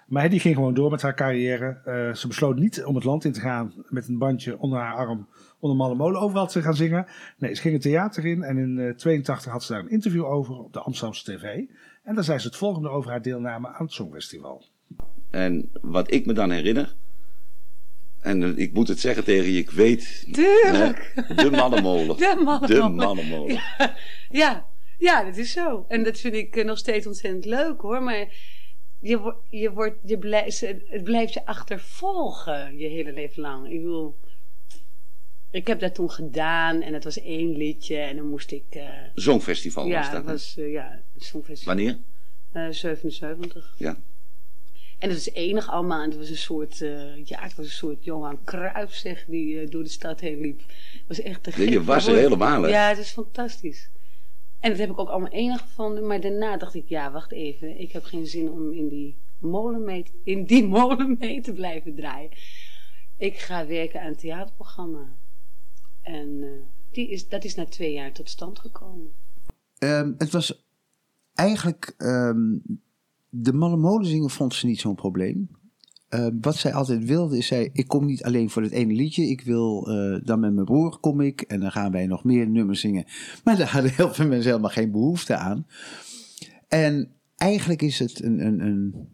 Maar 0.07 0.29
die 0.29 0.39
ging 0.39 0.55
gewoon 0.55 0.73
door 0.73 0.91
met 0.91 1.01
haar 1.01 1.15
carrière. 1.15 1.81
Eh, 1.85 2.13
ze 2.13 2.27
besloot 2.27 2.55
niet 2.59 2.83
om 2.83 2.95
het 2.95 3.03
land 3.03 3.25
in 3.25 3.31
te 3.31 3.39
gaan 3.39 3.73
met 3.89 4.07
een 4.07 4.17
bandje 4.17 4.57
onder 4.59 4.79
haar 4.79 4.95
arm 4.95 5.27
onder 5.59 5.77
Malle 5.77 5.95
Molen 5.95 6.21
overal 6.21 6.47
te 6.47 6.61
gaan 6.61 6.75
zingen. 6.75 7.05
Nee, 7.37 7.55
ze 7.55 7.61
ging 7.61 7.73
het 7.73 7.83
theater 7.83 8.25
in 8.25 8.43
en 8.43 8.57
in 8.57 8.79
eh 8.79 8.95
82 8.95 9.51
had 9.51 9.63
ze 9.63 9.71
daar 9.71 9.81
een 9.81 9.89
interview 9.89 10.25
over 10.25 10.55
op 10.57 10.73
de 10.73 10.79
Amsterdamse 10.79 11.23
TV. 11.23 11.43
En 12.03 12.15
daar 12.15 12.23
zei 12.23 12.39
ze 12.39 12.47
het 12.47 12.55
volgende 12.55 12.89
over 12.89 13.09
haar 13.11 13.21
deelname 13.21 13.67
aan 13.67 13.85
het 13.85 13.93
Songfestival. 13.93 14.65
En 15.29 15.69
wat 15.81 16.13
ik 16.13 16.25
me 16.25 16.33
dan 16.33 16.51
herinner, 16.51 16.95
en 18.21 18.43
eh, 18.43 18.57
ik 18.57 18.73
moet 18.73 18.87
het 18.87 18.99
zeggen 18.99 19.23
tegen 19.23 19.51
je, 19.51 19.57
ik 19.59 19.71
weet. 19.71 20.27
Tuurlijk. 20.31 21.11
hè, 21.15 21.35
de 21.35 21.51
mannenmolen. 21.51 22.17
De 22.27 22.41
mannenmolen. 22.43 22.67
De 22.97 23.03
mannenmolen. 23.05 23.53
Ja, 23.53 23.95
ja, 24.29 24.67
ja, 24.97 25.23
dat 25.23 25.37
is 25.37 25.51
zo. 25.51 25.85
En 25.87 26.03
dat 26.03 26.19
vind 26.19 26.33
ik 26.33 26.55
eh, 26.55 26.65
nog 26.65 26.77
steeds 26.77 27.07
ontzettend 27.07 27.45
leuk 27.45 27.81
hoor. 27.81 28.01
Maar 28.03 28.27
je, 28.99 29.33
je 29.49 29.71
wordt, 29.71 29.97
je 30.05 30.17
blijft, 30.17 30.59
het 30.85 31.03
blijft 31.03 31.33
je 31.33 31.45
achtervolgen 31.45 32.77
je 32.77 32.87
hele 32.87 33.13
leven 33.13 33.41
lang. 33.41 33.65
Ik 33.71 33.81
bedoel, 33.81 34.15
ik 35.51 35.67
heb 35.67 35.79
dat 35.79 35.95
toen 35.95 36.11
gedaan 36.11 36.81
en 36.81 36.93
het 36.93 37.03
was 37.03 37.21
één 37.21 37.57
liedje 37.57 37.97
en 37.97 38.15
dan 38.15 38.27
moest 38.29 38.51
ik. 38.51 38.63
eh, 38.69 38.89
Zongfestival 39.15 39.85
ja, 39.87 39.99
was 39.99 40.11
dat. 40.11 40.23
was 40.23 40.57
eh, 40.57 40.71
ja, 40.71 41.01
het 41.13 41.23
Songfestival. 41.23 41.75
Wanneer? 41.75 41.97
Eh, 42.51 42.67
77. 42.69 43.73
Ja. 43.77 43.97
En 45.01 45.09
het 45.09 45.17
was 45.25 45.33
enig 45.33 45.69
allemaal. 45.69 46.01
En 46.01 46.09
het 46.09 46.17
was 46.17 46.29
een 46.29 46.37
soort, 46.37 46.81
eh, 46.81 47.25
ja, 47.25 47.41
het 47.41 47.55
was 47.55 47.65
een 47.65 47.71
soort 47.71 48.03
Johan 48.03 48.43
Cruijff, 48.43 48.93
zeg, 48.95 49.25
die 49.25 49.59
eh, 49.59 49.69
door 49.69 49.83
de 49.83 49.89
stad 49.89 50.19
heen 50.19 50.39
liep. 50.41 50.59
Het 50.93 51.03
was 51.07 51.19
echt 51.21 51.43
te 51.43 51.51
gek. 51.51 51.69
je 51.69 51.83
was 51.83 52.07
er 52.07 52.15
helemaal, 52.15 52.61
hè? 52.61 52.69
Ja, 52.69 52.87
het 52.89 52.97
is 52.97 53.09
fantastisch. 53.11 53.89
En 54.59 54.69
dat 54.69 54.79
heb 54.79 54.89
ik 54.89 54.99
ook 54.99 55.09
allemaal 55.09 55.31
enig 55.31 55.61
gevonden. 55.61 56.07
Maar 56.07 56.21
daarna 56.21 56.57
dacht 56.57 56.73
ik, 56.75 56.87
ja, 56.89 57.11
wacht 57.11 57.31
even. 57.31 57.79
Ik 57.79 57.91
heb 57.91 58.03
geen 58.03 58.27
zin 58.27 58.49
om 58.49 58.71
in 58.73 58.87
die 58.87 59.15
molen 59.39 59.83
mee, 59.83 60.03
te- 60.03 60.11
in 60.23 60.45
die 60.45 60.67
molen 60.77 61.15
mee 61.19 61.41
te 61.41 61.53
blijven 61.53 61.95
draaien. 61.95 62.29
Ik 63.17 63.37
ga 63.37 63.67
werken 63.67 64.01
aan 64.01 64.07
een 64.07 64.15
theaterprogramma. 64.15 65.07
En 66.01 66.39
eh, 66.43 66.49
die 66.91 67.09
is, 67.09 67.27
dat 67.27 67.43
is 67.43 67.55
na 67.55 67.65
twee 67.65 67.93
jaar 67.93 68.11
tot 68.11 68.29
stand 68.29 68.59
gekomen. 68.59 69.11
Ehm, 69.77 70.11
het 70.17 70.31
was 70.31 70.65
eigenlijk. 71.33 71.93
ehm, 71.97 72.55
de 73.33 73.53
malle 73.53 74.29
vond 74.29 74.53
ze 74.53 74.65
niet 74.65 74.79
zo'n 74.79 74.95
probleem. 74.95 75.49
Ehm, 76.09 76.35
wat 76.41 76.55
zij 76.55 76.73
altijd 76.73 77.05
wilde 77.05 77.37
is: 77.37 77.47
zij, 77.47 77.69
ik 77.73 77.87
kom 77.87 78.05
niet 78.05 78.23
alleen 78.23 78.49
voor 78.49 78.61
het 78.61 78.71
ene 78.71 78.93
liedje. 78.93 79.27
Ik 79.27 79.41
wil 79.41 79.87
eh, 79.87 80.25
dan 80.25 80.39
met 80.39 80.53
mijn 80.53 80.65
broer 80.65 80.99
kom 80.99 81.21
ik 81.21 81.41
en 81.41 81.59
dan 81.59 81.71
gaan 81.71 81.91
wij 81.91 82.07
nog 82.07 82.23
meer 82.23 82.47
nummers 82.47 82.79
zingen. 82.79 83.05
Maar 83.43 83.57
daar 83.57 83.71
hadden 83.71 83.91
heel 83.91 84.13
veel 84.13 84.27
mensen 84.27 84.49
helemaal 84.49 84.69
geen 84.69 84.91
behoefte 84.91 85.35
aan. 85.35 85.67
En 86.67 87.11
eigenlijk 87.35 87.81
is 87.81 87.99
het 87.99 88.23
een, 88.23 88.45
een, 88.45 88.59
een, 88.59 89.07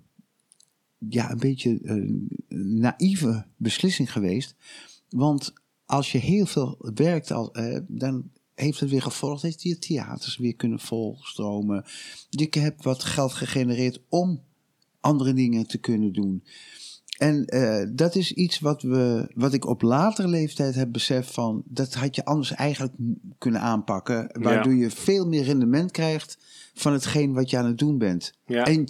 ja, 0.98 1.32
een 1.32 1.40
beetje 1.40 1.80
een 1.84 2.28
naïeve 2.80 3.46
beslissing 3.58 4.12
geweest. 4.12 4.56
Want 5.10 5.54
als 5.86 6.12
je 6.12 6.18
heel 6.18 6.46
veel 6.46 6.92
werkt, 6.94 7.32
al, 7.32 7.54
eh, 7.54 7.80
dan 7.88 8.32
heeft 8.60 8.80
het 8.80 8.90
weer 8.90 9.02
gevolgd 9.02 9.42
dat 9.42 9.62
je 9.62 9.80
theaters 9.80 10.38
weer 10.38 10.56
kunnen 10.56 10.80
volstromen. 10.80 11.86
Je 12.30 12.48
hebt 12.60 12.84
wat 12.84 13.04
geld 13.04 13.34
gegenereerd 13.34 14.00
om 14.10 14.44
andere 15.00 15.34
dingen 15.34 15.68
te 15.68 15.78
kunnen 15.78 16.14
doen. 16.14 16.44
En 17.18 17.46
eh, 17.46 17.88
dat 17.92 18.16
is 18.16 18.32
iets 18.32 18.60
wat, 18.60 18.82
we, 18.82 19.32
wat 19.36 19.54
ik 19.54 19.66
op 19.66 19.82
latere 19.82 20.28
leeftijd 20.28 20.76
heb 20.76 20.92
beseft 20.92 21.34
van... 21.34 21.64
dat 21.66 21.94
had 21.94 22.16
je 22.16 22.26
anders 22.26 22.52
eigenlijk 22.52 22.94
kunnen 23.38 23.62
aanpakken... 23.62 24.30
waardoor 24.42 24.76
je 24.76 24.90
veel 24.92 25.28
meer 25.28 25.44
rendement 25.44 25.92
krijgt 25.92 26.38
van 26.74 26.94
hetgeen 26.94 27.34
wat 27.34 27.50
je 27.50 27.58
aan 27.58 27.66
het 27.66 27.78
doen 27.78 27.98
bent. 27.98 28.34
Ja. 28.46 28.64
En 28.64 28.88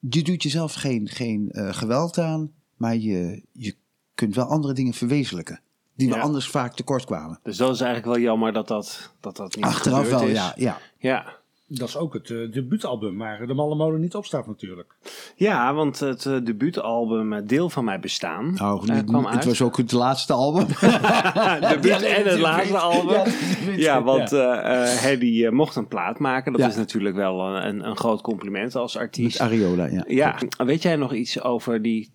je 0.00 0.22
doet 0.22 0.42
jezelf 0.42 0.72
geen, 0.72 1.08
geen 1.08 1.50
eh, 1.50 1.74
geweld 1.74 2.18
aan... 2.18 2.52
maar 2.76 2.96
je, 2.96 3.42
je 3.52 3.74
kunt 4.14 4.34
wel 4.34 4.44
andere 4.44 4.74
dingen 4.74 4.94
verwezenlijken... 4.94 5.60
die 5.98 6.08
we 6.08 6.14
Ja. 6.14 6.20
anders 6.20 6.48
vaak 6.48 6.74
tekort 6.74 7.04
kwamen. 7.04 7.38
Dus 7.42 7.56
dat 7.56 7.74
is 7.74 7.80
eigenlijk 7.80 8.14
wel 8.14 8.24
jammer 8.24 8.52
dat 8.52 8.68
dat, 8.68 9.12
dat, 9.20 9.36
dat 9.36 9.56
niet 9.56 9.64
Achteraf 9.64 9.98
gebeurd 10.02 10.20
wel, 10.20 10.28
is. 10.30 10.36
ja, 10.36 10.52
ja. 10.56 10.78
Ja. 10.98 11.36
Dat 11.70 11.88
is 11.88 11.96
ook 11.96 12.12
het 12.14 12.30
eh, 12.30 12.36
debuutalbum 12.52 13.18
waar 13.18 13.46
de 13.46 13.54
Malle 13.54 13.74
Molen 13.74 14.00
niet 14.00 14.14
op 14.14 14.24
staat 14.26 14.46
natuurlijk. 14.46 14.94
Ja, 15.36 15.74
want 15.74 16.00
het 16.00 16.26
eh, 16.26 16.36
debuutalbum 16.44 17.32
eh, 17.32 17.46
Deel 17.46 17.70
van 17.70 17.84
Mij 17.84 18.00
Bestaan 18.00 18.54
Nou, 18.54 18.92
niet- 18.92 19.04
kwam 19.04 19.24
het 19.24 19.34
uit. 19.34 19.44
was 19.44 19.62
ook 19.62 19.76
het 19.76 19.92
laatste 19.92 20.32
album. 20.32 20.66
debuut 21.68 22.02
en 22.02 22.24
het 22.28 22.38
laatste 22.38 22.78
album. 22.78 23.32
Ja, 23.76 24.02
want 24.02 24.30
Ja. 24.30 24.62
eh 24.62 24.92
eh, 24.92 24.98
Hedy 24.98 25.46
mocht 25.48 25.76
een 25.76 25.88
plaat 25.88 26.18
maken. 26.18 26.52
Dat 26.52 26.60
Ja. 26.60 26.66
is 26.68 26.76
natuurlijk 26.76 27.14
wel 27.16 27.40
een, 27.40 27.66
een, 27.66 27.88
een 27.88 27.96
groot 27.96 28.20
compliment 28.20 28.76
als 28.76 28.96
artiest. 28.96 29.38
Met 29.40 29.48
Ariola, 29.48 29.84
ja. 29.86 30.04
Ja, 30.06 30.36
weet 30.64 30.82
jij 30.82 30.96
nog 30.96 31.12
iets 31.14 31.42
over 31.42 31.82
die 31.82 32.10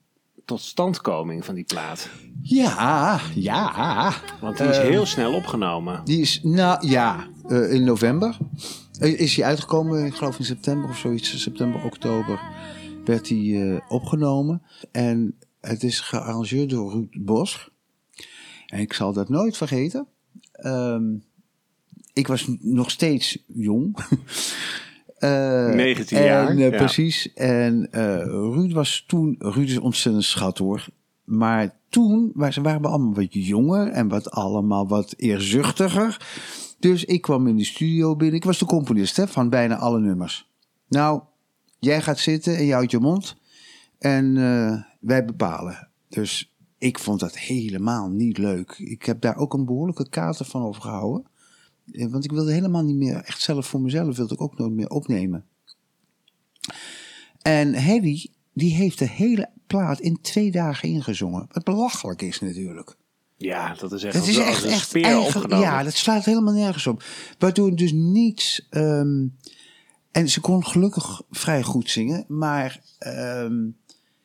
totstandkoming 0.46 1.46
van 1.46 1.56
die 1.56 1.64
plaat? 1.64 2.10
Ja, 2.42 3.20
ja. 3.36 4.14
Want 4.42 4.58
die 4.58 4.68
is 4.68 4.78
Eh, 4.78 4.84
heel 4.84 5.06
snel 5.06 5.34
opgenomen. 5.34 6.02
Die 6.06 6.22
is, 6.22 6.40
nou 6.44 6.88
ja, 6.88 7.28
eh, 7.48 7.74
in 7.74 7.84
november. 7.84 8.38
Eh, 9.00 9.20
Is 9.20 9.36
hij 9.36 9.46
uitgekomen, 9.46 10.06
ik 10.06 10.14
geloof 10.16 10.40
in 10.40 10.46
september 10.46 10.90
of 10.90 10.98
zoiets. 10.98 11.42
September, 11.42 11.84
oktober 11.84 12.40
werd 13.06 13.30
hij 13.30 13.72
eh, 13.72 13.82
opgenomen. 13.92 14.62
En 14.92 15.38
het 15.62 15.84
is 15.84 16.00
gearrangeerd 16.00 16.70
door 16.70 16.92
Ruud 16.92 17.16
Bos. 17.26 17.70
En 18.68 18.80
ik 18.80 18.94
zal 18.94 19.14
dat 19.14 19.30
nooit 19.30 19.58
vergeten. 19.58 20.08
Ehm, 20.52 21.04
ik 22.14 22.28
was 22.28 22.46
nog 22.60 22.92
steeds 22.92 23.38
jong. 23.48 23.96
Eh, 25.24 25.76
19 25.76 26.18
en, 26.18 26.24
jaar, 26.24 26.50
eh, 26.50 26.58
ja. 26.58 26.70
Precies. 26.70 27.34
En 27.34 27.88
eh 27.92 28.26
Ruud 28.26 28.72
was 28.72 29.04
toen... 29.08 29.36
Ruud 29.40 29.70
is 29.70 29.78
ontzettend 29.78 30.24
schat 30.24 30.58
hoor. 30.58 30.88
Maar 31.24 31.76
toen 31.90 32.32
waren, 32.34 32.64
waren 32.64 32.82
we 32.82 32.88
allemaal 32.88 33.14
wat 33.14 33.34
jonger 33.34 33.88
en 33.88 34.08
wat 34.08 34.32
allemaal 34.32 34.88
wat 34.88 35.14
eerzuchtiger. 35.18 36.28
Dus 36.80 37.06
ik 37.06 37.22
kwam 37.22 37.48
in 37.48 37.58
de 37.58 37.66
studio 37.66 38.16
binnen. 38.16 38.36
Ik 38.36 38.44
was 38.44 38.60
de 38.60 38.66
componist 38.66 39.18
hè, 39.18 39.28
van 39.28 39.50
bijna 39.50 39.78
alle 39.78 40.00
nummers. 40.00 40.50
Nou, 40.88 41.22
jij 41.80 42.02
gaat 42.02 42.20
zitten 42.20 42.58
en 42.58 42.66
je 42.66 42.74
houdt 42.74 42.92
je 42.92 43.00
mond. 43.00 43.36
En 44.00 44.38
eh, 44.38 44.82
wij 45.00 45.26
bepalen. 45.26 45.90
Dus 46.10 46.54
ik 46.78 47.00
vond 47.00 47.20
dat 47.20 47.38
helemaal 47.38 48.10
niet 48.10 48.38
leuk. 48.38 48.76
Ik 48.78 49.04
heb 49.04 49.22
daar 49.22 49.38
ook 49.38 49.54
een 49.54 49.66
behoorlijke 49.66 50.10
kater 50.10 50.46
van 50.46 50.64
overgehouden. 50.64 51.26
Eh, 51.92 52.08
Want 52.12 52.24
ik 52.24 52.32
wilde 52.32 52.52
helemaal 52.54 52.84
niet 52.84 52.96
meer, 52.96 53.16
echt 53.16 53.42
zelf 53.42 53.68
voor 53.68 53.82
mezelf, 53.82 54.16
wilde 54.18 54.34
ik 54.34 54.42
ook 54.42 54.58
nooit 54.58 54.74
meer 54.74 54.90
opnemen. 54.90 55.46
En 57.42 57.74
Hedy, 57.74 58.26
die 58.54 58.76
heeft 58.76 59.00
de 59.00 59.08
hele 59.08 59.50
plaat 59.68 60.00
in 60.00 60.22
twee 60.22 60.52
dagen 60.52 60.90
ingezongen. 60.90 61.48
Wat 61.52 61.64
belachelijk 61.64 62.22
is 62.22 62.40
natuurlijk. 62.40 62.96
Ja, 63.38 63.76
dat 63.76 63.92
is 63.92 64.04
echt, 64.04 64.14
Dat 64.16 64.28
is 64.28 64.38
echt, 64.38 64.64
een 64.94 65.04
echt 65.04 65.18
opgenomen. 65.18 65.60
Ja, 65.60 65.84
dat 65.84 65.94
slaat 65.94 66.26
helemaal 66.26 66.54
nergens 66.54 66.88
op. 66.88 67.04
Waardoor 67.40 67.76
dus 67.76 67.92
niets. 67.92 68.68
ehm, 68.70 69.28
en 70.12 70.30
ze 70.30 70.40
kon 70.40 70.66
gelukkig 70.66 71.22
vrij 71.30 71.64
goed 71.64 71.90
zingen, 71.90 72.26
maar 72.28 72.82
ehm, 72.98 73.66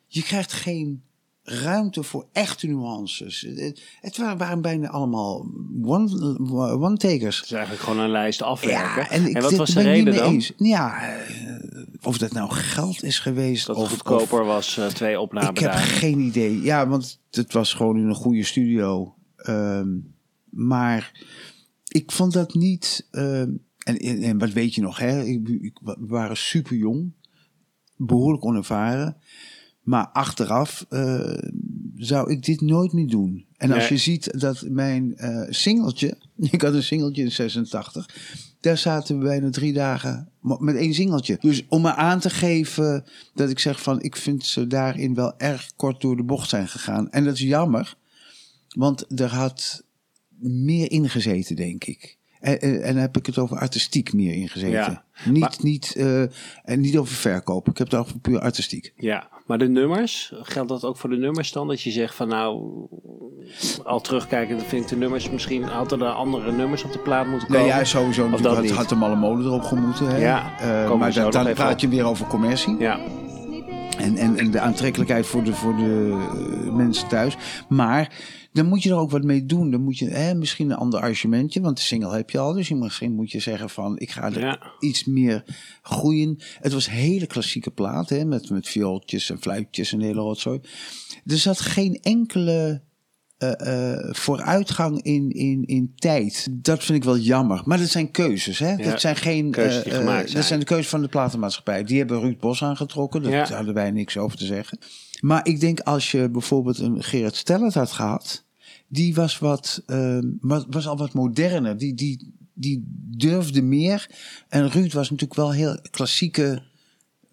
je 0.07 0.23
krijgt 0.23 0.53
geen 0.53 1.03
ruimte 1.49 2.03
voor 2.03 2.25
echte 2.31 2.67
nuances. 2.67 3.47
Het, 4.01 4.17
waren, 4.17 4.61
bijna 4.61 4.87
allemaal 4.89 5.51
one- 5.83 6.39
one-takers. 6.79 7.35
Het 7.37 7.45
is 7.45 7.51
eigenlijk 7.51 7.83
gewoon 7.83 7.99
een 7.99 8.09
lijst 8.09 8.41
afwerken. 8.41 9.01
Ja, 9.01 9.09
en, 9.09 9.25
ik, 9.27 9.41
wat 9.41 9.53
was 9.55 9.69
de 9.69 9.79
ik 9.79 9.85
reden 9.85 10.15
dan? 10.15 10.33
Eens. 10.33 10.51
Ja, 10.57 11.01
eh, 11.09 11.25
of 12.01 12.17
dat 12.17 12.31
nou 12.31 12.51
geld 12.51 13.03
is 13.03 13.19
geweest. 13.19 13.67
Dat 13.67 13.75
of, 13.75 13.81
het 13.81 13.91
goedkoper 13.91 14.45
was, 14.45 14.77
eh, 14.77 14.85
twee 14.87 15.13
ik 15.13 15.19
opnamen 15.19 15.47
heb 15.47 15.71
daar. 15.71 15.77
geen 15.77 16.19
idee. 16.19 16.61
Ja, 16.61 16.87
want 16.87 17.19
het 17.31 17.53
was 17.53 17.73
gewoon 17.73 17.97
in 17.97 18.07
een 18.07 18.15
goede 18.15 18.43
studio. 18.43 19.15
Ehm, 19.35 19.87
maar 20.49 21.11
ik 21.87 22.11
vond 22.11 22.33
dat 22.33 22.53
niet. 22.53 23.07
ehm, 23.11 23.49
en, 23.79 23.97
en, 23.97 24.21
en 24.21 24.37
wat 24.37 24.51
weet 24.51 24.75
je 24.75 24.81
nog, 24.81 24.97
hè? 24.99 25.21
Ik, 25.23 25.47
ik- 25.47 25.79
we 25.81 25.95
waren 25.99 26.37
super 26.37 26.75
jong, 26.75 27.11
behoorlijk 27.95 28.45
onervaren. 28.45 29.17
Maar 29.81 30.07
achteraf 30.07 30.85
eh, 30.89 31.37
zou 31.95 32.31
ik 32.31 32.43
dit 32.43 32.61
nooit 32.61 32.93
meer 32.93 33.07
doen. 33.07 33.45
En 33.57 33.71
als 33.71 33.79
Nee. 33.79 33.89
je 33.89 33.97
ziet 33.97 34.39
dat 34.39 34.65
mijn 34.69 35.17
eh 35.17 35.45
singeltje, 35.49 36.17
ik 36.51 36.61
had 36.61 36.73
een 36.73 36.83
singeltje 36.83 37.21
in 37.23 37.31
86, 37.31 38.09
daar 38.61 38.77
zaten 38.77 39.17
we 39.19 39.23
bijna 39.23 39.49
drie 39.49 39.73
dagen 39.73 40.29
met 40.41 40.75
één 40.75 40.93
singeltje. 40.93 41.37
Dus 41.39 41.65
om 41.67 41.81
me 41.81 41.95
aan 41.95 42.19
te 42.19 42.29
geven 42.29 43.05
dat 43.33 43.49
ik 43.49 43.59
zeg 43.59 43.81
van, 43.81 44.01
ik 44.01 44.15
vind 44.15 44.45
ze 44.45 44.67
daarin 44.67 45.13
wel 45.13 45.37
erg 45.39 45.71
kort 45.75 46.01
door 46.01 46.17
de 46.17 46.23
bocht 46.23 46.49
zijn 46.49 46.67
gegaan. 46.67 47.09
En 47.11 47.23
dat 47.23 47.33
is 47.33 47.39
jammer, 47.39 47.95
want 48.75 49.19
er 49.21 49.33
had 49.33 49.83
meer 50.39 50.91
ingezeten, 50.91 51.55
denk 51.55 51.83
ik. 51.83 52.17
En, 52.39 52.83
en, 52.83 52.95
heb 52.95 53.17
ik 53.17 53.25
het 53.25 53.37
over 53.37 53.57
artistiek 53.57 54.13
meer 54.13 54.33
ingezeten. 54.33 54.71
Ja, 54.71 55.03
Niet, 55.25 55.39
maar- 55.39 55.55
niet, 55.61 55.93
eh, 55.95 56.21
en 56.63 56.79
niet 56.79 56.97
over 56.97 57.15
verkoop. 57.15 57.67
Ik 57.69 57.77
heb 57.77 57.91
het 57.91 57.99
over 57.99 58.19
puur 58.19 58.39
artistiek. 58.39 58.93
Ja, 58.95 59.29
maar 59.49 59.57
de 59.57 59.67
nummers, 59.67 60.33
geldt 60.41 60.69
dat 60.69 60.85
ook 60.85 60.97
voor 60.97 61.09
de 61.09 61.17
nummers 61.17 61.51
dan? 61.51 61.67
Dat 61.67 61.81
je 61.81 61.91
zegt 61.91 62.15
van 62.15 62.27
nou, 62.27 62.71
al 63.83 64.01
terugkijkend 64.01 64.63
vind 64.63 64.83
ik 64.83 64.89
de 64.89 64.95
nummers 64.95 65.29
misschien, 65.29 65.63
hadden 65.63 66.01
er 66.01 66.11
andere 66.11 66.51
nummers 66.51 66.83
op 66.83 66.91
de 66.91 66.99
plaat 66.99 67.27
moeten 67.27 67.47
komen? 67.47 67.65
Nou 67.65 67.79
ja, 67.79 67.85
sowieso. 67.85 68.29
Natuurlijk 68.29 68.67
had, 68.67 68.77
had 68.77 68.89
de 68.89 68.95
malle 68.95 69.15
molen 69.15 69.45
erop 69.45 69.63
gemoeten. 69.63 70.07
Hè? 70.07 70.17
Ja, 70.17 70.51
Eh, 70.59 70.95
maar 70.95 71.13
dan, 71.13 71.31
dan 71.31 71.53
praat 71.53 71.81
je 71.81 71.87
weer 71.87 72.05
over 72.05 72.25
commercie. 72.27 72.75
Ja, 72.79 72.99
En, 73.99 74.17
en, 74.17 74.37
en 74.37 74.51
de 74.51 74.59
aantrekkelijkheid 74.59 75.25
voor 75.25 75.43
de, 75.43 75.53
voor 75.53 75.75
de 75.75 76.17
eh, 76.65 76.73
mensen 76.73 77.07
thuis. 77.07 77.35
Maar 77.69 78.13
dan 78.51 78.65
moet 78.65 78.83
je 78.83 78.89
er 78.89 78.97
ook 78.97 79.11
wat 79.11 79.23
mee 79.23 79.45
doen. 79.45 79.71
Dan 79.71 79.81
moet 79.81 79.97
je 79.97 80.07
hè, 80.09 80.35
misschien 80.35 80.69
een 80.69 80.77
ander 80.77 80.99
arrangementje. 80.99 81.61
Want 81.61 81.77
de 81.77 81.83
single 81.83 82.15
heb 82.15 82.29
je 82.29 82.39
al. 82.39 82.53
Dus 82.53 82.69
misschien 82.69 83.15
moet 83.15 83.31
je 83.31 83.39
zeggen 83.39 83.69
van 83.69 83.99
ik 83.99 84.11
ga 84.11 84.25
er 84.31 84.39
Ja. 84.39 84.59
iets 84.79 85.05
meer 85.05 85.43
groeien. 85.81 86.37
Het 86.61 86.73
was 86.73 86.89
hele 86.89 87.27
klassieke 87.27 87.71
plaat. 87.71 88.09
Hè, 88.09 88.25
met, 88.25 88.49
met 88.49 88.67
viooltjes 88.67 89.29
en 89.29 89.41
fluitjes 89.41 89.93
en 89.93 90.01
hele 90.01 90.21
rotzooi. 90.21 90.59
Er 91.25 91.37
zat 91.37 91.59
geen 91.59 91.99
enkele 92.01 92.81
eh, 93.39 93.93
eh, 93.93 94.13
vooruitgang 94.13 95.01
in, 95.01 95.29
in, 95.31 95.65
in 95.65 95.91
tijd. 95.95 96.47
Dat 96.51 96.83
vind 96.83 96.97
ik 96.97 97.03
wel 97.03 97.17
jammer. 97.17 97.61
Maar 97.65 97.77
dat 97.77 97.87
zijn 97.89 98.11
keuzes. 98.11 98.59
Hè? 98.59 98.71
Ja, 98.71 98.89
dat 98.89 99.01
zijn 99.01 99.15
geen. 99.15 99.51
keuzes 99.51 99.83
die 99.83 99.91
eh, 99.91 99.97
gemaakt 99.97 100.21
Dat 100.21 100.29
zijn. 100.31 100.43
zijn 100.43 100.59
de 100.59 100.65
keuzes 100.65 100.87
van 100.89 101.01
de 101.01 101.07
platenmaatschappij. 101.07 101.83
Die 101.83 101.97
hebben 101.97 102.19
Ruud 102.19 102.39
Bos 102.39 102.63
aangetrokken. 102.63 103.21
Daar 103.21 103.31
Ja. 103.31 103.55
hadden 103.55 103.73
wij 103.73 103.91
niks 103.91 104.17
over 104.17 104.37
te 104.37 104.45
zeggen. 104.45 104.79
Maar 105.19 105.47
ik 105.47 105.59
denk 105.59 105.79
als 105.79 106.11
je 106.11 106.29
bijvoorbeeld 106.29 106.79
een 106.79 107.03
Gerard 107.03 107.35
Stellert 107.35 107.73
had 107.73 107.91
gehad. 107.91 108.45
Die 108.87 109.15
was, 109.15 109.39
wat, 109.39 109.83
ehm, 109.85 110.23
was, 110.41 110.65
was 110.69 110.87
al 110.87 110.97
wat 110.97 111.13
moderner. 111.13 111.77
Die, 111.77 111.93
die, 111.93 112.33
die 112.53 112.83
durfde 113.17 113.61
meer. 113.61 114.09
En 114.49 114.69
Ruud 114.69 114.91
was 114.93 115.09
natuurlijk 115.09 115.39
wel 115.39 115.51
heel 115.51 115.79
klassieke. 115.91 116.61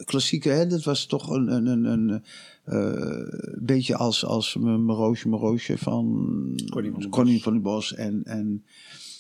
Klassieke, 0.05 0.49
hè? 0.49 0.67
dat 0.67 0.83
was 0.85 1.07
toch 1.07 1.31
een, 1.31 1.49
een, 1.53 1.67
een, 1.67 1.85
een 1.85 2.25
eh, 2.67 3.59
beetje 3.63 3.97
als, 3.97 4.25
als 4.25 4.57
mijn 4.57 4.87
Roosje, 4.91 5.29
mijn 5.29 5.41
Roosje 5.41 5.79
van 5.79 6.07
Connie 7.11 7.43
van 7.43 7.53
den 7.53 7.63
den 7.63 7.63
Bos. 7.63 7.95
En, 7.95 8.23
en 8.25 8.65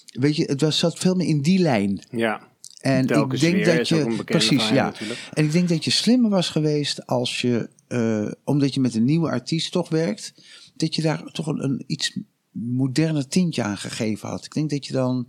weet 0.06 0.36
je, 0.36 0.44
het 0.44 0.60
was, 0.60 0.78
zat 0.78 0.98
veel 0.98 1.14
meer 1.14 1.26
in 1.26 1.40
die 1.40 1.58
lijn. 1.58 2.06
ja. 2.10 2.54
En 2.80 3.06
Telkens 3.06 3.42
ik 3.42 3.64
denk 3.64 3.76
dat 3.78 3.88
een 3.88 4.16
je. 4.16 4.24
Precies, 4.24 4.68
ja. 4.68 4.84
natuurlijk. 4.84 5.28
En 5.32 5.44
ik 5.44 5.52
denk 5.52 5.68
dat 5.68 5.84
je 5.84 5.90
slimmer 5.90 6.30
was 6.30 6.48
geweest 6.48 7.06
als 7.06 7.40
je. 7.40 7.68
eh, 7.88 8.30
omdat 8.44 8.74
je 8.74 8.80
met 8.80 8.94
een 8.94 9.04
nieuwe 9.04 9.28
artiest 9.28 9.72
toch 9.72 9.88
werkt. 9.88 10.34
Dat 10.74 10.94
je 10.94 11.02
daar 11.02 11.22
toch 11.24 11.46
een, 11.46 11.64
een 11.64 11.84
iets 11.86 12.18
moderner 12.50 13.28
tintje 13.28 13.62
aan 13.62 13.76
gegeven 13.78 14.28
had. 14.28 14.44
Ik 14.44 14.54
denk 14.54 14.70
dat 14.70 14.86
je 14.86 14.92
dan. 14.92 15.26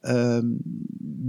ehm, 0.00 0.46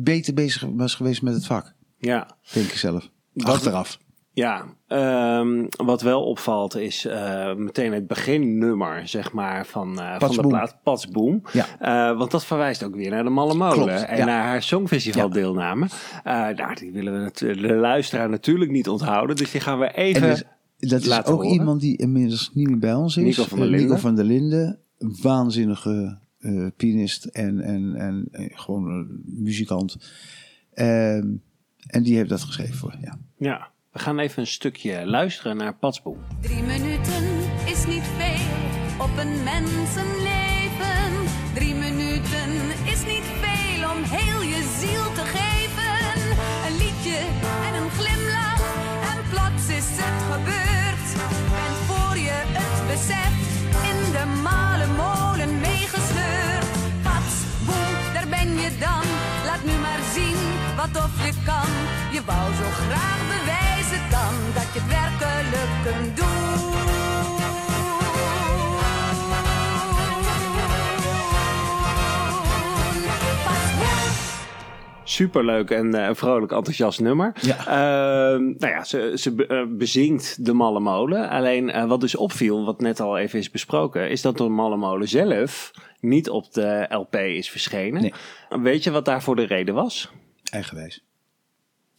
beter 0.03 0.33
bezig 0.33 0.61
was 0.73 0.95
geweest 0.95 1.21
met 1.21 1.33
het 1.33 1.45
vak. 1.45 1.73
ja. 1.97 2.37
Denk 2.53 2.65
ik 2.69 2.77
zelf. 2.77 3.09
Achteraf. 3.37 3.99
Ja, 4.35 4.65
ehm, 4.87 5.65
wat 5.85 6.01
wel 6.01 6.23
opvalt 6.23 6.75
is 6.75 7.05
eh, 7.05 7.55
meteen 7.55 7.93
het 7.93 8.07
beginnummer, 8.07 9.07
zeg 9.07 9.31
maar, 9.31 9.65
van, 9.65 9.99
eh 9.99 10.15
van 10.19 10.31
de 10.31 10.47
plaat 10.47 10.77
Patsboom. 10.83 11.41
Ja. 11.51 11.65
Eh, 11.79 12.17
want 12.17 12.31
dat 12.31 12.45
verwijst 12.45 12.83
ook 12.83 12.95
weer 12.95 13.09
naar 13.09 13.23
de 13.23 13.29
Malle 13.29 13.53
Molen 13.53 13.73
Klopt, 13.73 14.05
en 14.05 14.17
ja. 14.17 14.25
naar 14.25 14.43
haar 14.43 14.63
Songfestival 14.63 15.29
deelname. 15.29 15.87
Nou, 16.23 16.75
die 16.75 16.91
willen 16.91 17.23
we 17.23 17.55
de 17.55 17.75
luisteraar 17.75 18.29
natuurlijk 18.29 18.71
niet 18.71 18.89
onthouden, 18.89 19.35
dus 19.35 19.51
die 19.51 19.61
gaan 19.61 19.79
we 19.79 19.93
even 19.93 20.21
En 20.21 20.29
dus, 20.77 20.89
dat 20.89 21.01
is 21.01 21.17
ook 21.17 21.25
horen. 21.25 21.47
iemand 21.47 21.81
die 21.81 21.97
inmiddels 21.97 22.51
niet 22.53 22.67
meer 22.67 22.79
bij 22.79 22.93
ons 22.93 23.17
is. 23.17 23.23
Nico 23.23 23.43
van 23.43 23.59
der 23.59 23.67
Nico 23.67 23.79
Linden. 23.79 23.99
van 23.99 24.15
der 24.15 24.25
Linden. 24.25 24.79
Waanzinnige 24.97 26.17
pianist 26.75 27.25
en, 27.25 27.61
en, 27.61 27.95
en, 27.95 28.29
gewoon 28.53 29.07
muzikant. 29.25 29.97
Ehm, 30.73 31.27
en 31.87 32.03
die 32.03 32.15
heeft 32.15 32.29
dat 32.29 32.41
geschreven 32.41 32.75
voor, 32.75 32.95
ja. 33.01 33.17
Ja, 33.37 33.71
we 33.93 33.99
gaan 33.99 34.19
even 34.19 34.41
een 34.41 34.47
stukje 34.47 35.05
luisteren 35.05 35.57
naar 35.57 35.73
Patsboom. 35.73 36.17
Drie 36.41 36.63
minuten 36.63 37.23
is 37.65 37.85
niet 37.85 38.07
veel 38.17 39.05
op 39.05 39.17
een 39.17 39.43
mensenleven. 39.43 41.11
Drie 41.53 41.75
minuten 41.75 42.51
is 42.93 43.05
niet 43.05 43.27
veel 43.41 43.89
om 43.91 44.03
heel 44.03 44.41
je 44.41 44.61
ziel 44.79 45.05
te 45.19 45.25
geven. 45.35 46.21
Een 46.67 46.77
liedje 46.77 47.17
en 47.67 47.73
een 47.81 47.91
glimlach 47.99 48.63
en 49.11 49.19
plots 49.29 49.65
is 49.79 49.89
het 50.01 50.19
gebeurd. 50.31 51.07
En 51.65 51.73
voor 51.87 52.17
je 52.17 52.37
het 52.57 52.87
beseft, 52.91 53.45
in 53.89 53.99
de 54.17 54.25
male 54.41 54.87
molen 55.03 55.59
meegesleurd. 55.59 56.67
Pats, 57.03 57.35
boem, 57.65 58.13
daar 58.13 58.29
ben 58.29 58.49
je 58.63 58.71
dan. 58.79 59.05
Laat 59.45 59.63
nu 59.63 59.75
maar 59.85 60.03
zien 60.13 60.39
wat 60.75 60.95
alsof 60.95 61.25
je 61.25 61.33
kan. 61.45 62.02
Je 62.13 62.21
wou 62.25 62.53
zo 62.53 62.63
graag 62.63 63.19
bewijzen 63.27 64.09
dan 64.09 64.33
dat 64.53 64.67
je 64.73 64.79
het 64.79 64.89
werkelijk 64.89 65.71
kunt 65.83 66.17
doen. 66.17 66.31
Superleuk 75.05 75.69
en 75.69 75.93
eh, 75.93 76.15
vrolijk 76.15 76.51
enthousiast 76.51 76.99
nummer. 76.99 77.33
Ehm, 77.57 78.43
nou 78.43 78.67
ja, 78.73 78.83
ze, 78.83 79.11
ze 79.15 79.33
be- 79.35 79.47
eh, 79.47 79.63
bezingt 79.69 80.45
de 80.45 80.53
Malle 80.53 80.79
Molen. 80.79 81.29
Alleen 81.29 81.69
eh, 81.71 81.85
wat 81.85 82.01
dus 82.01 82.15
opviel, 82.15 82.65
wat 82.65 82.81
net 82.81 82.99
al 82.99 83.17
even 83.17 83.39
is 83.39 83.49
besproken, 83.51 84.09
is 84.09 84.21
dat 84.21 84.37
de 84.37 84.43
Malle 84.49 84.77
Molen 84.77 85.07
zelf 85.07 85.71
niet 85.99 86.29
op 86.29 86.53
de 86.53 86.85
LP 86.89 87.15
is 87.15 87.49
verschenen. 87.49 88.11
Weet 88.49 88.83
je 88.83 88.91
wat 88.91 89.05
daarvoor 89.05 89.35
de 89.35 89.45
reden 89.45 89.73
was? 89.75 90.11
Eigenwijs. 90.51 91.03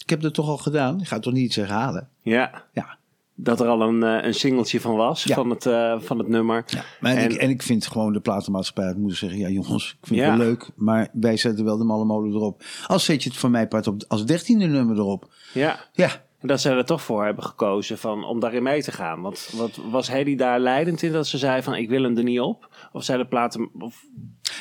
Ik 0.05 0.11
heb 0.11 0.21
dat 0.21 0.35
toch 0.35 0.49
al 0.49 0.57
gedaan. 0.59 1.01
Ik 1.01 1.07
ga 1.09 1.19
toch 1.19 1.33
niet 1.33 1.45
iets 1.45 1.57
herhalen. 1.57 2.09
Ja. 2.23 2.65
Ja. 2.73 2.97
Dat 3.37 3.61
er 3.61 3.67
al 3.67 3.83
een, 3.83 4.03
eh, 4.03 4.27
een 4.27 4.35
singeltje 4.35 4.81
van 4.81 4.97
was, 4.97 5.25
Ja. 5.25 5.35
van, 5.35 5.51
het, 5.51 5.67
eh, 5.67 6.01
van 6.01 6.19
het 6.19 6.29
nummer. 6.29 6.65
Maar 7.01 7.17
en, 7.17 7.31
ik, 7.31 7.37
en 7.37 7.51
ik 7.51 7.63
vind 7.63 7.87
gewoon 7.87 8.13
de 8.13 8.21
platenmaatschappij 8.21 8.87
het 8.87 8.97
moeten 8.97 9.19
zeggen... 9.19 9.39
ja 9.39 9.49
jongens, 9.49 9.97
ik 10.01 10.07
vind 10.07 10.21
Ja. 10.21 10.29
het 10.29 10.39
wel 10.39 10.47
leuk... 10.47 10.69
maar 10.75 11.09
wij 11.13 11.37
zetten 11.37 11.65
wel 11.65 11.79
de 11.79 11.85
malle 11.85 12.05
molen 12.05 12.33
erop. 12.33 12.63
Als 12.87 13.05
zet 13.05 13.23
je 13.23 13.29
het 13.29 13.39
van 13.39 13.51
mij 13.51 13.69
part 13.69 13.87
op 13.87 14.05
als 14.09 14.27
dertiende 14.27 14.67
nummer 14.67 14.97
erop. 14.97 15.33
Ja. 15.55 15.79
Ja. 15.93 16.09
En 16.41 16.49
dat 16.49 16.61
ze 16.61 16.71
er 16.71 16.85
toch 16.85 17.03
voor 17.03 17.25
hebben 17.25 17.45
gekozen 17.45 17.99
van, 17.99 18.25
om 18.25 18.41
daarin 18.41 18.63
mee 18.63 18.83
te 18.83 18.93
gaan. 18.93 19.21
Want 19.21 19.51
wat, 19.57 19.79
was 19.91 20.09
Hedy 20.09 20.37
daar 20.37 20.61
leidend 20.61 21.03
in 21.03 21.13
dat 21.13 21.27
ze 21.27 21.39
zei 21.39 21.63
van 21.63 21.75
ik 21.75 21.89
wil 21.89 22.03
hem 22.03 22.17
er 22.17 22.23
niet 22.23 22.41
op? 22.41 22.69
Of 22.93 23.05
zei 23.05 23.19
de 23.19 23.27
platen... 23.27 23.71
Of, 23.79 24.05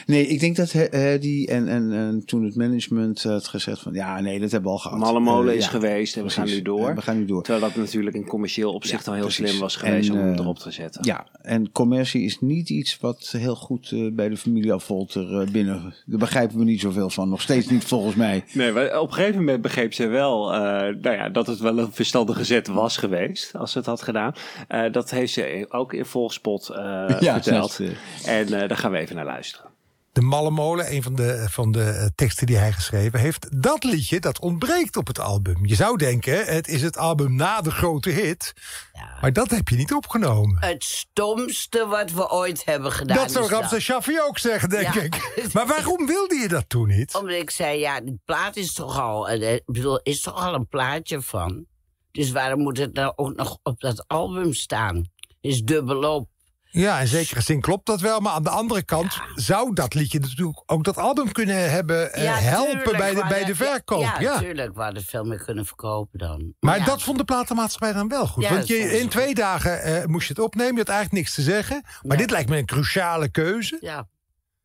Nee, 0.05 0.27
ik 0.27 0.39
denk 0.39 0.55
dat 0.55 0.71
He- 0.71 0.87
Hedy 0.97 1.45
en, 1.49 1.67
en, 1.67 1.91
en 1.91 2.23
toen 2.25 2.43
het 2.43 2.55
management 2.55 3.23
had 3.23 3.47
gezegd 3.47 3.79
van... 3.81 3.93
ja, 3.93 4.19
nee, 4.19 4.39
dat 4.39 4.51
hebben 4.51 4.69
we 4.69 4.75
al 4.77 4.81
gehad. 4.81 4.99
Malle 4.99 5.19
Molen 5.19 5.51
Eh, 5.51 5.57
is 5.57 5.63
ja, 5.63 5.69
geweest 5.69 6.17
en 6.17 6.23
we 6.23 6.29
gaan 6.29 6.45
nu 6.47 6.61
door. 6.61 6.89
Eh, 6.89 6.95
we 6.95 7.01
gaan 7.01 7.17
nu 7.17 7.25
door. 7.25 7.43
Terwijl 7.43 7.65
dat 7.65 7.75
natuurlijk 7.75 8.15
in 8.15 8.25
commercieel 8.25 8.73
opzicht 8.73 9.07
al 9.07 9.13
heel 9.13 9.21
precies. 9.23 9.47
slim 9.49 9.59
was 9.61 9.75
geweest 9.75 10.09
En, 10.09 10.15
om 10.15 10.21
hem 10.21 10.33
eh, 10.33 10.39
erop 10.39 10.59
te 10.59 10.71
zetten. 10.71 11.05
Ja, 11.05 11.27
en 11.41 11.71
commercie 11.71 12.21
is 12.23 12.39
niet 12.41 12.69
iets 12.69 12.97
wat 12.99 13.33
heel 13.37 13.55
goed 13.55 13.91
eh, 13.91 14.07
bij 14.11 14.29
de 14.29 14.37
familie 14.37 14.73
Affolter 14.73 15.41
eh, 15.41 15.47
binnen... 15.51 15.93
Daar 16.05 16.19
begrijpen 16.19 16.57
we 16.57 16.63
niet 16.63 16.81
zoveel 16.81 17.09
van. 17.09 17.29
Nog 17.29 17.41
steeds 17.41 17.67
niet 17.67 17.83
volgens 17.83 18.15
mij. 18.15 18.43
Nee, 18.53 18.71
maar 18.71 18.99
op 18.99 19.07
een 19.07 19.13
gegeven 19.13 19.39
moment 19.39 19.61
begreep 19.61 19.93
ze 19.93 20.07
wel 20.07 20.53
eh, 20.53 20.59
nou 21.01 21.15
ja, 21.15 21.29
dat 21.29 21.47
het 21.47 21.59
wel 21.59 21.77
een 21.77 21.91
verstandige 21.91 22.43
zet 22.43 22.67
was 22.67 22.97
geweest 22.97 23.55
als 23.55 23.71
ze 23.71 23.77
het 23.77 23.87
had 23.87 24.01
gedaan. 24.01 24.33
Eh, 24.67 24.91
dat 24.91 25.09
heeft 25.11 25.33
ze 25.33 25.65
ook 25.69 25.93
in 25.93 26.05
Volgspot 26.05 26.69
eh, 26.69 26.75
Ja, 27.19 27.33
verteld. 27.33 27.79
En 28.25 28.45
eh, 28.45 28.67
daar 28.67 28.77
gaan 28.77 28.91
we 28.91 28.97
even 28.97 29.15
naar 29.15 29.25
luisteren. 29.25 29.71
De 30.14 30.22
Malle 30.22 30.49
Molen, 30.51 30.91
een 30.93 31.03
van 31.03 31.16
de, 31.16 31.45
van 31.49 31.72
de 31.72 31.84
eh, 31.84 32.05
teksten 32.16 32.45
die 32.47 32.57
hij 32.57 32.72
geschreven 32.72 33.20
heeft. 33.20 33.61
Dat 33.61 33.84
liedje, 33.84 34.20
dat 34.20 34.39
ontbreekt 34.39 34.97
op 34.97 35.07
het 35.07 35.20
album. 35.20 35.66
Je 35.66 35.76
zou 35.76 35.97
denken, 35.97 36.45
het 36.45 36.68
is 36.68 36.82
het 36.82 36.97
album 36.97 37.36
na 37.36 37.61
de 37.61 37.72
grote 37.72 38.09
hit. 38.09 38.53
Maar 39.22 39.34
dat 39.34 39.49
heb 39.49 39.68
je 39.68 39.76
niet 39.76 39.93
opgenomen. 39.93 40.57
Het 40.59 40.84
stomste 40.84 41.88
wat 41.88 42.11
we 42.11 42.30
ooit 42.32 42.66
hebben 42.66 42.91
gedaan. 42.91 43.18
dat 43.18 43.32
zou 43.32 43.45
is 43.45 43.51
Ramses 43.51 43.84
Shaffi 43.84 44.22
ook 44.22 44.38
zeggen, 44.39 44.70
denk 44.70 44.93
Ja. 44.93 45.01
ik. 45.01 45.47
Maar 45.53 45.68
waarom 45.68 46.05
wilde 46.05 46.36
je 46.36 46.47
dat 46.47 46.66
toen 46.70 46.88
niet? 46.88 47.16
Omdat 47.16 47.36
ik 47.36 47.49
zei, 47.49 47.80
ja, 47.80 48.01
die 48.01 48.20
plaat 48.26 48.55
is 48.55 48.74
toch 48.74 48.99
al... 48.99 49.30
eh, 49.30 49.53
Ik 49.53 49.64
bedoel, 49.66 49.99
is 50.03 50.22
toch 50.22 50.45
al 50.45 50.53
een 50.53 50.68
plaatje 50.68 51.22
van? 51.22 51.66
Dus 52.11 52.32
waarom 52.32 52.59
moet 52.61 52.78
het 52.78 52.93
nou 52.93 53.14
ook 53.16 53.36
nog 53.36 53.57
op 53.64 53.80
dat 53.80 54.03
album 54.07 54.53
staan? 54.53 55.03
Is 55.41 55.61
dubbelop. 55.61 56.30
Ja, 56.82 56.99
in 56.99 57.07
zekere 57.07 57.41
zin 57.41 57.61
klopt 57.61 57.86
dat 57.86 58.01
wel. 58.01 58.19
Maar 58.19 58.32
aan 58.34 58.43
de 58.43 58.49
andere 58.49 58.84
kant 58.84 59.21
zou 59.36 59.74
dat 59.74 59.93
liedje 59.93 60.19
natuurlijk 60.19 60.63
ook 60.65 60.84
dat 60.84 60.97
album 60.97 61.32
kunnen 61.32 61.71
hebben 61.71 62.13
eh, 62.13 62.38
helpen 62.38 62.97
bij 62.97 63.13
de, 63.15 63.26
bij 63.28 63.45
de 63.45 63.55
verkoop. 63.55 64.01
Ja, 64.01 64.19
Ja, 64.19 64.34
natuurlijk. 64.34 64.76
We 64.76 64.82
hadden 64.82 65.03
veel 65.03 65.24
meer 65.24 65.43
kunnen 65.43 65.65
verkopen 65.65 66.19
dan. 66.19 66.53
Maar 66.59 66.86
dat 66.86 67.03
vond 67.03 67.17
de 67.17 67.24
platenmaatschappij 67.24 67.93
dan 67.93 68.07
wel 68.07 68.28
goed. 68.28 68.47
Want 68.47 68.67
je, 68.67 68.76
in 68.76 69.09
twee 69.09 69.34
dagen 69.36 69.82
eh, 69.82 70.05
moest 70.05 70.28
je 70.28 70.34
het 70.34 70.43
opnemen. 70.43 70.71
Je 70.74 70.80
had 70.80 70.88
eigenlijk 70.89 71.17
niks 71.24 71.36
te 71.36 71.41
zeggen. 71.41 71.84
Maar 72.01 72.17
dit 72.17 72.32
lijkt 72.32 72.49
me 72.49 72.57
een 72.57 72.65
cruciale 72.65 73.30
keuze. 73.30 73.78
Ja, 73.82 74.07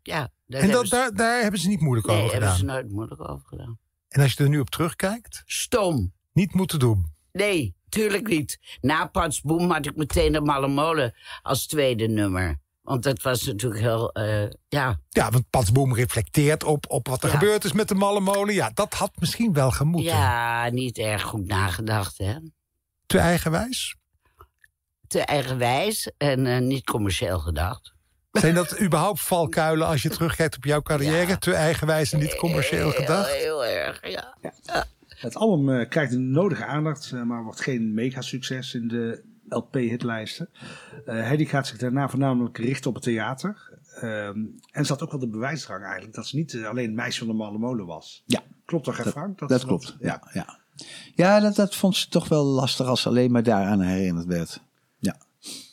ja 0.02 0.30
daar 0.46 0.60
en 0.60 0.70
dat, 0.70 0.70
hebben 0.70 0.88
ze- 0.88 0.94
daar, 0.94 1.14
daar 1.14 1.42
hebben 1.42 1.60
ze 1.60 1.68
niet 1.68 1.80
moeilijk 1.80 2.06
nee, 2.06 2.16
over 2.16 2.30
hebben 2.30 2.50
gedaan. 2.50 2.66
ze 2.68 2.74
nooit 2.74 2.90
moeilijk 2.92 3.28
over 3.30 3.46
gedaan. 3.46 3.78
En 4.08 4.22
als 4.22 4.32
je 4.32 4.42
er 4.44 4.48
nu 4.50 4.60
op 4.60 4.70
terugkijkt? 4.70 5.42
Stom. 5.46 6.12
Niet 6.32 6.54
moeten 6.54 6.78
doen. 6.78 7.16
Nee, 7.38 7.74
tuurlijk 7.88 8.28
niet. 8.28 8.58
Na 8.80 9.06
Pats 9.06 9.40
Boom 9.40 9.70
had 9.70 9.86
ik 9.86 9.96
meteen 9.96 10.32
de 10.32 10.40
Malle 10.40 10.68
Molen 10.68 11.14
als 11.42 11.66
tweede 11.66 12.08
nummer. 12.08 12.58
Want 12.82 13.02
dat 13.02 13.22
was 13.22 13.42
natuurlijk 13.44 13.80
heel, 13.80 14.12
eh, 14.12 14.48
ja... 14.68 15.00
Ja, 15.08 15.30
want 15.30 15.50
Patsboom 15.50 15.94
reflecteert 15.94 16.64
op, 16.64 16.84
op 16.88 17.08
wat 17.08 17.22
er 17.22 17.28
Ja. 17.28 17.38
gebeurd 17.38 17.64
is 17.64 17.72
met 17.72 17.88
de 17.88 17.94
malle 17.94 18.20
molen. 18.20 18.54
Ja, 18.54 18.70
dat 18.74 18.94
had 18.94 19.10
misschien 19.14 19.52
wel 19.52 19.70
gemoeten. 19.70 20.12
Ja, 20.12 20.68
niet 20.70 20.98
erg 20.98 21.22
goed 21.22 21.46
nagedacht, 21.46 22.18
hè. 22.18 22.34
Te 23.06 23.18
eigenwijs? 23.18 23.96
Te 25.06 25.20
eigenwijs 25.20 26.10
en 26.16 26.46
eh, 26.46 26.58
niet 26.60 26.84
commercieel 26.84 27.38
gedacht. 27.38 27.94
Zijn 28.32 28.54
dat 28.54 28.80
überhaupt 28.80 29.20
valkuilen 29.20 29.86
als 29.86 30.02
je 30.02 30.08
terugkijkt 30.08 30.56
op 30.56 30.64
jouw 30.64 30.82
carrière? 30.82 31.38
Te 31.38 31.54
eigenwijs 31.54 32.12
en 32.12 32.18
niet 32.18 32.34
commercieel 32.34 32.90
gedacht? 32.90 33.30
Heel 33.34 33.64
erg, 33.64 34.08
ja. 34.10 34.34
Het 35.18 35.34
album 35.36 35.68
eh, 35.80 35.88
krijgt 35.88 36.12
de 36.12 36.18
nodige 36.18 36.64
aandacht, 36.64 37.12
eh, 37.12 37.22
maar 37.22 37.42
wordt 37.44 37.60
geen 37.60 37.94
mega-succes 37.94 38.74
in 38.74 38.88
de 38.88 39.22
LP-hitlijsten. 39.48 40.48
Eh 41.04 41.28
Hedy 41.28 41.44
gaat 41.44 41.66
zich 41.66 41.78
daarna 41.78 42.08
voornamelijk 42.08 42.58
richten 42.58 42.88
op 42.88 42.94
het 42.94 43.04
theater. 43.04 43.78
Ehm, 43.94 44.38
en 44.72 44.84
ze 44.86 44.92
had 44.92 45.02
ook 45.02 45.10
wel 45.10 45.20
de 45.20 45.28
bewijsdrang 45.28 45.84
eigenlijk, 45.84 46.14
dat 46.14 46.26
ze 46.26 46.36
niet 46.36 46.56
alleen 46.64 46.94
meisje 46.94 47.18
van 47.18 47.28
de 47.28 47.34
malle 47.34 47.58
molen 47.58 47.86
was. 47.86 48.22
Ja. 48.26 48.42
Klopt 48.64 48.84
toch, 48.84 48.96
Dat- 48.96 49.12
Frank? 49.12 49.48
Dat, 49.48 49.64
klopt, 49.64 49.96
ja. 50.00 50.28
Ja, 50.32 50.58
ja 51.14 51.40
dat, 51.40 51.56
dat 51.56 51.74
vond 51.74 51.96
ze 51.96 52.08
toch 52.08 52.28
wel 52.28 52.44
lastig 52.44 52.86
als 52.86 53.02
ze 53.02 53.08
alleen 53.08 53.30
maar 53.32 53.42
daaraan 53.42 53.80
herinnerd 53.80 54.26
werd. 54.26 54.62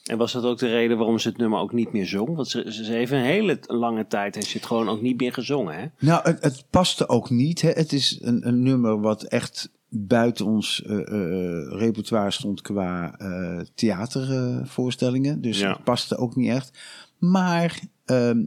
En 0.05 0.17
was 0.17 0.31
dat 0.31 0.43
ook 0.43 0.57
de 0.57 0.67
reden 0.67 0.97
waarom 0.97 1.19
ze 1.19 1.27
het 1.27 1.37
nummer 1.37 1.59
ook 1.59 1.73
niet 1.73 1.91
meer 1.91 2.05
zong? 2.05 2.35
Want 2.35 2.47
ze, 2.47 2.65
ze 2.73 2.91
heeft 2.91 3.11
een 3.11 3.23
hele 3.23 3.59
lange 3.67 4.07
tijd 4.07 4.35
heeft 4.35 4.47
ze 4.47 4.57
het 4.57 4.65
gewoon 4.65 4.89
ook 4.89 5.01
niet 5.01 5.19
meer 5.19 5.33
gezongen, 5.33 5.75
hè? 5.75 5.85
Nou, 5.99 6.21
het, 6.23 6.43
het 6.43 6.65
paste 6.69 7.07
ook 7.07 7.29
niet. 7.29 7.61
Hè. 7.61 7.69
Het 7.69 7.93
is 7.93 8.19
een, 8.21 8.47
een 8.47 8.63
nummer 8.63 8.99
wat 9.01 9.23
echt 9.23 9.69
buiten 9.89 10.45
ons 10.45 10.83
eh, 10.83 10.97
eh, 10.97 11.79
repertoire 11.79 12.31
stond 12.31 12.61
qua 12.61 13.17
eh, 13.17 13.59
theatervoorstellingen. 13.75 15.41
dus 15.41 15.59
Ja. 15.59 15.69
het 15.73 15.83
paste 15.83 16.17
ook 16.17 16.35
niet 16.35 16.49
echt. 16.49 16.79
Maar 17.17 17.79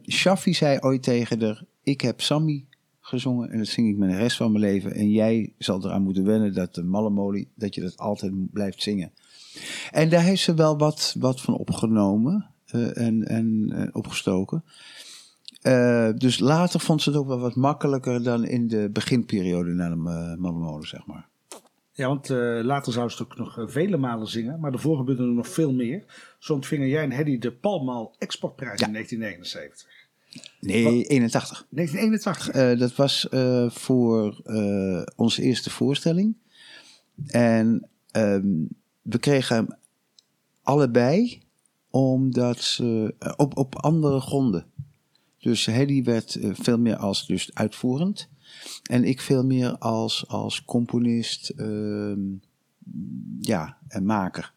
Shaffi 0.08 0.54
zei 0.54 0.78
ooit 0.80 1.02
tegen 1.02 1.42
haar... 1.42 1.62
Ik 1.82 2.00
heb 2.00 2.20
Sammy 2.20 2.64
gezongen 3.00 3.50
en 3.50 3.58
dat 3.58 3.66
zing 3.66 3.88
ik 3.88 3.96
met 3.96 4.10
de 4.10 4.16
rest 4.16 4.36
van 4.36 4.52
mijn 4.52 4.64
leven. 4.64 4.94
En 4.94 5.10
jij 5.10 5.52
zal 5.58 5.84
eraan 5.84 6.02
moeten 6.02 6.24
wennen 6.24 6.54
dat 6.54 6.74
de 6.74 6.82
Mallemolie... 6.82 7.48
dat 7.54 7.74
je 7.74 7.80
dat 7.80 7.96
altijd 7.96 8.52
blijft 8.52 8.82
zingen. 8.82 9.12
En 9.90 10.08
daar 10.08 10.22
heeft 10.22 10.42
ze 10.42 10.54
wel 10.54 10.78
wat, 10.78 11.14
wat 11.18 11.40
van 11.40 11.54
opgenomen 11.54 12.50
eh, 12.68 12.96
en, 12.96 13.24
en 13.24 13.70
eh, 13.74 13.88
opgestoken. 13.92 14.64
Eh, 15.60 16.08
dus 16.16 16.38
later 16.38 16.80
vond 16.80 17.02
ze 17.02 17.10
het 17.10 17.18
ook 17.18 17.26
wel 17.26 17.38
wat 17.38 17.54
makkelijker 17.54 18.22
dan 18.22 18.44
in 18.44 18.68
de 18.68 18.90
beginperiode 18.92 19.70
na 19.70 19.88
de 19.88 19.96
Mallemolen, 20.38 20.88
zeg 20.88 21.06
maar. 21.06 21.28
Ja, 21.92 22.06
want 22.06 22.28
later 22.64 22.92
zou 22.92 23.08
ze 23.08 23.22
het 23.22 23.26
ook 23.26 23.38
nog 23.38 23.70
vele 23.70 23.96
malen 23.96 24.26
zingen, 24.26 24.60
maar 24.60 24.70
daarvoor 24.70 24.96
gebeurde 24.96 25.22
er 25.22 25.28
nog 25.28 25.48
veel 25.48 25.72
meer. 25.72 26.04
Zo 26.38 26.52
ontvingen 26.52 26.88
jij 26.88 27.02
en 27.02 27.10
Hedy 27.10 27.38
de 27.38 27.52
Palmal 27.52 28.14
Exportprijs 28.18 28.80
in 28.80 28.92
1979. 28.92 29.88
Nee, 30.60 31.04
81. 31.04 31.66
1981? 31.70 32.48
Eh, 32.48 32.78
dat 32.78 32.94
was 32.94 33.26
voor 33.74 34.40
onze 35.16 35.42
eerste 35.42 35.70
voorstelling. 35.70 36.36
En 37.26 37.88
ehm, 38.10 38.64
we 39.10 39.18
kregen 39.18 39.56
hem 39.56 39.66
allebei 40.62 41.42
omdat 41.90 42.60
ze 42.60 43.14
eh, 43.18 43.32
op, 43.36 43.56
op 43.56 43.76
andere 43.76 44.20
gronden. 44.20 44.66
Dus 45.38 45.66
Hedy 45.66 46.02
werd 46.02 46.34
eh, 46.34 46.50
veel 46.52 46.78
meer 46.78 46.96
als 46.96 47.26
dus 47.26 47.54
uitvoerend. 47.54 48.28
En 48.90 49.04
ik 49.04 49.20
veel 49.20 49.44
meer 49.44 49.78
als, 49.78 50.28
als 50.28 50.64
componist 50.64 51.48
ehm, 51.48 52.20
ja, 53.40 53.78
en 53.88 54.04
maker. 54.04 54.52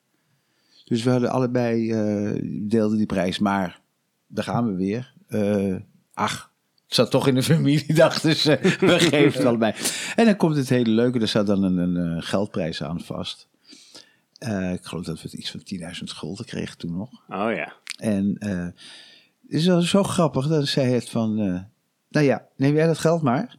Dus 0.85 1.03
we 1.03 1.09
hadden 1.09 1.29
allebei, 1.29 1.91
eh, 1.91 2.39
deelden 2.43 2.97
die 2.97 3.05
prijs. 3.05 3.39
Maar 3.39 3.81
daar 4.27 4.43
gaan 4.43 4.65
we 4.65 4.75
weer. 4.75 5.13
Eh, 5.27 5.75
ach, 6.13 6.51
het 6.85 6.95
zat 6.95 7.11
toch 7.11 7.27
in 7.27 7.35
de 7.35 7.43
familie, 7.43 7.93
dacht 8.03 8.21
dus 8.21 8.43
we 8.43 8.99
geven 8.99 9.37
het 9.37 9.45
allebei. 9.45 9.73
En 10.15 10.25
dan 10.25 10.35
komt 10.35 10.55
het 10.55 10.69
hele 10.69 10.89
leuke, 10.89 11.19
er 11.19 11.27
zat 11.27 11.47
dan 11.47 11.63
een, 11.63 11.77
een, 11.77 12.21
geldprijs 12.23 12.83
aan 12.83 13.01
vast. 13.01 13.49
Eh, 14.41 14.73
ik 14.73 14.83
geloof 14.83 15.05
dat 15.05 15.15
we 15.15 15.21
het 15.21 15.33
iets 15.33 15.51
van 15.51 15.63
10.000 15.63 16.03
gulden 16.03 16.45
kregen 16.45 16.77
toen 16.77 16.97
nog. 16.97 17.09
Oh 17.29 17.53
ja. 17.55 17.73
En 17.97 18.35
eh, 18.39 18.57
het 18.57 18.73
is 19.47 19.65
wel 19.65 19.81
zo 19.81 20.03
grappig, 20.03 20.47
dan 20.47 20.65
zei 20.65 20.93
het 20.93 21.09
van, 21.09 21.39
eh, 21.39 21.59
nou 22.09 22.25
ja, 22.25 22.47
neem 22.55 22.75
jij 22.75 22.87
dat 22.87 22.97
geld 22.97 23.21
maar. 23.21 23.57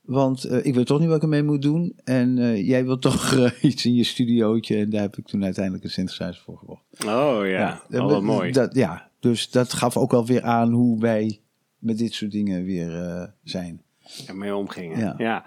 Want 0.00 0.64
ik 0.66 0.74
weet 0.74 0.86
toch 0.86 0.98
niet 0.98 1.08
wat 1.08 1.16
ik 1.16 1.22
ermee 1.22 1.42
moet 1.42 1.62
doen. 1.62 1.98
En 2.04 2.56
jij 2.64 2.84
wilt 2.84 3.02
toch 3.02 3.34
iets 3.60 3.84
in 3.84 3.94
je 3.94 4.04
studiootje. 4.04 4.76
En 4.76 4.90
daar 4.90 5.00
heb 5.00 5.16
ik 5.16 5.26
toen 5.26 5.44
uiteindelijk 5.44 5.84
een 5.84 5.90
synthesizer 5.90 6.42
voor 6.44 6.58
gekocht. 6.58 6.82
Oh 7.06 7.46
ja, 7.46 7.82
Ja, 7.88 8.20
mooi. 8.20 8.52
Dat, 8.52 8.74
ja, 8.74 9.10
dus 9.20 9.50
dat 9.50 9.72
gaf 9.72 9.96
ook 9.96 10.10
wel 10.10 10.26
weer 10.26 10.42
aan 10.42 10.72
hoe 10.72 11.00
wij 11.00 11.40
met 11.78 11.98
dit 11.98 12.14
soort 12.14 12.32
dingen 12.32 12.64
weer 12.64 13.32
zijn. 13.42 13.82
ermee 14.26 14.56
omgingen. 14.56 14.98
Ja. 14.98 15.14
Ja. 15.18 15.44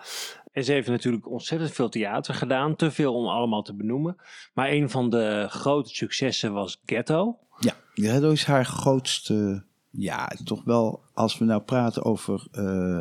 En 0.51 0.63
ze 0.63 0.71
heeft 0.71 0.87
natuurlijk 0.87 1.29
ontzettend 1.29 1.71
veel 1.71 1.89
theater 1.89 2.33
gedaan. 2.33 2.75
Te 2.75 2.91
veel 2.91 3.15
om 3.15 3.27
allemaal 3.27 3.61
te 3.63 3.75
benoemen. 3.75 4.15
Maar 4.53 4.69
een 4.69 4.89
van 4.89 5.09
de 5.09 5.45
grote 5.49 5.95
successen 5.95 6.53
was 6.53 6.81
Ghetto. 6.85 7.37
Ja, 7.59 7.75
Ghetto 7.93 8.31
is 8.31 8.43
haar 8.43 8.65
grootste. 8.65 9.63
Ja, 9.89 10.27
toch 10.43 10.63
wel. 10.63 11.01
Als 11.13 11.37
we 11.37 11.45
nou 11.45 11.61
praten 11.61 12.03
over. 12.03 12.47
eh, 12.51 12.99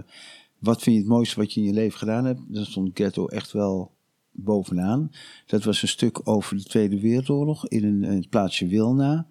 wat 0.58 0.82
vind 0.82 0.96
je 0.96 1.02
het 1.02 1.10
mooiste 1.10 1.40
wat 1.40 1.52
je 1.52 1.60
in 1.60 1.66
je 1.66 1.72
leven 1.72 1.98
gedaan 1.98 2.24
hebt? 2.24 2.40
Dan 2.48 2.64
stond 2.64 2.90
Ghetto 2.94 3.26
echt 3.26 3.52
wel 3.52 3.92
bovenaan. 4.30 5.10
Dat 5.46 5.64
was 5.64 5.82
een 5.82 5.88
stuk 5.88 6.28
over 6.28 6.56
de 6.56 6.62
Tweede 6.64 7.00
Wereldoorlog 7.00 7.68
in 7.68 7.84
een, 7.84 8.04
in 8.04 8.16
het 8.16 8.28
plaatsje 8.28 8.66
Wilna. 8.66 9.26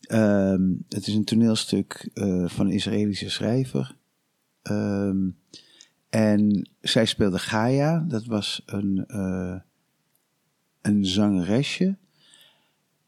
Ehm, 0.00 0.62
het 0.88 1.06
is 1.06 1.14
een 1.14 1.24
toneelstuk 1.24 2.10
eh, 2.14 2.48
van 2.48 2.66
een 2.66 2.72
Israëlische 2.72 3.30
schrijver. 3.30 3.96
Ehm, 4.62 5.28
en 6.12 6.68
zij 6.80 7.06
speelde 7.06 7.38
Gaia. 7.38 8.04
Dat 8.08 8.24
was 8.24 8.62
een, 8.66 9.04
eh, 9.06 9.54
een 10.82 11.06
zangeresje. 11.06 11.96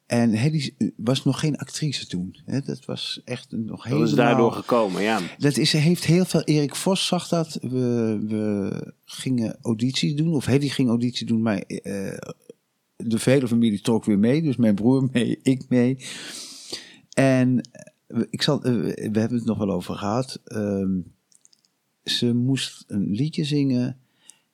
En 0.07 0.31
Hedy 0.31 0.71
was 0.97 1.25
nog 1.25 1.41
geen 1.41 1.57
actrice 1.57 2.07
toen. 2.07 2.37
Hè? 2.45 2.61
Dat 2.61 2.85
was 2.85 3.21
echt 3.25 3.51
nog 3.51 3.67
Dat 3.77 3.85
helemaal... 3.85 4.07
is 4.07 4.13
daardoor 4.15 4.53
gekomen, 4.53 5.03
ja. 5.03 5.21
Dat 5.39 5.57
is, 5.57 5.73
heeft 5.73 6.05
heel 6.05 6.25
veel. 6.25 6.43
Erik 6.43 6.75
Vos 6.75 7.07
zag 7.07 7.29
dat. 7.29 7.59
We, 7.61 8.19
we 8.27 8.93
gingen 9.05 9.59
auditie 9.63 10.15
doen. 10.17 10.35
Of 10.35 10.45
Hedy 10.47 10.69
ging 10.69 10.89
auditie 10.89 11.27
doen. 11.27 11.43
Maar 11.43 11.59
eh, 11.59 12.17
de 12.97 13.19
hele 13.23 13.49
familie 13.49 13.81
trok 13.81 14.05
weer 14.05 14.19
mee. 14.19 14.43
Dus 14.43 14.57
mijn 14.57 14.75
broer 14.75 15.09
mee, 15.13 15.39
ik 15.43 15.65
mee. 15.69 15.97
En 17.15 17.69
we- 18.07 18.27
ik 18.31 18.43
zal, 18.43 18.63
eh, 18.63 18.73
we 19.13 19.19
hebben 19.19 19.39
het 19.39 19.45
nog 19.47 19.59
wel 19.59 19.71
over 19.71 19.95
gehad. 19.95 20.41
Ehm, 20.45 20.91
ze 22.05 22.35
moest 22.35 22.85
een 22.87 23.11
liedje 23.11 23.45
zingen 23.45 24.01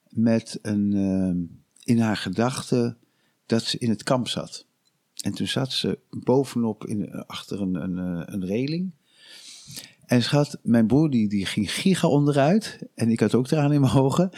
met 0.09 0.59
een, 0.61 0.93
ehm, 0.93 1.37
in 1.83 1.99
haar 1.99 2.17
gedachten 2.17 2.97
dat 3.45 3.63
ze 3.63 3.77
in 3.77 3.89
het 3.89 4.03
kamp 4.03 4.27
zat. 4.27 4.65
En 5.23 5.33
toen 5.33 5.47
zat 5.47 5.71
ze 5.71 5.99
bovenop 6.09 6.85
in, 6.85 7.11
achter 7.11 7.61
een, 7.61 7.75
een, 7.75 7.97
eh, 7.97 8.33
een 8.33 8.45
reling. 8.45 8.91
En 10.05 10.23
schat, 10.23 10.59
mijn 10.63 10.87
broer 10.87 11.09
die, 11.09 11.29
die 11.29 11.45
ging 11.45 11.71
giga 11.71 12.07
onderuit. 12.07 12.79
En 12.95 13.09
ik 13.09 13.19
had 13.19 13.35
ook 13.35 13.51
eraan 13.51 13.73
in 13.73 13.81
mijn 13.81 13.93
ogen. 13.93 14.29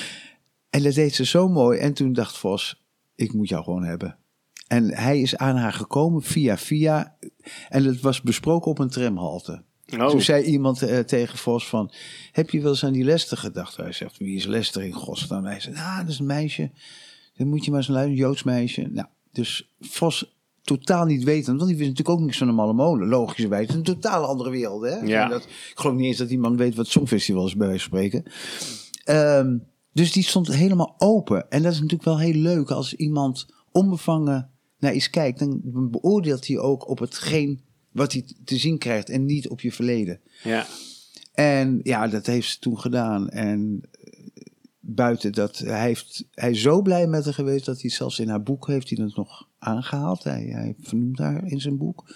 en 0.70 0.82
dat 0.82 0.94
deed 0.94 1.14
ze 1.14 1.24
zo 1.24 1.48
mooi. 1.48 1.78
En 1.78 1.94
toen 1.94 2.12
dacht 2.12 2.38
Vos, 2.38 2.82
ik 3.14 3.32
moet 3.32 3.48
jou 3.48 3.64
gewoon 3.64 3.84
hebben. 3.84 4.18
En 4.66 4.94
hij 4.94 5.20
is 5.20 5.36
aan 5.36 5.56
haar 5.56 5.72
gekomen 5.72 6.22
via 6.22 6.58
via. 6.58 7.16
En 7.68 7.84
het 7.84 8.00
was 8.00 8.22
besproken 8.22 8.70
op 8.70 8.78
een 8.78 8.88
tramhalte. 8.88 9.64
Oh. 9.96 10.08
Toen 10.08 10.22
zei 10.22 10.44
iemand 10.44 10.82
eh, 10.82 10.98
tegen 10.98 11.38
Vos 11.38 11.68
van... 11.68 11.92
Heb 12.32 12.50
je 12.50 12.60
wel 12.60 12.70
eens 12.70 12.84
aan 12.84 12.92
die 12.92 13.04
Lester 13.04 13.36
gedacht? 13.36 13.76
Hij 13.76 13.92
zegt, 13.92 14.18
wie 14.18 14.36
is 14.36 14.46
Lester 14.46 14.82
in 14.82 14.92
godsnaam? 14.92 15.44
Hij 15.44 15.60
zegt, 15.60 15.76
ah, 15.76 15.98
dat 15.98 16.08
is 16.08 16.18
een 16.18 16.26
meisje. 16.26 16.70
Dan 17.36 17.48
moet 17.48 17.64
je 17.64 17.70
maar 17.70 17.80
eens 17.80 17.88
luisteren, 17.88 18.18
een 18.18 18.26
Joods 18.26 18.42
meisje. 18.42 18.88
Nou, 18.92 19.06
dus 19.32 19.74
Vos 19.80 20.36
totaal 20.62 21.04
niet 21.04 21.24
weten. 21.24 21.56
Want 21.56 21.68
die 21.68 21.78
wist 21.78 21.88
natuurlijk 21.88 22.18
ook 22.18 22.24
niks 22.24 22.38
van 22.38 22.48
een 22.48 22.54
malle 22.54 22.72
molen. 22.72 23.08
Logischerwijs. 23.08 23.66
Het 23.66 23.70
is 23.70 23.76
een 23.76 23.94
totaal 23.94 24.24
andere 24.24 24.50
wereld. 24.50 24.82
Hè? 24.82 24.96
Ja. 24.96 25.28
Dat, 25.28 25.42
ik 25.44 25.72
geloof 25.74 25.96
niet 25.96 26.06
eens 26.06 26.16
dat 26.16 26.30
iemand 26.30 26.58
weet 26.58 26.74
wat 26.74 26.86
Songfestival 26.86 27.46
is, 27.46 27.56
bij 27.56 27.66
wijze 27.66 27.88
van 27.88 27.98
spreken. 27.98 28.32
Ehm, 29.04 29.56
dus 29.92 30.12
die 30.12 30.22
stond 30.22 30.48
helemaal 30.54 30.94
open. 30.98 31.50
En 31.50 31.62
dat 31.62 31.72
is 31.72 31.80
natuurlijk 31.80 32.08
wel 32.08 32.18
heel 32.18 32.34
leuk 32.40 32.70
als 32.70 32.94
iemand 32.94 33.46
onbevangen 33.72 34.50
naar 34.78 34.94
iets 34.94 35.10
kijkt. 35.10 35.38
Dan 35.38 35.90
beoordeelt 35.90 36.46
hij 36.46 36.58
ook 36.58 36.88
op 36.88 36.98
hetgeen 36.98 37.60
wat 37.98 38.12
hij 38.12 38.24
te 38.44 38.56
zien 38.56 38.78
krijgt 38.78 39.10
en 39.10 39.24
niet 39.24 39.48
op 39.48 39.60
je 39.60 39.72
verleden. 39.72 40.20
Ja. 40.42 40.66
En 41.34 41.80
ja, 41.82 42.08
dat 42.08 42.26
heeft 42.26 42.50
ze 42.50 42.58
toen 42.58 42.78
gedaan. 42.78 43.28
En 43.28 43.80
eh, 43.90 44.46
buiten 44.80 45.32
dat, 45.32 45.58
hij, 45.58 45.82
heeft, 45.82 46.24
hij 46.34 46.50
is 46.50 46.60
zo 46.60 46.82
blij 46.82 47.06
met 47.06 47.24
haar 47.24 47.34
geweest 47.34 47.64
dat 47.64 47.80
hij 47.80 47.90
zelfs 47.90 48.18
in 48.18 48.28
haar 48.28 48.42
boek 48.42 48.66
heeft 48.66 48.90
hij 48.90 49.04
het 49.04 49.16
nog 49.16 49.48
aangehaald. 49.58 50.24
Hij, 50.24 50.44
hij 50.44 50.74
vernoemt 50.80 51.18
haar 51.18 51.46
in 51.46 51.60
zijn 51.60 51.76
boek. 51.76 52.14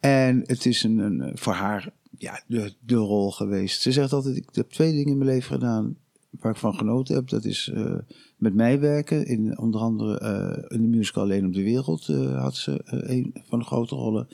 En 0.00 0.42
het 0.46 0.66
is 0.66 0.82
een, 0.82 0.98
een, 0.98 1.38
voor 1.38 1.52
haar 1.52 1.92
ja, 2.18 2.42
de, 2.46 2.74
de 2.80 2.94
rol 2.94 3.30
geweest. 3.30 3.80
Ze 3.80 3.92
zegt 3.92 4.12
altijd, 4.12 4.36
ik 4.36 4.48
heb 4.52 4.70
twee 4.70 4.92
dingen 4.92 5.12
in 5.12 5.18
mijn 5.18 5.30
leven 5.30 5.54
gedaan 5.54 5.96
waar 6.30 6.52
ik 6.52 6.58
van 6.58 6.74
genoten 6.74 7.14
heb. 7.14 7.28
Dat 7.28 7.44
is 7.44 7.70
eh, 7.74 7.98
met 8.40 8.54
mij 8.54 8.80
werken. 8.80 9.26
In, 9.26 9.58
onder 9.58 9.80
andere 9.80 10.18
eh, 10.18 10.76
in 10.76 10.82
de 10.82 10.96
musical 10.96 11.22
Alleen 11.22 11.46
op 11.46 11.52
de 11.52 11.62
Wereld 11.62 12.08
eh, 12.08 12.40
had 12.42 12.56
ze 12.56 12.82
eh, 12.84 13.16
een 13.16 13.34
van 13.48 13.58
de 13.58 13.64
grote 13.64 13.94
rollen. 13.94 14.28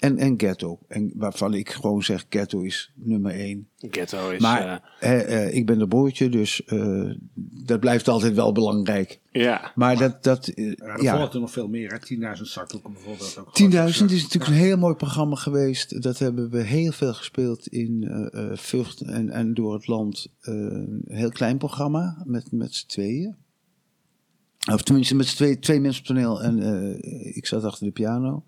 En, 0.00 0.18
en 0.18 0.34
Ghetto. 0.36 0.78
En 0.88 1.12
waarvan 1.14 1.54
ik 1.54 1.70
gewoon 1.70 2.02
zeg, 2.02 2.26
Ghetto 2.28 2.60
is 2.60 2.92
nummer 2.94 3.32
één. 3.32 3.68
Ghetto 3.76 4.30
is... 4.30 4.40
Maar 4.40 4.96
eh, 5.00 5.42
eh, 5.42 5.54
ik 5.54 5.66
ben 5.66 5.78
de 5.78 5.88
broertje, 5.88 6.28
dus 6.28 6.64
eh, 6.64 7.10
dat 7.64 7.80
blijft 7.80 8.08
altijd 8.08 8.34
wel 8.34 8.52
belangrijk. 8.52 9.20
Ja. 9.32 9.72
Maar 9.74 9.96
dat, 9.96 10.22
dat 10.22 10.48
eh, 10.48 10.66
Ja, 10.66 10.84
er 10.84 11.02
ja, 11.02 11.16
volgt 11.16 11.34
er 11.34 11.40
nog 11.40 11.50
veel 11.50 11.68
meer. 11.68 11.90
hè. 11.92 12.36
10.000 12.36 12.42
zakdoeken 12.42 12.92
bijvoorbeeld. 12.92 13.38
Ook 13.38 13.60
10.000 13.72 14.04
is 14.12 14.22
natuurlijk 14.22 14.46
een 14.46 14.52
heel 14.52 14.76
mooi 14.76 14.94
programma 14.94 15.34
geweest. 15.36 16.02
Dat 16.02 16.18
hebben 16.18 16.50
we 16.50 16.62
heel 16.62 16.92
veel 16.92 17.14
gespeeld 17.14 17.66
in 17.66 18.04
eh 18.04 18.50
eh, 18.50 18.56
Vught 18.56 19.00
en, 19.00 19.30
en 19.30 19.54
door 19.54 19.74
het 19.74 19.86
land. 19.86 20.26
Eh, 20.40 20.54
een 20.54 21.04
heel 21.06 21.30
klein 21.30 21.58
programma 21.58 22.22
met, 22.24 22.52
met 22.52 22.74
z'n 22.74 22.86
tweeën. 22.86 23.36
Of 24.72 24.82
tenminste 24.82 25.14
met 25.14 25.26
twee, 25.26 25.58
twee 25.58 25.80
mensen 25.80 26.00
op 26.00 26.06
toneel 26.06 26.42
en 26.42 26.58
eh, 26.58 27.36
ik 27.36 27.46
zat 27.46 27.64
achter 27.64 27.86
de 27.86 27.92
piano. 27.92 28.44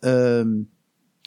Ehm, 0.00 0.60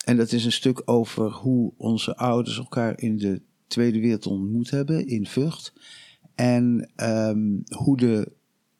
en 0.06 0.18
dat 0.18 0.32
is 0.32 0.46
een 0.46 0.52
stuk 0.52 0.82
over 0.86 1.32
hoe 1.32 1.74
onze 1.78 2.16
ouders 2.16 2.58
elkaar 2.58 3.02
in 3.02 3.18
de 3.18 3.42
Tweede 3.68 4.00
Wereld 4.00 4.28
ontmoet 4.28 4.70
hebben 4.70 5.08
in 5.08 5.28
Vught. 5.28 5.74
En 6.36 6.92
ehm, 6.96 7.58
hoe 7.76 7.98
de, 7.98 8.32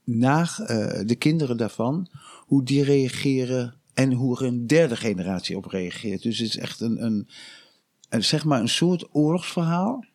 na, 0.04 0.48
eh, 0.58 1.06
de 1.06 1.16
kinderen 1.16 1.58
daarvan, 1.58 2.08
hoe 2.46 2.64
die 2.64 2.84
reageren 2.84 3.76
en 3.94 4.14
hoe 4.14 4.38
er 4.38 4.46
een 4.46 4.68
derde 4.68 4.96
generatie 4.96 5.58
op 5.58 5.66
reageert. 5.66 6.22
Dus 6.22 6.38
het 6.38 6.48
is 6.48 6.58
echt 6.58 6.80
een, 6.80 7.04
een, 7.04 7.28
een, 8.10 8.24
zeg 8.24 8.46
maar 8.46 8.60
een 8.60 8.70
soort 8.70 9.08
oorlogsverhaal, 9.12 10.06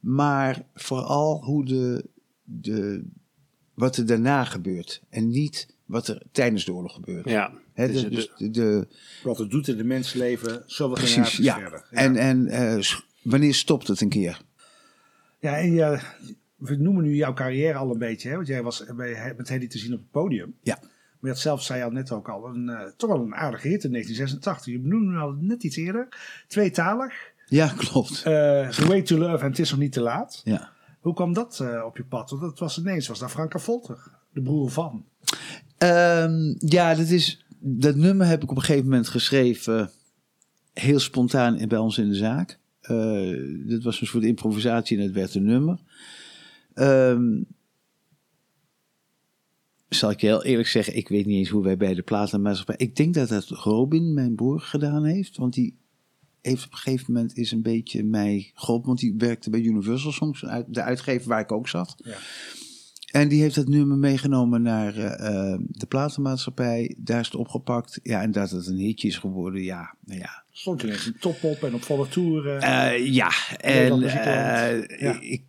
maar 0.00 0.66
vooral 0.74 1.44
hoe 1.44 1.64
de, 1.64 2.08
de, 2.44 3.04
wat 3.80 3.96
er 3.96 4.06
daarna 4.06 4.44
gebeurt 4.44 5.02
en 5.08 5.28
niet 5.28 5.68
wat 5.84 6.08
er 6.08 6.22
tijdens 6.32 6.64
de 6.64 6.72
oorlog 6.72 6.94
gebeurt. 6.94 7.28
Ja. 7.28 7.52
Hè, 7.72 7.86
Dus 7.86 8.08
dus 8.08 8.32
de, 8.36 8.50
de, 8.50 8.86
Wat 9.22 9.38
het 9.38 9.50
doet 9.50 9.68
in 9.68 9.76
de 9.76 9.84
mensenleven, 9.84 10.62
zoveel 10.66 10.94
precies, 10.94 11.12
generaties 11.12 11.44
ja. 11.44 11.58
verder. 11.58 11.86
En, 11.90 12.16
en 12.16 12.48
eh, 12.48 12.84
wanneer 13.22 13.54
stopt 13.54 13.88
het 13.88 14.00
een 14.00 14.08
keer? 14.08 14.40
Ja, 15.38 15.58
en 15.58 15.72
je, 15.72 16.00
we 16.56 16.76
noemen 16.76 17.04
nu 17.04 17.14
jouw 17.14 17.32
carrière 17.32 17.78
al 17.78 17.90
een 17.90 17.98
beetje, 17.98 18.28
hè? 18.28 18.34
want 18.34 18.46
jij 18.46 18.62
was 18.62 18.84
bij, 18.96 19.34
met 19.36 19.48
Hedy 19.48 19.66
te 19.66 19.78
zien 19.78 19.92
op 19.92 19.98
het 19.98 20.10
podium. 20.10 20.54
Ja. 20.62 20.78
Maar 21.20 21.30
had 21.30 21.40
zelf, 21.40 21.62
zei 21.62 21.78
je 21.78 21.84
al 21.84 21.90
net 21.90 22.12
ook 22.12 22.28
al, 22.28 22.46
een, 22.46 22.68
eh, 22.68 22.90
toch 22.96 23.10
wel 23.10 23.20
een 23.20 23.34
aardige 23.34 23.68
hit 23.68 23.84
in 23.84 23.90
1986. 23.90 24.72
Je 24.72 24.80
benoemde 24.80 25.12
hem 25.12 25.20
al 25.20 25.36
net 25.38 25.62
iets 25.62 25.76
eerder. 25.76 26.08
Tweetalig. 26.46 27.14
Ja, 27.46 27.72
klopt. 27.88 28.16
Eh, 28.16 28.68
The 28.68 28.84
Way 28.86 29.02
to 29.02 29.18
Love 29.18 29.44
en 29.44 29.50
Het 29.50 29.58
is 29.58 29.70
nog 29.70 29.80
niet 29.80 29.92
te 29.92 30.00
laat. 30.00 30.40
Ja. 30.44 30.72
Hoe 31.00 31.14
kwam 31.14 31.32
dat 31.32 31.60
eh, 31.60 31.82
op 31.86 31.96
je 31.96 32.04
pad? 32.04 32.30
Want 32.30 32.42
dat 32.42 32.58
was 32.58 32.78
ineens, 32.78 33.08
was 33.08 33.18
daar 33.18 33.28
Franka 33.28 33.58
Volter, 33.58 34.10
de 34.32 34.42
broer 34.42 34.70
van. 34.70 35.04
Ehm, 35.78 36.54
ja, 36.58 36.94
dat, 36.94 37.08
is, 37.08 37.44
dat 37.58 37.96
nummer 37.96 38.26
heb 38.26 38.42
ik 38.42 38.50
op 38.50 38.56
een 38.56 38.62
gegeven 38.62 38.88
moment 38.88 39.08
geschreven. 39.08 39.90
Heel 40.72 40.98
spontaan 40.98 41.68
bij 41.68 41.78
ons 41.78 41.98
in 41.98 42.08
de 42.08 42.14
zaak. 42.14 42.58
Eh 42.80 43.34
dit 43.66 43.82
was 43.82 44.00
een 44.00 44.06
soort 44.06 44.24
improvisatie 44.24 44.98
en 44.98 45.02
het 45.02 45.12
werd 45.12 45.34
een 45.34 45.44
nummer. 45.44 45.78
Ehm, 46.74 47.42
zal 49.88 50.10
ik 50.10 50.20
je 50.20 50.26
heel 50.26 50.44
eerlijk 50.44 50.68
zeggen, 50.68 50.96
ik 50.96 51.08
weet 51.08 51.26
niet 51.26 51.38
eens 51.38 51.48
hoe 51.48 51.62
wij 51.62 51.76
bij 51.76 51.94
de 51.94 52.02
platenmaatschappij... 52.02 52.74
Ik 52.78 52.96
denk 52.96 53.14
dat 53.14 53.28
dat 53.28 53.48
Robin, 53.48 54.14
mijn 54.14 54.34
broer, 54.34 54.60
gedaan 54.60 55.04
heeft. 55.04 55.36
Want 55.36 55.54
die 55.54 55.79
heeft 56.42 56.64
op 56.64 56.72
een 56.72 56.78
gegeven 56.78 57.12
moment 57.12 57.36
is 57.36 57.52
een 57.52 57.62
beetje 57.62 58.04
mij 58.04 58.50
geholpen. 58.54 58.86
Want 58.86 58.98
die 58.98 59.14
werkte 59.18 59.50
bij 59.50 59.60
Universal 59.60 60.12
Songs, 60.12 60.44
uit- 60.44 60.74
de 60.74 60.82
uitgever 60.82 61.28
waar 61.28 61.40
ik 61.40 61.52
ook 61.52 61.68
zat. 61.68 61.94
Ja. 62.04 62.16
En 63.10 63.28
die 63.28 63.42
heeft 63.42 63.56
het 63.56 63.68
nummer 63.68 63.96
meegenomen 63.96 64.62
naar 64.62 64.96
eh, 64.96 65.52
eh, 65.52 65.58
de 65.68 65.86
platenmaatschappij. 65.86 66.96
Daar 66.98 67.20
is 67.20 67.26
het 67.26 67.34
opgepakt. 67.34 68.00
Ja, 68.02 68.22
en 68.22 68.30
dat 68.32 68.50
het 68.50 68.66
een 68.66 68.76
hitje 68.76 69.08
is 69.08 69.18
geworden, 69.18 69.62
ja, 69.62 69.94
nou 70.04 70.18
ja. 70.20 70.44
Stond 70.50 70.82
ineens 70.82 71.06
in 71.06 71.16
top 71.20 71.42
op 71.44 71.62
en 71.62 71.74
op 71.74 71.82
volle 71.82 72.08
toeren. 72.08 72.60
Eh, 72.60 73.06
ja, 73.14 73.30
en 73.60 73.98
Ja. 74.98 75.20
ik, 75.20 75.42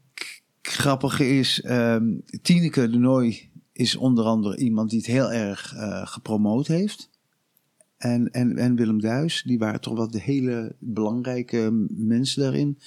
grappige 0.61 1.29
is, 1.37 1.61
ehm 1.61 2.05
Tineke 2.41 2.89
de 2.89 2.97
Nooi 2.97 3.49
is 3.73 3.95
onder 3.95 4.25
andere 4.25 4.57
iemand 4.57 4.89
die 4.89 4.99
het 4.99 5.07
heel 5.07 5.31
erg 5.31 5.73
gepromoot 6.03 6.67
heeft. 6.67 7.09
En, 8.01 8.31
en, 8.31 8.57
en 8.57 8.75
Willem 8.75 9.01
Duis, 9.01 9.43
die 9.45 9.59
waren 9.59 9.81
toch 9.81 9.93
wel 9.93 10.11
de 10.11 10.21
hele 10.21 10.75
belangrijke 10.79 11.87
mensen 11.89 12.41
daarin. 12.41 12.77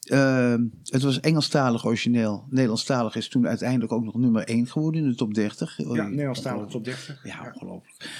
Ehm, 0.00 0.64
het 0.82 1.02
was 1.02 1.20
Engelstalig 1.20 1.86
origineel. 1.86 2.46
Nederlandstalig 2.50 3.16
is 3.16 3.28
toen 3.28 3.46
uiteindelijk 3.46 3.92
ook 3.92 4.04
nog 4.04 4.14
nummer 4.14 4.44
1 4.44 4.66
geworden 4.66 5.02
in 5.02 5.08
de 5.08 5.14
top 5.14 5.34
30. 5.34 5.76
ja, 5.76 6.08
Nederlandstalig 6.08 6.68
top 6.68 6.84
30. 6.84 7.24
Ja, 7.24 7.52
ongelooflijk. 7.54 8.10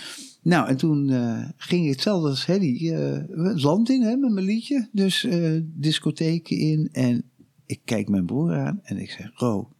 Nou, 0.43 0.69
en 0.69 0.77
toen 0.77 1.11
eh, 1.11 1.49
ging 1.57 1.85
ik 1.85 1.91
hetzelfde 1.91 2.29
als 2.29 2.47
Hedy 2.47 2.91
eh, 2.91 3.45
het 3.45 3.63
land 3.63 3.91
in 3.91 4.03
hè, 4.03 4.17
met 4.17 4.33
mijn 4.33 4.47
liedje. 4.47 4.89
Dus 4.93 5.25
eh 5.25 5.61
discotheken 5.65 6.59
in. 6.59 6.89
En 6.93 7.31
ik 7.67 7.81
kijk 7.85 8.09
mijn 8.09 8.27
broer 8.27 8.55
aan 8.55 8.81
en 8.83 8.99
ik 8.99 9.11
zeg, 9.11 9.31
Ro, 9.35 9.71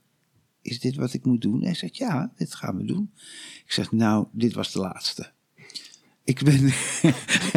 is 0.63 0.81
dit 0.81 0.97
wat 0.97 1.13
ik 1.13 1.25
moet 1.25 1.41
doen? 1.41 1.63
Hij 1.63 1.75
zegt, 1.75 1.97
ja, 1.97 2.33
dit 2.37 2.55
gaan 2.55 2.77
we 2.77 2.85
doen. 2.85 3.11
Ik 3.65 3.73
zeg, 3.73 3.93
nou, 3.93 4.27
dit 4.33 4.55
was 4.55 4.73
de 4.73 4.79
laatste. 4.79 5.35
Ik 6.27 6.43
ben... 6.45 6.73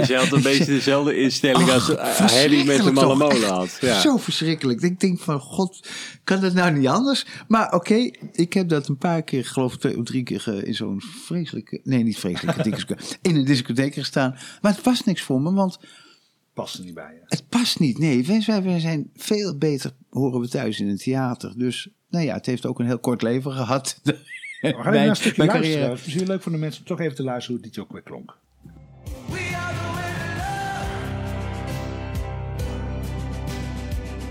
Jij 0.07 0.17
had 0.19 0.31
een 0.31 0.41
beetje 0.41 0.65
dezelfde 0.65 1.15
instelling 1.21 1.69
als 1.71 1.97
Ach, 1.97 2.19
uh, 2.19 2.27
Harry 2.27 2.65
met 2.65 2.83
de 2.83 2.91
molen 2.91 3.47
had. 3.49 3.77
Ja. 3.81 3.99
Zo 3.99 4.17
verschrikkelijk. 4.17 4.81
Ik 4.81 4.99
denk 4.99 5.19
van, 5.19 5.39
god, 5.39 5.87
kan 6.23 6.41
dat 6.41 6.53
nou 6.53 6.71
niet 6.71 6.87
anders? 6.87 7.25
Maar 7.47 7.73
oké, 7.73 8.09
ik 8.31 8.53
heb 8.53 8.69
dat 8.69 8.87
een 8.87 8.97
paar 8.97 9.21
keer, 9.23 9.45
geloof 9.45 9.73
ik 9.73 9.79
twee 9.79 9.97
of 9.97 10.05
drie 10.05 10.23
keer 10.23 10.39
ge- 10.39 10.65
in 10.65 10.73
zo'n 10.75 11.01
vreselijke, 11.25 11.79
nee 11.83 12.03
niet 12.03 12.19
vreselijke, 12.19 12.63
discotheek, 12.69 13.17
in 13.21 13.35
een 13.35 13.45
discotheek 13.45 13.93
gestaan. 13.93 14.37
Maar 14.61 14.75
het 14.75 14.83
was 14.83 15.03
niks 15.03 15.21
voor 15.21 15.41
me, 15.41 15.53
want 15.53 15.79
Past 16.53 16.77
er 16.77 16.83
niet 16.83 16.93
bij 16.93 17.13
je. 17.13 17.19
het 17.25 17.43
past 17.49 17.79
niet. 17.79 17.97
Nee, 17.97 18.25
wij, 18.25 18.63
wij, 18.63 18.79
zijn 18.79 19.09
veel 19.15 19.57
beter, 19.57 19.91
horen 20.09 20.39
we 20.39 20.47
thuis 20.47 20.79
in 20.79 20.87
het 20.87 21.03
theater. 21.03 21.53
Dus, 21.57 21.89
nou 22.09 22.25
ja, 22.25 22.33
het 22.33 22.45
heeft 22.45 22.65
ook 22.65 22.79
een 22.79 22.85
heel 22.85 22.99
kort 22.99 23.21
leven 23.21 23.51
gehad. 23.51 23.99
We 24.03 24.17
gaan 24.61 24.93
even 24.93 25.09
een 25.09 25.15
stukje 25.15 25.45
luisteren. 25.45 25.89
Het 25.89 26.05
is 26.05 26.13
heel 26.13 26.25
leuk 26.25 26.41
voor 26.41 26.51
de 26.51 26.57
mensen 26.57 26.81
om 26.81 26.87
toch 26.87 26.99
even 26.99 27.15
te 27.15 27.23
luisteren 27.23 27.47
hoe 27.55 27.55
het 27.57 27.65
liedje 27.65 27.81
ook 27.81 27.91
weer 27.91 28.01
klonk. 28.01 28.37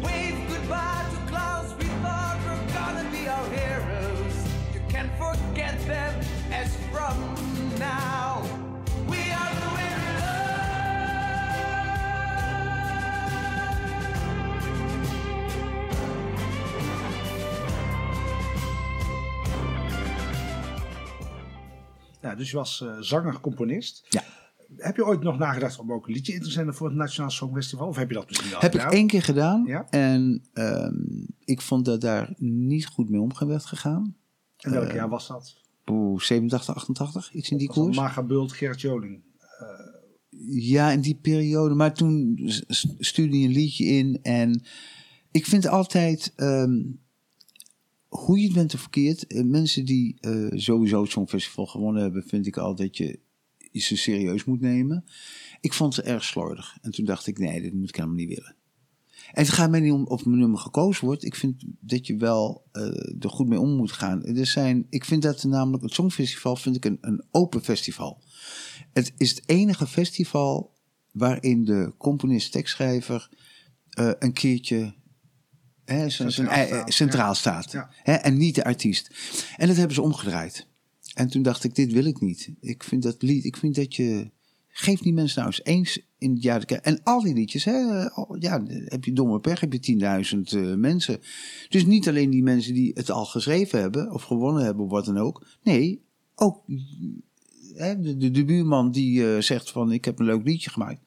Wave 0.03 0.49
goodbye 0.49 1.05
to 1.12 1.31
clowns 1.31 1.74
we 1.78 1.85
thought 2.03 2.39
were 2.47 2.73
gonna 2.73 3.09
be 3.11 3.28
our 3.28 3.49
heroes. 3.51 4.36
You 4.74 4.81
can't 4.89 5.12
forget 5.19 5.78
them 5.86 6.15
as 6.51 6.77
from 6.93 7.16
now. 7.78 8.43
We 9.09 9.19
are 9.32 9.55
the 9.61 9.69
Ja, 22.20 22.35
dus 22.35 22.51
je 22.51 22.57
was 22.57 22.81
eh, 22.81 22.97
zanger, 23.01 23.40
componist. 23.40 24.03
Ja. 24.09 24.23
Heb 24.78 24.96
je 24.96 25.06
ooit 25.06 25.22
nog 25.22 25.38
nagedacht 25.38 25.78
om 25.78 25.92
ook 25.92 26.06
een 26.06 26.12
liedje 26.12 26.32
in 26.32 26.42
te 26.42 26.50
zenden 26.50 26.74
voor 26.74 26.86
het 26.88 26.96
Nationaal 26.96 27.30
Songfestival? 27.30 27.88
Of 27.88 27.96
heb 27.96 28.09
je 28.09 28.14
dat 28.14 28.28
misschien 28.28 28.55
al 28.55 28.60
Heb 28.60 28.74
ik 28.74 28.80
één 28.82 29.06
keer 29.06 29.22
gedaan. 29.22 29.64
Ja? 29.66 29.86
En 29.90 30.42
ehm, 30.52 30.94
ik 31.44 31.60
vond 31.60 31.84
dat 31.84 32.00
daar 32.00 32.34
niet 32.38 32.86
goed 32.86 33.09
mee 33.09 33.20
om 33.20 33.30
werd 33.38 33.64
gegaan. 33.64 34.16
En 34.56 34.70
welk 34.70 34.88
Eh, 34.88 34.94
jaar 34.94 35.09
was 35.09 35.28
dat? 35.28 35.56
Oeh, 35.86 36.20
87, 36.20 36.74
88, 36.74 37.32
iets 37.32 37.50
in 37.50 37.56
die 37.56 37.68
koers. 37.68 37.96
Maga 37.96 38.22
Bult, 38.22 38.52
Gerrit 38.52 38.80
Joling. 38.80 39.22
Ja, 40.50 40.90
in 40.90 41.00
die 41.00 41.18
periode. 41.22 41.74
Maar 41.74 41.94
toen 41.94 42.38
stuurde 42.98 43.38
je 43.38 43.46
een 43.46 43.52
liedje 43.52 43.84
in. 43.84 44.18
En 44.22 44.62
ik 45.30 45.46
vind 45.46 45.66
altijd, 45.66 46.32
ehm, 46.36 46.80
hoe 48.09 48.38
je 48.38 48.44
het 48.44 48.55
bent 48.55 48.74
of 48.74 48.80
verkeerd, 48.80 49.26
eh, 49.26 49.44
mensen 49.44 49.84
die 49.84 50.16
eh, 50.20 50.46
sowieso 50.50 51.02
het 51.02 51.10
Songfestival 51.10 51.66
gewonnen 51.66 52.02
hebben, 52.02 52.22
vind 52.22 52.46
ik 52.46 52.56
al 52.56 52.74
dat 52.74 52.96
je 52.96 53.18
ze 53.80 53.96
serieus 53.96 54.44
moet 54.44 54.60
nemen. 54.60 55.05
Ik 55.60 55.72
vond 55.72 55.94
ze 55.94 56.02
erg 56.02 56.24
slordig. 56.24 56.78
En 56.80 56.90
toen 56.90 57.05
dacht 57.05 57.26
ik, 57.26 57.38
nee, 57.38 57.60
dit 57.60 57.74
moet 57.74 57.88
ik 57.88 57.94
helemaal 57.94 58.16
niet 58.16 58.28
willen. 58.28 58.56
En 59.32 59.42
het 59.42 59.52
gaat 59.52 59.70
mij 59.70 59.80
niet 59.80 59.92
om 59.92 60.06
of 60.06 60.24
mijn 60.24 60.38
nummer 60.38 60.59
gekozen 60.59 61.05
wordt. 61.05 61.24
Ik 61.24 61.34
vind 61.34 61.64
dat 61.80 62.06
je 62.06 62.16
wel 62.16 62.68
eh, 62.72 62.82
er 63.20 63.30
goed 63.30 63.48
mee 63.48 63.60
om 63.60 63.76
moet 63.76 63.92
gaan. 63.92 64.24
Er 64.24 64.46
zijn, 64.46 64.86
ik 64.90 65.05
vind 65.05 65.22
dat 65.22 65.44
namelijk, 65.44 65.82
het 65.82 65.92
Songfestival 65.92 66.56
vind 66.56 66.76
ik 66.76 66.84
een, 66.84 66.98
een 67.00 67.24
open 67.30 67.64
festival. 67.64 68.22
Het 68.92 69.12
is 69.16 69.30
het 69.30 69.42
enige 69.46 69.86
festival 69.86 70.76
waarin 71.12 71.64
de 71.64 71.94
componist, 71.98 72.52
tekstschrijver 72.52 73.28
eh, 73.90 74.10
een 74.18 74.32
keertje 74.32 74.94
hè, 75.84 76.10
Centraal 76.10 76.84
centraal 76.86 77.34
staat. 77.34 77.72
Ja. 77.72 77.90
Hè, 78.02 78.12
en 78.12 78.36
niet 78.36 78.55
de 78.55 78.64
artiest. 78.64 79.10
En 79.56 79.66
dat 79.66 79.76
hebben 79.76 79.94
ze 79.94 80.02
omgedraaid. 80.02 80.66
En 81.19 81.28
toen 81.28 81.43
dacht 81.43 81.65
ik, 81.65 81.74
dit 81.74 81.93
wil 81.93 82.05
ik 82.05 82.20
niet. 82.20 82.51
Ik 82.61 82.85
vind 82.85 83.03
dat 83.03 83.23
lied, 83.23 83.45
ik 83.45 83.57
vind 83.57 83.74
dat 83.74 83.95
je... 83.95 84.31
Geef 84.69 85.01
die 85.01 85.12
mensen 85.12 85.43
nou 85.43 85.55
eens 85.55 85.65
eens 85.65 86.07
in 86.19 86.31
het 86.31 86.43
jaar... 86.43 86.62
En 86.62 87.03
al 87.03 87.23
die 87.23 87.35
liedjes, 87.35 87.65
hè, 87.65 87.78
ja, 88.39 88.62
heb 88.85 89.05
je 89.05 89.12
domme 89.12 89.40
pech, 89.40 89.61
heb 89.61 89.73
je 89.73 90.24
10.000 90.35 90.59
eh, 90.59 90.74
mensen. 90.74 91.20
Dus 91.69 91.86
niet 91.86 92.09
alleen 92.09 92.31
die 92.31 92.43
mensen 92.43 92.74
die 92.74 92.90
het 92.95 93.11
al 93.11 93.24
geschreven 93.24 93.81
hebben... 93.81 94.12
of 94.12 94.23
gewonnen 94.23 94.65
hebben, 94.65 94.85
of 94.85 94.90
wat 94.90 95.05
dan 95.05 95.19
ook. 95.19 95.47
Nee, 95.62 96.03
ook 96.35 96.65
hè, 97.74 98.01
de, 98.01 98.16
de, 98.16 98.31
de 98.31 98.45
buurman 98.45 98.90
die 98.90 99.35
eh, 99.35 99.43
zegt 99.43 99.70
van... 99.70 99.93
ik 99.93 100.05
heb 100.05 100.19
een 100.19 100.27
leuk 100.27 100.45
liedje 100.45 100.70
gemaakt. 100.70 101.01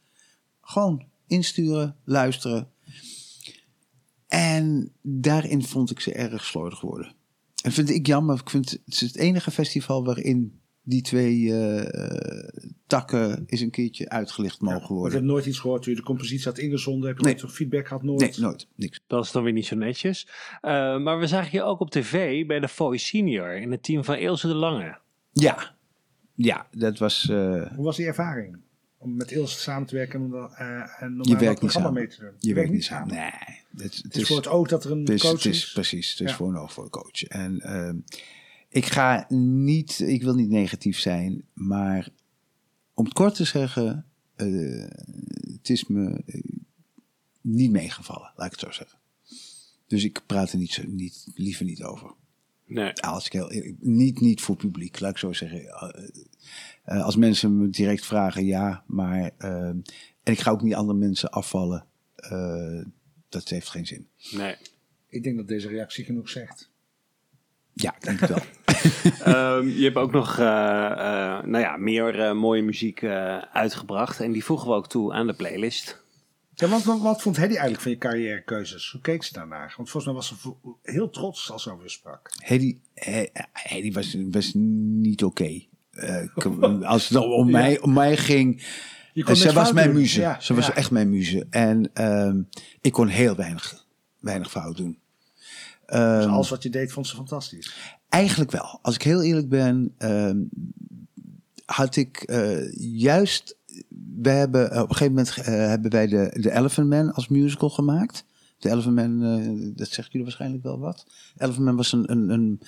Gewoon 0.61 1.05
insturen, 1.27 1.95
luisteren. 2.03 2.71
En 4.27 4.91
daarin 5.01 5.63
vond 5.63 5.91
ik 5.91 5.99
ze 5.99 6.13
erg 6.13 6.45
slordig 6.45 6.81
worden. 6.81 7.15
En 7.63 7.71
vind 7.71 7.89
ik 7.89 8.07
jammer. 8.07 8.39
Ik 8.39 8.49
vind 8.49 8.69
het 8.71 8.81
is 8.85 8.99
het 9.01 9.17
enige 9.17 9.51
festival 9.51 10.05
waarin 10.05 10.59
die 10.83 11.01
twee 11.01 11.53
eh, 11.53 12.47
takken 12.87 13.43
eens 13.45 13.61
een 13.61 13.69
keertje 13.69 14.09
uitgelicht 14.09 14.61
mogen 14.61 14.95
worden. 14.95 15.13
hebt 15.13 15.25
nooit 15.31 15.45
iets 15.45 15.59
gehoord 15.59 15.81
toen 15.83 15.91
je 15.93 15.97
de 15.99 16.05
compositie 16.05 16.45
had 16.45 16.57
ingezonden. 16.57 17.07
Heb 17.07 17.17
je 17.17 17.23
Nee. 17.23 17.31
nooit 17.33 17.45
zo'n 17.45 17.55
feedback 17.55 17.87
gehad? 17.87 18.03
Nooit? 18.03 18.19
Nee, 18.19 18.33
nooit. 18.39 18.67
Niks. 18.75 18.99
Dat 19.07 19.25
is 19.25 19.31
dan 19.31 19.43
weer 19.43 19.53
niet 19.53 19.65
zo 19.65 19.75
netjes. 19.75 20.27
Eh, 20.61 20.71
maar 20.99 21.19
we 21.19 21.27
zagen 21.27 21.49
je 21.51 21.63
ook 21.63 21.79
op 21.79 21.89
tv 21.89 22.45
bij 22.45 22.59
de 22.59 22.67
Voice 22.67 23.05
Senior 23.05 23.55
in 23.55 23.71
het 23.71 23.83
team 23.83 24.03
van 24.03 24.15
Ilse 24.15 24.47
de 24.47 24.53
Lange. 24.55 24.97
Ja, 25.31 25.75
ja 26.35 26.67
dat 26.71 26.97
was... 26.97 27.29
eh, 27.29 27.71
Hoe 27.75 27.85
was 27.85 27.95
die 27.97 28.05
ervaring? 28.05 28.57
Om 29.01 29.15
met 29.15 29.31
Ilse 29.31 29.59
samen 29.59 29.87
te 29.87 29.95
werken 29.95 30.21
en, 30.21 30.33
eh, 30.55 31.01
en 31.03 31.17
werkt 31.17 31.29
niet 31.29 31.37
programma 31.37 31.69
samen. 31.69 31.93
mee 31.93 32.07
te 32.07 32.19
doen. 32.19 32.31
Je 32.39 32.53
werkt 32.53 32.71
niet 32.71 32.83
samen. 32.83 33.13
Nee. 33.15 33.31
Het, 33.77 33.99
Het 34.03 34.15
is 34.15 34.27
voor 34.27 34.37
het 34.37 34.47
oog 34.47 34.67
dat 34.67 34.83
er 34.83 34.91
een 34.91 35.05
is, 35.05 35.21
coach 35.21 35.31
het 35.31 35.45
is. 35.45 35.63
is. 35.65 35.71
Precies, 35.71 36.09
het 36.09 36.19
is 36.19 36.29
Ja. 36.29 36.35
voor 36.35 36.49
een 36.49 36.57
oog 36.57 36.73
voor 36.73 36.83
een 36.83 36.89
coach. 36.89 37.23
En 37.23 37.59
ehm, 37.61 37.95
ik 38.69 38.85
ga 38.85 39.25
niet, 39.29 39.99
ik 39.99 40.23
wil 40.23 40.35
niet 40.35 40.49
negatief 40.49 40.99
zijn, 40.99 41.45
maar 41.53 42.09
om 42.93 43.05
het 43.05 43.13
kort 43.13 43.35
te 43.35 43.43
zeggen, 43.45 44.05
eh, 44.35 44.47
het 45.51 45.69
is 45.69 45.85
me 45.85 46.21
eh, 46.25 46.41
niet 47.41 47.71
meegevallen, 47.71 48.31
laat 48.35 48.45
ik 48.45 48.51
het 48.51 48.59
zo 48.59 48.71
zeggen. 48.71 48.99
Dus 49.87 50.03
ik 50.03 50.21
praat 50.25 50.51
er 50.51 50.57
niet 50.57 50.71
zo, 50.73 50.83
niet, 50.87 51.27
liever 51.35 51.65
niet 51.65 51.83
over. 51.83 52.11
Nee. 52.65 52.93
Als 52.93 53.25
ik 53.25 53.31
heel, 53.33 53.51
niet, 53.79 54.19
niet 54.19 54.41
voor 54.41 54.55
publiek, 54.55 54.99
laat 54.99 55.11
ik 55.11 55.17
zo 55.17 55.33
zeggen. 55.33 55.61
Eh, 56.83 57.03
als 57.03 57.15
mensen 57.15 57.57
me 57.57 57.69
direct 57.69 58.05
vragen, 58.05 58.45
ja, 58.45 58.83
maar. 58.87 59.31
eh, 59.37 59.51
en 60.23 60.33
ik 60.33 60.39
ga 60.39 60.51
ook 60.51 60.61
niet 60.61 60.75
andere 60.75 60.97
mensen 60.97 61.29
afvallen. 61.29 61.85
eh, 62.15 62.81
dat 63.29 63.49
heeft 63.49 63.69
geen 63.69 63.85
zin. 63.87 64.07
Nee. 64.31 64.55
Ik 65.09 65.23
denk 65.23 65.37
dat 65.37 65.47
deze 65.47 65.67
reactie 65.67 66.05
genoeg 66.05 66.29
zegt. 66.29 66.69
Ja, 67.73 67.95
ik 67.95 68.01
denk 68.01 68.19
het 68.19 68.29
wel. 68.29 68.39
Ehm, 69.33 69.67
je 69.67 69.83
hebt 69.83 69.95
ook 69.95 70.11
nog 70.11 70.37
eh, 70.39 70.45
eh, 70.91 71.43
nou 71.43 71.59
ja, 71.59 71.77
meer 71.77 72.19
eh, 72.19 72.33
mooie 72.33 72.61
muziek 72.61 73.01
eh, 73.01 73.37
uitgebracht. 73.37 74.19
En 74.19 74.31
die 74.31 74.43
voegen 74.43 74.67
we 74.67 74.73
ook 74.73 74.89
toe 74.89 75.13
aan 75.13 75.27
de 75.27 75.33
playlist. 75.33 76.03
Ja, 76.53 76.67
wat, 76.67 76.83
wat, 76.83 77.01
wat 77.01 77.21
vond 77.21 77.35
Hedy 77.37 77.51
eigenlijk 77.51 77.81
van 77.81 77.91
je 77.91 77.97
carrièrekeuzes? 77.97 78.91
Hoe 78.91 79.01
keek 79.01 79.23
ze 79.23 79.33
daarnaar? 79.33 79.73
Want 79.77 79.89
volgens 79.89 80.05
mij 80.05 80.13
was 80.13 80.27
ze 80.27 80.53
heel 80.91 81.09
trots 81.09 81.51
als 81.51 81.63
ze 81.63 81.71
over 81.71 81.83
je 81.83 81.89
sprak. 81.89 82.29
Hedy, 82.43 82.77
He- 82.93 83.29
Hedy 83.53 83.91
was, 83.91 84.17
was 84.31 84.51
niet 84.53 85.23
oké. 85.23 85.43
Ik- 85.43 85.69
als 86.83 87.09
het 87.09 87.17
om 87.17 87.45
Ja. 87.49 87.51
mij, 87.51 87.79
om 87.79 87.93
mij 87.93 88.17
ging. 88.17 88.61
Ze 89.13 89.23
niks 89.23 89.53
was 89.53 89.71
mijn 89.71 89.93
muze. 89.93 90.21
Ja, 90.21 90.39
Ze 90.39 90.53
was 90.53 90.67
ja. 90.67 90.73
echt 90.75 90.91
mijn 90.91 91.09
muze. 91.09 91.47
En 91.49 91.89
ehm, 91.93 92.41
ik 92.81 92.91
kon 92.91 93.07
heel 93.07 93.35
weinig, 93.35 93.85
weinig 94.19 94.51
fout 94.51 94.77
doen. 94.77 94.99
Dus 95.85 95.99
Ehm, 95.99 96.29
alles 96.29 96.49
wat 96.49 96.63
je 96.63 96.69
deed 96.69 96.91
vond 96.91 97.07
ze 97.07 97.15
fantastisch. 97.15 97.75
Eigenlijk 98.09 98.51
wel. 98.51 98.79
Als 98.81 98.95
ik 98.95 99.01
heel 99.01 99.21
eerlijk 99.21 99.49
ben, 99.49 99.93
ehm, 99.97 100.37
had 101.65 101.95
ik 101.95 102.17
eh, 102.21 102.73
juist. 102.77 103.57
We 104.21 104.29
hebben 104.29 104.65
op 104.65 104.89
een 104.89 104.95
gegeven 104.95 105.13
moment 105.13 105.37
eh, 105.37 105.45
hebben 105.45 105.91
wij 105.91 106.07
de, 106.07 106.37
de 106.41 106.51
Elephant 106.51 106.89
Man 106.89 107.13
als 107.13 107.27
musical 107.27 107.69
gemaakt. 107.69 108.25
De 108.57 108.69
Elephant 108.69 108.95
Man, 108.95 109.23
eh, 109.23 109.77
dat 109.77 109.87
zegt 109.87 110.07
jullie 110.11 110.23
waarschijnlijk 110.27 110.63
wel 110.63 110.79
wat. 110.79 111.05
Elephant 111.37 111.65
Man 111.65 111.75
was 111.75 111.91
een, 111.91 112.11
een, 112.11 112.29
een 112.29 112.61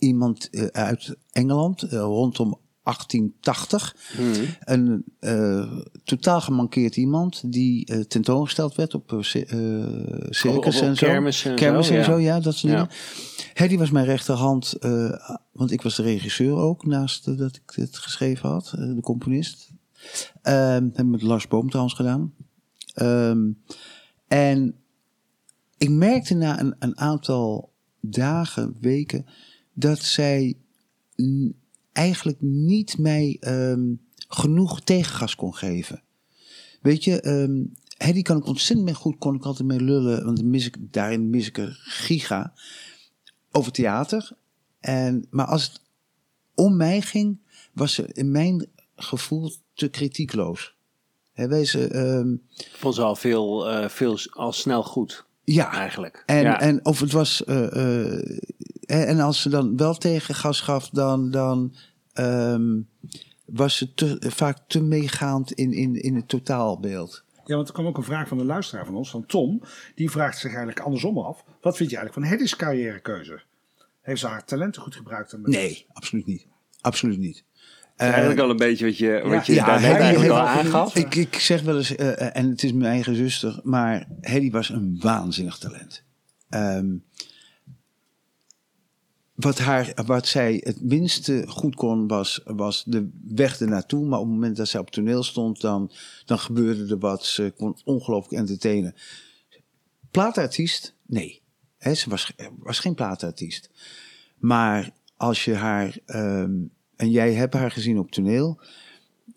iemand 0.00 0.50
eh, 0.50 0.64
uit 0.66 1.16
Engeland 1.32 1.82
eh, 1.82 1.90
rondom 1.98 2.58
1880. 2.82 3.96
Een 4.64 5.04
eh, 5.20 5.72
totaal 6.04 6.40
gemankeerd 6.40 6.96
iemand 6.96 7.52
die 7.52 7.86
eh, 7.86 8.00
tentoongesteld 8.00 8.74
werd 8.74 8.94
op 8.94 9.18
ci- 9.20 9.44
circus 10.30 10.44
Op- 10.44 10.56
op 10.82 10.88
en 10.88 10.96
zo. 10.96 11.06
kermis 11.06 11.44
en 11.44 11.54
Kermis 11.54 11.86
zo, 11.86 11.92
en 11.92 11.98
ja. 11.98 12.04
zo, 12.04 12.18
ja, 12.18 12.40
dat 12.40 12.54
soort 12.54 12.72
Ja. 12.72 12.78
dingen. 12.78 12.94
Hedy 13.54 13.76
was 13.78 13.90
mijn 13.90 14.04
rechterhand, 14.06 14.74
want 15.52 15.70
ik 15.70 15.82
was 15.82 15.96
de 15.96 16.02
regisseur 16.02 16.54
ook, 16.56 16.86
naast 16.86 17.38
dat 17.38 17.56
ik 17.56 17.72
het 17.74 17.98
geschreven 17.98 18.48
had, 18.48 18.70
de 18.76 18.98
componist. 19.00 19.70
Ehm 20.42 20.88
heb 20.92 21.06
met 21.06 21.22
Lars 21.22 21.48
Boom 21.48 21.68
trouwens 21.68 21.94
gedaan. 21.96 22.32
Ehm, 22.94 23.48
en 24.28 24.74
ik 25.78 25.90
merkte 25.90 26.34
na 26.34 26.60
een, 26.60 26.74
een 26.78 26.98
aantal 26.98 27.72
dagen, 28.00 28.76
weken, 28.80 29.26
dat 29.80 29.98
zij 29.98 30.56
eigenlijk 31.92 32.40
niet 32.40 32.98
mij 32.98 33.36
ehm, 33.40 33.94
genoeg 34.28 34.80
tegengas 34.80 35.34
kon 35.34 35.54
geven. 35.54 36.02
Weet 36.80 37.04
je, 37.04 37.20
ehm 37.20 37.62
Hedy 38.04 38.22
kan 38.22 38.36
ik 38.36 38.46
ontzettend 38.46 38.84
mee 38.84 38.94
goed, 38.94 39.18
kon 39.18 39.34
ik 39.34 39.44
altijd 39.44 39.68
mee 39.68 39.80
lullen, 39.80 40.24
want 40.24 40.44
mis 40.44 40.66
ik, 40.66 40.76
daarin 40.92 41.30
mis 41.30 41.46
ik 41.46 41.58
een 41.58 41.74
giga. 41.74 42.52
over 43.50 43.72
theater. 43.72 44.32
En, 44.80 45.26
maar 45.30 45.46
als 45.46 45.62
het 45.62 45.80
om 46.54 46.76
mij 46.76 47.00
ging, 47.00 47.38
was 47.72 47.94
ze 47.94 48.06
in 48.12 48.30
mijn 48.30 48.66
gevoel 48.96 49.52
te 49.74 49.88
kritiekloos. 49.88 50.74
Hè, 51.32 51.48
wees, 51.48 51.74
ehm, 51.74 52.36
Vond 52.72 52.94
ze 52.94 53.02
al 53.02 53.16
veel, 53.16 53.68
eh, 53.68 53.88
veel 53.88 54.18
al 54.30 54.52
snel 54.52 54.82
goed. 54.82 55.24
Ja, 55.52 55.72
eigenlijk. 55.72 56.22
En, 56.26 56.42
ja. 56.42 56.60
en 56.60 56.84
of 56.84 57.00
het 57.00 57.12
was. 57.12 57.44
eh, 57.44 57.76
eh, 57.76 58.38
en 58.86 59.06
en 59.06 59.20
als 59.20 59.42
ze 59.42 59.48
dan 59.48 59.76
wel 59.76 59.94
tegengas 59.94 60.60
gaf, 60.60 60.88
dan, 60.88 61.30
dan 61.30 61.74
ehm, 62.12 62.80
was 63.44 63.76
ze 63.76 63.94
te, 63.94 64.18
vaak 64.20 64.58
te 64.66 64.82
meegaand 64.82 65.52
in, 65.52 65.72
in, 65.72 65.94
in 65.94 66.14
het 66.14 66.28
totaalbeeld. 66.28 67.24
Ja, 67.44 67.54
want 67.56 67.68
er 67.68 67.74
kwam 67.74 67.86
ook 67.86 67.96
een 67.96 68.02
vraag 68.02 68.28
van 68.28 68.38
een 68.38 68.46
luisteraar 68.46 68.84
van 68.86 68.94
ons, 68.94 69.10
van 69.10 69.26
Tom. 69.26 69.62
Die 69.94 70.10
vraagt 70.10 70.38
zich 70.38 70.50
eigenlijk 70.50 70.80
andersom 70.80 71.18
af. 71.18 71.44
Wat 71.60 71.76
vind 71.76 71.90
je 71.90 71.96
eigenlijk 71.96 72.26
van 72.26 72.36
Heddy's 72.36 72.56
carrièrekeuze? 72.56 73.42
Heeft 74.00 74.20
ze 74.20 74.26
haar 74.26 74.44
talenten 74.44 74.82
goed 74.82 74.94
gebruikt? 74.94 75.36
Nee, 75.42 75.86
absoluut 75.92 76.26
niet. 76.26 76.46
Absoluut 76.80 77.18
niet. 77.18 77.44
Eigenlijk 78.00 78.40
al 78.40 78.50
een 78.50 78.56
beetje 78.56 78.84
wat 78.84 78.98
je, 78.98 79.20
wat 79.24 79.46
je 79.46 79.54
Ja, 79.54 79.66
daarnet 79.66 79.90
Hedy 79.90 80.00
eigenlijk 80.00 80.32
al 80.32 80.46
aangaf. 80.46 80.96
Ik, 80.96 81.14
ik 81.14 81.34
zeg 81.34 81.62
wel 81.62 81.76
eens, 81.76 81.96
eh, 81.96 82.20
eh, 82.20 82.36
en 82.36 82.50
het 82.50 82.62
is 82.62 82.72
mijn 82.72 82.92
eigen 82.92 83.16
zuster, 83.16 83.60
maar 83.62 84.08
Hedy 84.20 84.50
was 84.50 84.68
een 84.68 84.98
waanzinnig 85.00 85.58
talent. 85.58 86.04
Ehm, 86.48 86.96
wat, 89.34 89.58
haar, 89.58 89.92
wat 90.06 90.26
zij 90.26 90.60
het 90.64 90.82
minste 90.82 91.44
goed 91.46 91.74
kon, 91.74 92.06
was, 92.06 92.40
was 92.44 92.84
de 92.86 93.08
weg 93.28 93.60
ernaartoe. 93.60 94.06
Maar 94.06 94.18
op 94.18 94.24
het 94.24 94.34
moment 94.34 94.56
dat 94.56 94.68
zij 94.68 94.80
op 94.80 94.90
toneel 94.90 95.22
stond, 95.22 95.60
dan, 95.60 95.90
dan 96.24 96.38
gebeurde 96.38 96.94
er 96.94 96.98
wat. 96.98 97.24
Ze 97.24 97.52
kon 97.56 97.76
ongelooflijk 97.84 98.40
entertainen. 98.40 98.94
Plaatartiest? 100.10 100.94
Nee. 101.06 101.42
Ze 101.78 102.10
was, 102.10 102.32
was 102.58 102.78
geen 102.78 102.94
plaatartiest. 102.94 103.70
Maar 104.38 104.90
als 105.16 105.44
je 105.44 105.54
haar, 105.54 105.98
ehm, 106.06 106.52
en 107.00 107.10
jij 107.10 107.34
hebt 107.34 107.54
haar 107.54 107.70
gezien 107.70 107.98
op 107.98 108.10
toneel, 108.10 108.60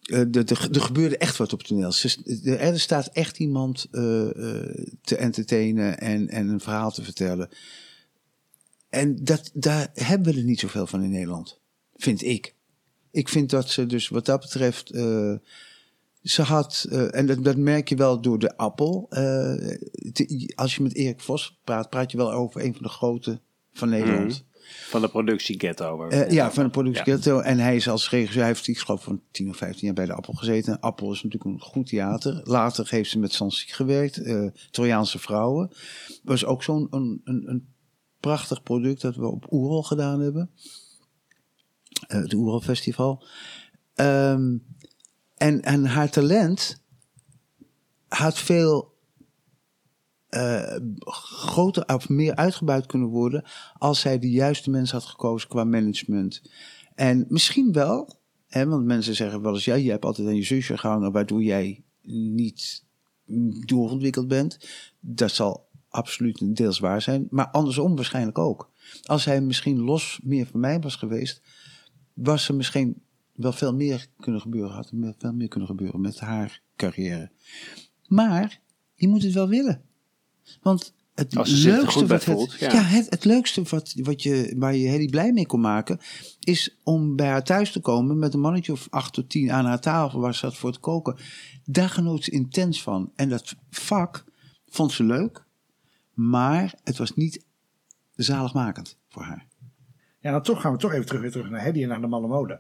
eh, 0.04 0.36
er- 0.36 0.82
gebeurde 0.82 1.18
echt 1.18 1.38
wat 1.38 1.54
op 1.54 1.64
toneel. 1.64 1.94
Er, 2.46 2.80
staat 2.80 3.08
echt 3.08 3.40
iemand 3.40 3.88
eh, 3.92 4.30
eh, 4.30 4.86
te 5.02 5.16
entertainen 5.16 6.00
en, 6.00 6.30
en 6.30 6.48
een 6.48 6.60
verhaal 6.60 6.92
te 6.92 7.04
vertellen. 7.04 7.50
En 8.90 9.24
dat, 9.24 9.52
daar 9.54 9.90
hebben 9.94 10.34
we 10.34 10.40
er 10.40 10.46
niet 10.46 10.60
zoveel 10.60 10.88
van 10.88 11.04
in 11.04 11.12
Nederland, 11.12 11.60
vind 11.96 12.24
ik. 12.24 12.56
Ik 13.12 13.30
vind 13.30 13.50
dat 13.50 13.70
ze 13.70 13.86
dus 13.86 14.08
wat 14.08 14.26
dat 14.26 14.40
betreft. 14.40 14.88
ze 16.24 16.42
had, 16.42 16.88
en 17.12 17.44
dat, 17.44 17.58
merk 17.58 17.90
je 17.90 17.96
wel 17.96 18.22
door 18.22 18.40
de 18.40 18.58
appel. 18.58 19.10
als 20.56 20.76
je 20.76 20.84
met 20.84 20.96
Erik 20.96 21.20
Vos 21.22 21.60
praat, 21.64 21.90
praat 21.90 22.12
je 22.12 22.18
wel 22.18 22.32
over 22.32 22.64
een 22.64 22.74
van 22.74 22.84
de 22.84 22.90
grote 22.90 23.40
van 23.74 23.90
Nederland. 23.90 24.28
Mhm. 24.32 24.52
Van 24.90 25.02
de 25.02 25.10
productie 25.10 25.60
Ghetto. 25.60 26.08
Eh, 26.08 26.32
ja, 26.32 26.52
van 26.52 26.64
de 26.64 26.70
productie 26.70 27.06
Ja. 27.06 27.12
Ghetto. 27.14 27.40
En 27.40 27.60
hij 27.60 27.76
is 27.76 27.90
als 27.90 28.10
regisseur, 28.10 28.40
hij 28.40 28.48
heeft, 28.52 28.68
ik 28.68 28.78
geloof, 28.80 29.04
van 29.04 29.22
10 29.32 29.50
of 29.50 29.58
15 29.58 29.86
jaar 29.86 29.94
bij 29.96 30.06
de 30.06 30.14
Appel 30.14 30.34
gezeten. 30.34 30.80
Appel 30.80 31.12
is 31.12 31.24
natuurlijk 31.24 31.52
een 31.54 31.68
goed 31.68 31.88
theater. 31.88 32.42
Later 32.44 32.88
heeft 32.90 33.10
ze 33.10 33.20
met 33.20 33.34
Sansi 33.34 33.68
gewerkt. 33.72 34.18
eh 34.18 34.48
Trojaanse 34.72 35.20
Vrouwen. 35.20 35.72
was 36.24 36.46
ook 36.46 36.64
zo'n 36.64 36.88
een, 36.90 37.22
een, 37.24 37.50
een 37.50 37.68
prachtig 38.20 38.64
product 38.64 39.02
dat 39.02 39.16
we 39.16 39.26
op 39.26 39.52
Oerol 39.54 39.84
gedaan 39.84 40.20
hebben. 40.20 40.50
Eh, 42.08 42.22
het 42.22 42.34
Oerol 42.34 42.62
Festival. 42.62 43.26
Ehm, 43.94 44.58
en, 45.36 45.62
en 45.62 45.86
haar 45.86 46.10
talent 46.10 46.82
had 48.08 48.38
veel 48.40 48.93
eh, 50.34 50.78
groter 51.06 51.86
of 51.86 52.10
meer 52.10 52.36
uitgebuit 52.36 52.86
kunnen 52.86 53.08
worden 53.08 53.44
als 53.78 54.00
zij 54.00 54.20
de 54.20 54.30
juiste 54.30 54.70
mensen 54.70 54.98
had 54.98 55.08
gekozen 55.08 55.50
qua 55.50 55.64
management. 55.64 56.42
En 56.96 57.26
misschien 57.30 57.72
wel, 57.72 58.20
hè, 58.48 58.68
want 58.68 58.86
mensen 58.86 59.16
zeggen 59.16 59.42
wel 59.42 59.54
eens, 59.54 59.66
ja, 59.66 59.76
je 59.76 59.90
hebt 59.90 60.06
altijd 60.06 60.28
aan 60.28 60.36
je 60.36 60.44
zusje 60.44 60.78
gehangen, 60.78 61.12
waardoor 61.12 61.44
jij 61.44 61.84
niet 62.02 62.84
doorontwikkeld 63.66 64.28
bent. 64.28 64.70
Dat 65.00 65.32
zal 65.32 65.70
absoluut 65.90 66.56
deels 66.56 66.80
waar 66.80 67.02
zijn, 67.02 67.28
maar 67.30 67.48
andersom 67.48 67.96
waarschijnlijk 67.96 68.38
ook. 68.38 68.72
Als 69.04 69.26
hij 69.26 69.42
misschien 69.42 69.80
los 69.80 70.20
meer 70.24 70.46
van 70.46 70.60
mij 70.60 70.80
was 70.80 70.96
geweest, 70.96 71.42
was 72.14 72.48
er 72.48 72.56
misschien 72.56 73.02
wel 73.34 73.54
veel 73.54 73.74
meer 73.74 74.08
kunnen 74.20 74.42
gebeuren, 74.42 74.72
had 74.72 74.92
er 74.92 75.14
veel 75.18 75.34
meer 75.34 75.48
kunnen 75.48 75.70
gebeuren 75.70 76.02
met 76.02 76.20
haar 76.20 76.62
carrière. 76.76 77.32
Maar 78.08 78.62
je 78.96 79.08
moet 79.08 79.24
het 79.24 79.34
wel 79.34 79.48
willen. 79.48 79.92
Want 80.62 80.94
het 81.16 81.34
leukste 81.48 82.06
wat 82.06 82.26
het, 82.26 82.36
voelt, 82.36 82.54
ja. 82.54 82.72
ja. 82.72 82.82
het, 82.82 83.10
het 83.10 83.26
leukste 83.26 83.64
wat, 83.64 83.94
wat 83.98 84.24
je, 84.24 84.54
waar 84.58 84.76
je 84.76 84.88
Hedy 84.88 85.10
blij 85.10 85.32
mee 85.32 85.46
kon 85.46 85.62
maken, 85.62 86.00
is 86.40 86.78
om 86.84 87.16
bij 87.16 87.28
haar 87.28 87.44
thuis 87.44 87.72
te 87.72 87.80
komen 87.80 88.20
met 88.20 88.34
een 88.34 88.40
mannetje 88.40 88.72
of 88.72 88.88
acht 88.90 89.14
tot 89.14 89.30
tien 89.30 89.52
aan 89.52 89.66
haar 89.66 89.80
tafel 89.80 90.20
waar 90.20 90.34
ze 90.34 90.40
zat 90.40 90.58
voor 90.58 90.70
het 90.70 90.80
koken. 90.80 91.18
Daar 91.66 91.90
genoot 91.90 92.24
ze 92.24 92.32
intens 92.32 92.84
van. 92.84 93.12
En 93.16 93.30
dat 93.30 93.56
vak 93.70 94.24
vond 94.68 94.92
ze 94.92 95.04
leuk, 95.04 95.46
maar 96.14 96.74
het 96.84 96.98
was 96.98 97.16
niet 97.16 97.46
zaligmakend 98.16 98.98
voor 99.10 99.24
haar. 99.24 99.48
Ja, 100.20 100.32
dan 100.32 100.42
toch 100.42 100.62
gaan 100.62 100.72
we 100.72 100.78
toch 100.78 100.94
even 100.94 101.06
terug, 101.06 101.22
weer 101.22 101.32
terug 101.32 101.50
naar 101.50 101.62
Heddy 101.62 101.82
en 101.82 101.88
naar 101.88 102.02
de 102.02 102.08
Malle 102.08 102.28
Molen. 102.28 102.60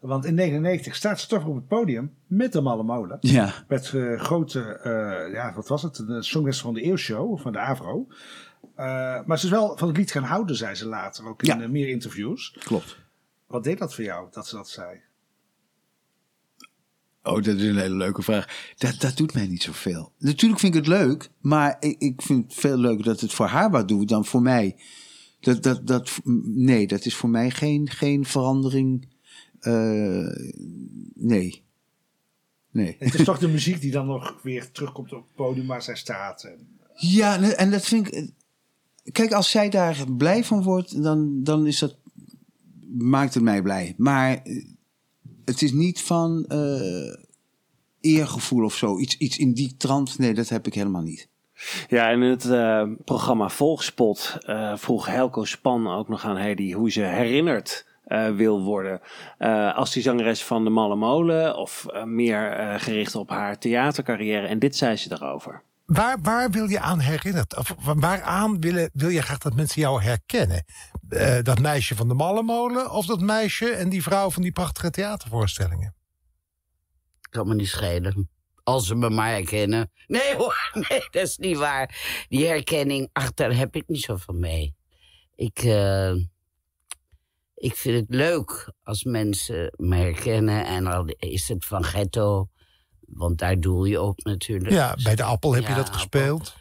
Want 0.00 0.24
in 0.24 0.34
99 0.34 0.94
staat 0.94 1.20
ze 1.20 1.26
toch 1.26 1.46
op 1.46 1.54
het 1.54 1.66
podium 1.66 2.14
met 2.26 2.52
de 2.52 2.60
Malle 2.60 2.82
Molen. 2.82 3.16
Ja. 3.20 3.52
Met 3.68 3.92
eh, 3.94 4.20
grote, 4.20 4.60
eh, 4.62 5.32
ja, 5.32 5.52
wat 5.54 5.68
was 5.68 5.82
het? 5.82 5.94
De 6.06 6.22
Songwester 6.22 6.64
van 6.64 6.74
de 6.74 6.80
Eeuwshow, 6.82 7.38
van 7.38 7.52
de 7.52 7.58
AVRO. 7.58 8.06
Eh, 8.74 8.86
maar 9.24 9.38
ze 9.38 9.44
is 9.44 9.50
wel 9.50 9.76
van 9.76 9.88
het 9.88 9.96
lied 9.96 10.10
gaan 10.10 10.22
houden, 10.22 10.56
zei 10.56 10.74
ze 10.74 10.86
later, 10.86 11.28
ook 11.28 11.42
in 11.42 11.60
Ja. 11.60 11.68
meer 11.68 11.88
interviews. 11.88 12.56
Klopt. 12.58 12.96
Wat 13.46 13.64
deed 13.64 13.78
dat 13.78 13.94
voor 13.94 14.04
jou, 14.04 14.28
dat 14.30 14.46
ze 14.46 14.56
dat 14.56 14.68
zei? 14.68 15.00
Oh, 17.22 17.34
dat 17.34 17.46
is 17.46 17.62
een 17.62 17.76
hele 17.78 17.94
leuke 17.96 18.22
vraag. 18.22 18.72
Dat, 18.76 19.00
dat 19.00 19.16
doet 19.16 19.34
mij 19.34 19.46
niet 19.46 19.62
zoveel. 19.62 20.12
Natuurlijk 20.18 20.60
vind 20.60 20.74
ik 20.74 20.80
het 20.80 20.88
leuk, 20.88 21.30
maar 21.40 21.76
ik, 21.80 21.98
ik 21.98 22.22
vind 22.22 22.44
het 22.44 22.54
veel 22.54 22.76
leuker 22.76 23.04
dat 23.04 23.20
het 23.20 23.32
voor 23.32 23.46
haar 23.46 23.70
wat 23.70 23.88
doet 23.88 24.08
dan 24.08 24.24
voor 24.24 24.42
mij. 24.42 24.76
Dat, 25.40 25.62
dat, 25.62 25.86
dat, 25.86 26.20
nee, 26.44 26.86
dat 26.86 27.04
is 27.04 27.14
voor 27.14 27.28
mij 27.28 27.50
geen, 27.50 27.90
geen 27.90 28.24
verandering. 28.24 29.08
Eh, 29.60 30.26
nee. 31.14 31.62
Nee. 32.70 32.96
Het 32.98 33.14
is 33.14 33.24
toch 33.24 33.38
de 33.38 33.48
muziek 33.48 33.80
die 33.80 33.90
dan 33.90 34.06
nog 34.06 34.38
weer 34.42 34.70
terugkomt 34.70 35.12
op 35.12 35.22
het 35.26 35.34
podium 35.34 35.66
waar 35.66 35.82
zij 35.82 35.96
staat. 35.96 36.42
En, 36.42 36.68
Ja, 36.94 37.42
en- 37.56 37.70
dat 37.70 37.84
vind 37.84 38.14
ik. 38.14 38.30
Kijk, 39.12 39.32
als 39.32 39.50
zij 39.50 39.68
daar 39.68 40.04
blij 40.16 40.44
van 40.44 40.62
wordt, 40.62 41.02
dan, 41.02 41.42
dan 41.42 41.66
is 41.66 41.78
dat. 41.78 41.96
maakt 42.98 43.34
het 43.34 43.42
mij 43.42 43.62
blij. 43.62 43.94
Maar 43.96 44.42
eh, 44.42 44.64
het 45.44 45.62
is 45.62 45.72
niet 45.72 46.02
van. 46.02 46.44
eh, 46.48 47.16
eergevoel 48.00 48.64
of 48.64 48.74
zo. 48.76 48.98
Iets, 48.98 49.16
iets 49.16 49.38
in 49.38 49.52
die 49.52 49.76
trant. 49.76 50.18
Nee, 50.18 50.34
dat 50.34 50.48
heb 50.48 50.66
ik 50.66 50.74
helemaal 50.74 51.02
niet. 51.02 51.28
Ja, 51.88 52.10
en 52.10 52.22
in 52.22 52.30
het 52.30 52.44
eh, 52.44 52.88
programma 53.04 53.48
Volgspot 53.48 54.36
eh, 54.40 54.76
vroeg 54.76 55.06
Helco 55.06 55.44
Span 55.44 55.86
ook 55.88 56.08
nog 56.08 56.24
aan 56.24 56.36
Hedy 56.36 56.72
hoe 56.72 56.90
ze 56.90 57.00
herinnerd 57.02 57.86
eh, 58.10 58.30
wil 58.30 58.62
worden. 58.62 59.00
Eh, 59.38 59.76
als 59.76 59.92
die 59.92 60.02
zangeres 60.02 60.44
van 60.44 60.64
de 60.64 60.70
Malle 60.70 60.96
Molen 60.96 61.56
of 61.56 61.86
eh, 61.86 62.04
meer 62.04 62.52
eh, 62.52 62.80
gericht 62.80 63.14
op 63.14 63.30
haar 63.30 63.58
theatercarrière. 63.58 64.46
En 64.46 64.58
dit 64.58 64.76
zei 64.76 64.96
ze 64.96 65.08
daarover. 65.08 65.62
Waar, 65.86 66.18
waar 66.22 66.50
wil 66.50 66.68
je 66.68 66.80
aan 66.80 66.98
herinnerd? 67.00 67.56
Of 67.56 67.74
wa- 67.84 67.94
waaraan 67.94 68.60
willen, 68.60 68.90
wil 68.92 69.08
je 69.08 69.22
graag 69.22 69.38
dat 69.38 69.54
mensen 69.54 69.80
jou 69.82 70.02
herkennen? 70.02 70.64
Eh, 71.08 71.38
dat 71.42 71.58
meisje 71.58 71.96
van 71.96 72.08
de 72.08 72.14
Mallemolen 72.14 72.90
of 72.90 73.06
dat 73.06 73.20
meisje 73.20 73.70
en 73.70 73.88
die 73.88 74.02
vrouw 74.02 74.30
van 74.30 74.42
die 74.42 74.52
prachtige 74.52 74.90
theatervoorstellingen? 74.90 75.94
Kan 77.30 77.48
me 77.48 77.54
niet 77.54 77.68
schelen. 77.68 78.28
Als 78.62 78.86
ze 78.86 78.94
me 78.94 79.10
maar 79.10 79.30
herkennen. 79.30 79.90
Nee 80.06 80.34
hoor, 80.36 80.70
nee, 80.88 81.00
dat 81.10 81.22
is 81.22 81.36
niet 81.36 81.56
waar. 81.56 82.24
Die 82.28 82.46
herkenning, 82.46 83.08
ach, 83.12 83.34
daar 83.34 83.52
heb 83.56 83.74
ik 83.76 83.84
niet 83.88 84.00
zoveel 84.02 84.34
mee. 84.34 84.74
Ik, 85.36 85.58
eh, 85.58 86.12
ik 87.60 87.74
vind 87.76 87.96
het 88.08 88.16
leuk 88.18 88.72
als 88.82 89.04
mensen 89.04 89.72
me 89.76 89.96
herkennen. 89.96 90.66
En 90.66 90.86
al 90.86 91.04
is 91.06 91.48
het 91.48 91.64
van 91.64 91.84
ghetto, 91.84 92.48
want 93.00 93.38
daar 93.38 93.60
doel 93.60 93.84
je 93.84 94.00
op 94.02 94.24
natuurlijk. 94.24 94.70
Ja, 94.72 94.96
bij 95.02 95.14
de 95.16 95.22
Appel 95.22 95.54
heb 95.54 95.62
je 95.62 95.68
Ja, 95.68 95.74
dat 95.74 95.84
Appel. 95.86 95.98
gespeeld. 96.00 96.54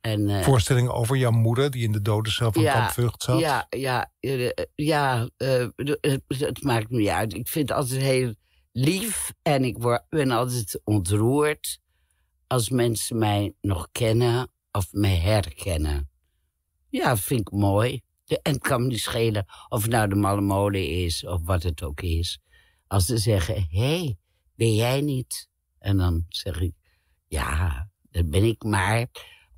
En, 0.00 0.28
eh, 0.28 0.42
Voorstellingen 0.42 0.94
over 0.94 1.16
jouw 1.16 1.30
moeder 1.30 1.70
die 1.70 1.82
in 1.84 1.92
de 1.92 2.00
dodencel 2.02 2.52
van 2.52 2.64
Kamp 2.64 2.90
Vught 2.90 3.22
zat. 3.22 3.40
Ja, 3.40 3.66
ja, 3.70 4.12
eh, 4.20 4.50
ja 4.74 5.28
eh, 5.36 5.66
de- 5.76 5.98
het, 6.00 6.22
het 6.40 6.62
maakt 6.62 6.90
me 6.90 6.98
niet 6.98 7.08
uit. 7.08 7.34
Ik 7.34 7.48
vind 7.48 7.68
het 7.68 7.78
altijd 7.78 8.00
heel 8.00 8.34
lief 8.72 9.32
en 9.42 9.64
ik 9.64 9.78
word, 9.78 10.02
ben 10.08 10.30
altijd 10.30 10.80
ontroerd 10.84 11.78
als 12.46 12.68
mensen 12.70 13.18
mij 13.18 13.54
nog 13.60 13.88
kennen 13.92 14.50
of 14.72 14.86
mij 14.92 15.16
herkennen. 15.16 16.10
Ja, 16.88 17.16
vind 17.16 17.40
ik 17.40 17.50
mooi. 17.50 18.00
De- 18.28 18.40
en 18.42 18.52
het 18.52 18.62
kan 18.62 18.80
me 18.82 18.86
niet 18.86 19.00
schelen 19.00 19.46
of 19.68 19.82
het 19.82 19.90
nou 19.90 20.08
de 20.08 20.14
malle 20.14 20.40
molen 20.40 20.88
is 20.88 21.24
of 21.26 21.40
wat 21.44 21.62
het 21.62 21.82
ook 21.82 22.00
is. 22.00 22.38
Als 22.86 23.06
ze 23.06 23.18
zeggen, 23.18 23.66
hé, 23.70 23.98
hey, 23.98 24.16
ben 24.54 24.74
jij 24.74 25.00
niet? 25.00 25.48
En 25.78 25.96
dan 25.96 26.24
zeg 26.28 26.60
ik, 26.60 26.72
ja, 27.26 27.88
dat 28.10 28.30
ben 28.30 28.44
ik 28.44 28.62
maar. 28.62 29.06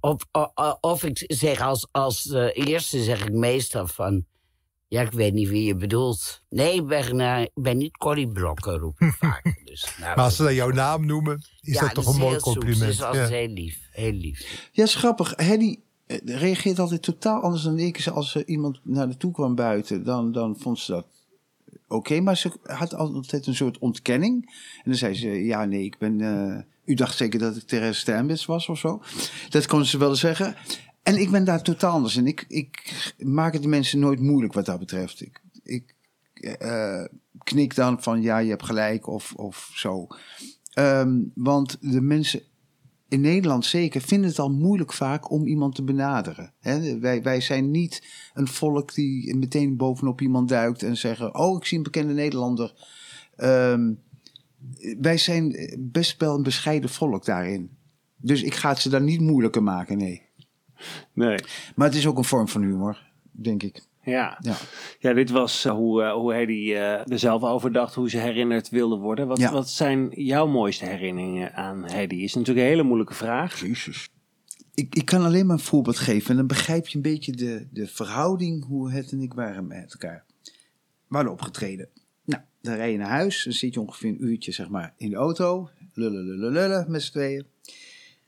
Of, 0.01 0.27
of, 0.33 0.77
of 0.81 1.05
ik 1.05 1.25
zeg 1.27 1.61
als, 1.61 1.89
als 1.91 2.27
eh, 2.31 2.67
eerste 2.67 3.03
zeg 3.03 3.25
ik 3.27 3.33
meestal 3.33 3.87
van... 3.87 4.25
Ja, 4.89 5.01
ik 5.03 5.13
weet 5.13 5.33
niet 5.33 5.49
wie 5.49 5.65
je 5.65 5.77
bedoelt. 5.77 6.43
Nee, 6.49 6.75
ik 6.75 6.87
ben, 6.87 7.21
ik 7.43 7.51
ben 7.55 7.77
niet 7.77 7.97
Corrie 7.97 8.29
Brokken, 8.33 8.79
roep 8.79 9.01
ik 9.01 9.13
vaak. 9.19 9.61
Dus, 9.65 9.97
nou, 9.99 10.17
Maar 10.17 10.25
als 10.25 10.37
ze 10.37 10.43
dan 10.43 10.55
jouw 10.55 10.71
naam 10.71 11.07
noemen, 11.07 11.43
is 11.61 11.75
ja, 11.75 11.81
dat 11.81 11.95
toch 11.95 12.07
een 12.07 12.21
mooi 12.21 12.39
compliment. 12.39 12.79
Ze 12.79 12.89
is 12.89 13.03
altijd 13.03 13.29
Ja. 13.29 13.35
heel 13.37 13.49
lief. 13.49 13.89
Heel 13.91 14.13
lief. 14.13 14.69
Ja, 14.73 14.83
is 14.85 14.95
grappig. 14.95 15.35
Reageert 16.24 16.78
altijd 16.78 17.03
totaal 17.03 17.41
anders 17.41 17.62
dan 17.62 17.78
ik. 17.78 18.07
Als 18.09 18.35
er 18.35 18.47
iemand 18.47 18.81
naar 18.82 19.09
de 19.09 19.16
toe 19.16 19.32
kwam 19.32 19.55
buiten, 19.55 20.05
dan, 20.05 20.32
dan 20.32 20.57
vond 20.59 20.78
ze 20.78 20.93
dat 20.93 21.07
oké. 21.89 22.20
maar 22.20 22.37
ze 22.37 22.53
had 22.62 22.95
altijd 22.95 23.47
een 23.47 23.55
soort 23.55 23.78
ontkenning. 23.78 24.47
En 24.77 24.91
dan 24.91 24.95
zei 24.95 25.15
ze, 25.15 25.28
ja, 25.28 25.65
nee, 25.65 25.85
ik 25.85 25.99
ben... 25.99 26.20
eh, 26.20 26.62
u 26.85 26.95
dacht 26.95 27.16
zeker 27.16 27.39
dat 27.39 27.57
ik 27.57 27.62
Therese 27.62 28.01
Steinmetz 28.01 28.47
was 28.47 28.69
of 28.69 28.78
zo. 28.78 29.03
Dat 29.49 29.66
kon 29.66 29.85
ze 29.85 29.99
wel 29.99 30.15
zeggen. 30.15 30.57
En 31.03 31.16
ik 31.16 31.31
ben 31.31 31.45
daar 31.45 31.62
totaal 31.62 31.93
anders 31.93 32.16
in. 32.16 32.27
Ik, 32.27 32.45
ik 32.49 32.95
maak 33.19 33.53
het 33.53 33.62
de 33.62 33.69
mensen 33.69 33.99
nooit 33.99 34.20
moeilijk 34.20 34.53
wat 34.53 34.66
dat 34.66 34.78
betreft. 34.78 35.20
Ik, 35.20 35.41
ik 35.62 35.95
eh, 36.32 37.05
knik 37.43 37.74
dan 37.74 38.03
van, 38.03 38.23
ja, 38.23 38.39
je 38.39 38.51
hebt 38.51 38.65
gelijk 38.65 39.07
of, 39.07 39.32
of 39.37 39.70
zo. 39.74 40.07
Ehm, 40.73 41.19
want 41.35 41.77
de 41.81 42.01
mensen 42.01 42.43
in 43.11 43.20
Nederland 43.20 43.65
zeker 43.65 44.01
vinden 44.01 44.31
het 44.31 44.39
al 44.39 44.51
moeilijk 44.51 44.93
vaak 44.93 45.31
om 45.31 45.47
iemand 45.47 45.74
te 45.74 45.82
benaderen. 45.82 46.53
Wij, 47.01 47.23
wij 47.23 47.41
zijn 47.41 47.70
niet 47.70 48.07
een 48.35 48.49
volk 48.49 48.95
die 48.95 49.37
meteen 49.37 49.77
bovenop 49.77 50.20
iemand 50.20 50.49
duikt 50.49 50.82
en 50.82 50.97
zeggen: 50.97 51.35
Oh, 51.35 51.57
ik 51.57 51.65
zie 51.65 51.77
een 51.77 51.82
bekende 51.82 52.12
Nederlander. 52.12 52.74
Ehm, 53.37 53.93
wij 55.01 55.19
zijn 55.19 55.74
best 55.78 56.20
wel 56.20 56.35
een 56.35 56.43
bescheiden 56.43 56.91
volk 56.91 57.24
daarin. 57.24 57.70
Dus 58.16 58.43
ik 58.43 58.55
ga 58.55 58.69
het 58.69 58.78
ze 58.78 58.89
daar 58.89 59.03
niet 59.03 59.20
moeilijker 59.20 59.62
maken, 59.62 59.99
nee. 59.99 60.23
Nee. 61.12 61.39
Maar 61.74 61.87
het 61.87 61.97
is 61.97 62.07
ook 62.07 62.19
een 62.19 62.24
vorm 62.24 62.49
van 62.49 62.62
humor, 62.62 63.11
denk 63.31 63.62
ik. 63.62 63.82
Ja. 64.05 64.39
Ja. 64.41 64.57
Ja, 64.99 65.13
dit 65.13 65.31
was 65.31 65.65
eh, 65.65 65.73
hoe, 65.73 66.03
eh, 66.03 66.13
hoe 66.13 66.33
Hedy 66.35 66.73
eh, 66.73 67.11
er 67.13 67.19
zelf 67.19 67.43
over 67.43 67.73
dacht, 67.73 67.95
hoe 67.95 68.11
ze 68.11 68.19
herinnerd 68.19 68.69
wilde 68.69 68.97
worden. 68.97 69.27
Wat, 69.27 69.39
Ja. 69.39 69.53
wat 69.53 69.71
zijn 69.71 70.09
jouw 70.11 70.47
mooiste 70.47 70.85
herinneringen 70.87 71.55
aan 71.55 71.85
Hedy? 71.91 72.15
Is 72.15 72.35
natuurlijk 72.35 72.67
een 72.67 72.73
hele 72.73 72.83
moeilijke 72.83 73.15
vraag. 73.15 73.61
Jezus. 73.61 74.09
Ik, 74.75 74.95
ik 74.95 75.05
kan 75.05 75.25
alleen 75.25 75.47
maar 75.47 75.57
een 75.57 75.63
voorbeeld 75.63 75.99
geven 75.99 76.31
en 76.31 76.37
dan 76.37 76.47
begrijp 76.47 76.89
je 76.89 76.97
een 76.97 77.03
beetje 77.03 77.33
de, 77.33 77.67
de 77.71 77.87
verhouding 77.87 78.65
hoe 78.65 78.91
het 78.93 79.13
en 79.13 79.21
ik 79.21 79.35
waren 79.35 79.67
met 79.67 79.93
elkaar. 79.93 80.25
We 81.09 81.17
hadden 81.17 81.33
opgetreden. 81.33 81.89
Nou, 82.25 82.43
dan 82.61 82.75
rij 82.75 82.93
je 82.93 82.99
naar 82.99 83.09
huis, 83.09 83.45
dan 83.45 83.53
zit 83.53 83.75
je 83.75 83.81
ongeveer 83.81 84.09
een 84.09 84.25
uurtje 84.25 84.53
zeg 84.53 84.69
maar, 84.69 84.95
in 84.97 85.11
de 85.11 85.17
auto. 85.17 85.71
Lullen, 85.95 86.25
lullen, 86.25 86.53
lullen 86.53 86.91
met 86.91 87.03
z'n 87.03 87.11
tweeën. 87.13 87.47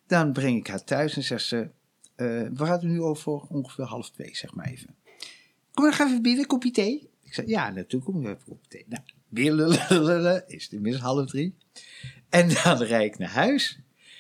Dan 0.07 0.33
breng 0.33 0.57
ik 0.59 0.67
haar 0.67 0.85
thuis 0.85 1.17
en 1.17 1.23
zegt 1.23 1.45
ze, 1.45 1.57
eh, 2.15 2.27
we 2.27 2.51
gaan 2.57 2.71
het 2.73 2.83
nu 2.83 3.01
over 3.01 3.33
ongeveer 3.33 3.85
half 3.85 4.11
twee, 4.11 4.37
zeg 4.37 4.55
maar 4.55 4.67
even. 4.67 4.95
Kom 5.75 5.85
maar, 5.85 5.93
ga 5.93 6.07
even 6.07 6.23
binnen, 6.23 6.47
kopje 6.47 6.71
thee. 6.71 7.11
Ik 7.23 7.35
zei, 7.35 7.49
ja, 7.49 7.71
natuurlijk 7.71 8.05
kom 8.05 8.21
ik 8.21 8.27
even 8.27 8.45
kopje 8.45 8.69
thee. 8.69 8.85
Nou, 8.89 9.03
weer. 9.29 10.45
Is 10.47 10.63
het 10.63 10.73
inmiddels 10.73 11.05
half 11.05 11.27
drie. 11.27 11.55
En 12.29 12.49
dan 12.49 12.83
rijd 12.93 13.13
ik 13.13 13.19
naar 13.19 13.31
huis. 13.31 13.79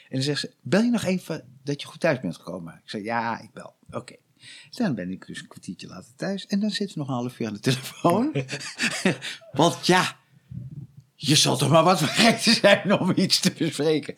En 0.08 0.18
dan 0.18 0.22
zegt 0.22 0.40
ze, 0.40 0.54
bel 0.60 0.82
je 0.82 0.90
nog 0.90 1.04
even 1.04 1.58
dat 1.62 1.80
je 1.80 1.86
goed 1.88 2.00
thuis 2.00 2.20
bent 2.20 2.36
gekomen? 2.36 2.80
Ik 2.84 2.90
zei, 2.90 3.02
ja, 3.02 3.40
ik 3.40 3.52
bel. 3.52 3.74
Oké. 3.90 4.16
Dan 4.70 4.94
ben 4.94 5.10
ik 5.10 5.26
dus 5.26 5.40
een 5.40 5.48
kwartiertje 5.48 5.86
later 5.86 6.14
thuis. 6.16 6.46
En 6.46 6.60
dan 6.60 6.70
zitten 6.70 6.94
we 6.94 7.00
nog 7.00 7.08
een 7.08 7.14
half 7.14 7.40
uur 7.40 7.46
aan 7.46 7.52
de 7.52 7.60
telefoon. 7.60 8.32
Want 9.52 9.86
ja, 9.86 10.16
je 11.14 11.34
zal 11.34 11.56
toch 11.56 11.70
maar 11.70 11.84
wat 11.84 11.98
vergeten 12.04 12.54
zijn 12.54 13.00
om 13.00 13.12
iets 13.16 13.40
te 13.40 13.52
bespreken. 13.58 14.14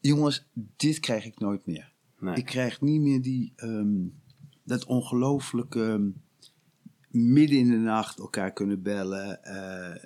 Jongens, 0.00 0.46
dit 0.76 1.00
krijg 1.00 1.24
ik 1.24 1.38
nooit 1.38 1.66
meer. 1.66 1.92
Nee. 2.18 2.34
Ik 2.34 2.44
krijg 2.44 2.80
niet 2.80 3.00
meer 3.00 3.22
die, 3.22 3.52
ehm, 3.56 4.04
dat 4.66 4.84
ongelooflijke 4.84 5.84
ehm, 5.84 6.08
midden 7.10 7.58
in 7.58 7.70
de 7.70 7.76
nacht 7.76 8.18
elkaar 8.18 8.52
kunnen 8.52 8.82
bellen. 8.82 9.44
Eh, 9.44 10.02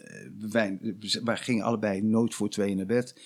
wij, 0.51 0.97
wij 1.25 1.37
gingen 1.37 1.65
allebei 1.65 2.03
nooit 2.03 2.35
voor 2.35 2.49
tweeën 2.49 2.77
naar 2.77 2.87
bed. 2.87 3.23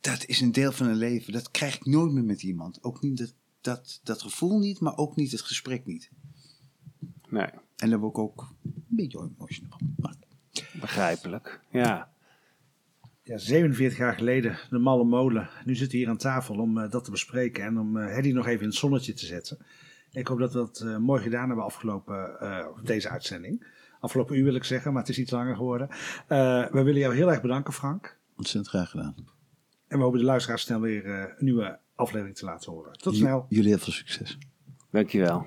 Dat 0.00 0.26
is 0.26 0.40
een 0.40 0.52
deel 0.52 0.72
van 0.72 0.86
een 0.86 0.96
leven. 0.96 1.32
Dat 1.32 1.50
krijg 1.50 1.74
ik 1.74 1.86
nooit 1.86 2.12
meer 2.12 2.24
met 2.24 2.42
iemand. 2.42 2.84
Ook 2.84 3.02
niet 3.02 3.18
dat, 3.18 3.34
dat, 3.60 4.00
dat 4.02 4.22
gevoel 4.22 4.58
niet, 4.58 4.80
maar 4.80 4.96
ook 4.96 5.16
niet 5.16 5.32
het 5.32 5.40
gesprek 5.40 5.86
niet. 5.86 6.10
Nee, 7.28 7.48
En 7.76 7.90
daar 7.90 7.98
word 7.98 8.12
ik 8.12 8.18
ook 8.18 8.54
een 8.64 8.84
beetje 8.88 9.18
emotional 9.18 9.78
van. 10.00 10.14
Begrijpelijk. 10.80 11.60
Ja. 11.70 12.10
Ja, 13.24 13.38
47 13.38 13.98
jaar 13.98 14.14
geleden, 14.14 14.58
de 14.70 14.78
Malle 14.78 15.04
Molen. 15.04 15.50
Nu 15.64 15.74
zitten 15.74 15.90
we 15.92 15.96
hier 15.96 16.08
aan 16.08 16.16
tafel 16.16 16.58
om 16.58 16.78
eh, 16.78 16.90
dat 16.90 17.04
te 17.04 17.10
bespreken 17.10 17.64
en 17.64 17.78
om 17.78 17.96
Hedy 17.96 18.32
nog 18.32 18.46
even 18.46 18.60
in 18.60 18.68
het 18.68 18.76
zonnetje 18.76 19.12
te 19.12 19.26
zetten. 19.26 19.58
Ik 20.12 20.26
hoop 20.26 20.38
dat 20.38 20.52
we 20.52 20.58
dat 20.58 20.80
eh, 20.80 20.96
mooi 20.96 21.22
gedaan 21.22 21.46
hebben 21.46 21.64
afgelopen 21.64 22.40
eh, 22.40 22.66
deze 22.82 23.08
uitzending. 23.08 23.66
Afgelopen 24.02 24.36
uur 24.36 24.44
wil 24.44 24.54
ik 24.54 24.64
zeggen, 24.64 24.92
maar 24.92 25.02
het 25.02 25.10
is 25.10 25.18
iets 25.18 25.30
langer 25.30 25.56
geworden. 25.56 25.88
Eh, 26.28 26.66
we 26.70 26.82
willen 26.82 27.00
jou 27.00 27.14
heel 27.14 27.30
erg 27.30 27.40
bedanken, 27.40 27.72
Frank. 27.72 28.18
ontzettend 28.36 28.68
graag 28.68 28.90
gedaan. 28.90 29.14
En 29.88 29.98
we 29.98 30.04
hopen 30.04 30.18
de 30.18 30.24
luisteraars 30.24 30.62
snel 30.62 30.80
weer 30.80 31.04
eh, 31.04 31.18
een 31.18 31.44
nieuwe 31.44 31.78
aflevering 31.94 32.36
te 32.36 32.44
laten 32.44 32.72
horen. 32.72 32.92
Tot 32.92 33.16
snel. 33.16 33.46
Jullie 33.48 33.68
heel 33.68 33.78
veel 33.78 33.92
succes. 33.92 34.38
Dankjewel. 34.90 35.46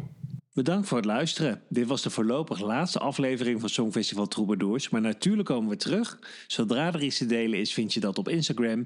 Bedankt 0.53 0.87
voor 0.87 0.97
het 0.97 1.05
luisteren. 1.05 1.61
Dit 1.69 1.87
was 1.87 2.01
de 2.01 2.09
voorlopig 2.09 2.59
laatste 2.59 2.99
aflevering 2.99 3.59
van 3.59 3.69
Songfestival 3.69 4.27
Troubadours. 4.27 4.89
Maar 4.89 5.01
natuurlijk 5.01 5.47
komen 5.47 5.69
we 5.69 5.75
terug. 5.75 6.19
Zodra 6.47 6.93
er 6.93 7.03
iets 7.03 7.17
te 7.17 7.25
delen 7.25 7.59
is, 7.59 7.73
vind 7.73 7.93
je 7.93 7.99
dat 7.99 8.17
op 8.17 8.29
Instagram, 8.29 8.85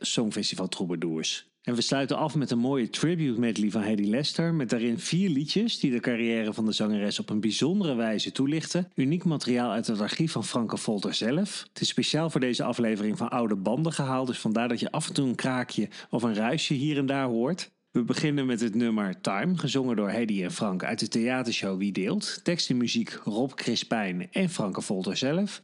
Songfestival 0.00 0.68
Troubadours. 0.68 1.55
En 1.66 1.74
we 1.74 1.80
sluiten 1.80 2.16
af 2.16 2.34
met 2.34 2.50
een 2.50 2.58
mooie 2.58 2.90
tribute 2.90 3.40
medley 3.40 3.70
van 3.70 3.82
Hedy 3.82 4.02
Lester. 4.02 4.54
Met 4.54 4.70
daarin 4.70 4.98
vier 4.98 5.30
liedjes 5.30 5.78
die 5.78 5.90
de 5.90 6.00
carrière 6.00 6.52
van 6.52 6.66
de 6.66 6.72
zangeres 6.72 7.18
op 7.18 7.30
een 7.30 7.40
bijzondere 7.40 7.94
wijze 7.94 8.32
toelichten. 8.32 8.90
Uniek 8.94 9.24
materiaal 9.24 9.70
uit 9.70 9.86
het 9.86 10.00
archief 10.00 10.32
van 10.32 10.44
Franke 10.44 10.76
Volter 10.76 11.14
zelf. 11.14 11.66
Het 11.68 11.80
is 11.80 11.88
speciaal 11.88 12.30
voor 12.30 12.40
deze 12.40 12.64
aflevering 12.64 13.18
van 13.18 13.30
oude 13.30 13.56
banden 13.56 13.92
gehaald. 13.92 14.26
Dus 14.26 14.38
vandaar 14.38 14.68
dat 14.68 14.80
je 14.80 14.90
af 14.90 15.08
en 15.08 15.14
toe 15.14 15.28
een 15.28 15.34
kraakje 15.34 15.88
of 16.10 16.22
een 16.22 16.34
ruisje 16.34 16.74
hier 16.74 16.98
en 16.98 17.06
daar 17.06 17.26
hoort. 17.26 17.70
We 17.90 18.04
beginnen 18.04 18.46
met 18.46 18.60
het 18.60 18.74
nummer 18.74 19.20
Time, 19.20 19.58
gezongen 19.58 19.96
door 19.96 20.10
Hedy 20.10 20.42
en 20.42 20.52
Frank 20.52 20.84
uit 20.84 20.98
de 20.98 21.08
theatershow 21.08 21.78
Wie 21.78 21.92
Deelt. 21.92 22.40
Tekst 22.42 22.70
en 22.70 22.76
muziek 22.76 23.20
Rob 23.24 23.52
Crispijn 23.54 24.28
en 24.32 24.48
Franke 24.48 24.80
Volter 24.80 25.16
zelf. 25.16 25.62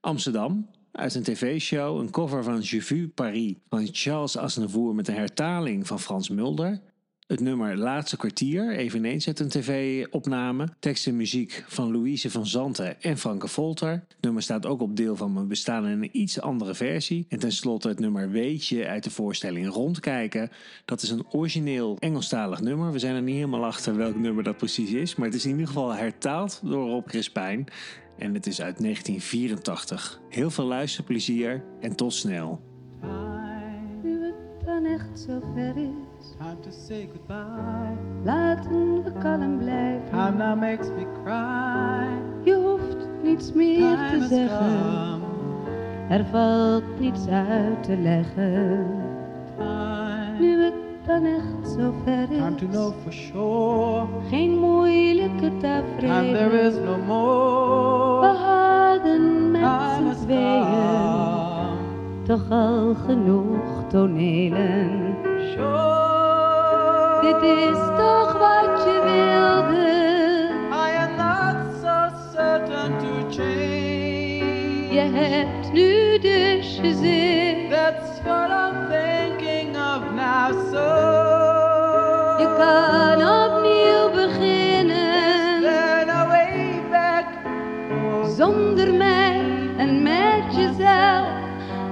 Amsterdam, 0.00 0.68
uit 0.92 1.14
een 1.14 1.22
tv-show, 1.22 2.00
een 2.00 2.10
cover 2.10 2.44
van 2.44 2.58
Je 2.60 2.82
Vu 2.82 3.08
Paris 3.08 3.54
van 3.68 3.88
Charles 3.92 4.36
Aznavour 4.36 4.94
met 4.94 5.08
een 5.08 5.14
hertaling 5.14 5.86
van 5.86 6.00
Frans 6.00 6.28
Mulder. 6.28 6.80
Het 7.26 7.40
nummer 7.40 7.76
Laatste 7.76 8.16
Kwartier, 8.16 8.76
eveneens 8.76 9.26
uit 9.26 9.40
een 9.40 9.48
tv-opname. 9.48 10.68
Tekst 10.78 11.06
en 11.06 11.16
muziek 11.16 11.64
van 11.68 11.92
Louise 11.92 12.30
van 12.30 12.46
Zanten 12.46 13.02
en 13.02 13.18
Franke 13.18 13.48
Volter. 13.48 13.90
Het 13.90 14.16
nummer 14.20 14.42
staat 14.42 14.66
ook 14.66 14.80
op 14.80 14.96
deel 14.96 15.16
van 15.16 15.32
mijn 15.32 15.48
bestaan 15.48 15.86
in 15.86 16.02
een 16.02 16.08
iets 16.12 16.40
andere 16.40 16.74
versie. 16.74 17.26
En 17.28 17.38
tenslotte 17.38 17.88
het 17.88 17.98
nummer 17.98 18.30
Weetje 18.30 18.86
uit 18.86 19.04
de 19.04 19.10
voorstelling 19.10 19.68
Rondkijken. 19.68 20.50
Dat 20.84 21.02
is 21.02 21.10
een 21.10 21.26
origineel 21.30 21.96
Engelstalig 21.98 22.60
nummer. 22.60 22.92
We 22.92 22.98
zijn 22.98 23.14
er 23.14 23.22
niet 23.22 23.34
helemaal 23.34 23.64
achter 23.64 23.96
welk 23.96 24.16
nummer 24.16 24.44
dat 24.44 24.56
precies 24.56 24.90
is. 24.90 25.14
Maar 25.14 25.26
het 25.26 25.36
is 25.36 25.44
in 25.44 25.50
ieder 25.50 25.66
geval 25.66 25.94
hertaald 25.94 26.60
door 26.64 26.88
Rob 26.88 27.06
Crispijn. 27.06 27.66
En 28.18 28.34
het 28.34 28.46
is 28.46 28.60
uit 28.62 28.78
1984. 28.82 30.20
Heel 30.28 30.50
veel 30.50 30.64
luisterplezier 30.64 31.64
en 31.80 31.96
tot 31.96 32.12
snel. 32.12 32.60
Nu 34.02 34.24
het 34.24 34.64
dan 34.64 34.84
echt 34.84 35.20
zo 35.26 35.40
ver 35.54 35.76
is, 35.76 36.34
Time 36.38 36.60
to 36.60 36.70
say 36.86 37.08
goodbye. 37.12 37.96
laten 38.24 39.02
we 39.04 39.12
kalm 39.18 39.58
blijven. 39.58 40.08
Time 40.10 40.36
now 40.36 40.60
makes 40.60 40.88
me 40.88 41.06
cry. 41.24 42.08
Je 42.44 42.54
hoeft 42.54 43.08
niets 43.22 43.52
meer 43.52 43.96
Time 43.96 44.18
te 44.18 44.26
zeggen, 44.28 44.58
come. 44.58 45.24
er 46.08 46.24
valt 46.24 47.00
niets 47.00 47.26
uit 47.26 47.82
te 47.82 47.96
leggen. 47.96 48.86
Time. 49.56 50.38
Nu 50.40 50.62
het 50.64 50.74
dan 51.12 51.24
echt 51.24 51.72
zo 51.72 51.92
ver 52.04 52.26
Time 52.28 52.54
to 52.54 52.64
is, 52.66 52.70
know 52.72 52.92
for 53.02 53.12
sure. 53.12 54.06
geen 54.30 54.58
moeilijke 54.58 55.36
Time 55.38 55.58
there 55.60 55.82
tafereelen. 55.98 56.52
is 56.66 56.74
no 56.74 56.96
more. 57.06 58.20
We 58.20 58.36
hadden 58.38 59.50
met 59.50 59.62
z'n 59.96 60.24
tweeën 60.24 60.70
toch 62.24 62.50
al 62.50 62.94
genoeg 63.06 63.84
tonelen. 63.88 65.16
Sure. 65.52 67.20
Dit 67.20 67.42
is 67.42 67.78
toch 67.96 68.32
wat 68.38 68.84
je 68.84 69.00
wilde. 69.04 69.90
I 70.70 70.90
am 71.04 71.16
not 71.16 71.56
so 71.82 72.16
certain 72.36 72.98
to 72.98 73.30
change. 73.30 74.92
Je 74.92 75.10
hebt 75.12 75.72
nu 75.72 76.18
dus 76.18 76.76
je 76.82 76.94
zin. 76.94 77.68
That's 77.70 78.22
what 78.24 78.50
I'm. 78.50 78.72
So 78.92 79.21
je 82.38 82.54
kan 82.56 83.18
opnieuw 83.44 84.10
beginnen. 84.10 85.10
Zonder 88.36 88.94
mij 88.94 89.44
en 89.76 90.02
met 90.02 90.56
jezelf, 90.56 91.28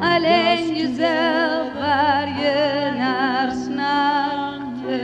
alleen 0.00 0.76
jezelf 0.76 1.72
waar 1.74 2.28
je 2.28 2.92
naar 2.98 3.50
snakte. 3.64 5.00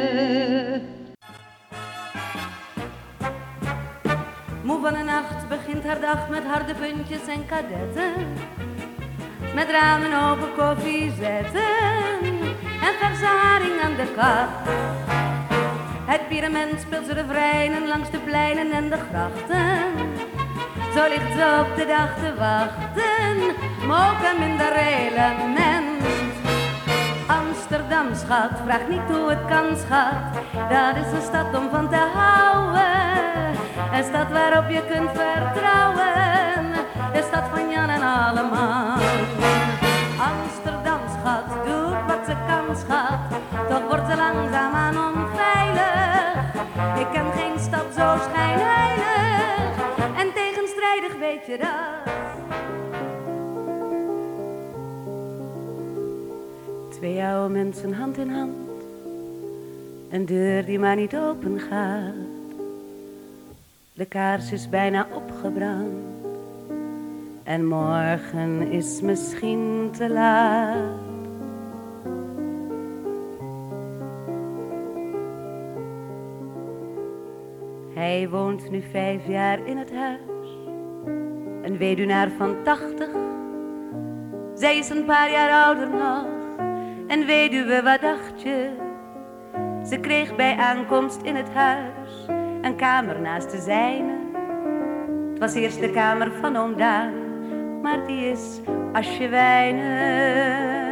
Moe 4.62 4.80
van 4.80 4.92
de 4.92 5.02
nacht 5.04 5.48
begint 5.48 5.84
haar 5.84 6.00
dag 6.00 6.28
met 6.28 6.44
harde 6.44 6.74
puntjes 6.74 7.26
en 7.26 7.46
kadetten. 7.46 8.12
Met 9.54 9.70
ramen 9.70 10.30
open 10.30 10.54
koffie 10.56 11.12
zetten 11.18 12.65
en 12.80 12.94
verse 13.00 13.26
aan 13.82 13.94
de 13.96 14.12
kap. 14.16 14.48
Het 16.06 16.28
pyramid 16.28 16.80
speelt 16.80 17.04
zijn 17.04 17.16
refreinen 17.16 17.86
langs 17.86 18.10
de 18.10 18.18
pleinen 18.18 18.72
en 18.72 18.88
de 18.88 18.98
grachten. 19.08 20.14
Zo 20.94 21.08
ligt 21.08 21.32
ze 21.36 21.64
op 21.64 21.76
de 21.76 21.86
dag 21.86 22.14
te 22.14 22.34
wachten, 22.38 23.36
mogen 23.86 24.38
minder 24.38 24.72
element. 24.76 26.02
Amsterdam, 27.26 28.14
schat, 28.14 28.50
vraag 28.64 28.88
niet 28.88 29.08
hoe 29.08 29.30
het 29.30 29.44
kan, 29.48 29.76
schat. 29.76 30.44
Dat 30.68 31.04
is 31.04 31.12
een 31.12 31.22
stad 31.22 31.56
om 31.56 31.70
van 31.70 31.88
te 31.88 32.02
houden. 32.14 32.86
Een 33.92 34.04
stad 34.04 34.30
waarop 34.30 34.70
je 34.70 34.82
kunt 34.90 35.10
vertrouwen. 35.10 36.72
De 37.12 37.22
stad 37.28 37.44
van 37.52 37.70
Jan 37.70 37.88
en 37.88 38.02
allemaal. 38.02 38.85
Doet 42.36 42.66
wat 42.66 42.78
ze 42.78 42.86
kan, 42.86 42.98
schat. 43.00 43.68
Toch 43.68 43.88
wordt 43.88 44.10
ze 44.10 44.16
langzaamaan 44.16 45.14
onveilig. 45.14 46.54
Ik 46.98 47.06
ken 47.12 47.32
geen 47.32 47.58
stad 47.58 47.86
zo 47.94 48.16
schijnheilig. 48.30 49.76
En 50.16 50.32
tegenstrijdig 50.34 51.18
weet 51.18 51.46
je 51.46 51.58
dat. 51.58 52.14
Twee 56.90 57.22
oude 57.22 57.54
mensen 57.54 57.92
hand 57.92 58.18
in 58.18 58.30
hand. 58.30 58.54
Een 60.10 60.26
deur 60.26 60.64
die 60.64 60.78
maar 60.78 60.96
niet 60.96 61.16
open 61.16 61.60
gaat. 61.60 62.14
De 63.92 64.04
kaars 64.04 64.52
is 64.52 64.68
bijna 64.68 65.06
opgebrand. 65.12 66.04
En 67.42 67.66
morgen 67.66 68.70
is 68.70 69.00
misschien 69.00 69.90
te 69.96 70.08
laat. 70.08 71.05
Hij 77.96 78.28
woont 78.28 78.70
nu 78.70 78.82
vijf 78.90 79.26
jaar 79.26 79.66
in 79.66 79.76
het 79.76 79.92
huis. 79.92 80.58
Een 81.62 81.76
weduwnaar 81.78 82.30
van 82.38 82.62
tachtig. 82.62 83.08
Zij 84.54 84.78
is 84.78 84.88
een 84.88 85.04
paar 85.04 85.30
jaar 85.30 85.64
ouder 85.64 85.88
nog. 85.88 86.26
En 87.06 87.26
weduwe, 87.26 87.82
wat 87.82 88.00
dacht 88.00 88.42
je? 88.42 88.70
Ze 89.88 89.98
kreeg 90.00 90.36
bij 90.36 90.56
aankomst 90.56 91.22
in 91.22 91.34
het 91.34 91.52
huis 91.52 92.26
een 92.60 92.76
kamer 92.76 93.20
naast 93.20 93.50
de 93.50 93.60
zijne. 93.60 94.14
Het 95.30 95.38
was 95.38 95.54
eerst 95.54 95.80
de 95.80 95.90
kamer 95.90 96.32
van 96.32 96.56
oom 96.56 96.76
Daan, 96.76 97.12
maar 97.82 98.06
die 98.06 98.30
is 98.30 98.60
asjewijnen. 98.92 100.84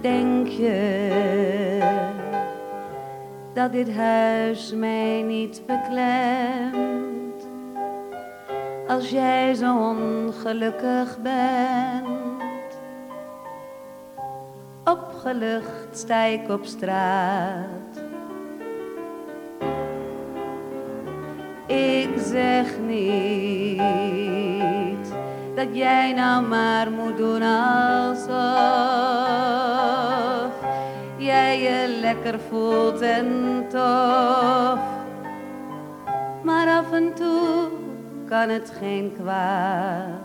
Denk 0.00 0.46
je 0.46 1.39
dat 3.52 3.72
dit 3.72 3.94
huis 3.94 4.72
mij 4.74 5.22
niet 5.22 5.62
beklemt? 5.66 7.48
Als 8.88 9.10
jij 9.10 9.54
zo 9.54 9.88
ongelukkig 9.88 11.18
bent. 11.22 12.18
Opgelucht 14.84 15.88
sta 15.92 16.22
ik 16.22 16.48
op 16.48 16.64
straat. 16.64 17.68
Ik 21.66 22.10
zeg 22.18 22.78
niet 22.86 23.80
dat 25.54 25.68
jij 25.72 26.12
nou 26.12 26.46
maar 26.46 26.90
moet 26.90 27.16
doen 27.16 27.42
alsof 27.42 28.30
jij 31.20 31.60
je 31.60 31.98
lekker 32.00 32.40
voelt 32.48 33.00
en 33.00 33.28
tof. 33.68 34.80
Maar 36.42 36.68
af 36.68 36.92
en 36.92 37.14
toe 37.14 37.68
kan 38.28 38.48
het 38.48 38.72
geen 38.78 39.12
kwaad. 39.20 40.18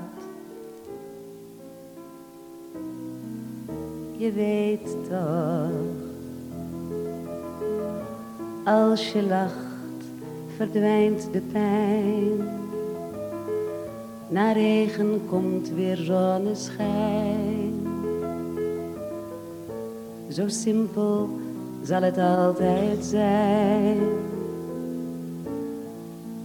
Je 4.17 4.31
weet 4.31 4.95
toch, 5.09 5.69
als 8.63 9.11
je 9.11 9.23
lacht, 9.23 10.05
verdwijnt 10.55 11.33
de 11.33 11.41
pijn. 11.41 12.49
Na 14.27 14.51
regen 14.51 15.21
komt 15.29 15.69
weer 15.69 15.97
zonneschijn. 15.97 17.94
Zo 20.35 20.47
simpel 20.47 21.29
zal 21.83 22.01
het 22.01 22.17
altijd 22.17 23.05
zijn. 23.05 23.97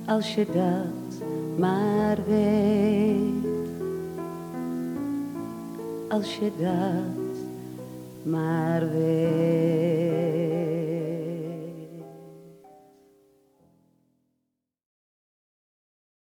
Als 0.06 0.34
je 0.34 0.46
dat 0.46 1.28
maar 1.56 2.18
weet. 2.26 3.48
Als 6.08 6.36
je 6.36 6.50
dat 6.58 7.52
maar 8.22 8.90
weet. 8.90 10.69